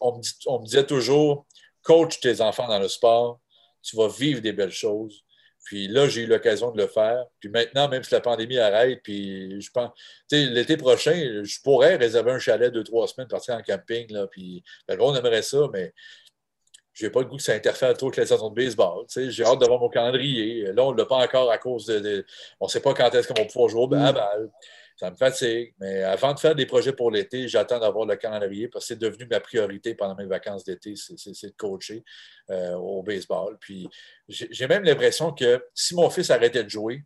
on, 0.00 0.18
me 0.18 0.64
disait 0.64 0.84
toujours, 0.84 1.46
coach 1.82 2.20
tes 2.20 2.40
enfants 2.40 2.68
dans 2.68 2.78
le 2.78 2.88
sport, 2.88 3.40
tu 3.82 3.96
vas 3.96 4.08
vivre 4.08 4.40
des 4.40 4.52
belles 4.52 4.72
choses. 4.72 5.24
Puis 5.64 5.86
là, 5.86 6.08
j'ai 6.08 6.22
eu 6.22 6.26
l'occasion 6.26 6.72
de 6.72 6.80
le 6.80 6.88
faire. 6.88 7.24
Puis 7.38 7.48
maintenant, 7.48 7.88
même 7.88 8.02
si 8.02 8.12
la 8.12 8.20
pandémie 8.20 8.58
arrête, 8.58 9.00
puis 9.02 9.60
je 9.60 9.70
pense, 9.70 9.90
tu 10.28 10.36
sais, 10.36 10.46
l'été 10.46 10.76
prochain, 10.76 11.42
je 11.44 11.60
pourrais 11.62 11.96
réserver 11.96 12.32
un 12.32 12.38
chalet 12.38 12.72
de 12.72 12.82
trois 12.82 13.06
semaines, 13.06 13.28
partir 13.28 13.54
en 13.54 13.62
camping, 13.62 14.12
là, 14.12 14.26
puis 14.26 14.64
ben, 14.88 14.98
on 15.00 15.14
aimerait 15.14 15.42
ça, 15.42 15.68
mais 15.72 15.94
je 16.94 17.06
n'ai 17.06 17.10
pas 17.10 17.20
le 17.20 17.26
goût 17.26 17.36
que 17.36 17.42
ça 17.42 17.54
interfère 17.54 17.94
trop 17.94 18.08
avec 18.08 18.18
la 18.18 18.26
saison 18.26 18.50
de 18.50 18.54
baseball. 18.54 19.06
J'ai 19.08 19.44
hâte 19.44 19.60
d'avoir 19.60 19.80
mon 19.80 19.88
calendrier. 19.88 20.72
Là, 20.72 20.84
on 20.84 20.92
ne 20.92 20.98
l'a 20.98 21.06
pas 21.06 21.16
encore 21.16 21.50
à 21.50 21.58
cause 21.58 21.86
de. 21.86 22.26
on 22.60 22.66
ne 22.66 22.70
sait 22.70 22.80
pas 22.80 22.92
quand 22.92 23.10
est-ce 23.14 23.28
qu'on 23.28 23.40
va 23.40 23.46
pouvoir 23.46 23.68
jouer 23.68 23.98
à 23.98 24.12
balle 24.12 24.50
ça 24.96 25.10
me 25.10 25.16
fatigue. 25.16 25.74
Mais 25.78 26.02
avant 26.02 26.34
de 26.34 26.38
faire 26.38 26.54
des 26.54 26.66
projets 26.66 26.92
pour 26.92 27.10
l'été, 27.10 27.48
j'attends 27.48 27.78
d'avoir 27.78 28.06
le 28.06 28.16
calendrier 28.16 28.68
parce 28.68 28.84
que 28.84 28.88
c'est 28.94 29.00
devenu 29.00 29.26
ma 29.26 29.40
priorité 29.40 29.94
pendant 29.94 30.14
mes 30.14 30.26
vacances 30.26 30.64
d'été, 30.64 30.94
c'est 30.96 31.46
de 31.46 31.54
coacher 31.56 32.04
euh, 32.50 32.74
au 32.74 33.02
baseball. 33.02 33.58
Puis 33.58 33.88
j'ai 34.28 34.66
même 34.66 34.84
l'impression 34.84 35.32
que 35.32 35.64
si 35.74 35.94
mon 35.94 36.10
fils 36.10 36.30
arrêtait 36.30 36.64
de 36.64 36.68
jouer, 36.68 37.04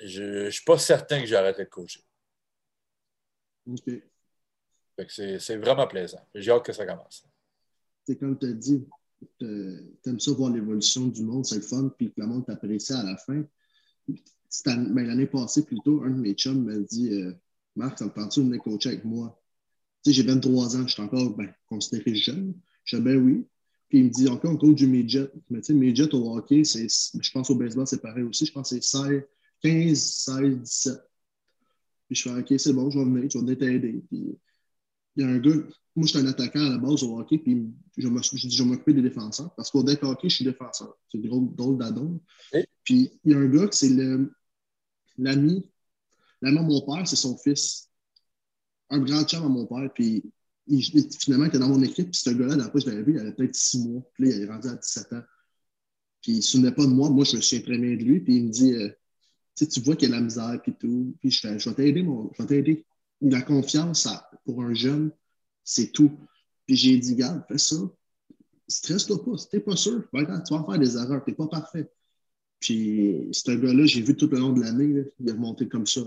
je 0.00 0.44
ne 0.46 0.50
suis 0.50 0.64
pas 0.64 0.78
certain 0.78 1.20
que 1.20 1.26
j'arrêterais 1.26 1.64
de 1.64 1.70
coacher. 1.70 2.04
C'est 5.08 5.56
vraiment 5.56 5.86
plaisant. 5.86 6.26
J'ai 6.34 6.50
hâte 6.50 6.64
que 6.64 6.72
ça 6.72 6.86
commence. 6.86 7.24
C'est 8.06 8.16
comme 8.16 8.38
tu 8.38 8.46
as 8.46 8.52
dit, 8.52 8.86
tu 9.38 9.86
aimes 10.06 10.20
ça 10.20 10.32
voir 10.32 10.50
l'évolution 10.50 11.06
du 11.06 11.22
monde, 11.22 11.44
c'est 11.46 11.56
le 11.56 11.62
fun, 11.62 11.90
puis 11.96 12.12
que 12.12 12.20
le 12.20 12.26
monde 12.26 12.46
t'apprécie 12.46 12.92
à 12.92 13.02
la 13.02 13.16
fin. 13.16 13.44
Ben, 14.64 15.06
l'année 15.06 15.26
passée, 15.26 15.64
plutôt, 15.64 16.02
un 16.02 16.10
de 16.10 16.20
mes 16.20 16.34
chums 16.34 16.64
m'a 16.64 16.78
dit 16.78 17.12
euh, 17.12 17.32
Marc, 17.76 17.98
ça 17.98 18.06
me 18.06 18.10
tente 18.10 18.38
de 18.38 18.42
venir 18.42 18.62
coacher 18.62 18.90
avec 18.90 19.04
moi 19.04 19.40
Tu 20.04 20.10
sais, 20.10 20.16
j'ai 20.16 20.22
23 20.22 20.76
ans, 20.76 20.86
je 20.86 20.92
suis 20.92 21.02
encore 21.02 21.36
ben, 21.36 21.52
considéré 21.66 22.14
jeune. 22.14 22.54
Je 22.84 22.96
dis 22.96 23.02
Ben 23.02 23.16
oui. 23.16 23.46
Puis 23.88 23.98
il 23.98 24.04
me 24.04 24.10
dit 24.10 24.28
encore, 24.28 24.52
on 24.52 24.56
coach 24.56 24.76
du 24.76 24.86
midget. 24.86 25.30
Mais 25.50 25.60
tu 25.60 25.66
sais, 25.66 25.74
midget 25.74 26.12
au 26.14 26.36
hockey, 26.36 26.62
je 26.64 27.30
pense 27.32 27.50
au 27.50 27.54
baseball, 27.54 27.86
c'est 27.86 28.00
pareil 28.00 28.24
aussi. 28.24 28.46
Je 28.46 28.52
pense 28.52 28.70
que 28.70 28.80
c'est 28.80 29.26
15, 29.62 29.98
16, 29.98 30.58
17. 30.60 30.94
Puis 32.06 32.16
je 32.16 32.22
fais 32.22 32.38
OK, 32.38 32.58
c'est 32.58 32.72
bon, 32.72 32.90
je 32.90 32.98
vais 32.98 33.04
venir, 33.04 33.30
je 33.30 33.38
vais 33.38 33.44
venir 33.44 33.58
t'aider. 33.58 34.04
Puis 34.08 34.38
il 35.16 35.22
y 35.22 35.24
a 35.24 35.28
un 35.28 35.38
gars, 35.38 35.54
moi, 35.96 36.06
je 36.06 36.10
suis 36.10 36.18
un 36.18 36.26
attaquant 36.26 36.66
à 36.66 36.70
la 36.70 36.78
base 36.78 37.04
au 37.04 37.18
hockey, 37.18 37.38
puis 37.38 37.72
je, 37.96 38.08
je 38.08 38.62
vais 38.62 38.68
m'occuper 38.68 38.94
des 38.94 39.02
défenseurs. 39.02 39.54
Parce 39.54 39.70
qu'au 39.70 39.82
deck 39.82 40.02
hockey, 40.02 40.28
je 40.28 40.36
suis 40.36 40.44
défenseur. 40.44 40.96
C'est 41.10 41.18
drôle, 41.18 41.54
drôle 41.54 41.78
d'adon. 41.78 42.20
Puis 42.82 43.10
il 43.24 43.32
y 43.32 43.34
a 43.34 43.38
un 43.38 43.46
gars, 43.46 43.68
c'est 43.70 43.90
l'ami, 45.18 45.66
l'ami 46.40 46.58
à 46.58 46.62
mon 46.62 46.80
père, 46.82 47.06
c'est 47.06 47.16
son 47.16 47.36
fils. 47.36 47.88
Un 48.90 48.98
grand 48.98 49.24
chum 49.24 49.44
à 49.44 49.48
mon 49.48 49.66
père, 49.66 49.90
puis 49.94 50.22
il, 50.66 50.82
finalement, 51.18 51.44
il 51.44 51.48
était 51.48 51.58
dans 51.58 51.68
mon 51.68 51.82
équipe, 51.82 52.10
puis 52.10 52.20
ce 52.20 52.30
gars-là, 52.30 52.56
d'après 52.56 52.80
je 52.80 52.86
l'avais 52.86 53.02
vu, 53.02 53.14
il 53.14 53.18
avait 53.18 53.32
peut-être 53.32 53.54
six 53.54 53.86
mois. 53.86 54.02
Puis 54.14 54.24
là, 54.24 54.36
il 54.36 54.42
est 54.42 54.46
rendu 54.46 54.68
à 54.68 54.74
17 54.74 55.12
ans. 55.12 55.22
Puis 56.22 56.32
il 56.32 56.36
ne 56.36 56.40
se 56.42 56.50
souvenait 56.52 56.72
pas 56.72 56.84
de 56.84 56.90
moi. 56.90 57.10
Moi, 57.10 57.24
je 57.24 57.36
me 57.36 57.42
souviens 57.42 57.64
très 57.64 57.78
bien 57.78 57.96
de 57.96 58.02
lui. 58.02 58.20
Puis 58.20 58.36
il 58.36 58.44
me 58.46 58.50
dit, 58.50 58.72
euh, 58.72 58.88
tu 59.56 59.80
vois 59.80 59.96
qu'il 59.96 60.08
y 60.08 60.12
a 60.12 60.14
de 60.16 60.20
la 60.20 60.24
misère, 60.24 60.58
puis 60.62 60.74
tout. 60.74 61.14
Puis 61.20 61.30
je 61.30 61.40
fais, 61.40 61.58
je 61.58 61.68
vais 61.68 61.74
t'aider, 61.74 62.02
mon, 62.02 62.30
je 62.32 62.42
vais 62.42 62.48
t'aider. 62.48 62.86
La 63.20 63.42
confiance 63.42 64.08
pour 64.44 64.62
un 64.62 64.74
jeune, 64.74 65.10
c'est 65.62 65.92
tout. 65.92 66.12
Puis 66.66 66.76
j'ai 66.76 66.96
dit, 66.96 67.14
garde, 67.14 67.42
fais 67.46 67.58
ça. 67.58 67.76
Stresse-toi 68.66 69.22
pas. 69.22 69.36
Si 69.36 69.48
t'es 69.50 69.60
pas 69.60 69.76
sûr, 69.76 70.02
tu 70.10 70.20
vas 70.24 70.64
faire 70.64 70.78
des 70.78 70.96
erreurs. 70.96 71.22
Tu 71.24 71.30
n'es 71.30 71.36
pas 71.36 71.46
parfait. 71.48 71.90
Puis 72.64 73.28
ce 73.30 73.50
gars-là, 73.50 73.84
j'ai 73.84 74.00
vu 74.00 74.16
tout 74.16 74.26
le 74.26 74.38
long 74.38 74.54
de 74.54 74.62
l'année, 74.62 75.04
il 75.20 75.30
a 75.30 75.34
monté 75.34 75.68
comme 75.68 75.86
ça. 75.86 76.00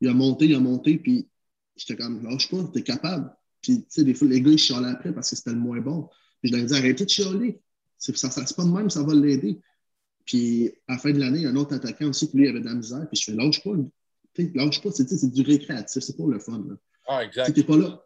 Il 0.00 0.08
a 0.08 0.14
monté, 0.14 0.46
il 0.46 0.54
a 0.54 0.58
monté, 0.58 0.96
puis 0.96 1.28
j'étais 1.76 1.96
comme, 1.96 2.22
lâche 2.22 2.48
pas, 2.50 2.64
t'es 2.72 2.80
capable. 2.80 3.30
Puis, 3.60 3.80
tu 3.80 3.86
sais, 3.90 4.02
des 4.02 4.14
fois, 4.14 4.26
les 4.26 4.40
gars, 4.40 4.52
ils 4.52 4.58
chialaient 4.58 4.88
après 4.88 5.12
parce 5.12 5.28
que 5.28 5.36
c'était 5.36 5.50
le 5.50 5.58
moins 5.58 5.80
bon. 5.82 6.08
Puis 6.40 6.50
je 6.50 6.56
leur 6.56 6.64
ai 6.64 6.66
dit, 6.66 6.74
arrêtez 6.74 7.04
de 7.04 7.10
chialer. 7.10 7.60
C'est, 7.98 8.16
ça, 8.16 8.30
c'est 8.30 8.56
pas 8.56 8.64
de 8.64 8.70
même, 8.70 8.88
ça 8.88 9.02
va 9.02 9.12
l'aider. 9.14 9.60
Puis, 10.24 10.70
à 10.88 10.94
la 10.94 10.98
fin 10.98 11.10
de 11.10 11.18
l'année, 11.18 11.40
il 11.40 11.42
y 11.42 11.46
a 11.46 11.50
un 11.50 11.56
autre 11.56 11.74
attaquant 11.74 12.08
aussi 12.08 12.30
qui, 12.30 12.38
lui, 12.38 12.48
avait 12.48 12.60
de 12.60 12.64
la 12.64 12.74
misère. 12.74 13.06
Puis 13.12 13.20
je 13.20 13.30
fais, 13.30 13.36
lâche 13.36 13.62
pas. 13.62 13.72
Lâche 14.54 14.80
pas, 14.80 14.90
c'est, 14.92 15.06
c'est 15.06 15.30
du 15.30 15.42
récréatif, 15.42 16.02
c'est 16.02 16.16
pas 16.16 16.24
le 16.26 16.38
fun. 16.38 16.64
Là. 16.66 16.76
Ah, 17.06 17.22
exact. 17.22 17.52
T'es 17.52 17.64
pas 17.64 17.76
là. 17.76 18.02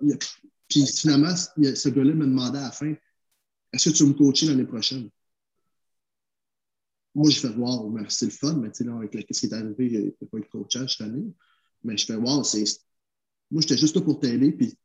Puis 0.69 0.87
finalement, 0.89 1.37
ce 1.37 1.89
gars-là 1.89 2.15
me 2.15 2.27
demandait 2.27 2.59
à 2.59 2.63
la 2.63 2.73
fin, 2.73 2.93
est-ce 3.73 3.91
que 3.91 3.95
tu 3.95 4.03
veux 4.03 4.09
me 4.09 4.15
coacher 4.15 4.47
l'année 4.47 4.65
prochaine? 4.65 5.09
Moi, 7.15 7.31
je 7.31 7.41
fais, 7.41 7.49
wow, 7.49 7.97
c'est 8.09 8.27
le 8.27 8.31
fun, 8.31 8.55
mais 8.55 8.71
tu 8.71 8.79
sais, 8.79 8.85
là, 8.85 8.97
avec 8.97 9.13
ce 9.31 9.41
qui 9.41 9.47
est 9.47 9.53
arrivé, 9.53 9.87
il 9.87 10.01
n'y 10.01 10.09
a 10.09 10.27
pas 10.31 10.39
eu 10.39 10.43
de 10.43 10.47
coachage 10.47 10.97
cette 10.97 11.07
année. 11.07 11.27
Mais 11.83 11.97
je 11.97 12.07
fais, 12.07 12.15
wow, 12.15 12.45
c'est, 12.45 12.65
moi, 13.51 13.61
j'étais 13.63 13.77
juste 13.77 13.97
là 13.97 14.03
pour 14.03 14.21
t'aider, 14.21 14.53
puis 14.53 14.79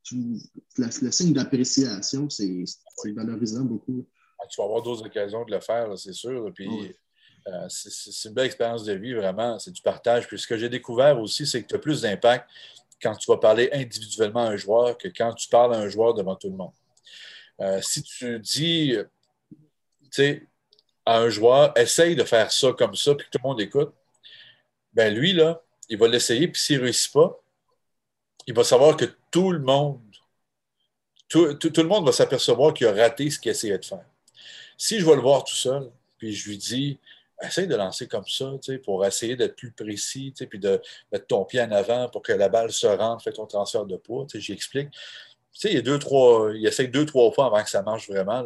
le 0.78 1.12
signe 1.12 1.34
d'appréciation, 1.34 2.30
c'est 2.30 2.66
valorisant 3.16 3.64
beaucoup. 3.64 4.08
Ah, 4.40 4.48
tu 4.48 4.60
vas 4.60 4.66
avoir 4.66 4.82
d'autres 4.82 5.06
occasions 5.06 5.46
de 5.46 5.52
le 5.52 5.60
faire, 5.60 5.98
c'est 5.98 6.14
sûr. 6.14 6.52
Puis, 6.54 6.68
euh, 7.48 7.68
c'est 7.70 8.28
une 8.30 8.34
belle 8.34 8.48
expérience 8.48 8.84
de 8.84 8.94
vie, 8.94 9.14
vraiment. 9.14 9.60
C'est 9.60 9.72
du 9.72 9.82
partage. 9.82 10.28
Puis 10.28 10.40
ce 10.40 10.48
que 10.48 10.58
j'ai 10.58 10.70
découvert 10.70 11.20
aussi, 11.20 11.46
c'est 11.46 11.62
que 11.62 11.68
tu 11.68 11.76
as 11.76 11.80
plus 11.80 12.02
d'impact 12.02 12.50
quand 13.02 13.16
tu 13.16 13.30
vas 13.30 13.38
parler 13.38 13.70
individuellement 13.72 14.48
à 14.48 14.52
un 14.52 14.58
joueur 14.58 14.98
que 14.98 15.08
quand 15.10 15.34
tu 15.34 15.48
parles 15.48 15.76
à 15.76 15.78
un 15.78 15.90
joueur 15.90 16.14
devant 16.14 16.36
tout 16.36 16.50
le 16.50 16.56
monde. 16.56 16.74
Euh, 17.62 17.80
si 17.82 18.02
tu 18.02 18.40
dis, 18.40 18.96
tu 19.52 20.10
sais, 20.10 20.48
à 21.06 21.20
un 21.20 21.30
joueur, 21.30 21.72
essaye 21.78 22.16
de 22.16 22.24
faire 22.24 22.52
ça 22.52 22.72
comme 22.74 22.96
ça, 22.96 23.16
puis 23.16 23.26
que 23.28 23.38
tout 23.38 23.44
le 23.44 23.50
monde 23.50 23.62
écoute, 23.62 23.94
ben 24.94 25.14
lui, 25.14 25.34
là, 25.34 25.62
il 25.90 25.98
va 25.98 26.08
l'essayer, 26.08 26.48
puis 26.48 26.62
s'il 26.62 26.78
ne 26.78 26.84
réussit 26.84 27.12
pas, 27.14 27.40
il 28.48 28.54
va 28.54 28.64
savoir 28.64 28.96
que 28.96 29.06
tout 29.32 29.52
le 29.52 29.60
monde, 29.60 30.02
tout, 31.30 31.58
le 31.62 31.84
monde 31.84 32.06
va 32.06 32.12
s'apercevoir 32.12 32.74
qu'il 32.74 32.88
a 32.88 32.94
raté 32.94 33.30
ce 33.30 33.40
qu'il 33.40 33.52
essayait 33.52 33.78
de 33.78 33.86
faire. 33.86 34.06
Si 34.78 35.00
je 35.00 35.06
vais 35.06 35.16
le 35.16 35.22
voir 35.22 35.44
tout 35.44 35.56
seul, 35.56 35.92
puis 36.18 36.34
je 36.34 36.50
lui 36.50 36.58
dis, 36.58 37.00
essaye 37.42 37.68
de 37.68 37.76
lancer 37.76 38.08
comme 38.08 38.28
ça, 38.28 38.52
pour 38.84 39.06
essayer 39.06 39.36
d'être 39.36 39.56
plus 39.56 39.72
précis, 39.72 40.34
puis 40.50 40.60
de 40.60 40.82
mettre 41.12 41.28
ton 41.28 41.44
pied 41.46 41.62
en 41.62 41.72
avant 41.72 42.10
pour 42.10 42.22
que 42.22 42.32
la 42.32 42.50
balle 42.50 42.72
se 42.72 42.88
rentre, 42.88 43.24
fais 43.24 43.34
ton 43.34 43.46
transfert 43.46 43.86
de 43.86 43.98
poids, 43.98 44.26
j'explique. 44.34 44.90
Tu 45.58 45.70
il, 45.70 45.74
y 45.76 45.78
a 45.78 45.82
deux, 45.82 46.00
trois, 46.00 46.52
il 46.54 46.66
essaye 46.68 46.90
deux, 46.90 47.06
trois 47.06 47.32
fois 47.32 47.46
avant 47.46 47.64
que 47.64 47.70
ça 47.70 47.82
marche 47.82 48.10
vraiment. 48.10 48.46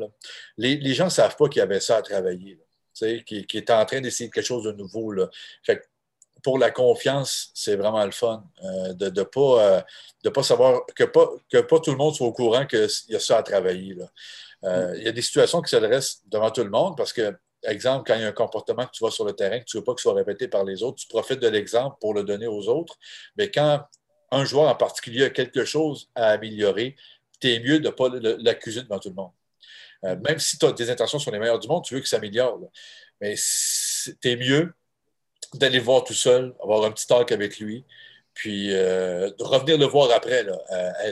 Les, 0.57 0.93
gens 0.93 1.05
ne 1.05 1.09
savent 1.09 1.35
pas 1.35 1.47
qu'il 1.49 1.59
y 1.59 1.63
avait 1.63 1.79
ça 1.79 1.97
à 1.97 2.01
travailler, 2.01 2.59
qu'il 2.93 3.45
qui 3.47 3.57
est 3.57 3.69
en 3.71 3.83
train 3.85 3.99
d'essayer 3.99 4.29
quelque 4.29 4.45
chose 4.45 4.63
de 4.63 4.71
nouveau. 4.71 5.11
Là. 5.11 5.29
Fait 5.63 5.81
pour 6.43 6.57
la 6.57 6.71
confiance, 6.71 7.51
c'est 7.53 7.75
vraiment 7.75 8.03
le 8.05 8.11
fun 8.11 8.43
euh, 8.63 8.93
de 8.93 9.09
ne 9.09 9.23
pas, 9.23 9.83
euh, 10.25 10.31
pas 10.31 10.43
savoir 10.43 10.85
que 10.95 11.03
pas, 11.03 11.29
que 11.49 11.57
pas 11.59 11.79
tout 11.79 11.91
le 11.91 11.97
monde 11.97 12.15
soit 12.15 12.27
au 12.27 12.31
courant 12.31 12.65
qu'il 12.65 12.87
y 13.09 13.15
a 13.15 13.19
ça 13.19 13.37
à 13.37 13.43
travailler. 13.43 13.97
Euh, 14.63 14.93
il 14.97 15.03
y 15.03 15.07
a 15.07 15.11
des 15.11 15.21
situations 15.21 15.61
qui 15.61 15.69
s'adressent 15.69 16.21
devant 16.27 16.51
tout 16.51 16.63
le 16.63 16.69
monde 16.69 16.95
parce 16.97 17.13
que, 17.13 17.35
exemple, 17.63 18.05
quand 18.07 18.15
il 18.15 18.21
y 18.21 18.25
a 18.25 18.27
un 18.27 18.33
comportement 18.33 18.85
que 18.85 18.91
tu 18.91 18.99
vois 18.99 19.11
sur 19.11 19.25
le 19.25 19.33
terrain, 19.33 19.59
que 19.59 19.65
tu 19.65 19.77
ne 19.77 19.81
veux 19.81 19.85
pas 19.85 19.93
qu'il 19.93 20.01
soit 20.01 20.13
répété 20.13 20.47
par 20.47 20.63
les 20.63 20.83
autres, 20.83 20.97
tu 20.97 21.07
profites 21.07 21.39
de 21.39 21.47
l'exemple 21.47 21.97
pour 21.99 22.13
le 22.13 22.23
donner 22.23 22.47
aux 22.47 22.67
autres. 22.67 22.97
Mais 23.35 23.51
quand 23.51 23.83
un 24.31 24.45
joueur 24.45 24.69
en 24.69 24.75
particulier 24.75 25.25
a 25.25 25.29
quelque 25.29 25.65
chose 25.65 26.09
à 26.15 26.27
améliorer, 26.29 26.95
tu 27.39 27.51
es 27.51 27.59
mieux 27.59 27.79
de 27.79 27.87
ne 27.87 27.89
pas 27.89 28.09
l'accuser 28.39 28.81
devant 28.83 28.99
tout 28.99 29.09
le 29.09 29.15
monde. 29.15 29.31
même 30.23 30.39
si 30.39 30.57
tes 30.57 30.89
intentions 30.89 31.19
sont 31.19 31.31
les 31.31 31.39
meilleures 31.39 31.59
du 31.59 31.67
monde, 31.67 31.83
tu 31.83 31.93
veux 31.95 32.01
que 32.01 32.07
ça 32.07 32.17
améliore. 32.17 32.59
Mais 33.21 33.35
tu 33.35 34.29
es 34.29 34.35
mieux 34.35 34.73
d'aller 35.53 35.79
voir 35.79 36.03
tout 36.03 36.13
seul, 36.13 36.53
avoir 36.61 36.83
un 36.83 36.91
petit 36.91 37.07
talk 37.07 37.31
avec 37.31 37.59
lui, 37.59 37.85
puis 38.39 38.73
euh, 38.73 39.31
de 39.37 39.43
revenir 39.43 39.77
le 39.77 39.85
voir 39.85 40.11
après. 40.11 40.43
Là. 40.43 40.57
Euh, 40.71 41.11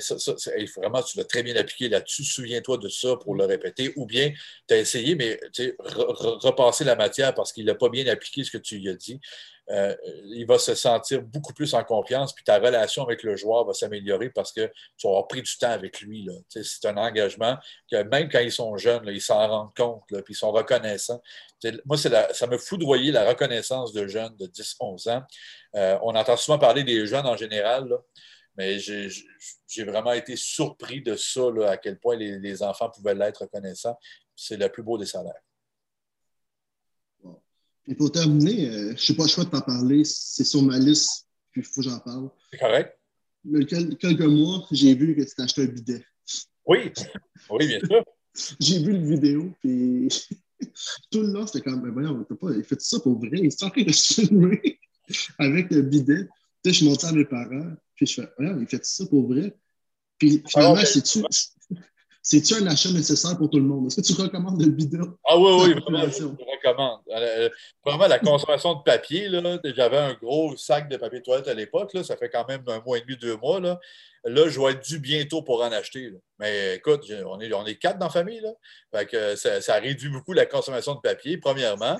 vraiment, 0.78 1.02
tu 1.04 1.18
l'as 1.18 1.26
très 1.26 1.44
bien 1.44 1.56
appliqué 1.58 1.90
là-dessus. 1.90 2.24
Souviens-toi 2.24 2.78
de 2.78 2.88
ça 2.88 3.18
pour 3.18 3.36
le 3.36 3.46
répéter. 3.46 3.92
Ou 3.98 4.06
bien, 4.06 4.32
tu 4.68 4.74
as 4.74 4.78
essayé, 4.78 5.16
mais 5.16 5.40
repasser 5.80 6.86
la 6.86 6.96
matière 6.96 7.34
parce 7.34 7.52
qu'il 7.52 7.66
n'a 7.66 7.76
pas 7.76 7.90
bien 7.90 8.08
appliqué 8.08 8.44
ce 8.46 8.52
que 8.52 8.58
tu 8.58 8.78
lui 8.78 8.90
as 8.90 8.96
dit. 8.96 9.20
Euh, 9.70 9.96
il 10.26 10.46
va 10.46 10.58
se 10.58 10.76
sentir 10.76 11.22
beaucoup 11.22 11.54
plus 11.54 11.74
en 11.74 11.84
confiance, 11.84 12.34
puis 12.34 12.44
ta 12.44 12.58
relation 12.58 13.04
avec 13.04 13.24
le 13.24 13.36
joueur 13.36 13.66
va 13.66 13.74
s'améliorer 13.74 14.30
parce 14.30 14.52
que 14.54 14.72
tu 14.98 15.08
vas 15.08 15.24
pris 15.24 15.42
du 15.42 15.58
temps 15.58 15.72
avec 15.72 16.02
lui. 16.02 16.28
C'est 16.50 16.88
un 16.88 16.96
engagement 16.98 17.58
que 17.92 18.02
même 18.04 18.30
quand 18.30 18.40
ils 18.40 18.52
sont 18.52 18.78
jeunes, 18.78 19.04
ils 19.08 19.22
s'en 19.22 19.48
rendent 19.48 19.76
compte, 19.76 20.04
puis 20.08 20.34
ils 20.34 20.38
sont 20.38 20.52
reconnaissants. 20.52 21.22
moi, 21.86 21.98
ça 21.98 22.48
me 22.48 22.58
foudroyait 22.58 23.12
la 23.12 23.28
reconnaissance 23.28 23.92
de 23.92 24.08
jeunes 24.08 24.36
de 24.38 24.48
10-11 24.48 25.10
ans. 25.12 25.24
Euh, 25.76 25.98
on 26.02 26.16
entend 26.16 26.38
souvent 26.38 26.60
parler 26.60 26.84
des 26.84 27.06
jeunes 27.06 27.28
en 27.28 27.36
général, 27.36 27.90
mais 28.56 28.80
j'ai 28.80 29.84
vraiment 29.84 30.14
été 30.14 30.36
surpris 30.38 31.02
de 31.02 31.16
ça, 31.16 31.42
à 31.68 31.78
quel 31.78 32.00
point 32.00 32.16
les, 32.16 32.40
les 32.40 32.64
enfants 32.64 32.90
pouvaient 32.90 33.16
l'être 33.16 33.42
reconnaissants. 33.42 33.98
C'est 34.36 34.58
le 34.58 34.70
plus 34.70 34.84
beau 34.84 34.98
des 34.98 35.06
salaires. 35.06 35.42
Et 37.88 37.96
pour 37.96 38.12
terminer, 38.12 38.70
euh, 38.70 38.94
je 38.96 39.06
sais 39.06 39.16
pas 39.16 39.24
le 39.24 39.30
choix 39.30 39.46
de 39.46 39.50
t'en 39.50 39.62
parler, 39.62 40.04
c'est 40.04 40.44
sur 40.44 40.62
ma 40.62 40.78
liste, 40.78 41.28
puis 41.52 41.62
il 41.62 41.64
faut 41.64 41.82
que 41.82 41.90
j'en 41.90 42.00
parle. 42.00 42.30
C'est 42.52 42.60
correct. 42.60 42.98
Mais 43.46 43.66
quelques 43.66 44.22
mois, 44.22 44.68
j'ai 44.72 44.94
vu 44.94 45.16
que 45.16 45.22
tu 45.22 45.36
t'as 45.36 45.44
acheté 45.44 45.64
un 45.64 45.68
bidet. 45.68 46.04
Oui, 46.66 46.92
oui, 47.50 47.68
bien 47.68 47.80
sûr. 47.80 48.04
j'ai 48.60 48.80
vu 48.80 48.92
le 48.92 49.08
vidéo, 49.08 49.54
puis 49.62 50.10
tout 51.12 51.22
le 51.22 51.32
long, 51.32 51.48
c'était 51.48 51.62
comme, 51.62 51.82
ben 51.82 51.92
voyons, 51.92 52.24
pas, 52.24 52.52
il 52.52 52.64
fait 52.64 52.82
ça 52.82 53.00
pour 53.00 53.18
vrai, 53.20 53.30
il 53.34 53.46
est 53.46 53.64
en 53.64 53.70
train 53.70 53.84
de 53.84 53.92
filmer 53.92 54.80
avec 55.40 55.72
le 55.72 55.82
bidet. 55.84 56.26
Tu 56.26 56.30
sais, 56.66 56.72
je 56.72 56.78
suis 56.78 56.86
monté 56.90 57.08
à 57.08 57.14
mes 57.14 57.26
parents, 57.26 57.72
puis 57.96 58.06
je 58.06 58.22
fais, 58.22 58.28
voyons, 58.38 58.60
il 58.60 58.68
fait 58.68 58.84
ça 58.84 59.06
pour 59.06 59.28
vrai. 59.28 59.56
Puis 60.18 60.44
finalement, 60.48 60.76
ah, 60.78 60.86
c'est-tu 60.86 61.22
c'est-tu 62.28 62.56
un 62.56 62.68
achat 62.68 62.92
nécessaire 62.92 63.38
pour 63.38 63.50
tout 63.50 63.58
le 63.58 63.64
monde? 63.64 63.88
Est-ce 63.88 64.02
que 64.02 64.06
tu 64.06 64.22
recommandes 64.22 64.62
le 64.62 64.70
bidon? 64.70 65.16
Ah 65.26 65.40
oui, 65.40 65.50
oui, 65.62 65.82
vraiment, 65.82 66.12
je 66.12 66.26
recommande. 66.26 67.00
Euh, 67.16 67.50
vraiment, 67.86 68.06
la 68.06 68.20
consommation 68.20 68.74
de 68.74 68.84
papier, 68.84 69.30
j'avais 69.74 69.98
un 69.98 70.14
gros 70.14 70.54
sac 70.58 70.90
de 70.90 70.98
papier 70.98 71.22
toilette 71.22 71.48
à 71.48 71.54
l'époque, 71.54 71.96
ça 72.04 72.18
fait 72.18 72.28
quand 72.28 72.46
même 72.46 72.64
un 72.68 72.82
mois 72.86 72.98
et 72.98 73.02
demi, 73.02 73.16
deux 73.16 73.38
mois. 73.38 73.62
Là, 73.62 73.80
là 74.28 74.50
je 74.50 74.60
vais 74.60 74.72
être 74.72 74.86
dû 74.86 75.00
bientôt 75.00 75.42
pour 75.42 75.62
en 75.62 75.72
acheter. 75.72 76.12
Mais 76.40 76.76
écoute, 76.76 77.12
on 77.26 77.40
est, 77.40 77.52
on 77.54 77.66
est 77.66 77.76
quatre 77.76 77.98
dans 77.98 78.06
la 78.08 78.12
famille. 78.12 78.42
Là. 78.42 79.06
que 79.06 79.36
ça, 79.36 79.60
ça, 79.62 79.76
réduit 79.76 80.10
beaucoup 80.10 80.34
la 80.34 80.46
consommation 80.46 80.94
de 80.94 81.00
papier, 81.00 81.38
premièrement. 81.38 81.98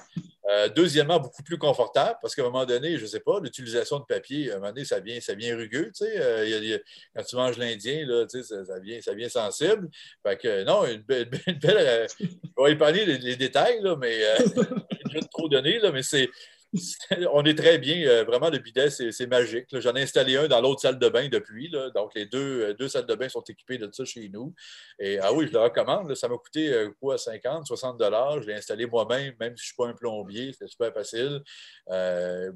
Euh, 0.50 0.70
deuxièmement, 0.70 1.20
beaucoup 1.20 1.44
plus 1.44 1.58
confortable 1.58 2.18
parce 2.22 2.34
qu'à 2.34 2.42
un 2.42 2.46
moment 2.46 2.66
donné, 2.66 2.98
je 2.98 3.02
ne 3.02 3.08
sais 3.08 3.20
pas, 3.20 3.40
l'utilisation 3.42 4.00
de 4.00 4.06
papier, 4.06 4.50
à 4.50 4.56
un 4.56 4.60
moment 4.60 4.72
donné, 4.72 4.86
ça 4.86 5.02
vient, 5.02 5.20
ça 5.20 5.34
vient 5.34 5.58
rugueux. 5.58 5.92
Tu 5.94 6.06
sais, 6.06 6.14
euh, 6.18 6.78
quand 7.14 7.24
tu 7.24 7.36
manges 7.36 7.58
l'Indien, 7.58 8.06
tu 8.06 8.30
sais, 8.30 8.44
ça, 8.44 8.64
ça, 8.64 8.80
vient, 8.80 9.02
ça 9.02 9.14
vient 9.14 9.28
sensible. 9.28 9.90
Fait 10.26 10.38
que 10.38 10.64
non, 10.64 10.86
une 10.86 11.02
belle. 11.02 11.30
Une 11.48 11.60
belle 11.60 11.78
euh, 11.78 12.08
je 12.20 12.64
vais 12.64 12.72
épargner 12.72 13.06
les, 13.06 13.36
détails, 13.36 13.82
mais 14.00 14.22
je 14.40 15.14
vais 15.14 15.20
trop 15.32 15.50
donner, 15.50 15.80
mais 15.92 16.04
c'est 16.04 16.30
on 17.32 17.44
est 17.46 17.58
très 17.58 17.78
bien. 17.78 18.08
Euh, 18.08 18.24
vraiment, 18.24 18.50
le 18.50 18.58
bidet, 18.60 18.90
c'est 18.90 19.28
magique. 19.28 19.68
J'en 19.80 19.96
ai 19.96 20.04
installé 20.04 20.38
un 20.38 20.48
dans 20.48 20.62
l'autre 20.62 20.82
salle 20.82 21.00
de 21.00 21.10
bain 21.10 21.28
depuis. 21.30 21.70
Donc, 21.70 22.14
les 22.16 22.26
deux, 22.26 22.62
euh, 22.64 22.74
deux, 22.74 22.88
salles 22.88 23.06
de 23.06 23.16
bain 23.16 23.30
sont 23.30 23.42
équipées 23.42 23.78
de 23.78 23.90
ça 23.92 24.04
chez 24.06 24.30
nous. 24.30 24.54
Et 25.00 25.20
ah 25.20 25.34
oui, 25.34 25.48
je 25.48 25.54
le 25.54 25.60
recommande. 25.60 26.14
Ça 26.16 26.28
m'a 26.28 26.38
coûté 26.38 26.72
euh, 26.74 26.92
quoi, 27.00 27.18
50, 27.18 27.66
60 27.66 27.98
dollars. 27.98 28.42
Je 28.42 28.48
l'ai 28.48 28.56
installé 28.56 28.86
moi-même, 28.86 29.34
même 29.40 29.56
si 29.56 29.64
je 29.64 29.72
ne 29.72 29.74
suis 29.74 29.76
pas 29.76 29.88
un 29.88 29.94
plombier. 29.94 30.54
C'est 30.58 30.68
super 30.68 30.94
facile. 30.94 31.42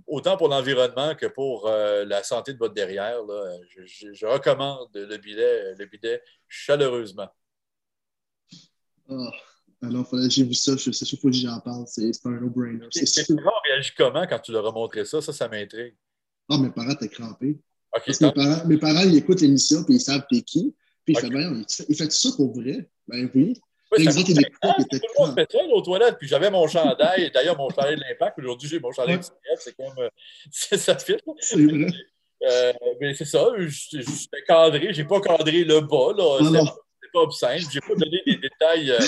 autant 0.07 0.37
pour 0.37 0.49
l'environnement 0.49 1.15
que 1.15 1.27
pour 1.27 1.69
la 1.69 2.23
santé 2.23 2.53
de 2.53 2.57
votre 2.57 2.73
derrière. 2.73 3.19
Je, 3.69 4.25
recommande 4.25 4.89
le 4.93 5.17
bidet, 5.17 5.75
le 5.75 5.85
bidet 5.85 6.21
chaleureusement. 6.47 7.29
Ah. 9.09 9.50
Alors, 9.83 10.07
j'ai 10.29 10.43
vu 10.43 10.53
ça, 10.53 10.73
je 10.77 10.91
sais 10.91 11.05
chaque 11.05 11.19
fois 11.19 11.31
que 11.31 11.37
j'en 11.37 11.59
parle, 11.59 11.85
c'est 11.87 12.11
un 12.25 12.29
no-brainer. 12.31 12.87
Tes 12.91 13.35
parents 13.35 13.51
réagi 13.67 13.91
comment 13.97 14.27
quand 14.27 14.39
tu 14.39 14.51
leur 14.51 14.67
as 14.67 14.71
montré 14.71 15.05
ça? 15.05 15.21
Ça, 15.21 15.33
ça 15.33 15.47
m'intrigue. 15.47 15.95
Ah, 16.49 16.57
mes 16.57 16.69
parents 16.69 16.91
étaient 16.91 17.09
crampés. 17.09 17.57
mes, 18.21 18.31
parents, 18.31 18.67
mes 18.67 18.77
parents, 18.77 19.03
ils 19.03 19.17
écoutent 19.17 19.41
l'émission, 19.41 19.83
puis 19.83 19.95
ils 19.95 20.01
savent 20.01 20.25
t'es 20.29 20.41
qui. 20.41 20.75
Puis 21.03 21.15
ils 21.15 21.19
font, 21.19 21.65
il 21.89 21.95
fait 21.95 22.11
ça 22.11 22.29
pour 22.35 22.53
vrai? 22.53 22.89
Ben 23.07 23.29
oui. 23.33 23.59
Oui, 23.97 24.05
ça 24.05 24.23
tout 24.23 24.31
le 24.31 25.19
monde 25.19 25.35
fait 25.35 25.51
ça 25.51 25.57
aux 25.65 25.81
toilettes, 25.81 26.17
puis 26.17 26.27
j'avais 26.27 26.49
mon 26.49 26.65
chandail, 26.65 27.29
d'ailleurs 27.31 27.57
mon 27.57 27.69
chandail 27.69 27.97
de 27.97 28.01
l'impact, 28.01 28.39
aujourd'hui 28.39 28.69
j'ai 28.69 28.79
mon 28.79 28.91
chandail 28.93 29.17
de 29.17 29.23
c'est 29.57 29.75
comme, 29.75 29.93
euh, 29.97 30.09
ça 30.51 30.97
fit. 30.97 31.17
C'est 31.39 31.65
vrai. 31.65 31.87
Euh, 32.43 32.73
mais 33.01 33.13
c'est 33.13 33.25
ça, 33.25 33.49
j'étais 33.57 34.43
cadré, 34.47 34.93
j'ai 34.93 35.03
pas 35.03 35.19
cadré 35.19 35.65
le 35.65 35.81
bas, 35.81 36.13
là, 36.15 36.39
c'est 37.03 37.11
pas 37.11 37.19
obscène, 37.19 37.61
j'ai 37.69 37.81
pas 37.81 37.95
donné 37.95 38.21
des 38.25 38.37
détails, 38.37 38.91
euh, 38.91 38.99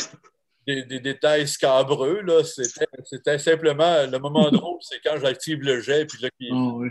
des, 0.68 0.84
des, 0.84 1.00
détails 1.00 1.48
scabreux, 1.48 2.22
là, 2.22 2.44
c'était 2.44 3.38
simplement, 3.38 4.06
le 4.06 4.18
moment 4.18 4.50
drôle, 4.52 4.80
c'est 4.82 5.00
quand 5.04 5.18
j'active 5.20 5.62
le 5.62 5.82
jet, 5.82 6.06
puis 6.06 6.22
là, 6.22 6.30
qui, 6.40 6.50
oh, 6.52 6.74
oui 6.78 6.90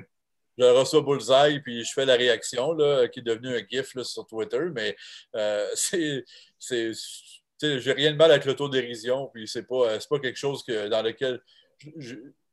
je 0.58 0.64
reçois 0.64 1.00
Bullseye, 1.00 1.60
puis 1.60 1.84
je 1.84 1.92
fais 1.92 2.04
la 2.04 2.14
réaction, 2.14 2.72
là, 2.72 3.08
qui 3.08 3.20
est 3.20 3.22
devenue 3.22 3.56
un 3.56 3.62
GIF 3.68 3.94
là, 3.94 4.04
sur 4.04 4.26
Twitter, 4.26 4.68
mais 4.74 4.96
euh, 5.36 5.66
c'est. 5.74 6.92
J'ai 7.64 7.92
rien 7.92 8.10
de 8.10 8.16
mal 8.16 8.32
avec 8.32 8.44
l'autodérision, 8.44 9.30
puis 9.32 9.46
c'est 9.46 9.62
pas, 9.62 9.96
pas 10.10 10.18
quelque 10.18 10.38
chose 10.38 10.64
que, 10.64 10.88
dans 10.88 11.00
lequel 11.00 11.40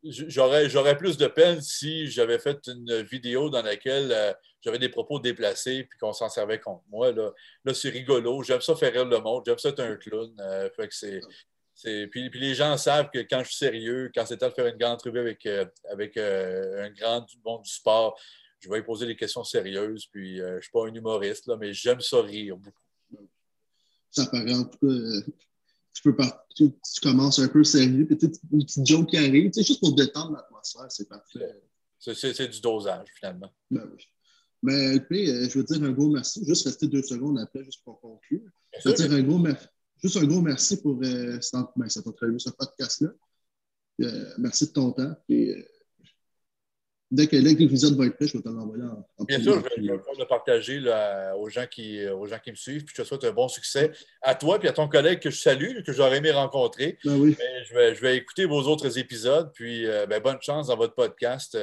j'aurais 0.03 0.97
plus 0.97 1.17
de 1.17 1.27
peine 1.27 1.61
si 1.61 2.07
j'avais 2.07 2.39
fait 2.39 2.59
une 2.67 3.01
vidéo 3.01 3.49
dans 3.49 3.61
laquelle 3.61 4.11
euh, 4.11 4.33
j'avais 4.61 4.79
des 4.79 4.89
propos 4.89 5.19
déplacés 5.19 5.83
puis 5.83 5.99
qu'on 5.99 6.13
s'en 6.13 6.29
servait 6.29 6.59
contre 6.59 6.83
moi. 6.89 7.11
Là, 7.11 7.31
là 7.65 7.73
c'est 7.73 7.89
rigolo. 7.89 8.43
J'aime 8.43 8.61
ça 8.61 8.75
faire 8.75 8.93
rire 8.93 9.05
le 9.05 9.19
monde. 9.19 9.43
J'aime 9.45 9.57
ça 9.57 9.69
être 9.69 9.81
un 9.81 9.95
clown. 9.95 10.33
Euh, 10.39 10.69
fait 10.75 10.87
que 10.87 10.95
c'est, 10.95 12.07
puis, 12.07 12.29
puis, 12.29 12.39
les 12.39 12.55
gens 12.55 12.75
savent 12.77 13.09
que 13.09 13.19
quand 13.19 13.39
je 13.39 13.49
suis 13.49 13.57
sérieux, 13.57 14.11
quand 14.13 14.25
c'est 14.25 14.37
temps 14.37 14.49
de 14.49 14.53
faire 14.53 14.67
une 14.67 14.77
grande 14.77 14.95
entrevue 14.95 15.19
avec, 15.19 15.45
euh, 15.45 15.65
avec 15.89 16.17
un 16.17 16.89
grand 16.89 17.21
du 17.21 17.37
monde 17.45 17.63
du 17.63 17.71
sport, 17.71 18.19
je 18.59 18.69
vais 18.69 18.83
poser 18.83 19.05
des 19.05 19.15
questions 19.15 19.45
sérieuses. 19.45 20.05
Puis 20.07 20.37
je 20.37 20.55
ne 20.55 20.61
suis 20.61 20.71
pas 20.71 20.85
un 20.85 20.93
humoriste, 20.93 21.47
là, 21.47 21.55
mais 21.57 21.73
j'aime 21.73 22.01
ça 22.01 22.21
rire 22.21 22.57
beaucoup. 22.57 23.27
Ça 24.11 24.25
paraît 24.25 24.53
en 24.53 24.63
tout 24.65 24.77
cas. 24.87 25.31
Tu, 26.01 26.13
peux 26.13 26.23
tu, 26.55 26.71
commences 27.01 27.39
un 27.39 27.47
peu 27.47 27.63
sérieux, 27.63 28.05
puis 28.05 28.17
une 28.51 28.63
petite 28.63 28.85
joke 28.85 29.09
qui 29.09 29.17
arrive, 29.17 29.51
juste 29.55 29.79
pour 29.79 29.93
détendre 29.93 30.33
l'atmosphère, 30.33 30.85
c'est 30.89 31.07
parfait. 31.07 31.61
C'est 31.99 32.47
du 32.47 32.61
dosage, 32.61 33.07
finalement. 33.15 33.51
Ben 33.69 33.89
oui. 33.93 34.03
Mais 34.61 34.99
puis, 34.99 35.27
je 35.27 35.57
veux 35.57 35.63
dire 35.63 35.83
un 35.83 35.91
gros 35.91 36.09
merci. 36.09 36.45
Juste 36.45 36.65
rester 36.65 36.87
deux 36.87 37.03
secondes 37.03 37.39
après, 37.39 37.63
juste 37.63 37.83
pour 37.83 37.99
conclure. 37.99 38.41
Je 38.81 38.89
veux 38.89 38.95
dire 38.95 39.11
un 39.11 39.23
gros 39.23 39.37
merci 39.37 39.67
Juste 40.01 40.15
un 40.15 40.25
gros 40.25 40.41
merci 40.41 40.81
pour 40.81 40.97
euh, 41.03 41.39
ben, 41.75 41.89
ce 41.89 42.49
podcast-là. 42.49 43.09
Euh, 44.01 44.33
merci 44.37 44.67
de 44.67 44.71
ton 44.71 44.91
temps. 44.91 45.13
Euh, 45.29 45.63
dès 47.11 47.27
que 47.27 47.35
l'épisode 47.35 47.97
va 47.97 48.05
être 48.05 48.15
prêt, 48.15 48.27
je 48.27 48.37
vais 48.37 48.43
t'en 48.43 48.57
envoyer 48.57 48.83
en, 48.83 49.05
en 49.17 49.23
Bien 49.23 49.41
sûr, 49.41 49.63
je 49.77 49.81
vais, 49.81 49.91
le 49.91 50.27
partager 50.27 50.81
aux, 51.37 51.49
gens 51.49 51.65
qui, 51.65 52.07
aux 52.07 52.25
gens 52.25 52.39
qui 52.39 52.51
me 52.51 52.55
suivent. 52.55 52.83
Puis 52.83 52.95
je 52.97 53.01
te 53.01 53.07
souhaite 53.07 53.23
un 53.23 53.31
bon 53.31 53.47
succès 53.47 53.91
à 54.21 54.35
toi 54.35 54.59
et 54.61 54.67
à 54.67 54.73
ton 54.73 54.87
collègue 54.87 55.19
que 55.19 55.29
je 55.29 55.39
salue, 55.39 55.81
que 55.85 55.91
j'aurais 55.91 56.17
aimé 56.17 56.31
rencontrer. 56.31 56.97
Ben 57.03 57.15
oui. 57.15 57.35
je, 57.69 57.73
vais, 57.73 57.95
je, 57.95 58.01
vais, 58.01 58.17
écouter 58.17 58.45
vos 58.45 58.61
autres 58.63 58.97
épisodes. 58.97 59.51
Puis 59.53 59.85
ben, 60.07 60.21
bonne 60.21 60.41
chance 60.41 60.67
dans 60.67 60.77
votre 60.77 60.95
podcast. 60.95 61.57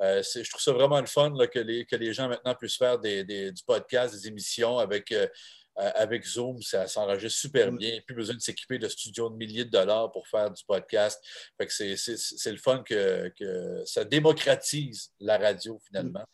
je 0.00 0.50
trouve 0.50 0.62
ça 0.62 0.72
vraiment 0.72 1.00
le 1.00 1.06
fun 1.06 1.32
que, 1.52 1.58
les, 1.58 1.84
que 1.84 1.96
les 1.96 2.12
gens 2.12 2.28
maintenant 2.28 2.54
puissent 2.54 2.76
faire 2.76 2.98
des, 2.98 3.24
du 3.24 3.62
podcast, 3.66 4.14
des 4.14 4.28
émissions 4.28 4.78
avec 4.78 5.12
euh, 5.12 5.26
avec 5.76 6.24
Zoom, 6.24 6.62
ça 6.62 6.86
s'enregistre 6.86 7.38
super 7.38 7.72
mm. 7.72 7.78
bien. 7.78 8.00
Plus 8.06 8.14
besoin 8.14 8.34
de 8.34 8.40
s'équiper 8.40 8.78
de 8.78 8.88
studios 8.88 9.30
de 9.30 9.36
milliers 9.36 9.64
de 9.64 9.70
dollars 9.70 10.10
pour 10.12 10.26
faire 10.28 10.50
du 10.50 10.62
podcast. 10.64 11.20
c'est 11.68 12.52
le 12.52 12.56
fun 12.58 12.82
que, 12.82 13.28
que, 13.38 13.82
ça 13.84 14.04
démocratise 14.04 15.12
la 15.20 15.38
radio 15.38 15.80
finalement. 15.86 16.24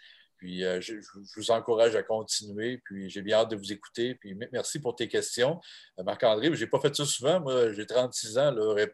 Puis 0.40 0.64
euh, 0.64 0.80
je, 0.80 0.94
vous 1.36 1.50
encourage 1.50 1.94
à 1.94 2.02
continuer. 2.02 2.80
Puis 2.84 3.10
j'ai 3.10 3.20
bien 3.20 3.36
hâte 3.36 3.50
de 3.50 3.56
vous 3.56 3.72
écouter. 3.72 4.14
Puis 4.14 4.34
merci 4.52 4.80
pour 4.80 4.96
tes 4.96 5.06
questions. 5.06 5.60
Euh, 5.98 6.02
Marc-André, 6.02 6.50
je 6.54 6.64
n'ai 6.64 6.66
pas 6.66 6.80
fait 6.80 6.96
ça 6.96 7.04
souvent. 7.04 7.40
Moi, 7.40 7.74
j'ai 7.74 7.84
36 7.84 8.38
ans. 8.38 8.50
Là, 8.50 8.86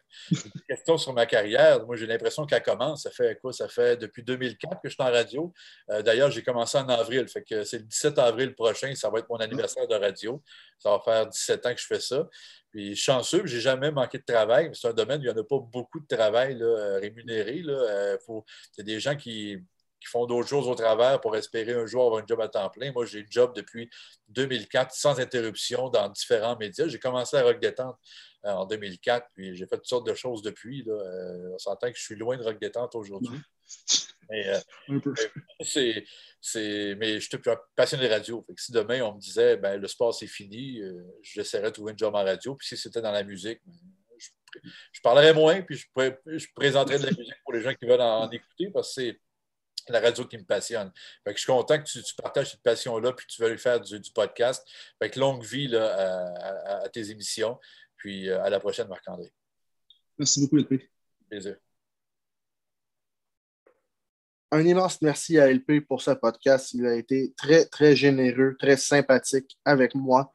questions 0.69 0.99
sur 0.99 1.13
ma 1.13 1.25
carrière. 1.25 1.87
Moi, 1.87 1.95
j'ai 1.95 2.07
l'impression 2.07 2.47
qu'elle 2.47 2.65
commence. 2.65 3.05
Ça 3.05 3.13
fait 3.13 3.39
quoi? 3.41 3.53
Ça 3.53 3.69
fait 3.69 3.97
depuis 3.97 4.25
2004 4.25 4.83
que 4.83 4.89
je 4.89 4.95
suis 4.95 5.03
en 5.03 5.13
radio. 5.13 5.53
Euh, 5.91 6.03
d'ailleurs, 6.03 6.33
j'ai 6.33 6.43
commencé 6.43 6.77
en 6.79 6.89
avril. 6.89 7.29
Fait 7.29 7.45
que 7.45 7.63
c'est 7.63 7.79
le 7.79 7.85
17 7.85 8.19
avril 8.19 8.53
prochain. 8.57 8.93
Ça 8.97 9.09
va 9.09 9.21
être 9.21 9.29
mon 9.31 9.37
anniversaire 9.37 9.87
de 9.87 9.95
radio. 9.95 10.43
Ça 10.81 10.91
va 10.91 11.01
faire 11.01 11.29
17 11.29 11.65
ans 11.65 11.75
que 11.75 11.81
je 11.81 11.87
fais 11.87 12.01
ça. 12.01 12.29
Puis 12.73 12.97
chanceux, 12.97 13.43
je 13.47 13.55
n'ai 13.55 13.61
jamais 13.61 13.93
manqué 13.93 14.19
de 14.19 14.25
travail. 14.25 14.71
C'est 14.75 14.89
un 14.89 14.93
domaine 14.93 15.21
où 15.21 15.23
il 15.23 15.33
n'y 15.33 15.33
en 15.33 15.41
a 15.41 15.45
pas 15.45 15.61
beaucoup 15.61 16.01
de 16.01 16.07
travail 16.09 16.61
rémunéré. 17.01 17.59
Il 17.59 17.67
y 17.67 18.81
a 18.81 18.85
des 18.85 18.99
gens 18.99 19.15
qui 19.15 19.63
qui 20.07 20.11
font 20.11 20.27
d'autres 20.27 20.49
choses 20.49 20.69
au 20.69 20.75
travers 20.75 21.21
pour 21.21 21.37
espérer 21.37 21.75
un 21.75 21.87
jour 21.87 22.07
avoir 22.07 22.23
un 22.23 22.27
job 22.27 22.41
à 22.41 22.49
temps 22.49 22.71
plein. 22.71 22.93
Moi, 22.93 23.07
j'ai 23.07 23.21
un 23.21 23.27
job 23.29 23.53
depuis 23.55 23.91
2004 24.29 24.93
sans 24.95 25.19
interruption 25.19 25.89
dans 25.89 26.09
différents 26.09 26.57
médias. 26.57 26.87
J'ai 26.87 26.99
commencé 26.99 27.37
à 27.37 27.43
Rock 27.43 27.61
Détente 27.61 27.97
euh, 28.45 28.51
en 28.51 28.67
2004, 28.67 29.27
puis 29.35 29.57
j'ai 29.57 29.67
fait 29.67 29.77
toutes 29.77 29.89
sortes 29.89 30.07
de 30.07 30.15
choses 30.15 30.43
depuis. 30.43 30.85
Là. 30.85 30.95
Euh, 30.95 31.51
on 31.55 31.59
s'entend 31.59 31.91
que 31.91 31.99
je 31.99 32.03
suis 32.03 32.15
loin 32.15 32.37
de 32.37 32.43
Rock 32.43 32.61
Détente 32.61 32.95
aujourd'hui. 32.95 33.41
Mais, 34.31 34.47
euh, 34.49 35.01
c'est, 35.61 36.95
mais 36.97 37.21
je 37.21 37.29
suis 37.29 37.39
passionné 37.75 38.09
de 38.09 38.13
radio. 38.13 38.47
si 38.57 38.71
demain, 38.71 39.03
on 39.03 39.15
me 39.15 39.21
disait 39.21 39.57
ben, 39.57 39.81
le 39.81 39.89
sport, 39.89 40.15
c'est 40.15 40.29
fini, 40.29 40.81
j'essaierais 41.23 41.71
de 41.71 41.75
trouver 41.75 41.93
un 41.93 41.97
job 41.97 42.15
en 42.15 42.25
radio. 42.25 42.55
Puis 42.55 42.69
si 42.69 42.77
c'était 42.77 43.03
dans 43.03 43.13
la 43.13 43.25
musique, 43.25 43.61
ben, 43.65 43.75
je, 44.93 45.01
parlerais 45.01 45.35
moins, 45.35 45.63
puis 45.63 45.77
je, 45.77 45.87
je, 46.27 46.47
présenterais 46.55 46.99
de 46.99 47.07
la 47.07 47.11
musique 47.19 47.35
pour 47.43 47.53
les 47.53 47.61
gens 47.61 47.75
qui 47.75 47.87
veulent 47.87 48.01
en 48.01 48.31
écouter 48.31 48.71
parce 48.73 48.95
que 48.95 49.03
c'est 49.03 49.21
la 49.93 50.01
radio 50.01 50.25
qui 50.25 50.39
me 50.39 50.45
passionne. 50.45 50.93
je 51.27 51.33
suis 51.35 51.47
content 51.47 51.79
que 51.79 51.85
tu, 51.85 52.01
partages 52.17 52.53
cette 52.53 52.63
passion-là 52.63 53.13
puis 53.13 53.27
tu 53.27 53.43
veux 53.43 53.57
faire 53.57 53.81
du, 53.81 54.01
podcast. 54.15 54.67
Fait 55.01 55.15
longue 55.17 55.45
vie 55.45 55.75
à, 55.77 56.89
tes 56.93 57.11
émissions. 57.11 57.59
Puis 57.97 58.29
euh, 58.29 58.43
à 58.43 58.51
la 58.51 58.61
prochaine, 58.61 58.89
Marc-André. 58.89 59.33
Merci 60.19 60.41
beaucoup, 60.41 60.57
LP. 60.57 60.91
Plaisir. 61.29 61.57
Un 64.53 64.65
immense 64.65 65.03
merci 65.03 65.39
à 65.39 65.53
LP 65.53 65.81
pour 65.87 66.01
ce 66.01 66.13
podcast. 66.13 66.73
Il 66.73 66.87
a 66.87 66.95
été 66.95 67.35
très, 67.37 67.65
très 67.67 67.97
généreux, 67.97 68.57
très 68.59 68.77
sympathique 68.77 69.59
avec 69.65 69.95
moi. 69.95 70.33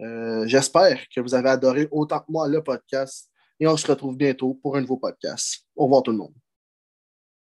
Euh, 0.00 0.44
j'espère 0.46 1.00
que 1.08 1.20
vous 1.20 1.34
avez 1.34 1.50
adoré 1.50 1.88
autant 1.92 2.18
que 2.18 2.30
moi 2.32 2.48
le 2.48 2.62
podcast 2.62 3.30
et 3.60 3.66
on 3.66 3.76
se 3.76 3.86
retrouve 3.86 4.16
bientôt 4.16 4.54
pour 4.54 4.76
un 4.76 4.80
nouveau 4.80 4.96
podcast. 4.96 5.66
Au 5.76 5.84
revoir 5.84 6.02
tout 6.02 6.10
le 6.10 6.18
monde. 6.18 6.34